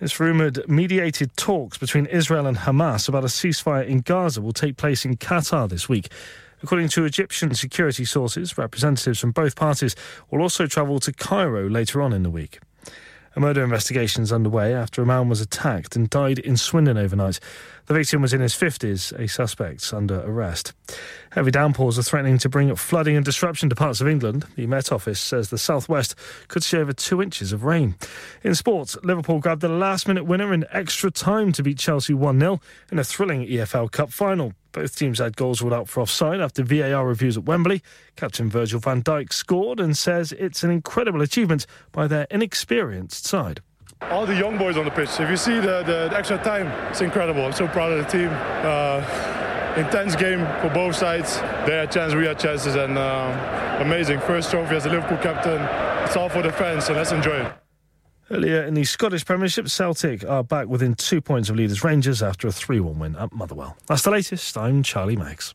It's 0.00 0.18
rumoured 0.18 0.68
mediated 0.68 1.36
talks 1.36 1.78
between 1.78 2.06
Israel 2.06 2.46
and 2.46 2.56
Hamas 2.56 3.08
about 3.08 3.22
a 3.22 3.28
ceasefire 3.28 3.86
in 3.86 4.00
Gaza 4.00 4.42
will 4.42 4.52
take 4.52 4.76
place 4.76 5.04
in 5.04 5.16
Qatar 5.16 5.68
this 5.68 5.88
week. 5.88 6.10
According 6.64 6.88
to 6.90 7.04
Egyptian 7.04 7.54
security 7.54 8.04
sources, 8.04 8.58
representatives 8.58 9.20
from 9.20 9.30
both 9.30 9.54
parties 9.54 9.94
will 10.30 10.42
also 10.42 10.66
travel 10.66 10.98
to 10.98 11.12
Cairo 11.12 11.70
later 11.70 12.02
on 12.02 12.12
in 12.12 12.24
the 12.24 12.30
week. 12.30 12.58
A 13.36 13.40
murder 13.40 13.62
investigation 13.62 14.22
is 14.24 14.32
underway 14.32 14.74
after 14.74 15.00
a 15.00 15.06
man 15.06 15.28
was 15.28 15.40
attacked 15.40 15.94
and 15.94 16.10
died 16.10 16.40
in 16.40 16.56
Swindon 16.56 16.98
overnight. 16.98 17.38
The 17.86 17.94
victim 17.94 18.22
was 18.22 18.32
in 18.32 18.40
his 18.40 18.54
50s, 18.54 19.12
a 19.18 19.28
suspect 19.28 19.92
under 19.92 20.20
arrest. 20.20 20.72
Heavy 21.32 21.50
downpours 21.50 21.98
are 21.98 22.02
threatening 22.02 22.38
to 22.38 22.48
bring 22.48 22.74
flooding 22.76 23.14
and 23.14 23.24
disruption 23.24 23.68
to 23.68 23.74
parts 23.74 24.00
of 24.00 24.08
England. 24.08 24.46
The 24.56 24.66
Met 24.66 24.90
Office 24.90 25.20
says 25.20 25.50
the 25.50 25.58
southwest 25.58 26.14
could 26.48 26.64
see 26.64 26.78
over 26.78 26.94
two 26.94 27.20
inches 27.20 27.52
of 27.52 27.64
rain. 27.64 27.96
In 28.42 28.54
sports, 28.54 28.96
Liverpool 29.02 29.38
grabbed 29.38 29.60
the 29.60 29.68
last 29.68 30.08
minute 30.08 30.24
winner 30.24 30.54
in 30.54 30.64
extra 30.70 31.10
time 31.10 31.52
to 31.52 31.62
beat 31.62 31.78
Chelsea 31.78 32.14
1 32.14 32.40
0 32.40 32.60
in 32.90 32.98
a 32.98 33.04
thrilling 33.04 33.46
EFL 33.46 33.90
Cup 33.90 34.10
final. 34.10 34.54
Both 34.72 34.96
teams 34.96 35.18
had 35.18 35.36
goals 35.36 35.60
ruled 35.60 35.74
out 35.74 35.88
for 35.88 36.00
offside 36.00 36.40
after 36.40 36.64
VAR 36.64 37.06
reviews 37.06 37.36
at 37.36 37.44
Wembley. 37.44 37.82
Captain 38.16 38.48
Virgil 38.48 38.80
van 38.80 39.02
Dijk 39.02 39.32
scored 39.32 39.78
and 39.78 39.96
says 39.96 40.32
it's 40.32 40.64
an 40.64 40.70
incredible 40.70 41.20
achievement 41.20 41.66
by 41.92 42.06
their 42.06 42.26
inexperienced 42.30 43.26
side. 43.26 43.60
All 44.10 44.26
the 44.26 44.36
young 44.36 44.58
boys 44.58 44.76
on 44.76 44.84
the 44.84 44.90
pitch. 44.90 45.18
If 45.18 45.30
you 45.30 45.36
see 45.36 45.60
the, 45.60 45.82
the, 45.82 46.08
the 46.10 46.16
extra 46.16 46.38
time, 46.38 46.68
it's 46.90 47.00
incredible. 47.00 47.44
I'm 47.44 47.52
so 47.52 47.66
proud 47.66 47.92
of 47.92 48.04
the 48.04 48.10
team. 48.10 48.28
Uh, 48.30 49.00
intense 49.76 50.14
game 50.14 50.46
for 50.60 50.70
both 50.72 50.94
sides. 50.94 51.40
They 51.66 51.76
had 51.76 51.90
chances, 51.90 52.14
we 52.14 52.26
had 52.26 52.38
chances, 52.38 52.74
and 52.74 52.98
uh, 52.98 53.78
amazing. 53.80 54.20
First 54.20 54.50
trophy 54.50 54.76
as 54.76 54.86
a 54.86 54.90
Liverpool 54.90 55.18
captain. 55.18 55.60
It's 56.04 56.16
all 56.16 56.28
for 56.28 56.42
the 56.42 56.52
fans, 56.52 56.84
so 56.84 56.92
let's 56.92 57.12
enjoy 57.12 57.44
it. 57.44 57.52
Earlier 58.30 58.62
in 58.62 58.74
the 58.74 58.84
Scottish 58.84 59.24
Premiership, 59.24 59.68
Celtic 59.68 60.24
are 60.24 60.42
back 60.42 60.66
within 60.66 60.94
two 60.94 61.20
points 61.20 61.50
of 61.50 61.56
leaders 61.56 61.84
Rangers 61.84 62.22
after 62.22 62.48
a 62.48 62.52
3 62.52 62.80
1 62.80 62.98
win 62.98 63.16
at 63.16 63.32
Motherwell. 63.32 63.76
That's 63.86 64.02
the 64.02 64.10
latest. 64.10 64.56
I'm 64.56 64.82
Charlie 64.82 65.16
Maggs. 65.16 65.54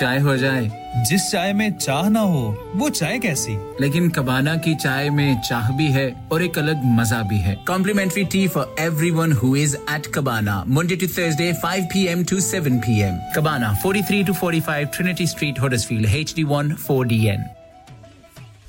چائے 0.00 0.20
ہو 0.20 0.36
جائے۔ 0.36 0.68
جس 1.10 1.30
چائے 1.30 1.52
میں 1.52 1.70
چاہ 1.70 2.08
نہ 2.08 2.18
ہو 2.18 2.54
وہ 2.74 2.88
چائے 2.88 3.18
کیسی؟ 3.18 3.56
لیکن 3.78 4.08
کبانا 4.10 4.54
کی 4.54 4.74
چائے 4.82 5.10
میں 5.10 5.34
چاہ 5.48 5.70
بھی 5.70 5.94
ہے 5.94 6.10
اور 6.28 6.40
ایک 6.40 6.58
الگ 6.58 6.84
مزہ 6.84 7.22
بھی 7.28 7.42
ہے۔ 7.44 7.54
Complimentary 7.64 8.22
tea 8.22 8.46
for 8.46 8.64
everyone 9.10 9.32
who 9.32 9.52
is 9.54 9.76
at 9.86 10.06
Cabana 10.06 10.62
Monday 10.66 10.96
to 10.96 11.06
Thursday 11.14 11.50
five 11.60 11.84
P 11.92 12.00
M 12.00 12.22
to 12.22 12.40
seven 12.40 12.78
P 12.78 13.02
M 13.02 13.14
Cabana 13.34 13.72
forty 13.82 14.02
three 14.06 14.22
to 14.22 14.32
forty 14.32 14.60
five 14.60 14.86
Trinity 14.96 15.24
Street 15.24 15.60
Huddersfield 15.88 16.06
H 16.12 16.34
D 16.34 16.44
one 16.44 16.74
four 16.76 17.04
D 17.04 17.30
N 17.30 17.40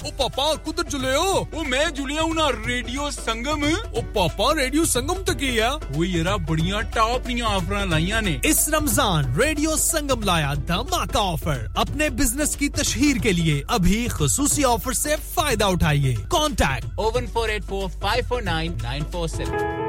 او 0.03 0.09
پاپا 0.17 0.53
کدھر 0.53 0.89
چلے 0.89 1.15
ہو؟ 1.15 1.43
او 1.53 1.63
میں 1.63 1.85
جلیا 1.85 2.21
ہوں 2.21 2.33
نا 2.33 2.47
radio 2.67 3.11
سنگم۔ 3.11 3.63
او 3.63 4.01
پاپا 4.13 4.55
radio 4.55 4.85
سنگم 4.85 5.23
تک 5.23 5.43
ہی 5.43 5.61
ہے؟ 5.61 5.67
وہ 5.95 6.07
یرا 6.07 6.35
بڑیاں 6.35 6.81
ٹاپ 6.81 7.27
نیاں 7.27 7.47
آفراں 7.47 7.85
لائیاں 7.85 8.21
نے۔ 8.21 8.37
اس 8.43 8.69
رمضان 8.69 9.35
ریڈیو 9.35 9.75
سنگم 9.75 10.23
لایا 10.23 10.53
دھماکہ 10.67 11.17
آفر۔ 11.17 11.65
اپنے 11.75 12.09
بزنس 12.09 12.55
کی 12.55 12.69
تشہیر 12.69 13.17
کے 13.17 13.31
لیے 13.31 13.63
ابھی 13.67 14.07
خصوصی 14.11 14.65
آفر 14.65 14.91
سے 14.91 15.15
فائدہ 15.33 15.65
اٹھائیے۔ 15.65 16.15
Contact. 16.29 16.85
O one 16.95 17.27
four 17.27 17.49
eight 17.49 17.65
four 17.65 17.89
five 18.01 18.23
four 18.27 18.41
nine 18.41 18.73
nine 18.83 19.03
four 19.11 19.27
seven. 19.27 19.88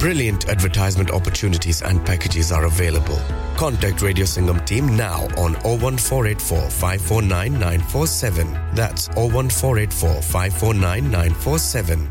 Brilliant 0.00 0.48
advertisement 0.48 1.10
opportunities 1.10 1.82
and 1.82 2.04
packages 2.06 2.52
are 2.52 2.64
available. 2.64 3.20
Contact 3.56 4.00
Radio 4.00 4.24
Singham 4.24 4.64
team 4.64 4.96
now 4.96 5.24
on 5.36 5.52
01484 5.62 6.70
549 6.70 7.52
947. 7.58 8.52
That's 8.74 9.08
01484 9.10 10.22
549 10.22 11.10
947. 11.10 12.10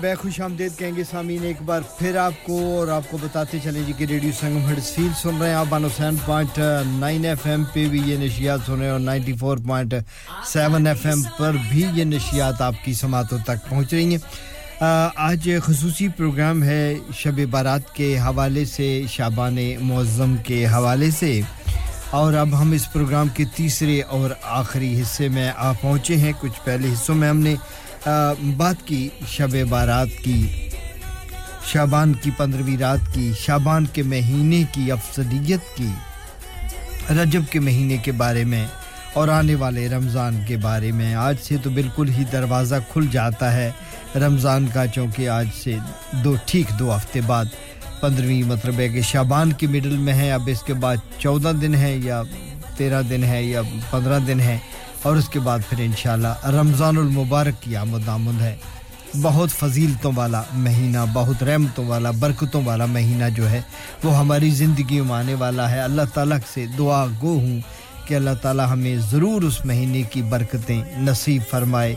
بے 0.00 0.14
خوش 0.14 0.40
آمدید 0.40 0.78
کہیں 0.78 0.96
گے 0.96 1.04
سامعین 1.10 1.44
ایک 1.44 1.62
بار 1.62 1.80
پھر 1.98 2.16
آپ 2.16 2.32
کو 2.42 2.78
اور 2.78 2.88
آپ 2.88 3.02
کو 3.10 3.18
بتاتے 3.22 3.58
چلیں 3.64 3.82
جی 3.86 3.92
کہ 3.98 4.04
ریڈیو 4.04 4.30
سنگم 4.40 4.70
ہڈسفیل 4.72 5.08
سن 5.22 5.36
رہے 5.40 5.48
ہیں 5.48 5.54
آپ 5.54 5.66
Bano 5.68 5.88
seven 5.96 6.16
point 6.24 6.58
nine 6.86 7.24
F 7.24 7.46
M 7.46 7.64
پہ 7.64 7.88
بھی 7.88 8.02
یہ 8.06 8.16
نشیات 8.16 8.60
سن 8.66 8.72
رہے 8.72 8.84
ہیں 8.84 8.92
اور 8.92 9.00
ninety 9.00 9.32
four 9.32 9.58
point 9.58 9.94
seven 10.46 10.86
F 10.86 11.06
M 11.06 11.22
پر 11.38 11.56
بھی 11.68 11.84
یہ 11.94 12.04
نشیات 12.04 12.62
آپ 12.62 12.74
کی 12.84 12.94
سماعتوں 12.94 13.38
تک 13.38 13.68
پہنچ 13.68 13.94
رہی 13.94 14.14
ہیں۔ 14.14 14.82
آج 15.16 15.50
خصوصی 15.64 16.08
پروگرام 16.08 16.62
ہے 16.62 16.94
شب 17.14 17.40
بارات 17.50 17.94
کے 17.94 18.18
حوالے 18.18 18.64
سے 18.64 19.02
شابان 19.08 19.58
معظم 19.80 20.36
کے 20.36 20.66
حوالے 20.66 21.10
سے۔ 21.10 21.40
اور 22.10 22.32
اب 22.32 22.60
ہم 22.60 22.72
اس 22.72 22.92
پروگرام 22.92 23.28
کے 23.28 23.44
تیسرے 23.54 24.00
اور 24.02 24.30
آخری 24.42 25.00
حصے 25.02 25.28
میں 25.28 25.50
آ 25.56 25.72
پہنچے 25.72 26.16
ہیں۔ 26.16 26.32
کچھ 26.40 26.60
پہلے 26.64 26.92
حصوں 26.92 27.14
میں 27.14 27.28
ہم 27.28 27.38
نے 27.38 27.54
بات 28.56 28.76
کی، 28.84 29.08
شب 29.28 29.56
بارات 29.68 30.08
کی، 30.24 30.68
شابان 31.66 32.12
کی 32.12 32.30
پندرہویں 32.36 32.76
رات 32.76 33.14
کی، 33.14 33.32
شابان 33.40 33.86
کے 33.86 34.02
مہینے 34.02 34.62
کی 34.72 34.92
افسدیت 34.92 35.76
کی، 35.76 35.88
رجب 37.10 37.42
کے 37.50 37.60
مہینے 37.60 37.96
کے 37.96 38.12
بارے 38.12 38.44
میں 38.44 38.66
اور 39.12 39.28
آنے 39.28 39.54
والے 39.54 39.88
رمضان 39.88 40.40
کے 40.46 40.56
بارے 40.56 40.92
میں۔ 40.92 41.14
آج 41.14 41.36
سے 41.42 41.56
تو 41.56 41.70
بالکل 41.70 42.08
ہی 42.18 42.24
دروازہ 42.32 42.74
کھل 42.92 43.06
جاتا 43.10 43.52
ہے۔ 43.52 43.70
رمضان 44.14 44.66
کا، 44.66 44.86
چونکہ 44.86 45.28
آج 45.28 45.46
سے 45.62 45.76
دو، 46.12 46.34
ٹھیک 46.44 46.66
دو 46.78 46.96
ہفتے 46.96 47.20
بعد 47.20 47.44
پندرہویں 48.00 48.42
مطلب 48.42 48.78
ہے 48.78 48.88
کہ 48.88 49.00
شابان 49.02 49.52
کی 49.52 49.66
مڈل 49.66 49.96
میں 49.96 50.14
ہے۔ 50.14 50.32
اب 50.32 50.42
اس 50.46 50.62
کے 50.62 50.74
بعد 50.74 50.96
چودہ 51.18 51.52
دن 51.62 51.74
ہے 51.74 51.96
یا 51.96 52.22
تیرہ 52.76 53.02
دن 53.02 53.24
ہے 53.24 53.42
یا 53.42 53.62
پندرہ 53.90 54.18
دن 54.18 54.40
ہے۔ 54.40 54.58
اور 55.02 55.16
اس 55.16 55.28
کے 55.28 55.40
بعد 55.40 55.58
پھر 55.68 55.80
انشاءاللہ 55.80 56.46
رمضان 56.46 56.96
المبارک 56.96 57.62
کی 57.62 57.76
آمد 57.76 58.08
آمد 58.08 58.40
ہے۔ 58.42 58.56
بہت 59.22 59.50
فضیلتوں 59.50 60.12
والا 60.14 60.42
مہینہ، 60.52 60.98
بہت 61.12 61.42
رحمتوں 61.42 61.84
والا، 61.84 62.10
برکتوں 62.10 62.62
والا 62.64 62.86
مہینہ 62.86 63.24
جو 63.34 63.50
ہے، 63.50 63.60
وہ 64.04 64.18
ہماری 64.18 64.50
زندگیوں 64.50 65.04
میں 65.04 65.16
آنے 65.16 65.34
والا 65.34 65.70
ہے۔ 65.70 65.80
اللہ 65.80 66.02
تعالیٰ 66.14 66.38
سے 66.54 66.66
دعا 66.78 67.04
گو 67.22 67.32
ہوں 67.38 67.60
کہ 68.06 68.14
اللہ 68.14 68.34
تعالیٰ 68.42 68.66
ہمیں 68.70 68.96
ضرور 69.10 69.42
اس 69.42 69.64
مہینے 69.64 70.02
کی 70.02 70.22
برکتیں 70.22 70.82
نصیب 70.98 71.42
فرمائے۔ 71.50 71.94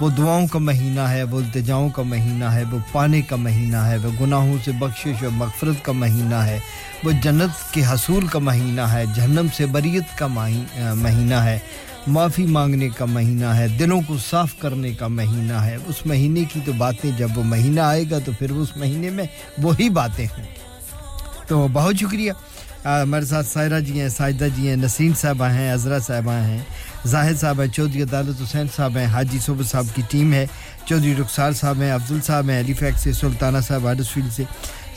وہ 0.00 0.10
دعاؤں 0.10 0.46
کا 0.46 0.58
مہینہ 0.58 1.00
ہے، 1.00 1.22
وہ 1.22 1.40
التجاؤں 1.40 1.88
کا 1.88 2.02
مہینہ 2.02 2.44
ہے، 2.44 2.62
وہ 2.70 2.78
پانے 2.92 3.22
کا 3.22 3.36
مہینہ 3.36 3.76
ہے، 3.76 3.96
وہ 3.96 4.10
گناہوں 4.20 4.56
سے 4.64 4.72
بخشش 4.72 5.22
و 5.22 5.30
مغفرت 5.30 5.84
کا 5.84 5.92
مہینہ 5.92 6.34
ہے۔ 6.34 6.58
وہ 7.04 7.12
جنت 7.22 7.72
کے 7.72 7.84
حصول 7.86 8.26
کا 8.26 8.38
مہینہ 8.38 8.80
ہے، 8.80 9.04
جہنم 9.14 9.46
سے 9.56 9.66
بریت 9.66 10.18
کا 10.18 10.26
مہینہ 10.26 11.34
ہے۔ 11.34 11.58
معافی 12.06 12.46
مانگنے 12.46 12.88
کا 12.88 13.04
مہینہ 13.04 13.46
ہے، 13.46 13.68
دلوں 13.68 14.00
کو 14.06 14.18
صاف 14.18 14.54
کرنے 14.58 14.92
کا 14.92 15.06
مہینہ 15.06 15.52
ہے۔ 15.52 15.76
اس 15.86 16.06
مہینے 16.06 16.44
کی 16.44 16.60
تو 16.64 16.72
باتیں، 16.72 17.10
جب 17.16 17.28
وہ 17.34 17.42
مہینہ 17.42 17.80
آئے 17.80 18.04
گا 18.10 18.18
تو 18.18 18.32
پھر 18.38 18.50
اس 18.50 18.76
مہینے 18.76 19.10
میں 19.10 19.24
وہی 19.58 19.88
باتیں 19.88 20.26
ہوں۔ 20.26 20.44
تو 21.48 21.68
بہت 21.72 21.94
شکریہ۔ 22.00 22.32
ہمارے 22.84 23.24
ساتھ 23.24 23.46
سائرہ 23.46 23.80
جی 23.80 24.00
ہیں، 24.00 24.08
ساجدہ 24.08 24.46
جی 24.56 24.68
ہیں 24.68 24.76
نسین 24.76 25.12
صاحبہ 25.14 25.44
ہیں 25.44 25.72
عذرا 25.72 25.98
صاحبہ 25.98 26.32
ہیں، 26.32 26.58
زاہد 27.06 27.40
صاحب 27.40 27.60
ہیں، 27.60 27.68
چودھری 27.68 28.02
عدالت 28.02 28.42
حسین 28.42 28.66
صاحب 28.76 28.96
ہیں، 28.96 29.06
حاجی 29.06 29.38
صوبہ 29.38 29.62
صاحب 29.62 29.86
کی 29.94 30.02
ٹیم 30.10 30.32
ہے، 30.32 30.46
چودھری 30.84 31.14
رخسار 31.20 31.52
صاحب 31.52 31.82
ہیں 31.82 31.90
افضل 31.90 32.18
صاحب 32.20 32.50
ہیں، 32.50 32.60
علی 32.60 32.72
فیکٹ 32.72 32.98
سے، 32.98 33.12
سلطانہ 33.12 33.58
صاحب، 33.66 33.86
آڈس 33.86 34.10
فیلڈ 34.10 34.32
سے۔ 34.32 34.42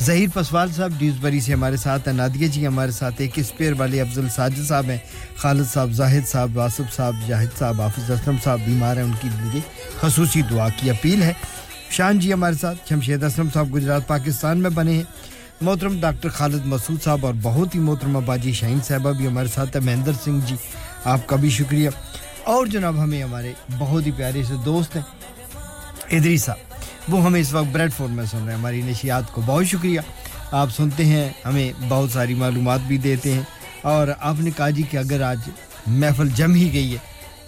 ظہیر 0.04 0.30
پسوال 0.34 0.72
صاحب 0.72 0.92
ڈیوزبری 0.98 1.40
سے 1.40 1.54
ہمارے 1.54 1.78
ساتھ 1.78 2.08
ہیں۔ 2.08 2.16
نادیہ 2.16 2.48
جی 2.48 2.68
ہمارے 2.68 2.92
ساتھ 2.92 3.16
ایک 3.18 3.32
اسپیئر 3.36 3.74
والے 3.78 4.02
افضل 4.02 4.30
ساجد 4.30 4.68
صاحب 4.68 4.84
ہیں۔ 4.84 4.98
خالد 5.36 5.74
صاحب، 5.74 5.92
زاہد 5.92 6.28
صاحب 6.28 6.58
واسف 6.58 6.96
صاحب، 6.96 7.16
جاہد 7.28 7.60
صاحب، 7.60 7.82
حافظ 7.82 8.12
اسلم 8.12 8.36
صاحب 8.44 8.60
بیمار 8.66 8.98
ہیں، 8.98 9.04
ان 9.04 9.12
کی 9.22 9.30
لیے 9.44 9.62
خصوصی 10.02 10.42
دعا 10.42 10.70
کی 10.70 10.90
اپیل 10.90 11.24
ہے۔ 11.24 11.34
شان 11.90 12.20
جی 12.20 12.34
ہمارے 12.34 12.56
ساتھ، 12.56 12.78
شمشید 12.90 13.24
اسلم 13.24 13.50
صاحب 13.54 13.76
گجرات، 13.76 14.08
پاکستان 14.08 14.60
میں 14.60 14.70
بنے 14.70 14.94
ہیں۔ 14.94 15.04
محترم 15.62 16.00
ڈاکٹر 16.00 16.30
خالد 16.30 16.66
مسعود 16.66 17.04
صاحب 17.04 17.26
اور 17.26 17.34
بہت 17.42 17.76
ہی 17.76 17.80
محترم 17.80 18.18
اباجی 18.18 18.52
شاہین 18.52 18.80
صاحبہ 18.88 19.12
بھی 19.12 19.28
ہمارے 19.28 19.48
ساتھ 19.48 19.78
ہیں۔ 19.78 19.84
مہندر 19.84 20.12
سنگھ 20.24 20.46
جی 20.46 20.56
آپ 21.04 21.28
کا 21.28 21.36
بھی 21.36 21.50
شکریہ۔ 21.50 21.90
اور 22.44 22.66
جناب 22.66 23.04
ہمیں 23.04 23.24
ہمارے 23.24 23.54
بہت 23.78 24.06
ہی 24.06 24.12
پیارے 24.12 24.44
سے 24.44 24.54
دوست 24.66 24.96
ہیں۔ 24.96 25.04
ادری 26.10 26.38
صاحب۔ 26.38 26.69
وہ 27.10 27.24
ہمیں 27.24 27.42
اس 27.42 27.54
وقت 27.54 27.68
بریڈ 27.72 27.94
فورڈ 27.94 28.12
میں 28.12 28.26
سن 28.26 28.38
رہے 28.38 28.52
ہیں۔ 28.52 28.60
ہماری 28.60 28.82
نشیات 28.82 29.32
کو 29.32 29.42
بہت 29.46 29.66
شکریہ۔ 29.66 30.00
آپ 30.52 30.70
سنتے 30.70 31.06
ہیں، 31.06 31.30
ہمیں 31.46 31.74
بہت 31.88 32.12
ساری 32.12 32.34
معلومات 32.34 32.80
بھی 32.88 32.98
دیتے 32.98 33.34
ہیں۔ 33.34 33.42
اور 33.82 34.08
آپ 34.20 34.36
نے 34.40 34.50
کہا 34.58 34.70
جی 34.70 34.84
کہ 34.84 34.98
اگر 34.98 35.22
آج 35.22 35.38
محفل 35.88 36.30
جم 36.30 36.54
ہی 36.54 36.74
گئی 36.74 36.94
ہے، 36.94 36.98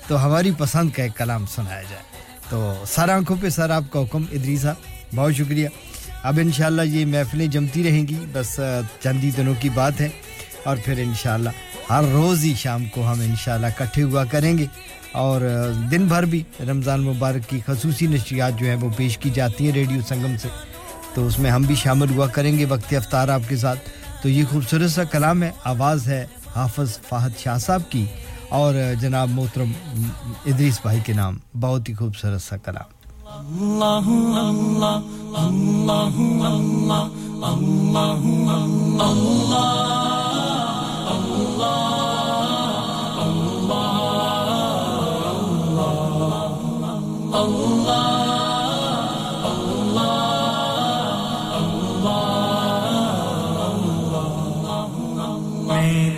تو 0.08 0.26
ہماری 0.26 0.52
پسند 0.58 0.90
کا 0.90 1.04
ایک 1.04 1.18
کلام 1.18 1.46
سنایا 1.46 1.82
جائے۔ 1.82 2.04
تو 2.50 2.74
سر 2.88 3.10
آنکھوں 3.10 3.38
پہ 3.42 3.50
سر، 3.50 3.70
آپ 3.70 3.84
کا 3.90 4.00
حکم 4.00 4.24
ادری 4.32 4.58
صاحب 4.58 4.76
بہت 5.16 5.34
شکریہ۔ 5.34 5.68
اب 6.24 6.40
انشاءاللہ 6.42 6.82
یہ 6.82 7.06
محفلیں 7.06 7.48
جمتی 7.48 7.84
رہیں 7.84 8.08
گی۔ 8.08 8.26
بس 8.34 8.60
چند 9.00 9.24
ہی 9.24 9.32
دنوں 9.32 9.54
کی 9.60 9.70
بات 9.70 10.02
ہے۔ 10.02 10.10
اور 10.64 10.78
پھر 10.86 10.98
انشاءاللہ 10.98 11.50
ہر 11.90 12.04
روز 12.12 12.44
ہی 12.44 12.54
شام 12.58 12.86
کو 12.86 13.12
ہم 13.12 13.20
انشاءاللہ 13.20 13.68
اکٹھے 13.68 14.04
ہوا 14.04 14.26
کریں 14.26 14.58
گے۔ 14.58 14.66
اور 15.12 15.42
دن 15.92 16.06
بھر 16.06 16.26
بھی 16.26 16.42
رمضان 16.70 17.02
مبارک 17.04 17.50
کی 17.50 17.60
خصوصی 17.66 18.08
نشریات 18.08 18.60
جو 18.60 18.66
ہیں 18.66 18.76
وہ 18.82 18.90
پیش 18.98 19.18
کی 19.18 19.30
جاتی 19.30 19.66
ہیں 19.66 19.74
ریڈیو 19.74 20.02
سنگم 20.08 20.36
سے 20.42 20.48
تو 21.16 21.26
اس 21.28 21.40
میں 21.40 21.52
ہم 21.52 21.62
بھی 21.62 21.76
شامل 21.76 22.14
ہوا 22.16 22.28
کریں 22.28 22.58
گے 22.58 22.66
وقت 22.66 22.94
افطار 22.94 23.28
آپ 23.28 23.50
کے 23.50 23.58
ساتھ 23.58 23.90
تو 24.24 24.30
یہ 24.30 24.44
خوبصورت 24.52 24.92
سا 24.92 25.04
کلام 25.04 25.44
ہے 25.44 25.52
آواز 25.64 26.08
ہے 26.08 26.26
حافظ 26.56 26.98
فہد 27.10 27.38
شاہ 27.40 27.58
صاحب 27.58 27.92
کی 27.92 28.06
اور 28.50 28.76
جناب 29.02 29.30
محترم 29.30 29.72
ادریس 30.46 30.80
بھائی 30.84 31.00
کے 31.06 31.14
نام 31.14 31.38
بہت 31.60 31.90
ہی 31.90 31.94
خوبصورت 31.94 32.42
سا 32.42 32.58
کلام 32.58 33.00
اللہ 33.28 34.10
اللہ 34.40 35.02
اللہ 35.38 36.20
اللہ 36.22 37.44
اللہ 37.44 38.26
اللہ 39.02 40.11
میں 47.32 47.40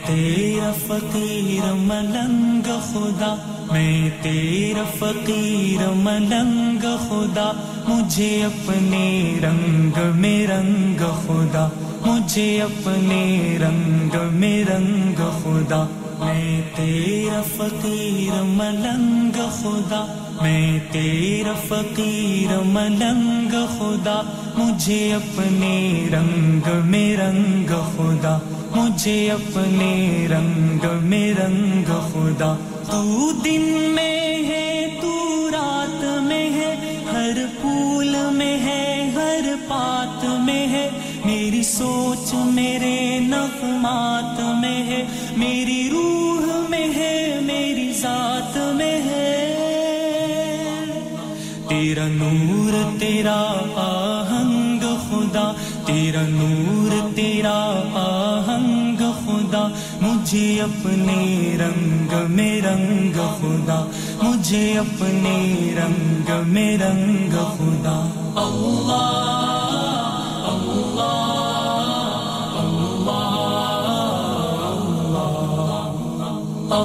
تیرا 0.05 0.71
فقیر 0.87 1.73
ملنگ 1.73 2.67
خدا، 2.83 3.35
میں 3.71 4.09
تیرا 4.21 4.83
فقیر 4.99 5.89
ملنگ 5.89 6.85
خدا، 7.09 7.51
مجھے 7.87 8.43
اپنے 8.43 9.39
رنگ 9.43 9.99
میں 10.15 10.47
رنگ 10.47 10.99
خدا، 10.99 11.69
مجھے 12.05 12.61
اپنے 12.61 13.57
رنگ 13.61 14.15
میں 14.31 14.63
رنگ 14.65 15.21
خدا۔ 15.43 16.02
میں 16.19 16.61
تیرا 16.75 17.41
فقیر 17.57 18.41
ملنگ 18.41 19.37
خدا، 19.51 20.05
میں 20.41 20.79
تیرا 20.91 21.53
فقیر 21.67 22.59
ملنگ 22.65 23.55
خدا، 23.77 24.21
مجھے 24.57 25.13
اپنے 25.13 26.07
رنگ 26.13 26.69
میں 26.85 27.17
رنگ 27.17 27.67
خدا، 27.67 28.37
مجھے 28.75 29.31
اپنے 29.31 30.27
رنگ 30.29 30.85
میں 31.01 31.33
رنگ 31.33 31.85
خدا۔ 31.85 32.55
تو 32.91 33.31
دن 33.45 33.61
میں 33.95 34.43
ہے، 34.47 34.87
تو 35.01 35.49
رات 35.51 36.03
میں 36.23 36.49
ہے، 36.49 36.75
ہر 37.11 37.45
پھول 37.61 38.15
میں 38.31 38.57
ہے، 38.59 39.11
ہر 39.15 39.55
پات 39.67 40.25
میں 40.39 40.67
ہے، 40.67 40.89
میری 41.25 41.63
سوچ 41.63 42.33
میرے 42.33 43.19
نغمات 43.21 44.39
میں 44.61 44.83
ہے۔ 44.87 45.03
میری 45.37 45.89
روح 45.91 46.69
میں 46.69 46.87
ہے، 46.95 47.39
میری 47.41 47.93
ذات 47.93 48.57
میں 48.75 49.01
ہے۔ 49.01 49.39
تیرا 51.67 52.07
نور، 52.07 52.99
تیرا 52.99 53.41
آہنگ 53.75 54.79
خدا، 54.79 55.53
تیرا 55.85 56.21
نور، 56.21 57.15
تیرا 57.15 57.81
آہنگ 57.93 58.97
خدا۔ 58.97 59.67
مجھے 60.01 60.61
اپنے 60.61 61.55
رنگ 61.59 62.31
میں 62.31 62.61
رنگ 62.61 63.13
خدا، 63.13 63.85
مجھے 64.23 64.79
اپنے 64.79 65.75
رنگ 65.77 66.47
میں 66.47 66.77
رنگ 66.77 67.31
خدا۔ 67.31 68.09
اللہ 68.35 69.72
میں 76.73 76.81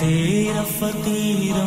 تیرا 0.00 0.62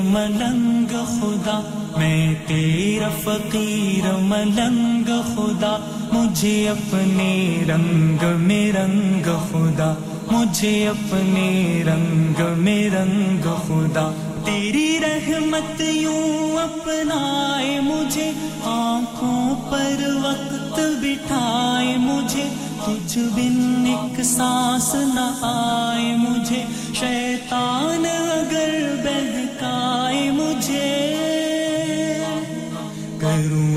ملنگ 0.03 0.95
خدا، 1.06 1.61
میں 1.98 2.36
تیرا 2.48 3.10
فقیر 3.24 4.11
ملنگ 4.14 5.10
خدا، 5.36 5.78
مجھے 6.11 6.70
اپنے 6.70 7.64
رنگ 7.68 8.26
میں 8.36 8.72
رنگ 8.72 9.28
خدا، 9.52 9.94
مجھے 10.32 10.88
اپنے 10.88 11.84
رنگ 11.86 12.41
میں 12.57 12.90
رنگ 12.90 13.48
خدا۔ 13.68 14.32
تیری 14.45 14.99
رحمت 15.02 15.82
یوں 15.82 16.57
اپنائے 16.57 17.80
مجھے، 17.80 18.32
آنکھوں 18.64 19.72
پر 19.72 20.02
وقت 20.24 20.80
بٹھائے 21.02 21.98
مجھے، 21.98 22.44
کچھ 22.86 23.18
بن 23.18 23.86
ایک 23.86 24.24
سانس 24.24 24.95
نہ 24.95 25.30
آئے 25.41 26.15
مجھے، 26.15 26.64
شیطان 26.94 28.06
اگر 28.06 28.95
بہکائے 29.03 30.32
مجھے۔ 30.32 31.32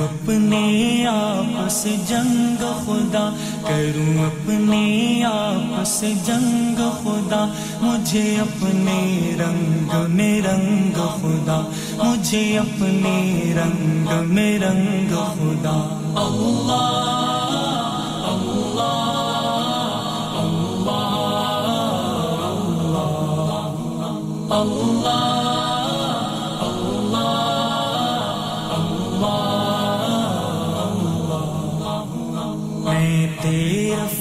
اپنے 0.07 1.07
آپ 1.07 1.69
سے 1.71 1.95
جنگ 2.09 2.63
خدا 2.85 3.25
کروں 3.63 4.25
اپنے 4.25 5.23
آپ 5.25 5.85
سے 5.87 6.13
جنگ 6.27 6.81
خدا 7.01 7.45
مجھے 7.83 8.25
اپنے 8.41 9.01
رنگ 9.39 9.97
میں 10.09 10.41
رنگ 10.43 11.01
خدا 11.15 11.61
مجھے 11.99 12.47
اپنے 12.59 13.19
رنگ 13.57 14.09
میں 14.27 14.59
رنگ 14.59 15.15
خدا 15.35 15.77
اللہ 16.17 17.86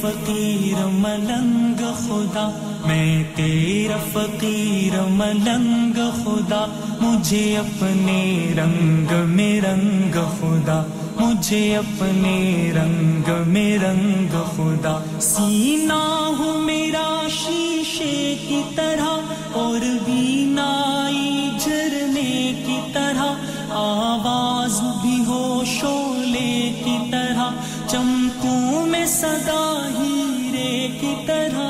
فقیر 0.06 0.86
ملنگ 0.86 1.80
خدا، 1.98 2.50
میں 2.86 3.24
تیرا 3.36 3.98
فقیر 4.14 5.00
ملنگ 5.10 6.00
خدا، 6.24 6.66
مجھے 7.02 7.58
اپنے 7.58 8.54
رنگ 8.58 9.14
میں 9.28 9.62
رنگ 9.62 10.18
خدا، 10.40 10.82
مجھے 11.20 11.78
اپنے 11.78 12.72
رنگ 12.76 13.32
میں 13.48 13.78
رنگ 13.78 14.36
خدا۔ 14.56 14.98
سینا 15.22 16.02
ہو 16.40 16.58
میرا 16.60 17.08
شیشے 17.30 18.36
کی 18.48 18.62
طرح، 18.76 19.34
اور 19.52 19.80
بینائی 20.06 21.50
جھرنے 21.60 22.54
کی 22.66 22.80
طرح، 22.94 23.34
آواز 23.72 24.82
بھی 25.02 25.24
ہو 25.28 25.64
شولے 25.66 26.82
کی 26.86 26.98
طرح۔ 27.12 27.50
صدا 29.08 29.90
ہیرے 30.00 30.88
کی 31.02 31.14
طرح۔ 31.28 31.66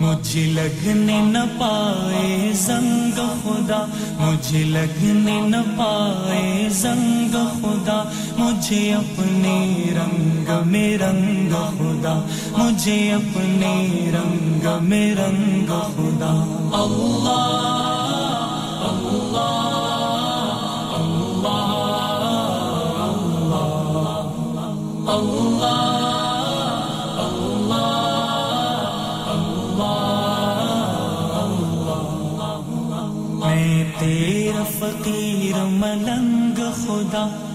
مجھے 0.00 0.46
لگنے 0.46 1.20
نہ 1.20 1.38
پائے 1.60 2.50
زنگ 2.52 3.16
خدا۔ 3.16 3.86
مجھے 4.18 4.64
لگنے 4.64 5.40
نہ 5.40 5.56
پائے 5.56 6.68
زنگ 6.70 7.32
خدا۔ 7.32 8.02
مجھے 8.38 8.94
اپنے 8.94 9.84
رنگ 9.92 10.68
میں 10.68 10.98
رنگ 10.98 11.50
خدا۔ 11.50 12.26
مجھے 12.58 13.12
اپنے 13.12 14.10
رنگ 14.14 14.84
میں 14.84 15.14
رنگ 15.14 15.66
خدا۔ 15.66 16.32
اللہ 16.72 17.95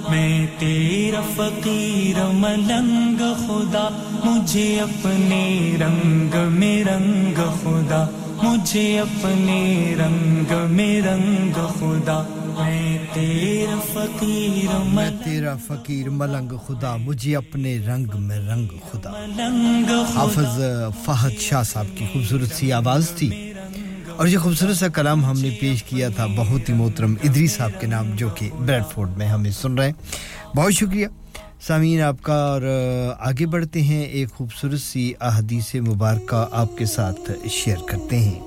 میں 0.09 0.47
تیرا 0.59 1.21
فقیر 1.35 2.25
ملنگ 2.33 3.17
خدا 3.17 3.89
مجھے 4.25 4.81
اپنے 4.81 5.77
رنگ 5.79 6.53
میں 6.53 6.83
رنگ 6.83 7.35
خدا 7.35 8.07
مجھے 8.43 8.99
اپنے 8.99 9.95
رنگ 9.99 10.71
میں 10.71 11.01
رنگ 11.01 11.53
خدا۔ 11.53 12.23
میں 12.59 12.97
تیرا 13.13 13.79
فقیر 13.93 14.77
میں 14.85 15.09
تیرا 15.23 15.55
فقیر 15.67 16.09
ملنگ 16.09 16.51
خدا 16.67 16.95
مجھے 16.95 17.35
اپنے 17.35 17.77
رنگ 17.77 18.07
میں 18.13 18.39
رنگ 18.39 18.67
خدا۔ 18.91 19.11
حافظ 20.15 20.61
فہد 21.05 21.39
شاہ 21.39 21.63
صاحب 21.63 21.97
کی 21.97 22.05
خوبصورت 22.13 22.55
سی 22.55 22.71
آواز 22.71 23.09
تھی۔ 23.09 23.51
اور 24.22 24.30
یہ 24.30 24.38
خوبصورت 24.38 24.77
سا 24.77 24.88
کلام 24.88 25.26
ہم 25.26 25.39
نے 25.39 25.57
پیش 25.60 25.84
کیا 25.84 26.10
تھا 26.10 26.26
بہت 26.26 26.69
ہی 26.69 26.73
محترم 26.73 27.14
ادری 27.23 27.48
صاحب 27.48 27.72
کے 27.80 27.88
نام 27.88 28.11
جو 28.15 28.30
کہ 28.30 28.49
بریڈ 28.65 28.84
فورڈ 28.91 29.10
میں 29.18 29.27
ہمیں 29.27 29.52
سن 29.52 29.73
رہے 29.73 29.85
ہیں۔ 29.85 29.93
بہت 30.57 30.73
شکریہ۔ 30.73 31.07
سامعین، 31.68 32.02
آپ 32.02 32.15
کا 32.22 32.34
اور 32.34 32.61
آگے 33.19 33.45
بڑھتے 33.45 33.81
ہیں۔ 33.81 34.03
ایک 34.03 34.31
خوبصورت 34.31 34.80
سی 34.80 35.14
احادیث 35.22 35.76
مبارکہ 35.76 36.48
آپ 36.52 36.77
کے 36.77 36.85
ساتھ 36.85 37.48
شیئر 37.49 37.77
کرتے 37.88 38.19
ہیں۔ 38.19 38.39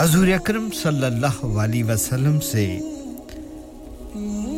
حضور 0.00 0.28
اکرم 0.28 0.68
صلی 0.82 1.04
اللہ 1.04 1.44
علیہ 1.44 1.84
وسلم 1.84 2.40
سے 2.40 2.78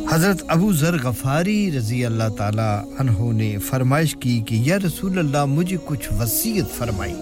حضرت 0.09 0.43
ابو 0.47 0.73
ذر 0.73 0.97
غفاری 1.03 1.77
رضی 1.77 2.05
اللہ 2.05 2.29
تعالی 2.37 2.93
عنہ 2.99 3.33
نے 3.33 3.57
فرمائش 3.57 4.15
کی 4.19 4.41
کہ 4.41 4.55
یا 4.55 4.77
رسول 4.77 5.19
اللہ 5.19 5.45
مجھے 5.45 5.77
کچھ 5.85 6.13
وصیت 6.19 6.77
فرمائی 6.77 7.15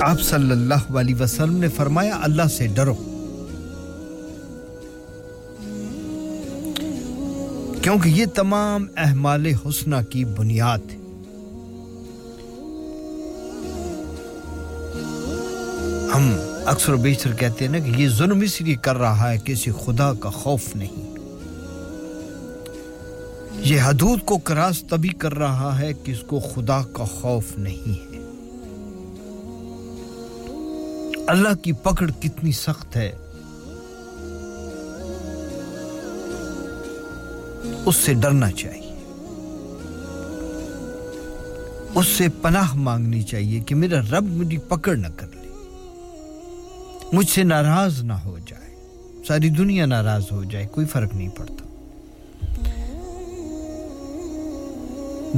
آپ 0.00 0.20
صلی 0.20 0.50
اللہ 0.50 0.98
علیہ 0.98 1.14
وسلم 1.14 1.56
نے 1.56 1.68
فرمایا، 1.68 2.18
اللہ 2.22 2.48
سے 2.56 2.66
ڈرو۔ 2.66 2.94
کیونکہ 7.82 8.08
یہ 8.08 8.26
تمام 8.26 8.86
احمال 8.96 9.46
حسنہ 9.46 9.96
کی 10.10 10.24
بنیاد 10.24 10.78
ہے۔ 10.78 10.96
ہم 16.14 16.55
اکثر 16.66 16.92
و 16.92 16.96
بیشتر 16.96 17.32
کہتے 17.32 17.64
ہیں 17.64 17.72
نا 17.72 17.78
کہ 17.78 17.90
یہ 17.90 18.08
ظلم 18.08 18.40
اس 18.40 18.60
لیے 18.60 18.74
کر 18.74 18.96
رہا 18.96 19.32
ہے 19.32 19.38
کہ 19.38 19.52
اسے 19.52 19.70
خدا 19.84 20.12
کا 20.14 20.30
خوف 20.30 20.76
نہیں۔ 20.76 21.16
یہ 23.56 23.80
حدود 23.80 24.18
کو 24.24 24.38
کراس 24.38 24.84
تبھی 24.90 25.08
کر 25.08 25.34
رہا 25.34 25.78
ہے 25.78 25.92
کہ 25.92 26.12
اس 26.12 26.20
کو 26.20 26.40
خدا 26.40 26.82
کا 26.92 27.04
خوف 27.04 27.58
نہیں 27.58 27.88
ہے۔ 27.88 28.18
اللہ 31.26 31.54
کی 31.62 31.72
پکڑ 31.72 32.10
کتنی 32.20 32.52
سخت 32.52 32.96
ہے۔ 32.96 33.12
اس 37.86 37.96
سے 37.96 38.14
ڈرنا 38.14 38.50
چاہیے۔ 38.50 38.92
اس 41.94 42.06
سے 42.06 42.26
پناہ 42.42 42.74
مانگنی 42.74 43.22
چاہیے 43.22 43.60
کہ 43.60 43.74
میرا 43.74 44.00
رب 44.00 44.22
مجھے 44.22 44.58
پکڑ 44.58 44.96
نہ 44.96 45.06
کر 45.16 45.26
مجھ 47.12 47.30
سے 47.30 47.42
ناراض 47.42 48.02
نہ 48.02 48.12
ہو 48.12 48.38
جائے۔ 48.46 48.74
ساری 49.28 49.48
دنیا 49.48 49.86
ناراض 49.86 50.22
ہو 50.32 50.44
جائے، 50.44 50.66
کوئی 50.66 50.86
فرق 50.86 51.14
نہیں 51.14 51.28
پڑتا۔ 51.28 51.62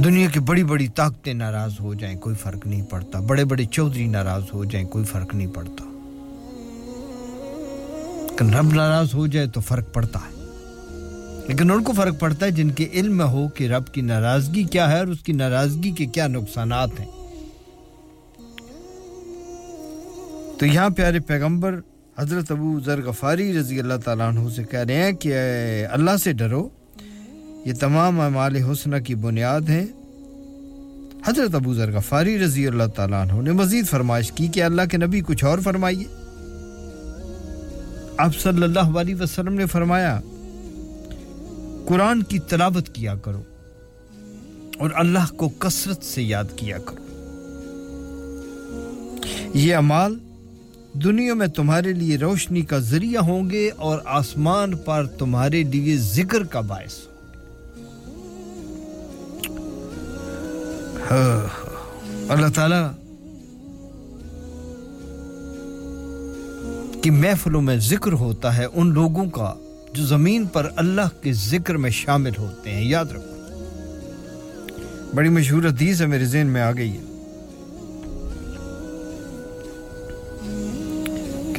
دنیا 0.03 0.27
کی 0.33 0.39
بڑی 0.39 0.63
بڑی 0.63 0.87
طاقتیں 0.87 1.33
ناراض 1.33 1.71
ہو 1.79 1.93
جائیں، 1.93 2.17
کوئی 2.17 2.35
فرق 2.35 2.67
نہیں 2.67 2.81
پڑتا۔ 2.81 3.19
بڑے 3.19 3.45
بڑے 3.45 3.65
چودھری 3.65 4.07
ناراض 4.07 4.43
ہو 4.53 4.65
جائیں، 4.65 4.87
کوئی 4.87 5.05
فرق 5.05 5.35
نہیں 5.35 5.47
پڑتا۔ 5.47 5.83
لیکن 8.31 8.53
رب 8.53 8.73
ناراض 8.73 9.13
ہو 9.13 9.27
جائے 9.27 9.47
تو 9.47 9.61
فرق 9.61 9.93
پڑتا 9.93 10.19
ہے۔ 10.19 10.39
لیکن 11.47 11.71
ان 11.71 11.83
کو 11.83 11.93
فرق 11.93 12.19
پڑتا 12.19 12.45
ہے 12.45 12.51
جن 12.51 12.69
کے 12.69 12.87
علم 12.93 13.21
ہو 13.21 13.47
کہ 13.47 13.67
رب 13.67 13.87
کی 13.87 14.01
ناراضگی 14.01 14.63
کیا 14.63 14.91
ہے 14.91 14.99
اور 14.99 15.07
اس 15.07 15.19
کی 15.19 15.33
ناراضگی 15.33 15.91
کے 15.91 16.05
کیا 16.05 16.27
نقصانات 16.27 16.89
ہیں۔ 16.99 17.18
تو 20.59 20.65
یہاں 20.65 20.89
پیارے 20.89 21.19
پیغمبر 21.19 21.79
حضرت 22.17 22.51
ابو 22.51 22.79
ذر 22.85 23.01
غفاری 23.01 23.59
رضی 23.59 23.79
اللہ 23.79 23.93
تعالیٰ 24.05 24.27
عنہ 24.27 24.49
سے 24.49 24.63
کہہ 24.63 24.79
رہے 24.79 24.95
ہیں 24.95 25.11
کہ 25.11 25.33
اللہ 25.91 26.17
سے 26.23 26.33
ڈرو۔ 26.33 26.69
یہ 27.65 27.73
تمام 27.79 28.19
اعمال 28.19 28.55
حسنہ 28.55 28.95
کی 28.95 29.15
بنیاد 29.15 29.61
ہیں۔ 29.61 29.85
حضرت 31.27 31.55
ابو 31.55 31.73
ذر 31.73 31.91
غفاری 31.91 32.39
رضی 32.39 32.67
اللہ 32.67 32.83
تعالیٰ 32.95 33.21
عنہ 33.21 33.41
نے 33.41 33.51
مزید 33.51 33.87
فرمائش 33.87 34.31
کی 34.31 34.47
کہ 34.47 34.63
اللہ 34.63 34.81
کے 34.91 34.97
نبی 34.97 35.21
کچھ 35.21 35.45
اور 35.45 35.59
فرمائیے۔ 35.59 36.05
آپ 38.17 38.35
صلی 38.35 38.63
اللہ 38.63 38.99
علیہ 38.99 39.15
وسلم 39.15 39.53
نے 39.53 39.65
فرمایا، 39.65 40.19
قرآن 41.85 42.23
کی 42.23 42.39
تلاوت 42.39 42.89
کیا 42.89 43.15
کرو 43.15 43.43
اور 44.79 44.89
اللہ 44.93 45.33
کو 45.35 45.49
کثرت 45.49 46.03
سے 46.03 46.23
یاد 46.23 46.43
کیا 46.55 46.77
کرو۔ 46.77 47.03
یہ 49.53 49.75
اعمال 49.75 50.17
دنیا 50.93 51.33
میں 51.33 51.47
تمہارے 51.47 51.93
لیے 51.93 52.17
روشنی 52.17 52.61
کا 52.61 52.77
ذریعہ 52.77 53.21
ہوں 53.21 53.49
گے 53.49 53.69
اور 53.75 53.99
آسمان 54.05 54.77
پر 54.77 55.05
تمہارے 55.05 55.63
لیے 55.63 55.97
ذکر 55.97 56.43
کا 56.43 56.59
باعث 56.59 56.97
ہوں 56.97 57.05
گے۔ 57.05 57.37
ہاں، 61.11 61.47
اللہ 62.29 62.47
تعالی 62.55 62.81
کی 67.01 67.09
محفلوں 67.09 67.61
میں 67.61 67.77
ذکر 67.77 68.13
ہوتا 68.13 68.57
ہے 68.57 68.65
ان 68.73 68.93
لوگوں 68.93 69.29
کا 69.29 69.53
جو 69.93 70.05
زمین 70.05 70.45
پر 70.45 70.69
اللہ 70.75 71.23
کے 71.23 71.33
ذکر 71.33 71.77
میں 71.77 71.89
شامل 71.89 72.31
ہوتے 72.37 72.71
ہیں، 72.71 72.85
یاد 72.85 73.05
رکھو۔ 73.05 73.35
بڑی 75.15 75.29
مشہور 75.29 75.63
حدیث 75.63 76.01
ہے 76.01 76.05
میرے 76.05 76.25
ذہن 76.25 76.47
میں 76.47 76.61
آ 76.61 76.71
گئی 76.71 76.97
ہے۔ 76.97 77.08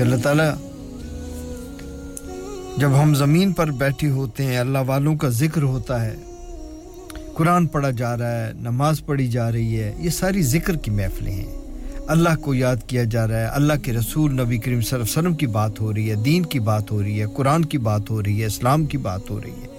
کہ 0.01 0.05
اللہ 0.05 0.17
تعالیٰ 0.17 0.55
جب 2.77 2.91
ہم 3.03 3.15
زمین 3.15 3.53
پر 3.53 3.71
بیٹھے 3.71 4.11
ہوتے 4.11 4.45
ہیں، 4.45 4.59
اللہ 4.59 4.79
والوں 4.87 5.17
کا 5.17 5.29
ذکر 5.29 5.63
ہوتا 5.63 6.07
ہے۔ 6.07 6.17
قرآن 7.35 7.67
پڑھا 7.67 7.91
جا 7.91 8.19
رہا 8.19 8.47
ہے، 8.47 8.53
نماز 8.55 9.07
پڑھی 9.07 9.29
جا 9.29 9.53
رہی 9.53 9.81
ہے۔ 9.81 9.95
یہ 9.99 10.11
ساری 10.11 10.43
ذکر 10.43 10.77
کی 10.77 10.91
محفلیں 10.91 11.33
ہیں۔ 11.33 11.57
اللہ 12.07 12.37
کو 12.41 12.55
یاد 12.55 12.77
کیا 12.87 13.05
جا 13.05 13.29
رہا 13.29 13.41
ہے۔ 13.41 13.47
اللہ 13.47 13.73
کے 13.83 13.93
رسول 13.93 14.33
نبی 14.33 14.59
کریم 14.59 14.81
صلی 14.81 14.99
اللہ 14.99 15.05
علیہ 15.05 15.19
وسلم 15.19 15.35
کی 15.35 15.47
بات 15.47 15.81
ہو 15.81 15.95
رہی 15.95 16.11
ہے، 16.11 16.15
دین 16.15 16.43
کی 16.43 16.61
بات 16.61 16.91
ہو 16.91 17.03
رہی 17.03 17.21
ہے، 17.21 17.27
قرآن 17.37 17.65
کی 17.65 17.79
بات 17.79 18.11
ہو 18.11 18.23
رہی 18.23 18.41
ہے، 18.41 18.47
اسلام 18.47 18.87
کی 18.87 18.99
بات 18.99 19.31
ہو 19.31 19.41
رہی 19.41 19.51
ہے۔ 19.51 19.70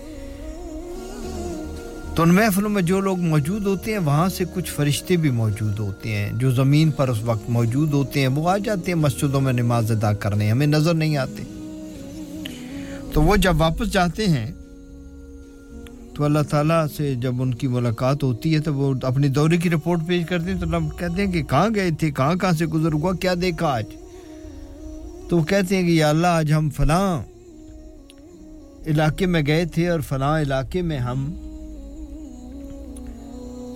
تو 2.15 2.23
ان 2.23 2.33
محفلوں 2.33 2.69
میں 2.69 2.81
جو 2.81 2.99
لوگ 2.99 3.19
موجود 3.19 3.67
ہوتے 3.67 3.91
ہیں، 3.91 3.97
وہاں 3.97 4.29
سے 4.29 4.43
کچھ 4.53 4.71
فرشتے 4.71 5.17
بھی 5.17 5.29
موجود 5.29 5.79
ہوتے 5.79 6.15
ہیں۔ 6.15 6.31
جو 6.33 6.51
زمین 6.51 6.91
پر 6.91 7.09
اس 7.09 7.23
وقت 7.23 7.49
موجود 7.49 7.93
ہوتے 7.93 8.19
ہیں، 8.19 8.27
وہ 8.27 8.49
آ 8.49 8.57
جاتے 8.57 8.91
ہیں 8.91 8.99
مسجدوں 8.99 9.41
میں 9.41 9.53
نماز 9.53 9.91
ادا 9.91 10.13
کرنے، 10.13 10.51
ہمیں 10.51 10.67
نظر 10.67 10.93
نہیں 10.93 11.17
آتے۔ 11.17 11.43
تو 13.13 13.21
وہ 13.21 13.35
جب 13.35 13.61
واپس 13.61 13.93
جاتے 13.93 14.25
ہیں، 14.27 14.51
تو 16.15 16.23
اللہ 16.23 16.39
تعالیٰ 16.49 16.87
سے 16.97 17.15
جب 17.15 17.41
ان 17.41 17.53
کی 17.53 17.67
ملاقات 17.67 18.23
ہوتی 18.23 18.53
ہے، 18.53 18.59
تو 18.59 18.73
وہ 18.73 18.93
اپنی 19.03 19.27
دورے 19.27 19.57
کی 19.57 19.69
رپورٹ 19.69 19.99
پیش 20.07 20.25
کرتے 20.25 20.51
ہیں۔ 20.51 20.59
تو 20.59 20.65
اللہ 20.65 20.89
کہتے 20.97 21.25
ہیں 21.25 21.31
کہ 21.31 21.43
کہاں 21.43 21.69
گئے 21.75 21.89
تھے؟ 21.99 22.11
کہاں 22.11 22.35
کہاں 22.35 22.51
سے 22.51 22.65
گزر 22.65 22.93
ہوا؟ 22.93 23.13
کیا 23.13 23.33
دیکھا 23.41 23.67
آج؟ 23.67 23.85
تو 25.29 25.37
وہ 25.37 25.43
کہتے 25.43 25.75
ہیں 25.75 25.83
کہ 25.83 25.91
یا 25.91 26.09
اللہ، 26.09 26.27
آج 26.27 26.53
ہم 26.53 26.69
فلاں 26.69 27.21
علاقے 28.87 29.25
میں 29.25 29.41
گئے 29.47 29.65
تھے 29.65 29.87
اور 29.87 29.99
فلاں 29.99 30.41
علاقے 30.41 30.81
میں 30.81 30.97
ہم 30.97 31.33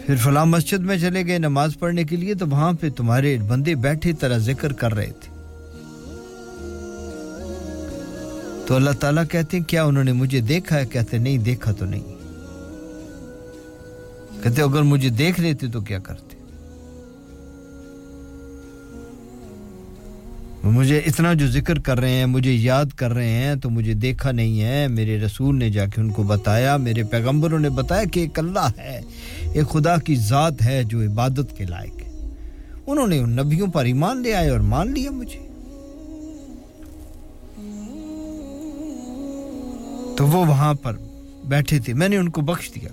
پھر 0.06 0.16
فلاں 0.16 0.46
مسجد 0.46 0.80
میں 0.80 0.98
چلے 0.98 1.26
گئے 1.26 1.38
نماز 1.38 1.80
پڑھنے 1.80 2.04
کے 2.04 2.16
لیے 2.16 2.34
تو 2.34 2.48
وہاں 2.48 2.74
پہ 2.74 2.90
تمہارے 2.90 3.38
بندے 3.48 3.76
بیٹھے 3.76 4.14
طرح 4.14 4.38
ذکر 4.38 4.74
کر 4.74 4.94
رہے 4.94 5.12
تھے۔ 5.22 5.36
تو 8.66 8.76
اللہ 8.76 8.90
تعالیٰ 9.00 9.24
کہتے 9.32 9.58
ہیں، 9.58 9.64
کیا 9.64 9.84
انہوں 9.84 10.04
نے 10.04 10.12
مجھے 10.12 10.42
دیکھا 10.42 10.80
ہے؟ 10.80 10.86
کہتے 10.86 11.18
ہیں، 11.18 11.24
نہیں، 11.24 11.38
دیکھا 11.38 11.72
تو 11.72 11.86
نہیں۔ 11.86 12.16
کہتے 14.44 14.62
اگر 14.62 14.82
مجھے 14.82 15.10
دیکھ 15.10 15.40
لیتے 15.40 15.68
تو 15.68 15.82
کیا 15.82 16.00
کرتے؟ 16.00 16.25
مجھے 20.66 20.98
اتنا 20.98 21.34
جو 21.34 21.48
ذکر 21.48 21.80
کر 21.80 22.00
رہے 22.00 22.10
ہیں، 22.10 22.26
مجھے 22.26 22.54
یاد 22.54 22.86
کر 22.96 23.14
رہے 23.14 23.30
ہیں، 23.30 23.56
تو 23.56 23.70
مجھے 23.70 23.94
دیکھا 23.94 24.32
نہیں 24.32 24.62
ہے۔ 24.62 24.88
میرے 24.88 25.20
رسول 25.20 25.60
نے 25.60 25.70
جا 25.70 25.86
کے 25.86 26.02
ان 26.02 26.12
کو 26.12 26.24
بتایا، 26.24 26.78
میرے 26.78 27.04
پیغمبروں 27.04 27.60
نے 27.60 27.70
بتایا 27.70 28.04
کہ 28.04 28.20
ایک 28.20 28.40
اللہ 28.40 28.70
ہے، 28.78 29.02
ایک 29.54 29.70
خدا 29.70 29.98
کی 29.98 30.16
ذات 30.16 30.66
ہے 30.66 30.84
جو 30.84 31.02
عبادت 31.02 31.58
کے 31.58 31.66
لائق 31.66 32.02
ہے۔ 32.02 32.34
انہوں 32.88 33.08
نے 33.08 33.18
ان 33.18 33.30
نبیوں 33.30 33.68
پر 33.68 33.86
ایمان 33.86 34.22
لے 34.22 34.34
آئے 34.34 34.50
اور 34.50 34.60
مان 34.60 34.94
لیا 34.94 35.12
مجھے۔ 35.12 35.40
تو 40.18 40.28
وہ 40.28 40.46
وہاں 40.46 40.74
پر 40.74 40.94
بیٹھے 41.44 41.80
تھے۔ 41.80 41.94
میں 41.94 42.10
نے 42.10 42.18
ان 42.18 42.30
کو 42.30 42.42
بخش 42.42 42.72
دیا۔ 42.76 42.90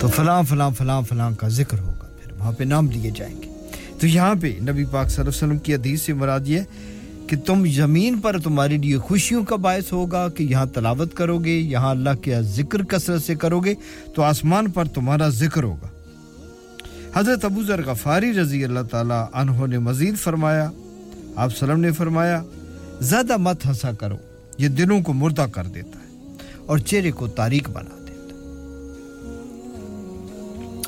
تو 0.00 0.08
فلاں 0.08 0.42
فلاں 0.42 0.70
فلاں 0.70 1.02
فلاں 1.02 1.30
کا 1.30 1.48
ذکر 1.48 1.78
ہو۔ 1.78 1.93
وہاں 2.44 2.52
پہ 2.52 2.64
نام 2.64 2.90
لیے 2.90 3.10
جائیں 3.16 3.42
گے۔ 3.42 3.48
تو 4.00 4.06
یہاں 4.06 4.34
پہ 4.40 4.46
نبی 4.60 4.84
پاک 4.84 5.08
صلی 5.08 5.20
اللہ 5.20 5.30
علیہ 5.30 5.36
وسلم 5.36 5.58
کی 5.58 5.74
حدیث 5.74 6.02
سے 6.02 6.12
مراد 6.12 6.40
یہ 6.46 6.60
کہ 7.26 7.36
تم 7.36 7.66
زمین 7.74 8.18
پر 8.18 8.38
تمہارے 8.38 8.76
لیے 8.78 8.98
خوشیوں 8.98 9.44
کا 9.44 9.56
باعث 9.56 9.92
ہوگا 9.92 10.28
کہ 10.28 10.42
یہاں 10.42 10.66
تلاوت 10.66 11.14
کرو 11.14 11.38
گے، 11.38 11.56
یہاں 11.56 11.90
اللہ 11.90 12.10
کے 12.22 12.42
ذکر 12.42 12.82
کثرت 12.82 13.22
سے 13.22 13.34
کرو 13.34 13.60
گے، 13.60 13.74
تو 14.14 14.22
آسمان 14.22 14.70
پر 14.70 14.84
تمہارا 14.84 15.28
ذکر 15.28 15.62
ہوگا۔ 15.62 15.88
حضرت 17.14 17.44
ابو 17.44 17.62
ذر 17.62 17.82
غفاری 17.86 18.32
رضی 18.32 18.64
اللہ 18.64 18.80
تعالیٰ 18.90 19.26
عنہ 19.32 19.66
نے 19.66 19.78
مزید 19.78 20.16
فرمایا، 20.16 20.70
آپ 21.36 21.50
وسلم 21.52 21.80
نے 21.80 21.92
فرمایا، 21.92 22.42
زیادہ 23.00 23.36
مت 23.36 23.66
ہنسا 23.66 23.92
کرو، 23.92 24.16
یہ 24.58 24.68
دلوں 24.68 25.00
کو 25.00 25.12
مردہ 25.12 25.46
کر 25.52 25.64
دیتا 25.64 25.98
ہے 25.98 26.32
اور 26.66 26.78
چہرے 26.78 27.10
کو 27.10 27.26
تاریک 27.26 27.70
بنا۔ 27.70 28.03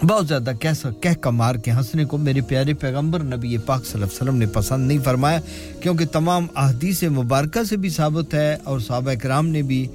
بہت 0.02 0.26
زیادہ 0.28 0.52
کیسا 0.60 0.88
کہہ 1.00 1.14
کا 1.20 1.30
مار 1.30 1.54
کے 1.64 1.70
ہنسنے 1.72 2.04
کو 2.04 2.18
میرے 2.18 2.40
پیارے 2.48 2.74
پیغمبر 2.80 3.22
نبی 3.24 3.56
پاک 3.66 3.84
صلی 3.84 3.92
اللہ 3.94 4.04
علیہ 4.04 4.16
وسلم 4.16 4.36
نے 4.36 4.46
پسند 4.54 4.86
نہیں 4.86 4.98
فرمایا، 5.04 5.38
کیونکہ 5.82 6.06
تمام 6.12 6.46
احادیث 6.54 7.02
مبارکہ 7.12 7.62
سے 7.64 7.76
بھی 7.76 7.88
ثابت 7.90 8.34
ہے 8.34 8.56
اور 8.64 8.80
صحابہ 8.80 9.14
کرام 9.22 9.48
نے 9.48 9.62
بھی 9.62 9.86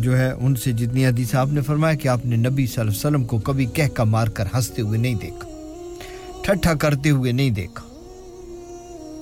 جو 0.00 0.16
ہے، 0.18 0.30
ان 0.30 0.54
سے 0.62 0.72
جتنی 0.72 1.06
حدیث 1.06 1.34
آپ 1.34 1.52
نے 1.52 1.60
فرمایا 1.62 1.94
کہ 1.94 2.08
آپ 2.08 2.26
نے 2.26 2.36
نبی 2.36 2.66
صلی 2.66 2.80
اللہ 2.80 2.90
علیہ 2.90 2.98
وسلم 2.98 3.24
کو 3.24 3.38
کبھی 3.40 3.66
کہہ 3.74 3.94
کا 3.94 4.04
مار 4.06 4.28
کر 4.28 4.46
ہنستے 4.54 4.82
ہوئے 4.82 4.98
نہیں 4.98 5.14
دیکھا، 5.22 5.48
ٹھٹھا 6.44 6.74
کرتے 6.74 7.10
ہوئے 7.10 7.32
نہیں 7.32 7.50
دیکھا۔ 7.52 7.84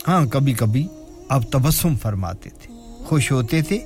ہاں 0.08 0.24
کبھی 0.32 0.52
کبھی 0.54 0.86
آپ 1.28 1.50
تبسم 1.52 1.94
فرماتے 2.02 2.50
تھے، 2.52 2.72
خوش 3.06 3.30
ہوتے 3.32 3.60
تھے، 3.68 3.78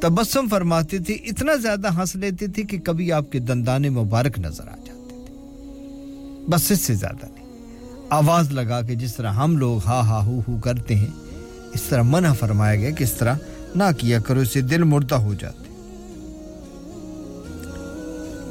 تبسم 0.00 0.48
فرماتے 0.50 0.98
تھے، 0.98 1.14
اتنا 1.30 1.54
زیادہ 1.62 1.94
ہنس 1.98 2.16
لیتے 2.16 2.46
تھے 2.46 2.62
کہ 2.62 2.78
کبھی 2.84 3.10
آپ 3.12 3.32
کے 3.32 3.38
دندان 3.40 3.92
مبارک 3.94 4.38
نظر 4.38 4.68
آئے۔ 4.68 4.79
بس 6.48 6.70
اس 6.70 6.80
سے 6.80 6.94
زیادہ 6.94 7.26
نہیں۔ 7.26 7.46
آواز 8.10 8.52
لگا 8.52 8.82
کے 8.82 8.94
جس 8.94 9.16
طرح 9.16 9.32
ہم 9.32 9.56
لوگ 9.56 9.80
ہا 9.86 10.00
ہا 10.00 10.24
ہو 10.24 10.40
ہو 10.48 10.58
کرتے 10.58 10.94
ہیں، 10.94 11.06
اس 11.74 11.82
طرح 11.82 12.02
منع 12.02 12.32
فرمایا 12.32 12.76
گیا 12.76 12.90
کہ 12.90 13.04
اس 13.04 13.12
طرح 13.12 13.34
نہ 13.74 13.84
کیا 13.98 14.20
کرو 14.20 14.40
اسے 14.40 14.60
دل 14.60 14.82
مردہ 14.82 15.14
ہو 15.14 15.34
جاتے 15.34 15.70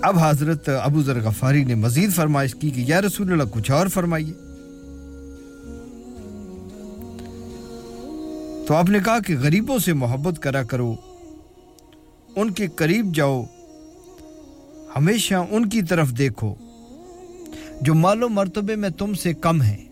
اب 0.02 0.20
حضرت 0.20 0.70
ابو 0.70 1.02
ذر 1.02 1.20
غفاری 1.24 1.64
نے 1.64 1.76
مزید 1.76 2.14
فرمائش 2.14 2.56
کی 2.56 2.70
کہ 2.70 2.84
یا 2.88 3.02
رسول 3.02 3.32
اللہ، 3.32 3.44
کچھ 3.52 3.72
اور 3.72 3.88
فرمائیے۔ 3.88 4.34
تو 8.68 8.76
آپ 8.76 8.90
نے 8.90 9.00
کہا 9.06 9.20
کہ 9.20 9.38
غریبوں 9.38 9.80
سے 9.80 9.94
محبت 9.94 10.40
کرا 10.40 10.64
کرو، 10.64 10.96
ان 12.36 12.52
کے 12.52 12.68
قریب 12.76 13.16
جاؤ، 13.16 13.44
ہمیشہ 14.96 15.34
ان 15.50 15.70
کی 15.70 15.82
طرف 15.82 16.10
دیکھو۔ 16.10 16.56
جو 17.82 17.94
مال 17.94 18.24
و 18.24 18.30
مرتبے 18.30 18.76
میں 18.76 18.90
تم 18.90 19.14
سے 19.14 19.34
کم 19.34 19.62
ہیں۔ 19.62 19.86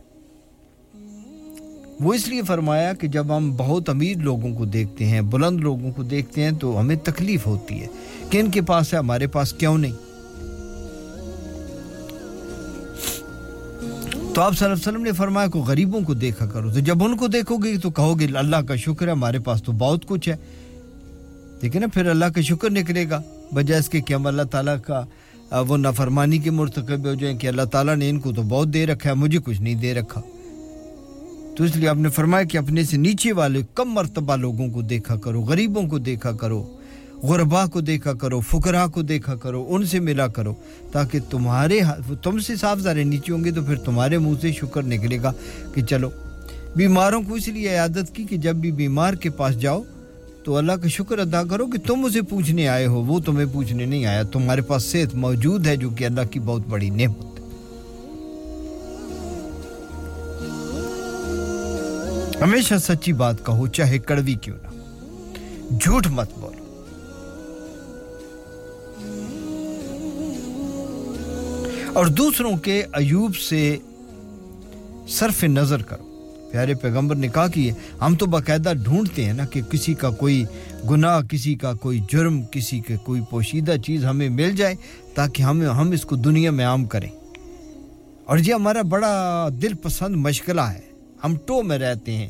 وہ 1.99 2.13
اس 2.13 2.27
لیے 2.27 2.41
فرمایا 2.41 2.93
کہ 2.93 3.07
جب 3.07 3.37
ہم 3.37 3.55
بہت 3.57 3.89
امیر 3.89 4.17
لوگوں 4.17 4.55
کو 4.55 4.65
دیکھتے 4.65 5.05
ہیں، 5.05 5.21
بلند 5.21 5.59
لوگوں 5.59 5.91
کو 5.91 6.03
دیکھتے 6.03 6.43
ہیں، 6.43 6.51
تو 6.51 6.79
ہمیں 6.79 6.95
تکلیف 6.95 7.47
ہوتی 7.47 7.81
ہے 7.81 7.87
کہ 8.29 8.37
ان 8.37 8.51
کے 8.51 8.61
پاس 8.61 8.93
ہے، 8.93 8.99
ہمارے 8.99 9.27
پاس 9.27 9.53
کیوں 9.53 9.77
نہیں۔ 9.77 9.91
تو 14.33 14.41
آپ 14.41 14.53
صلی 14.53 14.65
اللہ 14.65 14.73
علیہ 14.73 14.89
وسلم 14.89 15.03
نے 15.03 15.11
فرمایا 15.11 15.47
کو 15.47 15.59
غریبوں 15.59 16.01
کو 16.01 16.13
دیکھا 16.13 16.45
کرو۔ 16.45 16.71
تو 16.71 16.79
جب 16.79 17.03
ان 17.03 17.17
کو 17.17 17.27
دیکھو 17.27 17.57
گے 17.57 17.77
تو 17.77 17.89
کہو 17.89 18.19
گے، 18.19 18.27
اللہ 18.33 18.61
کا 18.67 18.75
شکر 18.75 19.05
ہے، 19.05 19.11
ہمارے 19.11 19.39
پاس 19.39 19.63
تو 19.63 19.71
بہت 19.71 20.05
کچھ 20.05 20.29
ہے۔ 20.29 20.35
دیکھیں 21.61 21.81
نا 21.81 21.87
پھر 21.93 22.05
اللہ 22.05 22.25
کا 22.25 22.41
شکر 22.41 22.69
نکلے 22.69 23.09
گا، 23.09 23.21
بجائے 23.53 23.79
اس 23.79 23.89
کے 23.89 24.01
کہ 24.01 24.13
ہم 24.13 24.27
اللہ 24.27 24.41
تعالیٰ 24.41 24.75
کا 24.85 25.05
وہ 25.51 25.77
نافرمانی 25.77 26.37
کے 26.37 26.51
مرتکب 26.51 27.05
ہو 27.07 27.13
جائیں 27.13 27.37
کہ 27.37 27.47
اللہ 27.47 27.65
تعالیٰ 27.71 27.95
نے 27.95 28.09
ان 28.09 28.19
کو 28.19 28.31
تو 28.33 28.41
بہت 28.41 28.73
دے 28.73 28.85
رکھا 28.85 29.09
ہے، 29.09 29.15
مجھے 29.15 29.39
کچھ 29.45 29.61
نہیں 29.61 29.75
دے 29.75 29.93
رکھا۔ 29.93 30.21
تو 31.57 31.63
اس 31.63 31.75
لیے 31.75 31.87
آپ 31.89 31.97
نے 31.97 32.09
فرمایا 32.09 32.43
کہ 32.43 32.57
اپنے 32.57 32.83
سے 32.83 32.97
نیچے 32.97 33.31
والے 33.33 33.61
کم 33.75 33.93
مرتبہ 33.93 34.35
لوگوں 34.35 34.67
کو 34.71 34.81
دیکھا 34.81 35.15
کرو، 35.15 35.41
غریبوں 35.41 35.87
کو 35.89 35.97
دیکھا 35.99 36.31
کرو 36.31 36.63
غربا 37.23 37.65
کو 37.65 37.81
دیکھا 37.81 38.13
کرو 38.13 38.39
فقرا 38.39 38.85
کو 38.87 39.01
دیکھا 39.01 39.35
کرو، 39.35 39.65
ان 39.69 39.85
سے 39.85 39.99
ملا 39.99 40.27
کرو، 40.27 40.53
تاکہ 40.91 41.19
تمہارے 41.29 41.79
تم 42.23 42.39
سے 42.39 42.55
صاف 42.55 42.79
ذرے 42.79 43.03
نیچے 43.03 43.33
ہوں 43.33 43.43
گے 43.43 43.51
تو 43.51 43.63
پھر 43.63 43.75
تمہارے 43.75 44.17
منہ 44.17 44.39
سے 44.41 44.51
شکر 44.51 44.83
نکلے 44.83 45.21
گا 45.23 45.31
کہ 45.73 45.81
چلو، 45.81 46.09
بیماروں 46.75 47.21
کو 47.27 47.35
اس 47.35 47.47
لیے 47.47 47.69
عیادت 47.69 48.15
کی 48.15 48.23
کہ 48.23 48.37
جب 48.37 48.55
بھی 48.55 48.71
بیمار 48.71 49.13
کے 49.13 49.29
پاس 49.29 49.59
جاؤ 49.59 49.81
تو 50.47 50.57
اللہ 50.57 50.71
کا 50.71 50.87
شکر 50.87 51.19
ادا 51.19 51.43
کرو 51.43 51.67
کہ 51.67 51.87
تم 51.87 52.05
اسے 52.05 52.21
پوچھنے 52.21 52.67
آئے 52.67 52.85
ہو۔ 52.85 53.01
وہ 53.01 53.19
تمہیں 53.19 53.45
پوچھنے 53.53 53.85
نہیں 53.85 54.05
آیا۔ 54.05 54.23
تمہارے 54.23 54.61
پاس 54.61 54.83
صحت 54.83 55.15
موجود 55.15 55.67
ہے 55.67 55.75
جو 55.75 55.89
کہ 55.89 56.05
اللہ 56.05 56.21
کی 56.31 56.39
بہت 56.39 56.61
بڑی 56.69 56.89
نعمت 56.89 57.39
ہے۔ 57.39 57.45
ہمیشہ 62.43 62.75
سچی 62.81 63.13
بات 63.13 63.45
کہو، 63.45 63.67
چاہے 63.67 63.97
کڑوی 63.97 64.33
کیوں 64.33 64.57
نہ 64.63 64.69
جھوٹ 65.77 66.07
مت 66.07 66.29
بولو۔ 66.37 66.83
اور 71.93 72.05
دوسروں 72.05 72.57
کے 72.57 72.83
عیوب 72.93 73.35
سے 73.35 73.77
صرف 75.07 75.43
نظر 75.43 75.83
کرو۔ 75.83 76.06
پیارے 76.57 76.73
پیغمبر 76.73 77.15
نے 77.15 77.27
کہا 77.27 77.47
کہ 77.47 77.71
ہم 78.01 78.15
تو 78.15 78.25
باقاعدہ 78.25 78.73
ڈھونڈتے 78.83 79.25
ہیں 79.25 79.33
نا 79.33 79.45
کہ 79.45 79.61
کسی 79.61 79.93
کا 79.93 80.09
کوئی 80.09 80.45
گناہ، 80.89 81.21
کسی 81.21 81.55
کا 81.55 81.73
کوئی 81.73 81.99
جرم، 82.11 82.41
کسی 82.51 82.79
کے 82.79 82.97
کوئی 82.97 83.21
پوشیدہ 83.29 83.75
چیز 83.85 84.05
ہمیں 84.05 84.29
مل 84.29 84.55
جائے 84.55 84.75
تاکہ 85.15 85.43
ہم 85.43 85.61
ہم 85.61 85.91
اس 85.91 86.01
کو 86.01 86.15
دنیا 86.15 86.51
میں 86.51 86.65
عام 86.65 86.85
کریں۔ 86.85 87.09
اور 88.25 88.37
یہ 88.37 88.53
ہمارا 88.53 88.81
بڑا 88.81 89.49
دل 89.61 89.73
پسند 89.73 90.15
مشغلہ 90.15 90.61
ہے۔ 90.61 90.81
ہم 91.23 91.35
ٹو 91.45 91.63
میں 91.63 91.77
رہتے 91.77 92.13
ہیں 92.13 92.29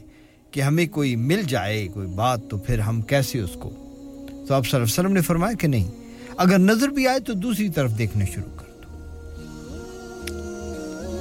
کہ 0.52 0.62
ہمیں 0.62 0.88
کوئی 0.88 1.16
مل 1.16 1.42
جائے، 1.48 1.88
کوئی 1.88 2.08
بات 2.08 2.40
تو 2.50 2.58
پھر 2.58 2.80
ہم 2.80 3.02
کیسے 3.02 3.40
اس 3.40 3.52
کو؟ 3.54 3.70
تو 4.48 4.54
آپ 4.54 4.64
صلی 4.64 4.72
اللہ 4.74 4.84
علیہ 4.84 4.94
وسلم 4.94 5.14
نے 5.14 5.22
فرمایا 5.22 5.54
کہ 5.54 5.68
نہیں، 5.68 5.88
اگر 6.38 6.60
نظر 6.60 6.88
بھی 6.88 7.08
آئے 7.08 7.20
تو 7.20 7.34
دوسری 7.34 7.70
طرف 7.70 7.98
دیکھنا 7.98 8.26
شروع 8.26 8.58
کر۔ 8.58 8.67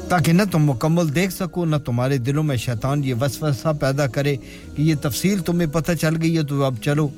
تاکہ 0.08 0.32
نہ 0.32 0.42
تم 0.52 0.70
مکمل 0.70 1.14
دیکھ 1.14 1.32
سکو، 1.32 1.64
نہ 1.64 1.76
تمہارے 1.76 2.18
دلوں 2.18 2.42
میں 2.42 2.56
شیطان 2.56 3.04
یہ 3.04 3.14
وسوسہ 3.20 3.72
پیدا 3.80 4.06
کرے 4.06 4.36
کہ 4.76 4.82
یہ 4.82 4.94
تفصیل 5.02 5.38
تمہیں 5.38 5.68
پتہ 5.72 5.92
چل 5.92 6.22
گئی 6.22 6.36
ہے، 6.36 6.42
تو 6.42 6.64
اب 6.64 6.74
چلو۔ 6.82 7.08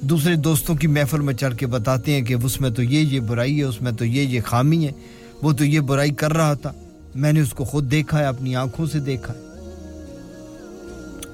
دوسرے 0.00 0.34
دوستوں 0.34 0.74
کی 0.74 0.86
محفل 0.86 1.20
میں 1.20 1.34
چڑھ 1.34 1.56
کے 1.56 1.66
بتاتے 1.66 2.12
ہیں 2.12 2.22
کہ 2.22 2.36
اس 2.44 2.60
میں 2.60 2.70
تو 2.70 2.82
یہ 2.82 3.00
یہ 3.00 3.20
برائی 3.20 3.58
ہے، 3.58 3.64
اس 3.64 3.82
میں 3.82 3.92
تو 3.92 4.04
یہ 4.04 4.22
یہ 4.22 4.40
خامی 4.44 4.86
ہے۔ 4.86 4.92
وہ 5.42 5.52
تو 5.52 5.64
یہ 5.64 5.80
برائی 5.80 6.10
کر 6.10 6.32
رہا 6.32 6.54
تھا۔ 6.54 6.72
میں 7.14 7.32
نے 7.32 7.40
اس 7.40 7.52
کو 7.52 7.64
خود 7.64 7.90
دیکھا 7.90 8.18
ہے، 8.18 8.24
اپنی 8.24 8.56
آنکھوں 8.56 8.86
سے 8.86 9.00
دیکھا 9.00 9.34
ہے۔ 9.34 9.40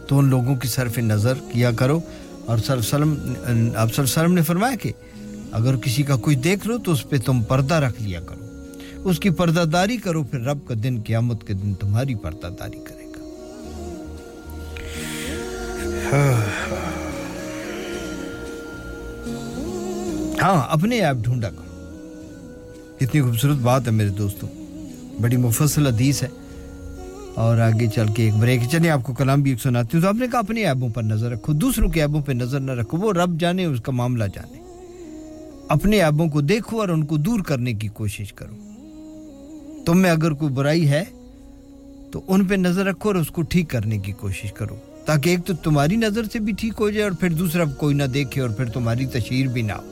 تو 0.09 0.19
ان 0.19 0.25
لوگوں 0.25 0.57
کی 0.57 0.69
صرف 0.69 0.99
نظر 0.99 1.35
کیا 1.53 1.71
کرو۔ 1.71 2.01
اور 2.47 2.59
سر 2.59 2.81
سلم 2.81 3.15
اب 3.77 3.95
سر 3.95 4.07
سلم 4.07 4.35
نے 4.35 4.43
فرمایا 4.43 4.77
کہ 4.77 4.93
اگر 5.53 5.77
کسی 5.77 6.03
کا 6.03 6.15
کچھ 6.21 6.37
دیکھ 6.37 6.67
لو 6.67 6.79
تو 6.79 6.93
اس 6.93 7.09
پہ 7.09 7.17
تم 7.25 7.43
پردہ 7.43 7.75
رکھ 7.75 8.03
لیا 8.03 8.21
کرو۔ 8.21 8.44
اس 9.05 9.21
کی 9.21 9.31
پردہ 9.31 9.61
داری 9.61 9.97
کرو، 9.97 10.23
پھر 10.23 10.41
رب 10.41 10.59
کا 10.69 10.75
دن 10.83 11.03
قیامت 11.07 11.47
کے 11.47 11.55
دن 11.55 11.75
تمہاری 11.75 12.15
پردہ 12.15 12.47
داری 12.59 12.79
کرے 12.85 13.05
گا۔ 13.05 13.15
ہاں 20.43 20.63
اپنے 20.71 20.99
ایپ 20.99 21.17
ڈھونڈا 21.17 21.51
کرو۔ 21.51 21.63
اتنی 23.01 23.21
خوبصورت 23.21 23.57
بات 23.57 23.87
ہے 23.87 23.93
میرے 23.93 24.09
دوستوں 24.09 24.49
بڑی 25.21 25.37
مفصل 25.37 25.87
حدیث 25.87 26.23
ہے۔ 26.23 26.29
اور 27.35 27.59
آگے 27.59 27.87
چل 27.95 28.07
کے 28.07 28.23
ایک 28.25 28.35
بریک۔ 28.35 28.61
چلیں، 28.73 28.91
آپ 28.91 29.01
کو 29.03 29.15
کلام 29.15 29.43
بھی 29.43 29.51
ایک 29.51 29.61
سناتی 29.61 29.89
ہوں۔ 29.95 30.03
تو 30.03 30.09
آپ 30.09 30.15
نے 30.15 30.27
کہا 30.33 30.39
اپنے 30.39 30.65
عیبوں 30.65 30.89
پر 30.89 31.03
نظر 31.03 31.31
رکھو، 31.31 31.53
دوسروں 31.53 31.91
کے 31.91 32.03
عیبوں 32.03 32.23
پہ 32.23 32.33
نظر 32.33 32.61
نہ 32.61 32.73
رکھو۔ 32.73 32.99
وہ 32.99 33.13
رب 33.13 33.41
جانے، 33.41 33.65
اس 33.65 33.81
کا 33.81 33.93
معاملہ 33.93 34.25
جانے۔ 34.25 34.59
اپنے 35.69 36.01
عیبوں 36.01 36.29
کو 36.29 36.41
دیکھو 36.41 36.81
اور 36.81 36.89
ان 36.89 37.05
کو 37.05 37.17
دور 37.17 37.41
کرنے 37.41 37.73
کی 37.73 37.89
کوشش 37.89 38.33
کرو۔ 38.33 38.74
تم 39.87 39.99
میں 39.99 40.11
اگر 40.11 40.31
کوئی 40.31 40.53
برائی 40.53 40.89
ہے، 40.89 41.05
تو 42.11 42.21
ان 42.29 42.45
پہ 42.45 42.55
نظر 42.55 42.85
رکھو 42.85 43.09
اور 43.09 43.15
اس 43.15 43.29
کو 43.29 43.43
ٹھیک 43.43 43.71
کرنے 43.71 43.99
کی 43.99 44.13
کوشش 44.13 44.53
کرو۔ 44.53 44.77
تاکہ 45.05 45.31
ایک 45.31 45.39
تو 45.47 45.55
تمہاری 45.55 45.97
نظر 45.97 46.25
سے 46.33 46.39
بھی 46.39 46.53
ٹھیک 46.53 46.73
ہو 46.81 46.91
جائے 46.91 47.05
اور 47.05 47.13
پھر 47.21 47.31
دوسرا 47.31 47.65
کوئی 47.65 47.95
نہ 47.95 48.03
دیکھے 48.03 48.41
اور 48.41 48.51
پھر 48.51 48.65
تمہاری 48.65 49.07
تشہیر 49.07 49.47
بھی 49.47 49.63
نہ 49.63 49.73
ہو۔ 49.73 49.91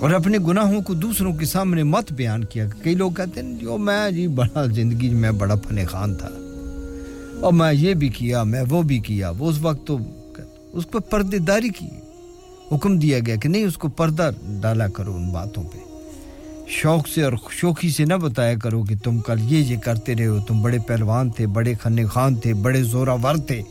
اور 0.00 0.10
اپنے 0.10 0.38
گناہوں 0.38 0.82
کو 0.82 0.94
دوسروں 0.94 1.32
کے 1.32 1.46
سامنے 1.46 1.82
مت 1.82 2.12
بیان 2.12 2.44
کیا۔ 2.44 2.66
کئی 2.82 2.94
لوگ 2.94 3.10
کہتے 3.10 3.42
ہیں 3.42 3.54
جو 3.54 3.78
میں 3.78 4.10
جی 4.10 4.28
بڑا 4.28 4.66
زندگی 4.66 5.08
میں 5.08 5.30
بڑا 5.30 5.54
فن 5.54 5.86
خان 5.86 6.14
تھا۔ 6.14 6.28
اور 7.40 7.52
میں 7.52 7.72
یہ 7.72 7.94
بھی 7.94 8.08
کیا، 8.08 8.42
میں 8.42 8.62
وہ 8.68 8.82
بھی 8.82 8.98
کیا۔ 8.98 9.30
وہ 9.38 9.50
اس 9.50 9.58
وقت 9.62 9.86
تو 9.86 9.98
اس 10.72 10.90
پہ 10.90 10.98
پردے 10.98 11.38
داری 11.38 11.68
کی 11.68 11.86
حکم 12.72 12.98
دیا 12.98 13.18
گیا 13.26 13.36
کہ 13.36 13.48
نہیں، 13.48 13.64
اس 13.64 13.76
کو 13.76 13.88
پردہ 13.88 14.30
ڈالا 14.60 14.88
کرو 14.88 15.14
ان 15.14 15.28
باتوں 15.28 15.62
پہ۔ 15.62 15.87
شوق 16.68 17.08
سے 17.08 17.22
اور 17.22 17.32
شوقی 17.50 17.90
سے 17.90 18.04
نہ 18.04 18.14
بتایا 18.14 18.54
کرو 18.54 18.82
کہ 18.82 18.94
تم 19.04 19.18
کل 19.18 19.52
یہ 19.52 19.58
یہ 19.58 19.76
کرتے 19.76 20.14
رہے 20.14 20.26
ہو۔ 20.26 20.40
تم 20.40 20.62
بڑے 20.62 20.78
پہلوان 20.86 21.30
تھے، 21.30 21.46
بڑے 21.46 21.74
خن 21.74 22.06
خان 22.06 22.34
تھے، 22.34 22.54
بڑے 22.54 22.82
زورا 22.82 23.14
ور 23.14 23.36
تھے۔ 23.36 23.62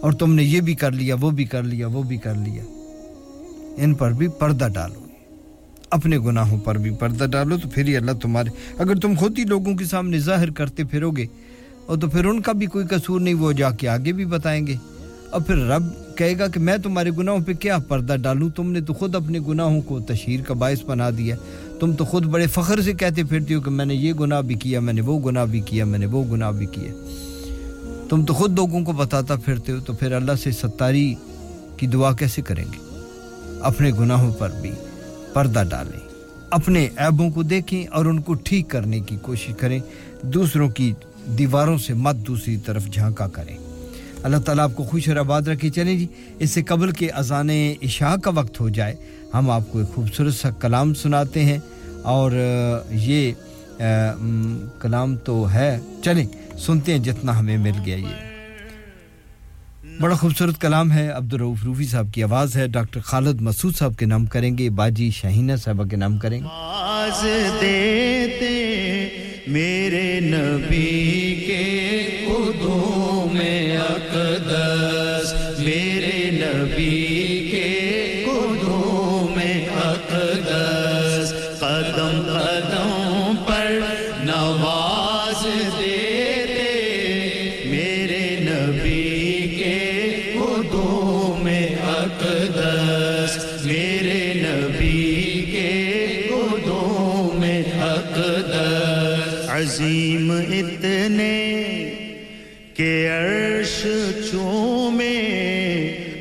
اور 0.00 0.12
تم 0.12 0.34
نے 0.34 0.42
یہ 0.42 0.60
بھی 0.60 0.74
کر 0.74 0.92
لیا، 0.92 1.14
وہ 1.20 1.30
بھی 1.30 1.44
کر 1.44 1.62
لیا، 1.62 1.86
وہ 1.86 2.02
بھی 2.02 2.16
کر 2.16 2.34
لیا۔ 2.34 2.62
ان 3.76 3.94
پر 3.94 4.12
بھی 4.12 4.28
پردہ 4.28 4.68
ڈالو۔ 4.74 5.00
اپنے 5.90 6.18
گناہوں 6.18 6.58
پر 6.58 6.78
بھی 6.78 6.90
پردہ 6.90 7.24
ڈالو 7.24 7.58
تو 7.58 7.68
پھر 7.68 7.88
ہی 7.88 7.96
اللہ 7.96 8.12
تمہارے 8.12 8.50
اگر 8.78 8.94
تم 8.94 9.14
خود 9.18 9.38
ہی 9.38 9.44
لوگوں 9.44 9.74
کے 9.74 9.84
سامنے 9.84 10.18
ظاہر 10.18 10.50
کرتے 10.50 10.84
پھرو 10.84 11.10
گے، 11.10 11.26
اور 11.86 11.98
تو 11.98 12.08
پھر 12.08 12.24
ان 12.24 12.40
کا 12.40 12.52
بھی 12.52 12.66
کوئی 12.66 12.86
قصور 12.86 13.20
نہیں، 13.20 13.34
وہ 13.34 13.52
جا 13.52 13.70
کے 13.70 13.88
آگے 13.88 14.12
بھی 14.12 14.24
بتائیں 14.24 14.66
گے۔ 14.66 14.74
اور 15.30 15.40
پھر 15.40 15.56
رب 15.56 16.16
کہے 16.16 16.38
گا 16.38 16.46
کہ 16.46 16.60
میں 16.60 16.76
تمہارے 16.76 17.10
گناہوں 17.18 17.40
پہ 17.46 17.52
کیا 17.52 17.78
پردہ 17.78 18.16
ڈالوں؟ 18.22 18.48
تم 18.48 18.72
نے 18.72 18.80
تو 18.80 18.92
خود 18.92 19.14
اپنے 19.14 19.38
گناہوں 19.48 19.80
کو 19.80 20.00
تشہیر 20.00 20.40
کا 20.42 20.54
باعث 20.54 20.84
بنا 20.84 21.10
دیا۔ 21.18 21.36
تم 21.80 21.92
تو 21.92 22.04
خود 22.04 22.26
بڑے 22.26 22.46
فخر 22.46 22.80
سے 22.80 22.92
کہتے 22.92 23.24
پھرتی 23.24 23.54
ہو 23.54 23.60
کہ 23.60 23.70
میں 23.70 23.84
نے 23.84 23.94
یہ 23.94 24.12
گناہ 24.12 24.40
بھی 24.40 24.54
کیا، 24.54 24.80
میں 24.80 24.92
نے 24.92 25.00
وہ 25.00 25.20
گناہ 25.20 25.44
بھی 25.44 25.60
کیا، 25.60 25.84
میں 25.84 25.98
نے 25.98 26.06
وہ 26.06 26.24
گناہ 26.24 26.50
بھی 26.50 26.66
کیا۔ 26.66 26.92
تم 28.08 28.24
تو 28.24 28.34
خود 28.34 28.52
لوگوں 28.56 28.84
کو 28.84 28.92
بتاتا 28.92 29.36
پھرتے 29.36 29.72
ہو 29.72 29.80
تو 29.80 29.92
پھر 29.92 30.12
اللہ 30.12 30.32
سے 30.32 30.50
ستاری 30.50 31.14
کی 31.76 31.86
دعا 31.86 32.12
کیسے 32.12 32.42
کریں 32.42 32.64
گے؟ 32.64 33.00
اپنے 33.62 33.90
گناہوں 34.00 34.32
پر 34.32 34.50
بھی 34.60 34.70
پردہ 35.32 35.62
ڈالیں۔ 35.70 36.00
اپنے 36.50 36.88
عیبوں 36.96 37.30
کو 37.30 37.42
دیکھیں 37.42 37.86
اور 37.86 38.04
ان 38.04 38.20
کو 38.20 38.34
ٹھیک 38.34 38.68
کرنے 38.68 39.00
کی 39.00 39.16
کوشش 39.22 39.52
کریں۔ 39.58 39.80
دوسروں 40.22 40.68
کی 40.68 40.92
دیواروں 41.38 41.78
سے 41.78 41.94
مت 41.94 42.16
دوسری 42.16 42.56
طرف 42.56 42.84
جھانکا 42.86 43.28
کریں۔ 43.28 43.58
اللہ 44.22 44.36
تعالیٰ 44.36 44.64
آپ 44.64 44.76
کو 44.76 44.82
خوش 44.82 45.08
اور 45.08 45.16
آباد 45.16 45.42
رکھے۔ 45.42 45.70
چلیں 45.70 45.98
جی 45.98 46.06
اس 46.38 46.50
سے 46.50 46.62
قبل 46.62 46.90
کے 46.90 47.10
اذان 47.10 47.50
عشاء 47.82 48.16
کا 48.16 48.30
وقت 48.30 48.60
ہو 48.60 48.68
جائے 48.68 48.94
ہم 49.34 49.50
آپ 49.50 49.62
کو 49.70 49.78
ایک 49.78 49.88
خوبصورت 49.94 50.34
سا 50.34 50.50
کلام 50.50 50.94
سناتے 50.94 51.44
ہیں 51.44 51.58
اور 52.02 52.32
یہ 52.90 53.32
کلام 54.80 55.16
تو 55.16 55.52
ہے۔ 55.52 55.80
چلیں 56.04 56.26
سنتے 56.58 56.92
ہیں 56.92 56.98
جتنا 56.98 57.38
ہمیں 57.38 57.56
مل 57.56 57.72
گیا 57.86 57.96
یہ۔ 57.96 58.14
بڑا 60.00 60.14
خوبصورت 60.14 60.60
کلام 60.60 60.92
ہے۔ 60.92 61.08
عبد 61.08 61.32
الروف 61.32 61.64
روفی 61.64 61.84
صاحب 61.84 62.06
کی 62.12 62.22
آواز 62.22 62.56
ہے۔ 62.56 62.68
ڈاکٹر 62.68 63.00
خالد 63.00 63.40
مسعود 63.40 63.76
صاحب 63.76 63.96
کے 63.98 64.06
نام 64.06 64.26
کریں 64.26 64.58
گے۔ 64.58 64.70
باجی 64.70 65.10
شاہینہ 65.10 65.52
صاحبہ 65.56 65.84
کے 65.84 65.96
نام 65.96 66.18
کریں 66.18 66.40
گے۔ 66.40 66.46
میرے 69.46 70.20
نبی۔ 70.20 71.27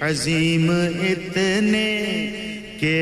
عظیم 0.07 0.69
اتنے 0.71 1.87
کہ 2.79 2.95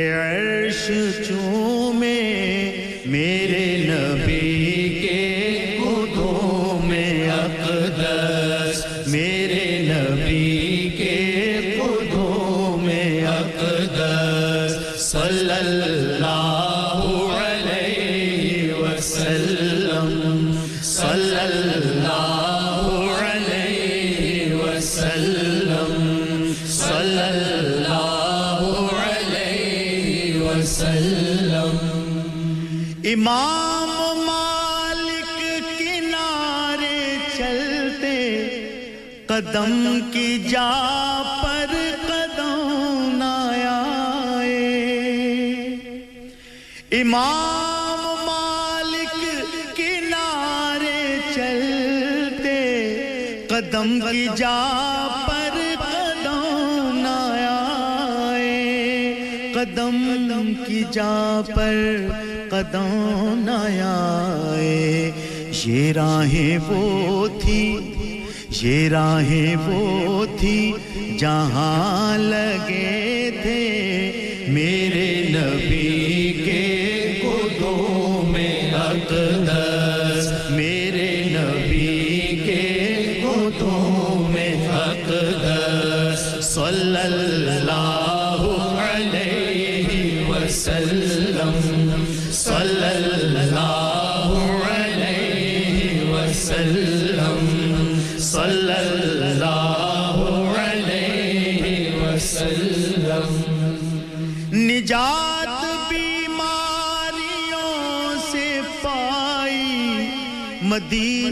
قدم 39.55 39.99
کی 40.11 40.43
جا 40.49 41.21
پر 41.43 41.75
قدم 42.07 43.15
نہ 43.17 43.51
آئے۔ 43.67 44.67
امام 46.91 48.25
مالک 48.25 49.15
کنارے 49.77 51.19
چلتے 51.35 52.59
قدم 53.49 53.99
کی 54.11 54.27
جا 54.35 55.07
پر 55.27 55.57
قدم 55.77 56.89
نہ 56.93 57.47
آئے۔ 57.47 58.61
قدم 59.53 60.53
کی 60.67 60.83
جا 60.91 61.41
پر 61.55 62.07
قدم 62.49 63.43
نہ 63.45 63.81
آئے۔ 63.81 65.11
یہ 65.65 65.93
راہیں 65.93 66.57
وہ 66.67 67.27
تھی 67.41 67.91
یہ 68.65 68.87
راہیں 68.89 69.55
وہ 69.57 70.25
تھی 70.39 70.71
جہاں 71.19 72.17
لگے 72.17 73.04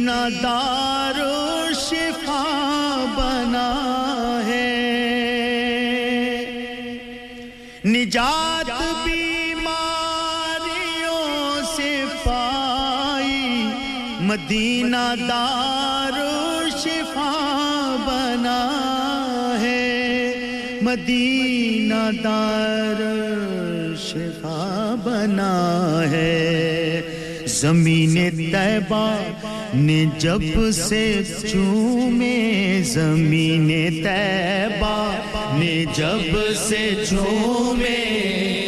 اپنا 0.04 0.30
دار 0.44 1.22
و 1.22 1.74
شفا 1.74 2.44
بنا 3.16 3.70
ہے۔ 4.48 4.72
نجات 7.86 8.72
بیماریوں 9.06 9.66
سے 11.78 12.04
پائی 12.24 13.64
مدینہ 14.20 15.16
دار 15.30 16.20
و 16.20 16.70
شفا 16.78 17.32
بنا 18.06 18.62
ہے۔ 19.62 20.34
مدینہ 20.82 22.22
دار 22.24 23.02
شفا 23.98 24.96
بنا 25.04 26.02
ہے۔ 26.12 26.44
زمین 27.48 28.14
طیبہ 28.52 29.18
نے 29.76 30.06
جب 30.20 30.42
سے 30.74 31.22
چومے 31.42 32.82
زمین 32.86 33.68
طیبہ 34.04 34.98
نے 35.58 35.84
جب 35.96 36.38
سے 36.58 36.90
چومے 37.10 38.63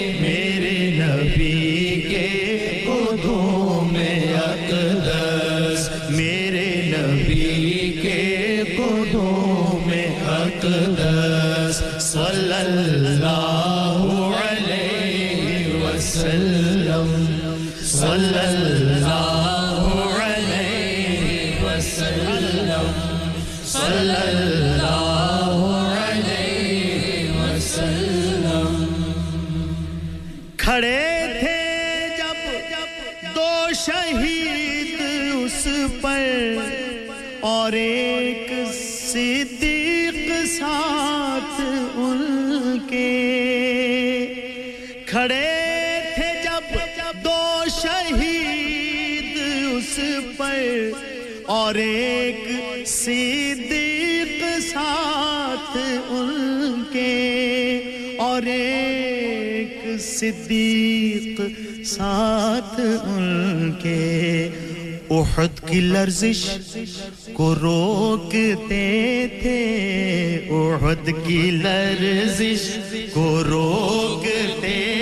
اور 58.26 58.44
ایک 58.52 59.84
صدیق 60.02 61.42
ساتھ 61.86 62.80
ان 62.80 63.72
کے 63.82 64.04
احد 65.12 65.60
کی 65.68 65.80
لرزش 65.80 66.46
کو 67.34 67.54
روکتے 67.56 69.28
تھے، 69.42 69.60
احد 70.52 71.10
کی 71.26 71.42
لرزش 71.64 72.64
کو 73.14 73.28
روکتے 73.50 74.95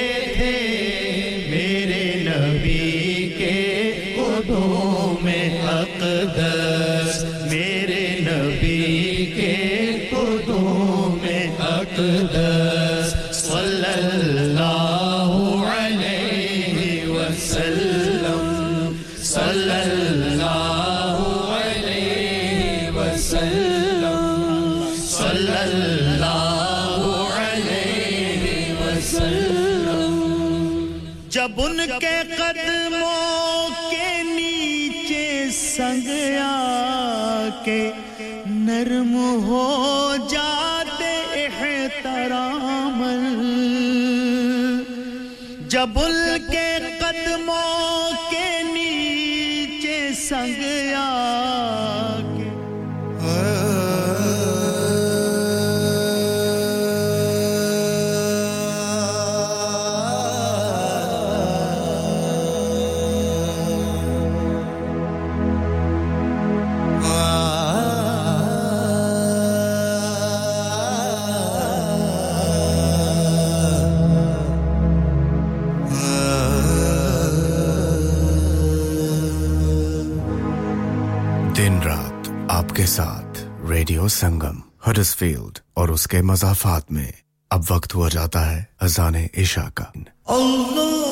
ہرس 85.04 85.16
فیلڈ 85.16 85.60
اور 85.74 85.90
اس 85.90 86.08
کے 86.08 86.22
مضافات 86.22 86.92
میں 86.92 87.12
اب 87.50 87.62
وقت 87.70 87.96
ہوا 87.96 88.10
جاتا 88.10 88.52
ہے 88.52 88.64
اذان 88.82 89.16
عشاء 89.38 89.70
کا۔ 89.76 89.84
اللہ 90.26 91.03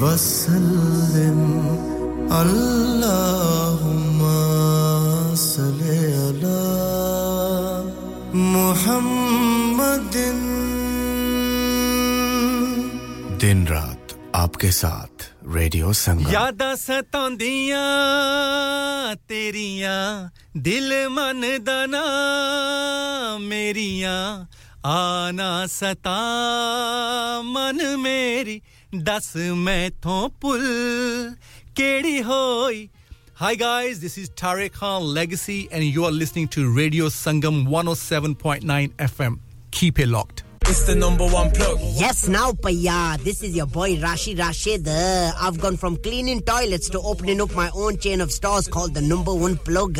وسلم 0.00 1.40
اللهم 2.32 4.20
صل 5.36 5.80
على 5.82 6.64
محمد 8.32 10.16
دن 13.42 13.64
رات 13.70 14.14
آپ 14.32 14.56
کے 14.56 14.70
ساتھ 14.70 15.22
ریڈیو 15.54 15.92
سنگم۔ 15.92 16.30
ستا 16.30 16.74
ستاندیاں 16.76 17.82
تیریا 19.26 19.98
دل 20.54 20.92
من 21.08 21.44
دنا 21.66 22.06
میریاں 23.40 24.22
آنا 24.82 25.52
ستا 25.70 26.20
من 27.44 27.78
میری۔ 28.00 28.58
ਦੱਸ 29.03 29.35
ਮੈਥੋਂ 29.67 30.29
ਭੁੱਲ 30.41 31.35
ਕਿਹੜੀ 31.75 32.21
ਹੋਈ 32.23 32.89
Hi 33.41 33.55
guys, 33.55 33.99
this 33.99 34.15
is 34.21 34.27
Tariq 34.39 34.73
Khan 34.73 35.05
Legacy 35.15 35.67
and 35.71 35.83
you 35.83 36.03
are 36.05 36.11
listening 36.11 36.47
to 36.55 36.65
Radio 36.71 37.07
Sangam 37.09 37.55
107.9 37.67 38.91
FM. 39.05 39.39
Keep 39.71 39.99
it 39.99 40.07
locked. 40.07 40.43
It's 40.70 40.82
the 40.82 40.94
number 40.94 41.24
one 41.26 41.50
plug. 41.50 41.78
Yes, 41.80 42.28
now, 42.28 42.52
Paya. 42.52 43.18
This 43.24 43.42
is 43.42 43.56
your 43.56 43.64
boy 43.64 43.96
Rashi 43.96 44.38
Rashid. 44.38 44.86
I've 44.86 45.58
gone 45.58 45.78
from 45.78 45.96
cleaning 45.96 46.42
toilets 46.42 46.90
to 46.90 47.00
opening 47.00 47.40
up 47.40 47.54
my 47.54 47.70
own 47.74 47.96
chain 47.96 48.20
of 48.20 48.30
stores 48.30 48.68
called 48.68 48.92
the 48.92 49.00
number 49.00 49.32
one 49.32 49.56
plug. 49.56 49.96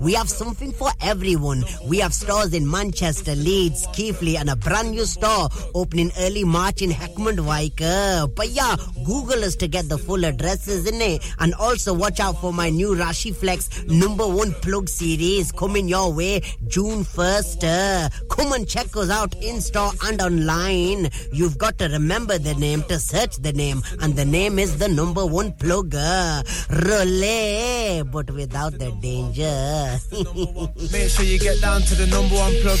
We 0.00 0.12
have 0.12 0.30
something 0.30 0.70
for 0.70 0.90
everyone. 1.00 1.64
We 1.88 1.98
have 1.98 2.14
stores 2.14 2.54
in 2.54 2.70
Manchester, 2.70 3.34
Leeds, 3.34 3.88
Keighley, 3.92 4.36
and 4.36 4.48
a 4.48 4.54
brand 4.54 4.92
new 4.92 5.06
store 5.06 5.48
opening 5.74 6.12
early 6.20 6.44
March 6.44 6.82
in 6.82 6.90
Heckmond 6.90 7.40
Wike. 7.40 7.82
Uh, 7.82 8.28
Paya, 8.28 8.78
Google 9.04 9.42
us 9.42 9.56
to 9.56 9.66
get 9.66 9.88
the 9.88 9.98
full 9.98 10.24
addresses 10.24 10.86
in 10.86 11.02
it. 11.02 11.20
And 11.40 11.52
also 11.54 11.92
watch 11.92 12.20
out 12.20 12.40
for 12.40 12.52
my 12.52 12.70
new 12.70 12.94
Rashi 12.94 13.34
Flex 13.34 13.84
number 13.86 14.24
one 14.28 14.52
plug 14.52 14.88
series 14.88 15.50
coming 15.50 15.88
your 15.88 16.12
way 16.12 16.42
June 16.68 17.04
1st. 17.04 17.64
Uh, 17.64 18.08
come 18.28 18.52
and 18.52 18.68
check 18.68 18.96
us 18.96 19.10
out 19.10 19.34
in 19.42 19.60
store 19.60 19.94
and 20.04 20.20
online, 20.20 21.10
you've 21.32 21.58
got 21.58 21.78
to 21.78 21.88
remember 21.88 22.38
the 22.38 22.54
name 22.54 22.82
to 22.84 22.98
search 22.98 23.36
the 23.36 23.52
name, 23.52 23.82
and 24.00 24.14
the 24.14 24.24
name 24.24 24.58
is 24.58 24.78
the 24.78 24.88
number 24.88 25.24
one 25.24 25.52
plugger, 25.52 26.42
Relay, 26.86 28.02
but 28.02 28.30
without 28.30 28.78
the 28.78 28.90
danger. 29.00 29.98
Make 30.92 31.10
sure 31.10 31.24
you 31.24 31.38
get 31.38 31.60
down 31.60 31.82
to 31.82 31.94
the 31.94 32.06
number 32.06 32.36
one 32.36 32.54
plug. 32.62 32.80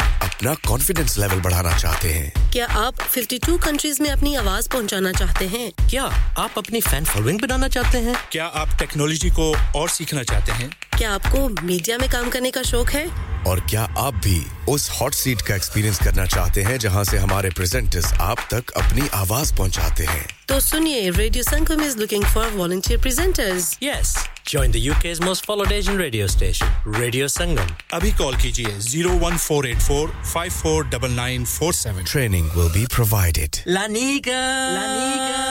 اپنا 0.00 0.54
confidence 0.68 1.18
level 1.18 1.40
بڑھانا 1.40 1.78
چاہتے 1.78 2.12
ہیں۔ 2.12 2.30
کیا 2.50 2.66
آپ 2.70 2.94
52 3.18 3.58
countries 3.62 4.00
میں 4.00 4.10
اپنی 4.10 4.36
آواز 4.36 4.68
پہنچانا 4.68 5.12
چاہتے 5.12 5.48
ہیں؟ 5.48 5.70
کیا 5.88 6.08
آپ 6.36 6.50
اپنی 6.54 6.80
فین 6.80 7.04
فالوئنگ 7.04 7.38
بنانا 7.38 7.68
چاہتے 7.68 8.00
ہیں؟ 8.00 8.14
کیا 8.30 8.50
آپ 8.52 8.68
ٹیکنالوجی 8.78 9.30
کو 9.30 9.54
اور 9.72 9.88
سیکھنا 9.88 10.24
چاہتے 10.24 10.52
ہیں؟ 10.52 10.68
کیا 10.98 11.14
آپ 11.14 11.22
کو 11.30 11.48
میڈیا 11.62 11.96
میں 12.00 12.08
کام 12.10 12.30
کرنے 12.30 12.50
کا 12.50 12.62
شوق 12.62 12.94
ہے؟ 12.94 13.04
اور 13.44 13.58
کیا 13.58 13.86
آپ 13.96 14.14
بھی 14.22 14.44
اس 14.66 14.90
ہاٹ 14.90 15.14
سیٹ 15.14 15.42
کا 15.42 15.54
ایکسپیرینس 15.54 15.98
کرنا 15.98 16.26
چاہتے 16.26 16.64
ہیں 16.64 16.78
جہاں 16.78 17.04
سے 17.04 17.18
ہمارے 17.18 17.50
پریزنٹرز 17.50 18.04
آپ 18.18 18.38
تک 18.48 18.70
اپنی 18.74 19.00
آواز 19.12 19.52
پہنچاتے 19.56 20.04
ہیں؟ 20.04 20.22
تو 20.46 20.60
سنیے 20.60 21.10
radio 21.18 21.42
Sangam 21.42 21.82
is 21.84 21.96
looking 21.96 22.22
for 22.32 22.56
volunteer 22.56 22.98
presenters 22.98 23.76
yes 23.80 24.16
Join 24.56 24.70
the 24.72 24.86
UK's 24.88 25.20
most 25.20 25.46
followed 25.46 25.72
Asian 25.72 25.96
radio 25.96 26.26
station, 26.26 26.98
radio 27.00 27.28
Sangam 27.28 27.72
ابھی 27.90 28.10
کال 28.18 28.34
کیجیے 28.42 28.66
01484 28.66 29.85
four 29.86 30.08
five 30.24 30.52
four 30.60 30.82
double 30.82 31.10
nine 31.10 31.44
four 31.44 31.72
seven 31.72 32.02
training 32.12 32.48
will 32.56 32.70
be 32.72 32.84
provided 32.96 33.56
لانیکا 33.66 34.40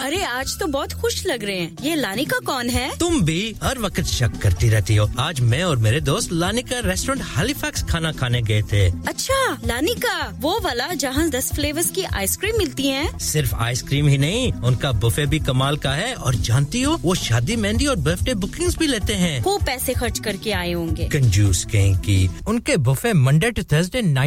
ارے 0.06 0.24
آج 0.24 0.58
تو 0.60 0.68
بہت 0.68 0.94
خوش 0.94 1.26
لگ 1.26 1.44
رہے 1.44 1.60
ہیں۔ 1.60 1.70
یہ 1.82 1.96
لانی 1.96 2.26
کا 2.26 2.38
کون 2.46 2.70
ہے؟ 2.70 2.90
تم 3.00 3.18
بھی 3.20 3.54
ہر 3.62 3.74
وقت 3.82 4.08
شک 4.08 4.42
کرتی 4.42 4.72
رہتی 4.72 4.98
ہو۔ 4.98 5.06
آج 5.18 5.42
میں 5.42 5.62
اور 5.62 5.78
میرے 5.78 6.00
دوست 6.00 6.34
لانی 6.34 6.62
کا 6.62 6.82
ریسٹورینٹ 6.86 7.38
ہالی 7.38 7.54
فیکس 7.54 7.84
کھانا 7.90 8.12
کھانے 8.12 8.42
گئے 8.48 8.62
تھے۔ 8.62 8.90
اچھا 9.06 9.56
لانی 9.66 9.94
کا۔ 9.94 10.30
وہ 10.42 10.60
والا 10.64 10.88
جہاں 11.00 11.28
دس 11.28 11.52
فلیورز 11.56 11.92
کی 11.92 12.02
آئس 12.12 12.38
کریم 12.38 12.56
ملتی 12.58 12.90
ہیں۔ 12.92 13.08
صرف 13.20 13.56
آئس 13.58 13.84
کریم 13.84 14.08
ہی 14.08 14.18
نہیں 14.18 14.52
ان 14.64 14.76
کا 14.76 14.92
بفے 14.92 15.26
بھی 15.26 15.40
کمال 15.40 15.78
کا 15.78 15.98
ہے۔ 15.98 16.14
اور 16.14 16.34
جانتی 16.34 16.86
ہو 16.86 16.96
وہ 17.04 17.16
شادی 17.16 17.56
مہندی 17.56 17.86
اور 17.86 17.96
برتھ 17.96 18.24
ڈے 18.24 18.34
بکنگ 18.34 18.68
بھی 18.78 18.88
لیتے 18.88 19.18
ہیں۔ 19.18 19.40
وہ 19.46 19.58
پیسے 19.66 19.94
خرچ 19.94 20.22
کر 20.22 20.36
کے 20.42 20.54
آئے 20.54 20.74
ہوں 20.74 20.96
گے۔ 20.96 21.08
کنجوس 21.12 21.68
کہیں 21.72 22.04
کی 22.04 22.28
ان 22.48 22.60
کے 22.60 22.78
buffet 22.78 23.14
Monday 23.14 23.52
to 23.52 23.62
Thursday 23.70 24.02
night 24.02 24.25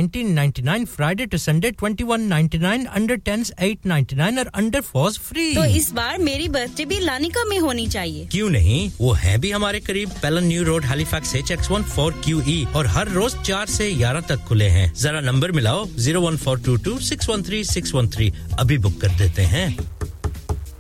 Friday 0.96 1.24
to 1.24 1.36
Sunday 1.36 1.70
2199 1.84 2.86
under 2.94 3.14
10s 3.30 3.50
899 3.58 4.38
اور 4.38 4.46
انڈر 4.54 4.80
فورس 4.80 5.20
فری 5.20 5.52
تو 5.54 5.62
اس 5.62 5.92
بار 5.92 6.18
میری 6.18 6.48
برتھ 6.48 6.76
ڈے 6.76 6.84
بھی 6.84 6.96
لانیکا 6.96 7.40
میں 7.48 7.58
ہونی 7.58 7.86
چاہیے۔ 7.86 8.26
کیوں 8.30 8.50
نہیں؟ 8.50 8.94
وہ 8.98 9.24
ہے 9.24 9.36
بھی 9.36 9.54
ہمارے 9.54 9.80
قریب۔ 9.80 10.08
Pellon 10.20 10.44
New 10.44 10.64
Road 10.64 10.84
Halifax 11.10 11.34
H 11.34 11.50
X 11.50 11.70
one 11.70 11.82
four 11.94 12.12
Q 12.20 12.40
E 12.46 12.64
اور 12.72 12.84
ہر 12.84 13.08
روز 13.08 13.34
چار 13.42 13.66
سے 13.66 13.92
گیارہ 13.98 14.20
تک 14.20 14.48
کھلے 14.48 14.70
ہیں۔ 14.70 14.86
ذرا 14.96 15.20
number 15.20 15.52
ملاؤ 15.52 15.84
zero 15.96 16.22
one 16.22 16.36
four 16.36 16.56
two 16.56 16.76
two 16.76 16.98
six 16.98 17.28
one 17.28 17.42
three 17.42 17.62
six 17.62 17.94
one 17.94 18.08
three 18.08 18.30
ابھی 18.50 18.78
بک 18.78 19.00
کر 19.00 19.08
دیتے 19.18 19.46
ہیں۔ 19.46 19.68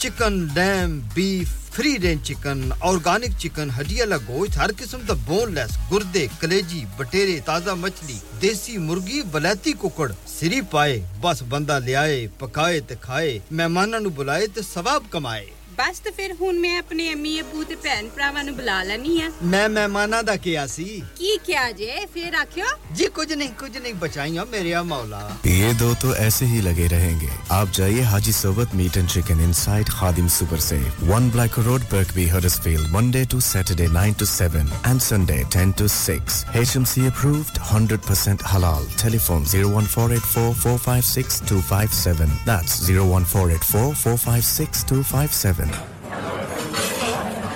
chicken 0.00 0.46
dam 0.54 0.98
beef 1.14 1.48
free 1.72 1.92
range 2.02 2.22
chicken 2.26 2.60
organic 2.80 3.38
chicken 3.38 3.70
ہڈی 3.78 3.98
والا 4.00 4.16
گوشت 4.28 4.56
ہر 4.58 4.70
قسم 4.78 5.00
کا 5.08 5.14
بون 5.26 5.52
لیس 5.54 5.76
گردے 5.90 6.26
کلیجی 6.40 6.84
بٹیرے 6.96 7.38
تازہ 7.44 7.74
مچھلی 7.78 8.18
دیسی 8.40 8.76
مرغی 8.78 9.20
بلیتی 9.30 9.72
ککڑ 9.80 10.10
سری 10.28 10.60
پائے 10.70 10.98
بس 11.20 11.42
بندہ 11.48 11.78
لیا 11.84 12.04
پکائے 12.38 12.80
تے 12.88 12.94
کھائے 13.00 13.38
مہمانوں 13.50 14.00
نو 14.00 14.08
بلائے 14.16 14.46
تے 14.54 14.62
ثواب 14.72 15.10
کمائے 15.10 15.46
ਬਸ 15.80 15.98
ਤੇ 15.98 16.10
ਫਿਰ 16.10 16.32
ਹੁਣ 16.40 16.58
ਮੈਂ 16.58 16.78
ਆਪਣੇ 16.78 17.12
ਅਮੀ 17.12 17.40
ਅਬੂ 17.40 17.62
ਤੇ 17.64 17.74
ਭੈਣ 17.74 18.08
ਭਰਾਵਾਂ 18.08 18.44
ਨੂੰ 18.44 18.54
ਬੁਲਾ 18.56 18.82
ਲੈਣੀ 18.82 19.20
ਆ 19.22 19.30
ਮੈਂ 19.42 19.68
ਮਹਿਮਾਨਾਂ 19.68 20.22
ਦਾ 20.22 20.36
ਕਿਹਾ 20.36 20.66
ਸੀ। 20.66 20.84
ਕੀ 21.16 21.38
ਕਿਹਾ 21.46 21.70
ਜੇ? 21.72 22.06
ਫਿਰ 22.14 22.34
ਆਖਿਓ। 22.34 22.64
جی 22.98 23.06
کچھ 23.14 23.32
نہیں 23.32 23.52
کچھ 23.58 23.76
نہیں 23.76 23.94
بچائیاں 24.00 24.44
میرے 24.52 24.82
مولا 24.82 25.20
یہ 25.46 25.72
دو 25.80 25.88
تو 26.02 26.10
ایسے 26.24 26.46
ہی 26.46 26.60
لگے 26.60 26.88
رہیں 26.90 27.20
گے 27.20 27.28
آپ 27.50 27.68
جائیے 27.72 28.02
Haji 28.02 28.32
Sohbat 28.32 28.74
meat 28.74 28.96
and 28.96 29.10
chicken 29.10 29.40
inside 29.52 29.88
Khadim 29.90 30.28
super 30.28 30.58
سے 30.58 30.78
one 31.08 31.28
Black 31.28 31.58
Road 31.58 31.82
Birkby 32.14 32.30
Huddersfield 32.60 32.88
Monday 32.90 33.24
to 33.30 33.40
Saturday 33.40 33.86
nine 33.92 34.12
to 34.12 34.24
seven 34.24 34.66
and 34.82 35.02
Sunday 35.02 35.42
ten 35.52 35.70
to 35.70 35.86
six 35.86 36.44
H 36.52 36.76
M 36.76 36.84
C 36.84 37.06
approved 37.06 37.58
hundred 37.72 38.06
percent 38.06 38.42
halal 38.54 38.84
telephone 39.18 39.44
zero 39.44 39.70
one 39.70 39.86
four 39.86 40.10
Hello. 45.72 47.49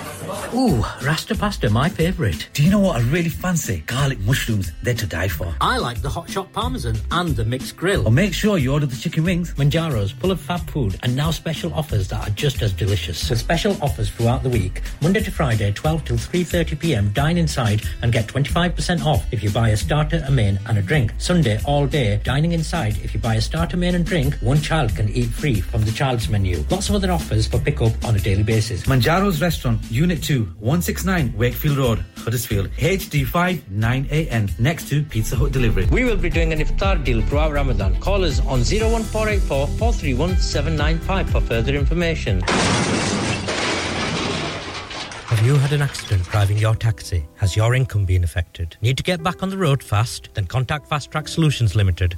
Ooh, 0.55 0.85
Rasta 1.03 1.35
pasta, 1.35 1.69
my 1.69 1.89
favourite. 1.89 2.47
Do 2.53 2.63
you 2.63 2.71
know 2.71 2.79
what 2.79 2.95
I 2.95 3.01
really 3.01 3.27
fancy? 3.27 3.83
Garlic 3.87 4.19
mushrooms, 4.21 4.71
they're 4.83 4.93
to 4.93 5.05
die 5.05 5.27
for. 5.27 5.53
I 5.59 5.77
like 5.77 6.01
the 6.01 6.09
hot 6.09 6.29
shot 6.29 6.53
parmesan 6.53 6.95
and 7.11 7.35
the 7.35 7.43
mixed 7.43 7.75
grill. 7.75 8.07
Or 8.07 8.11
make 8.11 8.33
sure 8.33 8.57
you 8.57 8.71
order 8.71 8.85
the 8.85 8.95
chicken 8.95 9.25
wings. 9.25 9.53
Manjaro's 9.55 10.11
full 10.11 10.31
of 10.31 10.39
fab 10.39 10.61
food 10.69 10.97
and 11.03 11.13
now 11.13 11.31
special 11.31 11.73
offers 11.73 12.07
that 12.07 12.25
are 12.25 12.31
just 12.31 12.61
as 12.61 12.71
delicious. 12.71 13.29
With 13.29 13.39
special 13.39 13.77
offers 13.81 14.09
throughout 14.09 14.43
the 14.43 14.49
week, 14.49 14.81
Monday 15.01 15.19
to 15.23 15.31
Friday, 15.31 15.73
12 15.73 16.05
till 16.05 16.15
3:30 16.15 16.79
p.m. 16.79 17.11
Dine 17.11 17.37
inside 17.37 17.81
and 18.01 18.13
get 18.13 18.27
25% 18.27 19.05
off 19.05 19.25
if 19.33 19.43
you 19.43 19.49
buy 19.49 19.69
a 19.69 19.77
starter, 19.77 20.23
a 20.25 20.31
main, 20.31 20.57
and 20.67 20.77
a 20.77 20.81
drink. 20.81 21.13
Sunday 21.17 21.59
all 21.65 21.85
day, 21.85 22.21
dining 22.23 22.53
inside. 22.53 22.97
If 23.03 23.13
you 23.13 23.19
buy 23.19 23.35
a 23.35 23.41
starter, 23.41 23.75
main, 23.75 23.95
and 23.95 24.05
drink, 24.05 24.35
one 24.35 24.61
child 24.61 24.95
can 24.95 25.09
eat 25.09 25.27
free 25.27 25.59
from 25.59 25.83
the 25.83 25.91
child's 25.91 26.29
menu. 26.29 26.63
Lots 26.69 26.87
of 26.87 26.95
other 26.95 27.11
offers 27.11 27.45
for 27.45 27.59
pick 27.59 27.81
up 27.81 27.91
on 28.05 28.15
a 28.15 28.19
daily 28.19 28.43
basis. 28.43 28.83
Manjaro's 28.83 29.41
Restaurant, 29.41 29.81
Unit 29.91 30.23
2, 30.23 30.44
169 30.59 31.33
Wakefield 31.37 31.77
Road, 31.77 32.05
Huddersfield, 32.17 32.69
HD5 32.71 33.59
9AN, 33.71 34.59
next 34.59 34.89
to 34.89 35.03
Pizza 35.03 35.35
Hut 35.35 35.51
Delivery. 35.51 35.85
We 35.91 36.03
will 36.03 36.17
be 36.17 36.29
doing 36.29 36.53
an 36.53 36.59
iftar 36.59 37.03
deal 37.03 37.21
throughout 37.21 37.51
Ramadan. 37.51 37.99
Call 37.99 38.23
us 38.23 38.39
on 38.41 38.59
01484 38.59 39.67
431 39.67 40.37
795 40.37 41.29
for 41.29 41.41
further 41.41 41.75
information. 41.75 42.41
Have 45.35 45.45
you 45.45 45.55
had 45.55 45.73
an 45.73 45.81
accident 45.81 46.23
driving 46.29 46.57
your 46.57 46.75
taxi? 46.75 47.25
Has 47.35 47.55
your 47.55 47.75
income 47.75 48.05
been 48.05 48.23
affected? 48.23 48.77
Need 48.81 48.97
to 48.97 49.03
get 49.03 49.21
back 49.21 49.43
on 49.43 49.49
the 49.49 49.57
road 49.57 49.83
fast? 49.83 50.29
Then 50.33 50.45
contact 50.45 50.87
Fast 50.87 51.11
Track 51.11 51.27
Solutions 51.27 51.75
Limited, 51.75 52.17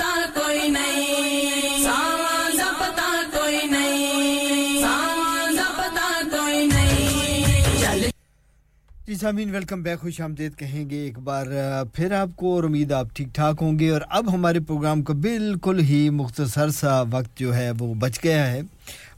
جی 9.11 9.17
سامعین 9.17 9.49
welcome 9.49 9.81
back 9.81 9.99
خوش 9.99 10.21
آمدید۔ 10.21 10.55
کہیں 10.55 10.89
گے 10.89 10.95
ایک 10.95 11.19
بار 11.19 11.45
پھر 11.93 12.11
آپ 12.11 12.27
کو 12.35 12.55
اور 12.55 12.63
امید 12.63 12.91
آپ 12.91 13.07
ٹھیک 13.13 13.27
ٹھاک 13.33 13.55
ہوں 13.61 13.79
گے۔ 13.79 13.89
اور 13.89 14.01
اب 14.09 14.33
ہمارے 14.33 14.59
پروگرام 14.59 15.01
کا 15.01 15.13
بالکل 15.13 15.79
ہی 15.79 16.09
مختصر 16.09 16.69
سا 16.69 17.01
وقت 17.01 17.39
جو 17.39 17.55
ہے 17.55 17.71
وہ 17.79 17.93
بچ 17.93 18.19
گیا 18.23 18.51
ہے۔ 18.51 18.61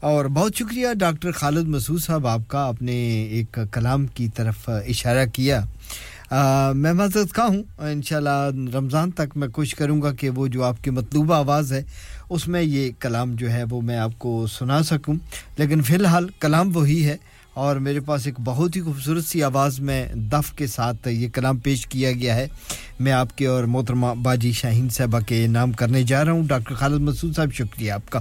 اور 0.00 0.24
بہت 0.24 0.52
شکریہ 0.54 0.86
ڈاکٹر 0.94 1.32
خالد 1.32 1.68
مسعود 1.68 2.00
صاحب 2.02 2.26
آپ 2.26 2.40
کا 2.48 2.66
آپ 2.66 2.82
نے 2.82 3.22
ایک 3.22 3.58
کلام 3.72 4.06
کی 4.06 4.28
طرف 4.28 4.68
اشارہ 4.68 5.26
کیا۔ 5.32 5.60
آ, 6.30 6.72
میں 6.72 6.92
معذرت 6.92 7.32
کا 7.32 7.46
ہوں 7.46 7.62
انشاءاللہ 7.78 8.50
رمضان 8.74 9.10
تک 9.10 9.36
میں 9.36 9.48
کوشش 9.48 9.74
کروں 9.74 10.02
گا 10.02 10.12
کہ 10.12 10.30
وہ 10.30 10.46
جو 10.46 10.64
آپ 10.64 10.84
کی 10.84 10.90
مطلوبہ 10.90 11.34
آواز 11.34 11.72
ہے 11.72 11.82
اس 12.30 12.48
میں 12.48 12.62
یہ 12.62 12.90
کلام 12.98 13.34
جو 13.34 13.50
ہے 13.50 13.64
وہ 13.70 13.80
میں 13.80 13.96
آپ 13.96 14.18
کو 14.18 14.46
سنا 14.46 14.82
سکوں۔ 14.82 15.14
لیکن 15.58 15.82
فی 15.82 15.94
الحال 15.94 16.28
کلام 16.40 16.76
وہی 16.76 17.06
ہے۔ 17.06 17.16
اور 17.54 17.76
میرے 17.76 18.00
پاس 18.00 18.26
ایک 18.26 18.34
بہت 18.44 18.76
ہی 18.76 18.80
خوبصورت 18.80 19.24
سی 19.24 19.42
آواز 19.42 19.80
میں 19.80 20.08
دف 20.14 20.52
کے 20.52 20.66
ساتھ 20.66 21.08
یہ 21.08 21.28
کلام 21.28 21.58
پیش 21.58 21.86
کیا 21.86 22.12
گیا 22.12 22.36
ہے۔ 22.36 22.48
میں 23.00 23.12
آپ 23.12 23.38
کے 23.38 23.46
اور 23.46 23.64
محترمہ 23.64 24.06
باجی 24.22 24.52
شاہین 24.52 24.88
صاحبہ 24.88 25.20
کے 25.20 25.46
نام 25.46 25.72
کرنے 25.72 26.02
جا 26.02 26.24
رہا 26.24 26.32
ہوں۔ 26.32 26.42
ڈاکٹر 26.46 26.74
خالد 26.74 27.00
مسعود 27.00 27.36
صاحب، 27.36 27.52
شکریہ 27.52 27.92
آپ 27.92 28.10
کا۔ 28.10 28.20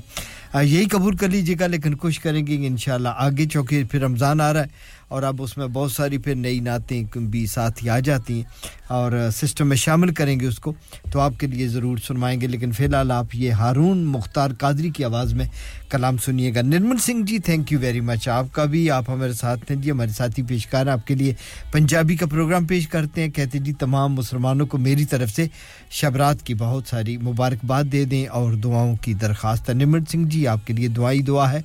یہی 0.62 0.86
قبول 0.86 1.16
کر 1.16 1.30
لیجیے 1.30 1.56
گا، 1.60 1.68
لیکن 1.68 1.95
کوشش 1.95 2.20
کریں 2.20 2.48
گے 2.48 2.58
کہ 2.58 2.68
انشاءاللہ 2.68 3.10
آگے 3.18 3.45
چونکہ 3.45 3.84
پھر 3.92 4.02
رمضان 4.02 4.42
آ 4.42 4.53
رہا 4.53 4.62
ہے 4.62 4.68
اور 5.14 5.24
اب 5.24 5.42
اس 5.42 5.58
میں 5.58 5.67
بہت 5.67 5.92
ساری 5.92 6.17
پھر 6.17 6.35
نئی 6.35 6.59
نعتیں 6.59 7.01
بھی 7.16 7.45
ساتھ 7.45 7.83
ہی 7.83 7.90
آ 7.90 8.00
جاتی 8.00 8.33
ہیں 8.33 8.43
اور 8.88 9.11
سسٹم 9.35 9.67
میں 9.67 9.77
شامل 9.77 10.14
کریں 10.14 10.40
گے 10.40 10.45
اس 10.45 10.59
کو 10.59 10.74
تو 11.11 11.19
آپ 11.19 11.40
کے 11.40 11.48
لیے 11.48 11.67
ضرور 11.67 11.98
سنوائیں 11.98 12.42
گے 12.42 12.48
لیکن 12.48 12.72
فی 12.72 12.85
الحال 12.85 13.11
آپ 13.11 13.35
یہ 13.35 13.51
ہارون 13.51 14.03
مختار 14.06 14.50
قادری 14.59 14.90
کی 14.90 15.03
آواز 15.03 15.33
میں 15.33 15.45
کلام 15.90 16.17
سنیے 16.17 16.53
گا۔ 16.56 16.61
Nirmal 16.61 16.98
Singh 16.98 17.25
ji 17.25 17.40
thank 17.40 17.72
you 17.72 17.80
very 17.80 18.00
much 18.00 18.27
آپ 18.27 18.45
کا 18.51 18.66
بھی، 18.66 18.90
آپ 18.92 19.09
ہمارے 19.09 19.33
ساتھ 19.33 19.72
ہیں 19.72 19.82
جی 19.82 19.92
ہمارے 19.92 20.11
ساتھی 20.11 20.43
پیشکار 20.43 20.88
آپ 20.88 21.08
کے 21.08 21.16
لیے 21.16 21.33
پنجابی 21.72 22.16
کا 22.16 22.25
پروگرام 22.25 22.66
پیش 22.66 22.88
کرتے 22.88 23.22
ہیں۔ 23.22 23.30
کہتے 23.30 23.59
جی 23.59 23.74
تمام 23.74 24.14
مسلمانوں 24.14 24.67
کو 24.67 24.77
میری 24.77 25.06
طرف 25.06 25.30
سے 25.30 25.48
شبرات 25.92 26.45
کی 26.45 26.53
بہت 26.53 26.88
ساری 26.88 27.17
مبارکباد 27.17 27.83
دے 27.92 28.06
دیں 28.06 28.25
اور 28.27 28.53
دعاؤں 28.53 28.95
کی 28.95 29.14
درخواست 29.14 29.69
ہے۔ 29.69 29.74
نرمل 29.74 30.06
سنگھ 30.11 30.30
جی 30.30 30.48
آپ 30.48 30.67
کے 30.67 30.74
لیے 30.74 30.88
دعائی 30.88 31.22
دعا 31.22 31.51
ہے۔ 31.51 31.61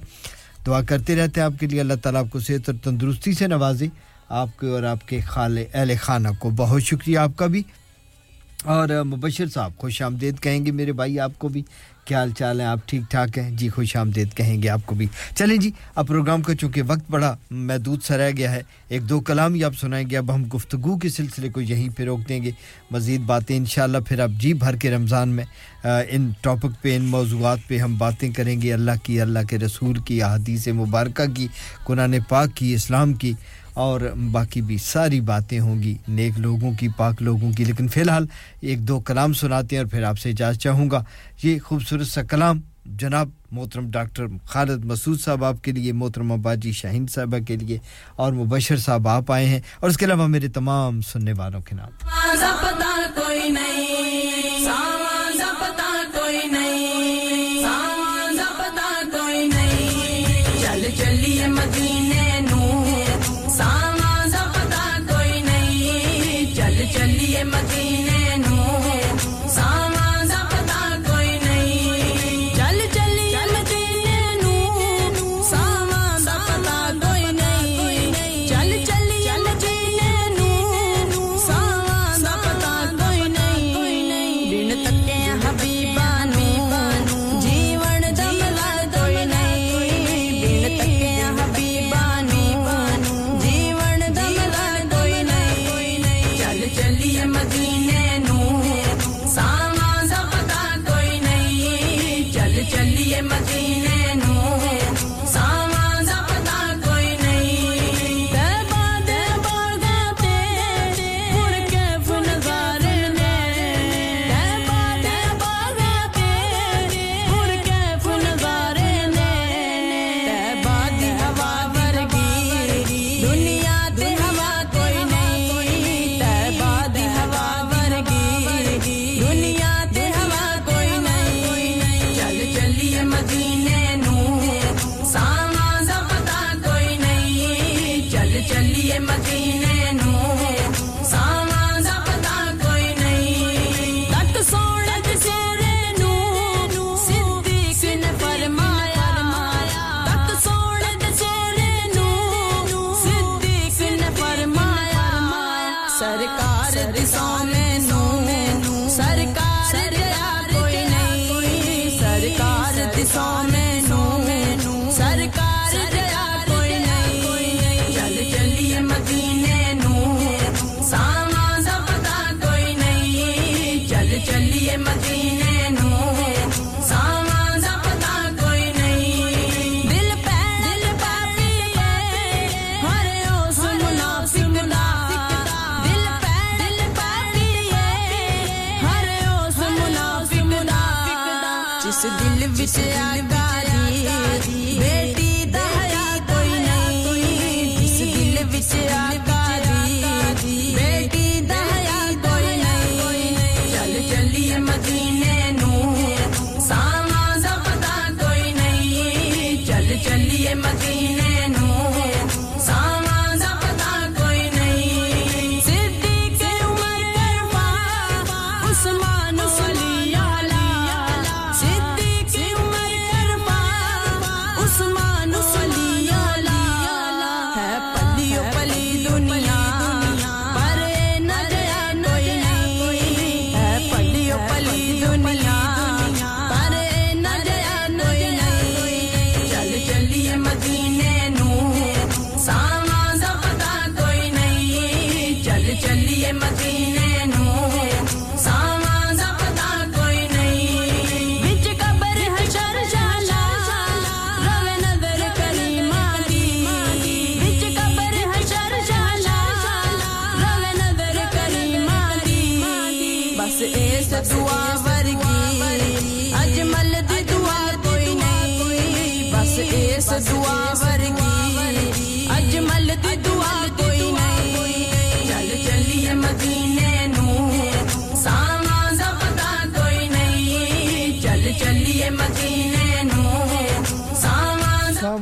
دعا 0.68 0.82
کرتے 0.82 1.16
رہتے 1.16 1.40
ہیں 1.40 1.46
آپ 1.46 1.60
کے 1.60 1.66
لیے۔ 1.66 1.80
اللہ 1.80 1.94
تعالیٰ 1.94 2.20
آپ 2.20 2.30
کو 2.30 2.40
صحت 2.40 2.68
اور 2.68 2.76
تندرستی 2.82 3.32
سے 3.32 3.46
نوازے۔ 3.46 3.86
آپ 4.28 4.58
کے 4.58 4.66
اور 4.66 4.82
آپ 4.82 5.08
کے 5.08 5.20
خال 5.20 5.58
اہل 5.74 5.92
خانہ 6.00 6.28
کو 6.38 6.50
بہت 6.50 6.82
شکریہ 6.82 7.18
آپ 7.18 7.30
کا 7.36 7.46
بھی۔ 7.46 7.62
اور 8.64 8.88
مبشر 9.04 9.48
صاحب، 9.48 9.72
خوش 9.76 10.02
آمدید 10.02 10.40
کہیں 10.40 10.66
گے 10.66 10.70
میرے 10.70 10.92
بھائی 10.92 11.20
آپ 11.20 11.38
کو 11.38 11.48
بھی۔ 11.48 11.62
کیا 12.08 12.18
حال 12.18 12.30
چال 12.38 12.60
ہیں، 12.60 12.66
آپ 12.66 12.86
ٹھیک 12.86 13.02
ٹھاک 13.10 13.38
ہیں؟ 13.38 13.50
جی 13.50 13.68
خوش 13.68 13.94
آمدید، 13.96 14.32
کہیں 14.34 14.62
گے 14.62 14.68
آپ 14.68 14.86
کو 14.86 14.94
بھی۔ 14.94 15.06
چلیں 15.36 15.56
جی 15.56 15.70
اب 15.94 16.06
پروگرام 16.08 16.42
کا 16.42 16.54
چونکہ 16.54 16.82
وقت 16.86 17.10
بڑا 17.10 17.34
محدود 17.50 18.02
سا 18.02 18.16
رہ 18.16 18.30
گیا 18.36 18.52
ہے، 18.52 18.62
ایک 18.88 19.08
دو 19.08 19.20
کلام 19.20 19.54
ہی 19.54 19.64
آپ 19.64 19.74
سنائیں 19.80 20.08
گے، 20.10 20.16
اب 20.16 20.34
ہم 20.34 20.44
گفتگو 20.54 20.96
کے 20.98 21.08
سلسلے 21.08 21.48
کو 21.48 21.60
یہیں 21.60 21.88
پہ 21.96 22.04
روک 22.04 22.28
دیں 22.28 22.42
گے۔ 22.42 22.50
مزید 22.90 23.20
باتیں 23.20 23.56
انشاءاللہ 23.56 23.98
پھر 24.08 24.20
آپ 24.20 24.30
جی 24.40 24.52
بھر 24.54 24.76
کے 24.76 24.90
رمضان 24.90 25.28
میں 25.28 25.44
ان 25.84 26.30
ٹاپک 26.40 26.82
پہ، 26.82 26.96
ان 26.96 27.04
موضوعات 27.04 27.58
پہ 27.68 27.78
ہم 27.78 27.96
باتیں 27.96 28.30
کریں 28.30 28.60
گے۔ 28.62 28.72
اللہ 28.72 28.98
کی، 29.02 29.20
اللہ 29.20 29.46
کے 29.48 29.58
رسول 29.58 29.98
کی، 29.98 30.22
احادیث 30.22 30.68
مبارکہ 30.68 31.26
کی، 31.34 31.46
قرآن 31.84 32.14
پاک 32.28 32.56
کی، 32.56 32.74
اسلام 32.74 33.12
کی۔ 33.14 33.32
اور 33.78 34.00
باقی 34.32 34.62
بھی 34.62 34.76
ساری 34.76 35.20
باتیں 35.20 35.60
ہوں 35.60 35.82
گی 35.82 35.96
نیک 36.08 36.40
لوگوں 36.40 36.72
کی، 36.72 36.88
پاک 36.96 37.22
لوگوں 37.22 37.52
کی۔ 37.52 37.64
لیکن 37.64 37.88
فی 37.88 38.00
الحال 38.00 38.26
ایک 38.60 38.78
دو 38.78 39.00
کلام 39.00 39.32
سناتے 39.32 39.76
ہیں 39.76 39.82
اور 39.82 39.90
پھر 39.90 40.02
آپ 40.02 40.18
سے 40.18 40.30
اجازت 40.30 40.60
چاہوں 40.60 40.90
گا۔ 40.90 41.04
یہ 41.42 41.58
خوبصورت 41.58 42.06
سا 42.06 42.22
کلام 42.22 42.60
جناب 42.86 43.28
محترم 43.50 43.90
ڈاکٹر 43.90 44.26
خالد 44.44 44.84
مسعود 44.84 45.20
صاحب 45.20 45.44
آپ 45.44 45.64
کے 45.64 45.72
لیے 45.72 45.92
محترم 45.92 46.32
اباجی 46.32 46.72
شاہین 46.72 47.06
صاحبہ 47.06 47.38
کے 47.38 47.56
لیے 47.56 47.78
اور 48.16 48.32
مبشر 48.32 48.76
صاحب 48.76 49.08
آپ 49.08 49.32
آئے 49.32 49.46
ہیں۔ 49.46 49.60
اور 49.80 49.90
اس 49.90 49.96
کے 49.96 50.04
علاوہ 50.04 50.26
میرے 50.26 50.48
تمام 50.48 51.00
سننے 51.00 51.32
والوں 51.32 51.60
کے 51.60 51.76
نام۔ 51.76 52.08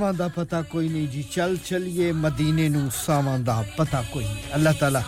ساواں 0.07 0.19
دا 0.19 0.27
پتہ 0.35 0.57
کوئی 0.69 0.89
نہیں 0.89 1.07
جی 1.13 1.23
چل 1.31 1.55
چلیے 1.65 2.11
مدینے 2.15 2.69
نو 2.69 2.81
ساواں 2.95 3.39
دا 3.39 3.61
پتہ 3.77 4.01
کوئی 4.11 4.25
نہیں 4.25 4.53
اللہ 4.53 4.79
تعالیٰ 4.79 5.01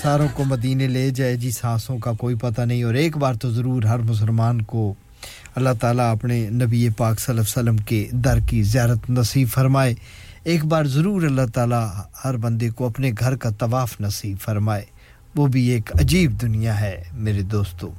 ساروں 0.00 0.26
کو 0.34 0.44
مدینے 0.44 0.86
لے 0.88 1.08
جائے 1.10 1.36
جی 1.36 1.50
سانسوں 1.50 1.96
کا 1.98 2.12
کوئی 2.18 2.34
پتہ 2.40 2.62
نہیں 2.62 2.82
اور 2.82 2.94
ایک 2.94 3.16
بار 3.16 3.34
تو 3.34 3.50
ضرور 3.50 3.82
ہر 3.82 3.98
مسلمان 4.10 4.60
کو 4.62 4.82
اللہ 5.54 5.78
تعالیٰ 5.80 6.10
اپنے 6.12 6.38
نبی 6.52 6.88
پاک 6.96 7.20
صلی 7.20 7.32
اللہ 7.32 7.40
علیہ 7.40 7.50
وسلم 7.50 7.76
کے 7.84 8.06
در 8.24 8.38
کی 8.48 8.62
زیارت 8.64 9.10
نصیب 9.10 9.48
فرمائے 9.50 9.94
ایک 10.44 10.64
بار 10.64 10.84
ضرور 10.96 11.22
اللہ 11.22 11.46
تعالیٰ 11.54 11.84
ہر 12.24 12.36
بندے 12.36 12.70
کو 12.70 12.86
اپنے 12.86 13.12
گھر 13.18 13.36
کا 13.36 13.50
طواف 13.58 14.00
نصیب 14.00 14.36
فرمائے 14.40 14.84
وہ 15.34 15.46
بھی 15.46 15.66
ایک 15.70 15.96
عجیب 16.00 16.40
دنیا 16.42 16.80
ہے 16.80 16.96
میرے 17.14 17.42
دوستو 17.52 17.90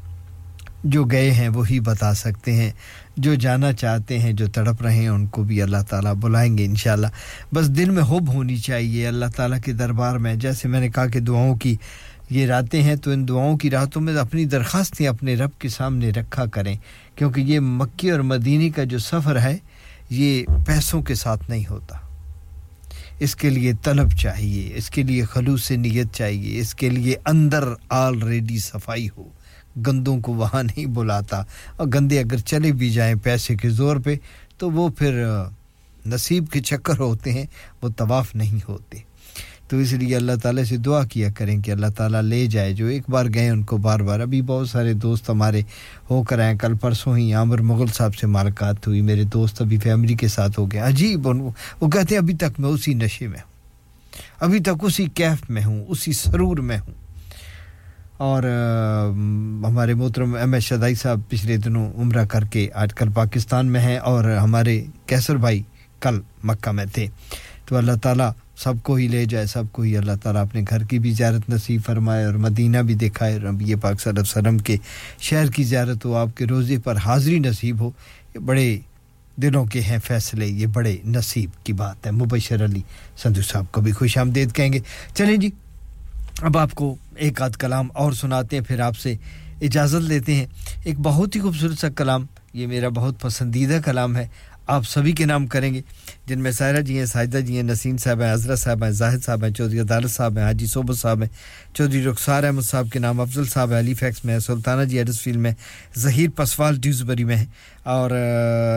جو 0.86 1.04
گئے 1.06 1.32
ہیں 1.32 1.50
وہی 1.50 1.80
بتا 1.80 2.14
سکتے 2.14 2.54
ہیں 2.54 2.72
جو 3.18 3.36
جانا 3.36 3.74
چاہتے 3.74 4.20
ہیں، 4.20 4.34
جو 4.34 4.48
تڑپ 4.48 4.82
رہے 4.82 4.96
ہیں، 4.96 5.08
ان 5.08 5.28
کو 5.28 5.44
بھی 5.44 5.62
اللہ 5.62 5.78
تعالیٰ 5.90 6.14
بلائیں 6.16 6.58
گے 6.58 6.66
انشاءاللہ۔ 6.66 7.08
بس 7.54 7.68
دل 7.68 7.90
میں 7.90 8.04
حب 8.04 8.34
ہونی 8.34 8.58
چاہیے 8.58 9.08
اللہ 9.08 9.26
تعالیٰ 9.36 9.60
کے 9.60 9.74
دربار 9.74 10.16
میں۔ 10.16 10.36
جیسے 10.36 10.68
میں 10.68 10.80
نے 10.80 10.90
کہا 10.90 11.08
کہ 11.08 11.20
دعاؤں 11.20 11.56
کی 11.56 11.76
یہ 12.30 12.46
راتیں 12.46 12.82
ہیں، 12.82 12.96
تو 12.96 13.12
ان 13.12 13.28
دعاؤں 13.28 13.58
کی 13.58 13.70
راتوں 13.70 14.02
میں 14.02 14.16
اپنی 14.16 14.46
درخواستیں 14.46 15.08
اپنے 15.08 15.36
رب 15.36 15.50
کے 15.60 15.70
سامنے 15.70 16.10
رکھا 16.10 16.46
کریں۔ 16.46 16.76
کیونکہ 17.16 17.42
یہ 17.42 17.60
مکی 17.60 18.12
اور 18.12 18.20
مدینے 18.20 18.70
کا 18.70 18.84
جو 18.84 18.98
سفر 18.98 19.40
ہے، 19.40 19.58
یہ 20.10 20.44
پیسوں 20.66 21.02
کے 21.02 21.16
ساتھ 21.16 21.50
نہیں 21.50 21.64
ہوتا۔ 21.70 21.98
اس 23.20 23.36
کے 23.36 23.50
لیے 23.50 23.72
طلب 23.84 24.10
چاہیے، 24.10 24.72
اس 24.76 24.90
کے 24.90 25.04
لیے 25.04 25.24
خلوص 25.24 25.72
نیت 25.72 26.14
چاہیے، 26.14 26.60
اس 26.60 26.76
کے 26.76 26.90
لیے 26.90 27.16
اندر 27.26 27.64
آلریڈی 27.90 28.60
صفائی 28.60 29.08
ہو۔ 29.18 29.30
گندوں 29.88 30.20
کو 30.20 30.34
وہاں 30.34 30.64
نہیں 30.64 30.86
بلاتا 30.86 31.44
اور 31.76 31.88
گندے 31.94 32.20
اگر 32.20 32.38
چلے 32.38 32.72
بھی 32.72 32.90
جائیں 32.90 33.16
پیسے 33.24 33.56
کے 33.56 33.70
زور 33.70 33.98
پہ، 33.98 34.16
تو 34.58 34.72
وہ 34.72 34.90
پھر 34.90 35.26
نصیب 36.06 36.46
کے 36.52 36.60
چکر 36.60 36.98
ہوتے 36.98 37.32
ہیں، 37.32 37.46
وہ 37.82 37.90
طواف 37.98 38.36
نہیں 38.36 38.60
ہوتے۔ 38.70 38.98
تو 39.68 39.78
اس 39.78 39.94
لیے 39.94 40.16
اللہ 40.16 40.32
تعالیٰ 40.44 40.64
سے 40.64 40.78
دعا 40.78 41.04
کیا 41.04 41.30
کریں 41.32 41.62
کہ 41.62 41.72
اللہ 41.72 41.88
تعالیٰ 41.88 42.22
لے 42.22 42.46
جائے۔ 42.46 42.74
جو 42.74 42.86
ایک 42.86 43.04
بار 43.10 43.26
گئے 43.34 43.50
ان 43.50 43.64
کو 43.64 43.78
بار 43.78 44.00
بار، 44.00 44.20
ابھی 44.20 44.42
بہت 44.42 44.70
سارے 44.70 44.94
دوست 44.94 45.30
ہمارے 45.30 45.62
ہو 46.10 46.24
کر 46.24 46.40
آئے 46.40 46.58
کل 46.58 46.78
پرسوں 46.78 47.18
ہی 47.18 47.34
عامر 47.34 47.62
مغل 47.62 47.88
صاحب 47.88 48.16
سے 48.16 48.28
ملاقات 48.28 48.88
ہوئی۔ 48.88 49.02
میرے 49.02 49.24
دوست 49.24 49.62
ابھی 49.62 49.78
فیملی 49.78 50.14
کے 50.14 50.28
ساتھ 50.28 50.60
ہو 50.60 50.72
گئے۔ 50.72 50.80
عجیب 50.80 51.28
وہ 51.28 51.52
کہتے 51.82 52.16
ہیں، 52.16 52.22
ابھی 52.22 52.34
تک 52.34 52.60
میں 52.60 52.70
اسی 52.70 52.94
نشے 52.94 53.28
میں 53.28 53.40
ہوں۔ 53.40 53.52
ابھی 54.40 54.60
تک 54.60 54.76
اسی 54.82 55.06
کیف 55.06 55.50
میں 55.50 55.64
ہوں، 55.64 55.86
اسی 55.88 56.14
سرور 56.14 56.58
میں 56.58 56.78
ہوں۔ 56.78 57.07
اور 58.18 58.44
ہمارے 59.68 59.94
محترم 59.94 60.36
ایم 60.36 60.54
ایس 60.54 60.64
شدائی 60.64 60.96
صاحب 60.96 61.20
پچھلے 61.30 61.58
دنوں 61.58 61.94
عمرہ 61.98 62.26
کر 62.26 62.44
کے 62.44 62.70
آج 62.74 62.94
کل 62.94 63.10
پاکستان 63.10 63.68
میں 63.68 63.82
ہیں 63.82 63.98
اور 63.98 64.24
ہمارے 64.24 64.86
کیسر 65.06 65.36
بھائی 65.36 65.64
کل 66.00 66.20
مکہ 66.44 66.72
میں 66.72 66.86
تھے۔ 66.94 67.08
تو 67.66 67.78
اللہ 67.78 67.92
تعالیٰ 68.04 68.32
سب 68.58 68.74
کو 68.84 68.96
ہی 68.96 69.08
لے 69.08 69.26
جائے، 69.26 69.46
سب 69.46 69.64
کو 69.72 69.82
ہی 69.82 69.98
اللہ 69.98 70.12
تعالیٰ 70.24 70.42
اپنے 70.42 70.62
گھر 70.70 70.84
کی 70.84 71.00
بھی 71.00 71.12
زیارت 71.12 71.50
نصیب 71.50 71.82
فرمائے 71.86 72.26
اور 72.26 72.34
مدینہ 72.34 72.78
بھی 72.78 72.94
دکھائے۔ 72.94 73.34
اور 73.34 73.42
نبی 73.42 73.76
پاک 73.76 74.02
صلی 74.02 74.10
اللہ 74.10 74.20
علیہ 74.20 74.48
وسلم 74.48 74.58
کے 74.58 74.78
شہر 75.20 75.52
کی 75.52 75.64
زیارت 75.64 76.06
ہو، 76.06 76.16
آپ 76.16 76.38
کے 76.38 76.46
روزے 76.46 76.78
پر 76.78 76.96
حاضری 76.96 77.40
نصیب 77.40 77.82
ہو۔ 77.82 77.92
یہ 78.36 78.40
بڑے 78.40 78.80
دلوں 79.36 79.66
کے 79.66 79.82
ہیں 79.82 79.98
فیصلے، 80.04 80.48
یہ 80.48 80.66
بڑے 80.66 80.98
نصیب 81.06 81.50
کی 81.64 81.74
بات 81.74 82.06
ہے۔ 82.06 82.12
مبشر 82.12 82.66
علی 82.66 82.82
سندھو 83.24 83.42
صاحب 83.42 83.72
کو 83.72 83.82
بھی 83.82 83.92
خوش 83.92 84.18
آمدید 84.18 84.54
کہیں 84.54 84.74
گے۔ 84.74 84.80
چلیں 85.14 85.38
جی 85.38 85.50
اب 86.42 86.58
آپ 86.58 86.72
کو 86.72 86.96
ایک 87.16 87.42
آدھ 87.42 87.58
کلام 87.58 87.88
اور 87.94 88.12
سناتے 88.12 88.58
ہیں، 88.58 88.64
پھر 88.64 88.80
آپ 88.80 88.98
سے 88.98 89.16
اجازت 89.62 90.02
لیتے 90.02 90.36
ہیں۔ 90.36 90.46
ایک 90.84 91.00
بہت 91.00 91.36
ہی 91.36 91.42
خوبصورت 91.42 91.78
سا 91.78 91.90
کلام، 91.90 92.26
یہ 92.54 92.68
میرا 92.68 92.90
بہت 92.90 93.22
پسندیدہ 93.22 93.78
کلام 93.86 94.18
ہے۔ 94.18 94.28
آپ 94.68 94.84
سبھی 94.88 95.12
کے 95.12 95.26
نام 95.26 95.48
کریں 95.48 95.74
گے، 95.74 95.82
جن 96.26 96.40
میں 96.40 96.52
سائرہ 96.52 96.82
جی 96.82 97.00
ہیں، 97.00 97.06
ساجدہ 97.06 97.38
جی 97.38 97.56
ہیں، 97.56 97.64
نسیم 97.64 97.98
صاحب 97.98 98.22
ہیں 98.22 98.34
عزرہ 98.34 98.56
صاحب 98.56 98.84
ہیں، 98.84 98.92
زاہد 98.92 99.24
صاحب 99.24 99.46
ہیں 99.46 99.54
چودھری 99.54 99.80
عدالت 99.80 100.12
صاحب 100.12 100.38
ہیں، 100.38 100.46
حاجی 100.46 100.66
صوبہ 100.66 100.94
صاحب 100.94 101.22
ہیں۔ 101.22 101.30
چودری 101.78 102.04
رخسار 102.04 102.44
احمد 102.44 102.62
صاحب 102.62 102.88
کے 102.92 103.00
نام، 103.00 103.20
افضل 103.22 103.46
صاحب 103.46 103.74
علی 103.74 103.94
فیکس 103.94 104.24
میں 104.26 104.34
ہے 104.34 104.40
سلطانہ 104.40 104.84
جی 104.90 104.98
ایڈس 104.98 105.20
فیلڈ 105.22 105.38
میں 105.38 105.52
ظہیر 105.98 106.30
پسوال 106.36 106.78
ڈیوزبری 106.82 107.24
میں 107.24 107.36
ہیں 107.36 107.46
اور 107.84 108.12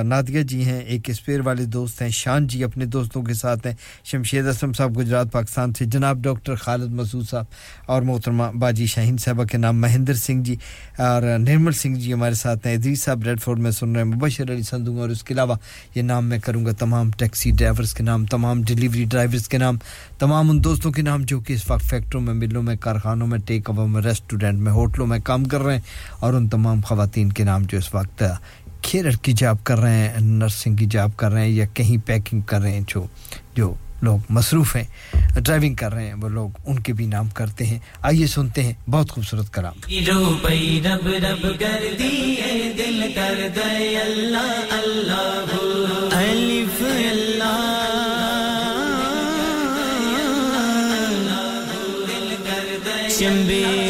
نادیہ 0.05 0.43
جی 0.43 0.65
ہیں، 0.65 0.81
ایک 0.81 1.09
اسپیئر 1.11 1.41
والے 1.45 1.65
دوست 1.67 2.03
ہیں، 2.03 2.09
شان 2.09 2.47
جی 2.47 2.63
اپنے 2.65 2.87
دوستوں 2.87 3.23
کے 3.23 3.35
ساتھ 3.35 3.67
ہیں، 3.67 3.75
شمشید 4.05 4.47
اسلم 4.47 4.73
صاحب 4.73 4.99
گجرات، 4.99 5.33
پاکستان 5.33 5.73
سے، 5.79 5.85
جناب 5.85 6.23
ڈاکٹر 6.25 6.55
خالد 6.55 6.93
مسعود 6.93 7.29
صاحب 7.29 7.45
اور 7.87 8.03
محترمہ 8.03 8.51
باجی 8.61 8.87
شاہین 8.87 9.17
صاحبہ 9.17 9.45
کے 9.45 9.59
نام، 9.59 9.81
مہندر 9.81 10.15
سنگھ 10.15 10.45
جی 10.45 10.57
اور، 10.99 11.23
نرمل 11.39 11.73
سنگھ 11.73 11.99
جی 11.99 12.13
ہمارے 12.13 12.35
ساتھ 12.35 12.67
ہیں، 12.67 12.75
ادریس 12.75 13.03
صاحب 13.03 13.25
ریڈ 13.25 13.41
فورڈ 13.41 13.59
میں 13.59 13.71
سن 13.71 13.97
رہے 13.97 14.03
ہیں، 14.03 14.11
مبشر 14.11 14.53
علی 14.53 14.63
سندھو 14.63 15.01
اور 15.01 15.09
اس 15.09 15.25
کے 15.25 15.35
علاوہ 15.35 15.57
یہ 15.95 16.03
نام 16.03 16.29
میں 16.29 16.39
کروں 16.39 16.65
گا 16.67 16.73
تمام 16.79 17.11
ٹیکسی 17.19 17.51
ڈرائیورز 17.51 17.95
کے 17.95 18.03
نام، 18.03 18.27
تمام 18.27 18.63
ڈیلیوری 18.63 19.05
ڈرائیورز 19.05 19.49
کے 19.49 19.59
نام، 19.59 19.79
تمام 20.19 20.51
ان 20.51 20.63
دوستوں 20.65 20.93
کے 20.93 21.03
نام 21.03 21.23
جو 21.23 21.41
کہ 21.41 21.53
اس 21.53 21.71
وقت 21.71 21.85
فیکٹروں 21.85 22.23
میں، 22.23 22.35
ملوں 22.35 22.63
میں 22.63 22.77
کارخانوں 22.91 23.27
میں 23.27 23.39
ٹیک 23.39 23.71
اوور 23.71 23.89
میں 23.89 24.03
ریسٹورینٹ 24.03 24.59
میں 24.59 24.73
ہوٹلوں 24.73 25.07
میں 25.07 25.19
کام 25.19 25.45
کر 25.45 25.61
رہے 25.61 25.75
ہیں 25.75 25.81
اور 26.19 26.35
ان 26.35 26.49
تمام 26.49 26.81
خواتین 26.81 27.33
کے 27.33 27.45
نام 27.45 27.63
جو 27.63 27.79
اس 27.79 27.95
وقت 27.95 28.23
کھیرر 28.83 29.11
کی 29.11 29.33
جاب 29.33 29.57
کر 29.65 29.79
رہے 29.79 29.97
ہیں 29.97 30.13
نرسنگ 30.21 30.77
کی 30.77 30.87
جاب 30.87 31.11
کر 31.17 31.31
رہے 31.31 31.41
ہیں 31.41 31.49
یا 31.49 31.65
کہیں 31.75 32.07
پیکنگ 32.07 32.41
کر 32.41 32.61
رہے 32.61 32.73
ہیں، 32.73 32.81
جو 32.89 33.07
جو 33.55 33.75
لوگ 34.03 34.19
مصروف 34.31 34.77
ہیں 34.77 34.85
ڈرائیونگ 35.35 35.75
کر 35.75 35.93
رہے 35.93 36.07
ہیں، 36.07 36.15
وہ 36.15 36.29
لوگ 36.29 36.51
ان 36.67 36.79
کے 36.79 36.93
بھی 36.93 37.07
نام 37.07 37.29
کرتے 37.29 37.67
ہیں۔ 37.67 37.79
آئیے 38.03 38.27
سنتے 38.27 38.63
ہیں 38.63 38.73
بہت 38.91 39.11
خوبصورت 39.11 39.55
کلام۔ 39.55 39.75
دل 42.77 43.13
کر 43.15 43.49
دے 43.57 43.99
اللہ 43.99 44.67
اللہ 44.71 45.47
Persian 53.21 53.47
beer. 53.47 53.90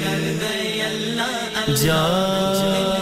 گھر۔ 0.00 1.74
جا۔ 1.74 2.99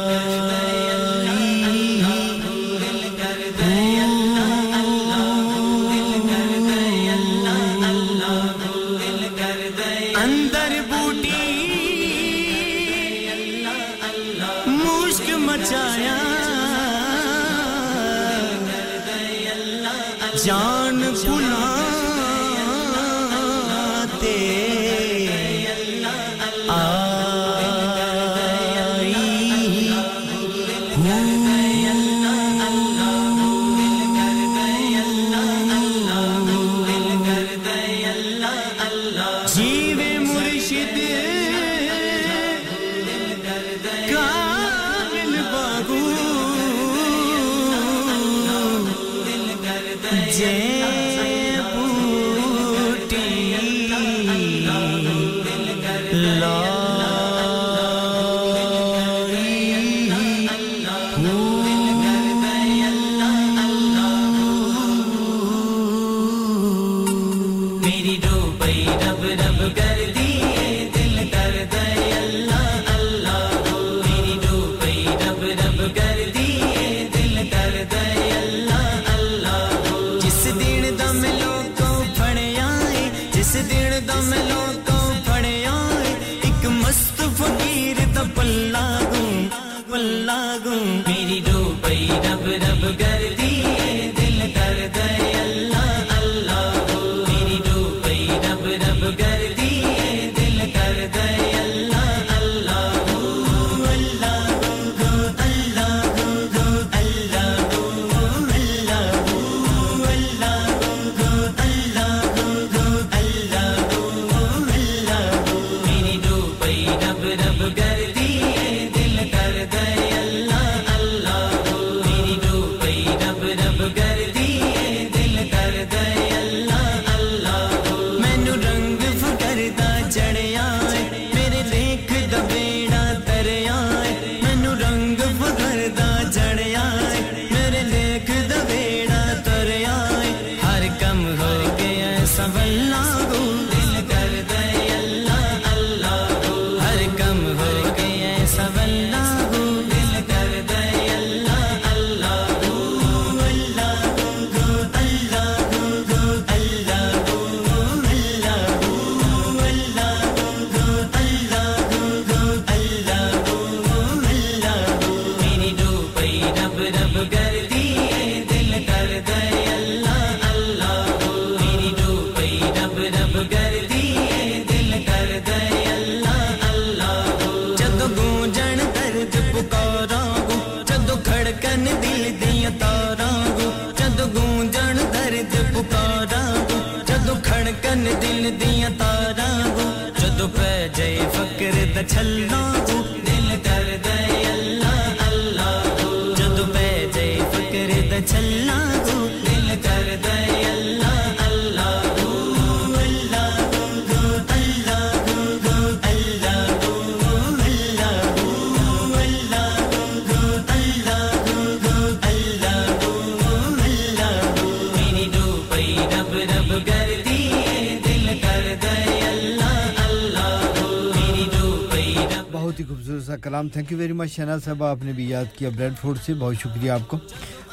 السلام 223.59 223.73
تھینک 223.75 223.93
یو 223.93 223.99
ویری 223.99 224.13
مچ 224.13 224.31
شنا 224.31 224.57
صاحب، 224.65 224.83
آپ 224.85 225.03
نے 225.05 225.13
بھی 225.13 225.29
یاد 225.31 225.45
کیا 225.59 225.69
بریڈ 225.77 225.93
فورڈ 226.01 226.19
سے. 226.27 226.35
بہت 226.35 226.57
شکریہ 226.57 226.91
آپ 226.91 227.09
کو. 227.09 227.17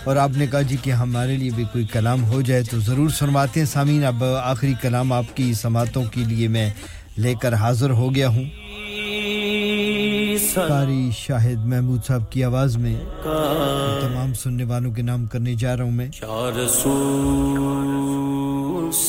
اور 0.04 0.16
آپ 0.16 0.30
نے 0.38 0.46
کہا 0.48 0.62
جی 0.62 0.78
کہ 0.82 0.92
ہمارے 0.92 1.36
لیے 1.38 1.52
بھی 1.56 1.64
کوئی 1.72 1.86
کلام 1.94 2.24
ہو 2.24 2.42
جائے 2.42 2.64
تو 2.72 2.80
ضرور 2.80 3.10
سنواتے 3.10 3.60
ہیں. 3.60 3.68
سامعین، 3.68 4.06
اب 4.06 4.24
آخری 4.24 4.74
کلام 4.82 5.12
آپ 5.14 5.36
کی 5.36 5.54
سماعتوں 5.54 6.04
کے 6.14 6.24
لیے 6.28 6.48
میں 6.48 6.70
لے 7.18 7.34
کر 7.42 7.54
حاضر 7.54 7.90
ہو 7.90 8.14
گیا 8.16 8.28
ہوں. 8.28 8.46
ساری 10.54 11.10
شاہد 11.18 11.66
محمود 11.66 12.02
صاحب 12.06 12.32
کی 12.32 12.44
آواز 12.44 12.78
میں 12.78 12.96
تمام 14.02 14.34
سننے 14.34 14.64
والوں 14.64 14.92
کے 14.92 15.02
نام 15.02 15.26
کرنے 15.26 15.54
جا 15.54 15.78
رہا 15.78 15.84
ہوں 15.84 15.92
میں. 15.92 16.10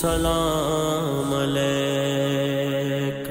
سلام 0.01 1.35
علیک. 1.35 3.25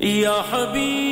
یا 0.00 0.36
حبیب 0.50 1.07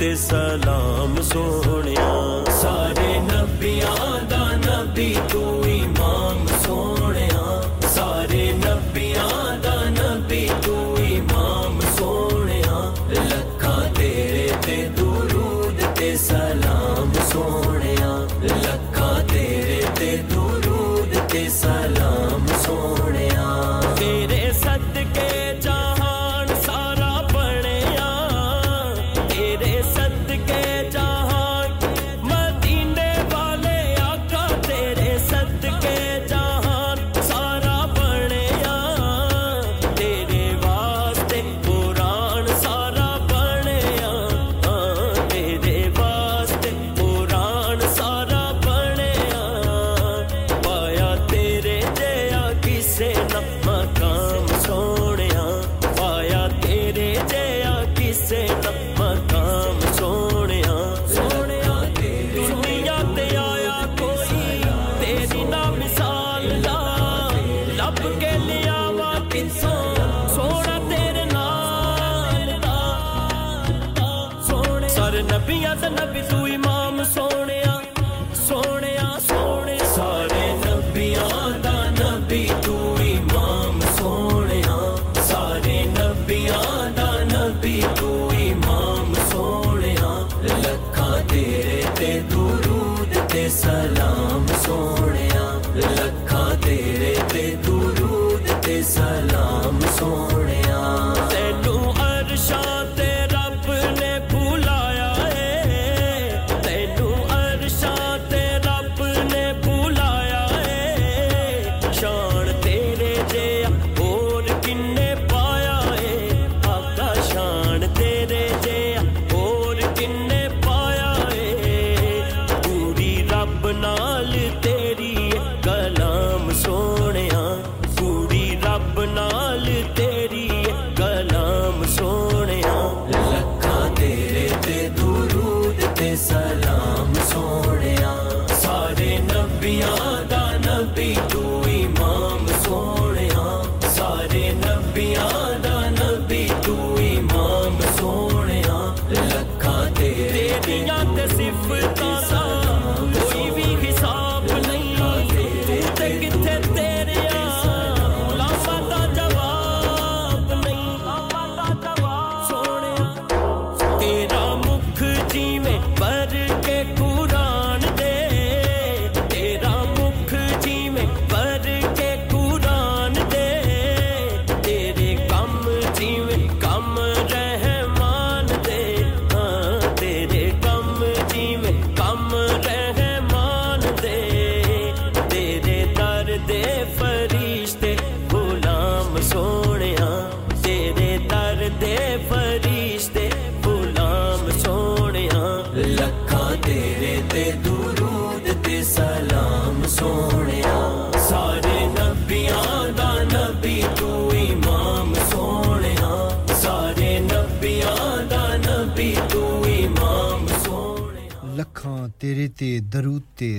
ਤੇ 0.00 0.14
ਸਲਾਮ 0.16 1.20
ਸੋ 1.22 1.79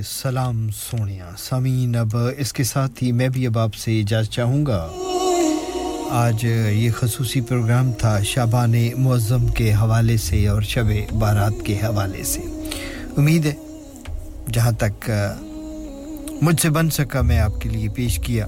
سلام 0.05 0.69
سونیا، 0.69 1.29
سامعین، 1.37 1.95
اب 1.95 2.17
اس 2.37 2.53
کے 2.53 2.63
ساتھ 2.63 3.03
ہی 3.03 3.11
میں 3.11 3.29
بھی 3.29 3.47
اب 3.47 3.57
آپ 3.57 3.75
سے 3.75 3.99
اجازت 3.99 4.31
چاہوں 4.31 4.65
گا۔ 4.65 4.91
آج 6.09 6.43
یہ 6.71 6.89
خصوصی 6.91 7.41
پروگرام 7.41 7.91
تھا 7.91 8.19
شابان 8.23 8.73
معظم 8.97 9.47
کے 9.47 9.73
حوالے 9.73 10.17
سے 10.17 10.47
اور 10.47 10.61
شب 10.61 10.85
بارات 11.19 11.53
کے 11.65 11.75
حوالے 11.75 12.23
سے۔ 12.23 12.41
امید 13.17 13.45
ہے 13.45 13.53
جہاں 14.53 14.71
تک 14.71 15.11
مجھ 16.41 16.61
سے 16.61 16.69
بن 16.69 16.89
سکا 16.89 17.21
میں 17.21 17.39
آپ 17.39 17.61
کے 17.61 17.69
لیے 17.69 17.89
پیش 17.89 18.19
کیا۔ 18.19 18.45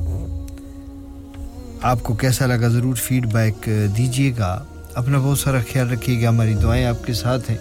آپ 1.81 2.03
کو 2.03 2.13
کیسا 2.13 2.45
لگا 2.45 2.67
ضرور 2.67 2.95
فیڈ 2.95 3.33
بیک 3.33 3.69
دیجیے 3.97 4.31
گا۔ 4.37 4.63
اپنا 4.93 5.17
بہت 5.17 5.39
سارا 5.39 5.59
خیال 5.73 5.89
رکھیے 5.89 6.23
گا۔ 6.23 6.29
ہماری 6.29 6.53
دعائیں 6.53 6.85
آپ 6.85 7.05
کے 7.05 7.13
ساتھ 7.13 7.51
ہیں۔ 7.51 7.57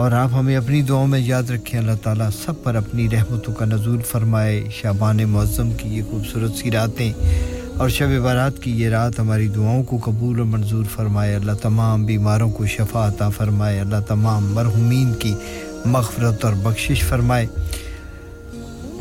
اور 0.00 0.12
آپ 0.12 0.30
ہمیں 0.32 0.56
اپنی 0.56 0.82
دعاؤں 0.82 1.06
میں 1.06 1.20
یاد 1.20 1.50
رکھیں، 1.50 1.80
اللہ 1.80 1.92
تعالیٰ 2.02 2.28
سب 2.44 2.52
پر 2.62 2.74
اپنی 2.74 3.10
رحمتوں 3.10 3.54
کا 3.54 3.64
نزول 3.64 4.02
فرمائے۔ 4.02 4.64
شابان 4.70 5.16
معظم 5.16 5.70
کی 5.70 5.88
یہ 5.88 6.02
خوبصورت 6.10 6.52
سی 6.52 6.70
راتیں 6.70 7.12
اور 7.76 7.88
شب 7.88 8.22
بارات 8.22 8.62
کی 8.62 8.70
یہ 8.70 8.88
رات 8.88 9.20
ہماری 9.20 9.48
دعاؤں 9.48 9.82
کو 9.82 9.98
قبول 10.04 10.40
و 10.40 10.44
منظور 10.44 10.84
فرمائے۔ 10.84 11.34
اللہ 11.34 11.52
تمام 11.52 12.04
بیماروں 12.04 12.50
کو 12.50 12.66
شفا 12.66 13.08
عطا 13.08 13.28
فرمائے۔ 13.28 13.80
اللہ 13.80 14.00
تمام 14.08 14.54
مرحومین 14.54 15.14
کی 15.14 15.34
مغفرت 15.84 16.44
اور 16.44 16.52
بخشش 16.62 17.04
فرمائے۔ 17.04 17.46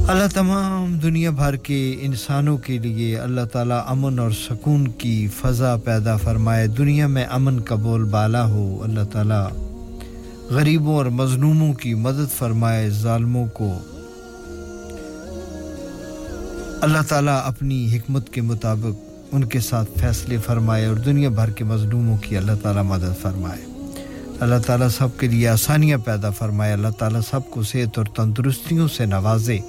اللہ 0.08 0.28
تمام 0.34 0.98
دنیا 0.98 1.30
بھر 1.30 1.56
کے 1.56 1.96
انسانوں 2.02 2.58
کے 2.58 2.78
لیے 2.78 3.18
اللہ 3.18 3.46
تعالیٰ 3.52 3.82
امن 3.88 4.20
اور 4.20 4.32
سکون 4.32 4.88
کی 4.88 5.28
فضا 5.42 5.76
پیدا 5.84 6.18
فرمائے۔ 6.18 6.68
دنیا 6.68 7.08
میں 7.08 7.26
امن 7.30 7.60
کا 7.60 7.76
بول 7.76 8.04
بالا 8.04 8.46
ہو۔ 8.46 8.84
اللہ 8.84 9.04
تعالیٰ 9.12 9.48
غریبوں 10.50 10.96
اور 10.96 11.06
مظلوموں 11.06 11.74
کی 11.74 11.94
مدد 11.94 12.38
فرمائے 12.38 12.90
ظالموں 12.90 13.48
کو۔ 13.54 13.78
اللہ 16.82 16.98
تعالیٰ 17.08 17.42
اپنی 17.44 17.98
حکمت 17.98 18.30
کے 18.30 18.42
مطابق 18.42 19.10
ان 19.32 19.44
کے 19.44 19.60
ساتھ 19.60 19.90
فیصلے 20.00 20.38
فرمائے 20.38 20.86
اور 20.86 20.96
دنیا 20.96 21.30
بھر 21.30 21.50
کے 21.50 21.64
مظلوموں 21.64 22.18
کی 22.18 22.38
اللہ 22.38 22.52
تعالیٰ 22.62 22.84
مدد 22.84 23.22
فرمائے۔ 23.22 23.62
اللہ 24.40 24.56
تعالیٰ 24.66 24.90
سب 24.90 25.08
کے 25.18 25.28
لیے 25.28 25.48
آسانیاں 25.48 25.98
پیدا 25.98 26.30
فرمائے۔ 26.30 26.74
اللہ 26.74 26.88
تعالیٰ 26.88 27.22
سب 27.30 27.40
کو 27.50 27.64
صحت 27.64 27.98
اور 27.98 28.06
تندرستیوں 28.06 28.88
سے 28.88 29.06
نوازے 29.06 29.60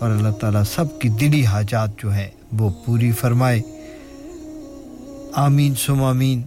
اور 0.00 0.10
اللہ 0.10 0.30
تعالیٰ 0.30 0.62
سب 0.74 1.00
کی 1.00 1.08
دلی 1.08 1.44
حاجات 1.44 1.88
جو 1.98 2.12
ہیں 2.12 2.28
وہ 2.52 2.70
پوری 2.84 3.12
فرمائے۔ 3.12 3.62
آمین، 5.32 5.74
سم 5.74 6.02
آمین۔ 6.02 6.42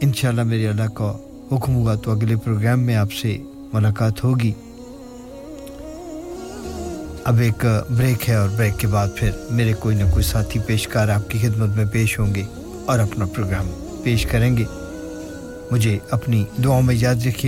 انشاءاللہ 0.00 0.42
میرے 0.42 0.68
اللہ 0.68 0.88
کو 0.94 1.25
حکم 1.52 1.74
ہوا 1.74 1.94
تو 1.94 2.10
اگلے 2.10 2.36
پروگرام 2.36 2.80
میں 2.80 2.96
آپ 2.96 3.12
سے 3.12 3.38
ملاقات 3.72 4.24
ہوگی۔ 4.24 4.52
اب 7.24 7.38
ایک 7.40 7.66
بریک 7.90 8.28
ہے 8.28 8.34
اور 8.34 8.48
بریک 8.56 8.78
کے 8.78 8.86
بعد 8.86 9.08
پھر 9.16 9.30
میرے 9.50 9.72
کوئی 9.72 9.96
نہ 9.96 10.02
کوئی 10.10 10.22
ساتھی 10.22 10.60
پیشکار 10.66 11.08
آپ 11.08 11.30
کی 11.30 11.38
خدمت 11.38 11.76
میں 11.76 11.84
پیش 11.92 12.18
ہوں 12.18 12.34
گے 12.34 12.42
اور 12.86 12.98
اپنا 12.98 13.24
پروگرام 13.24 13.98
پیش 14.02 14.26
کریں 14.26 14.56
گے۔ 14.56 14.64
مجھے 15.70 15.98
اپنی 16.10 16.44
دعاؤں 16.64 16.82
میں 16.82 16.94
یاد 16.98 17.14
رکھیے۔ 17.14 17.42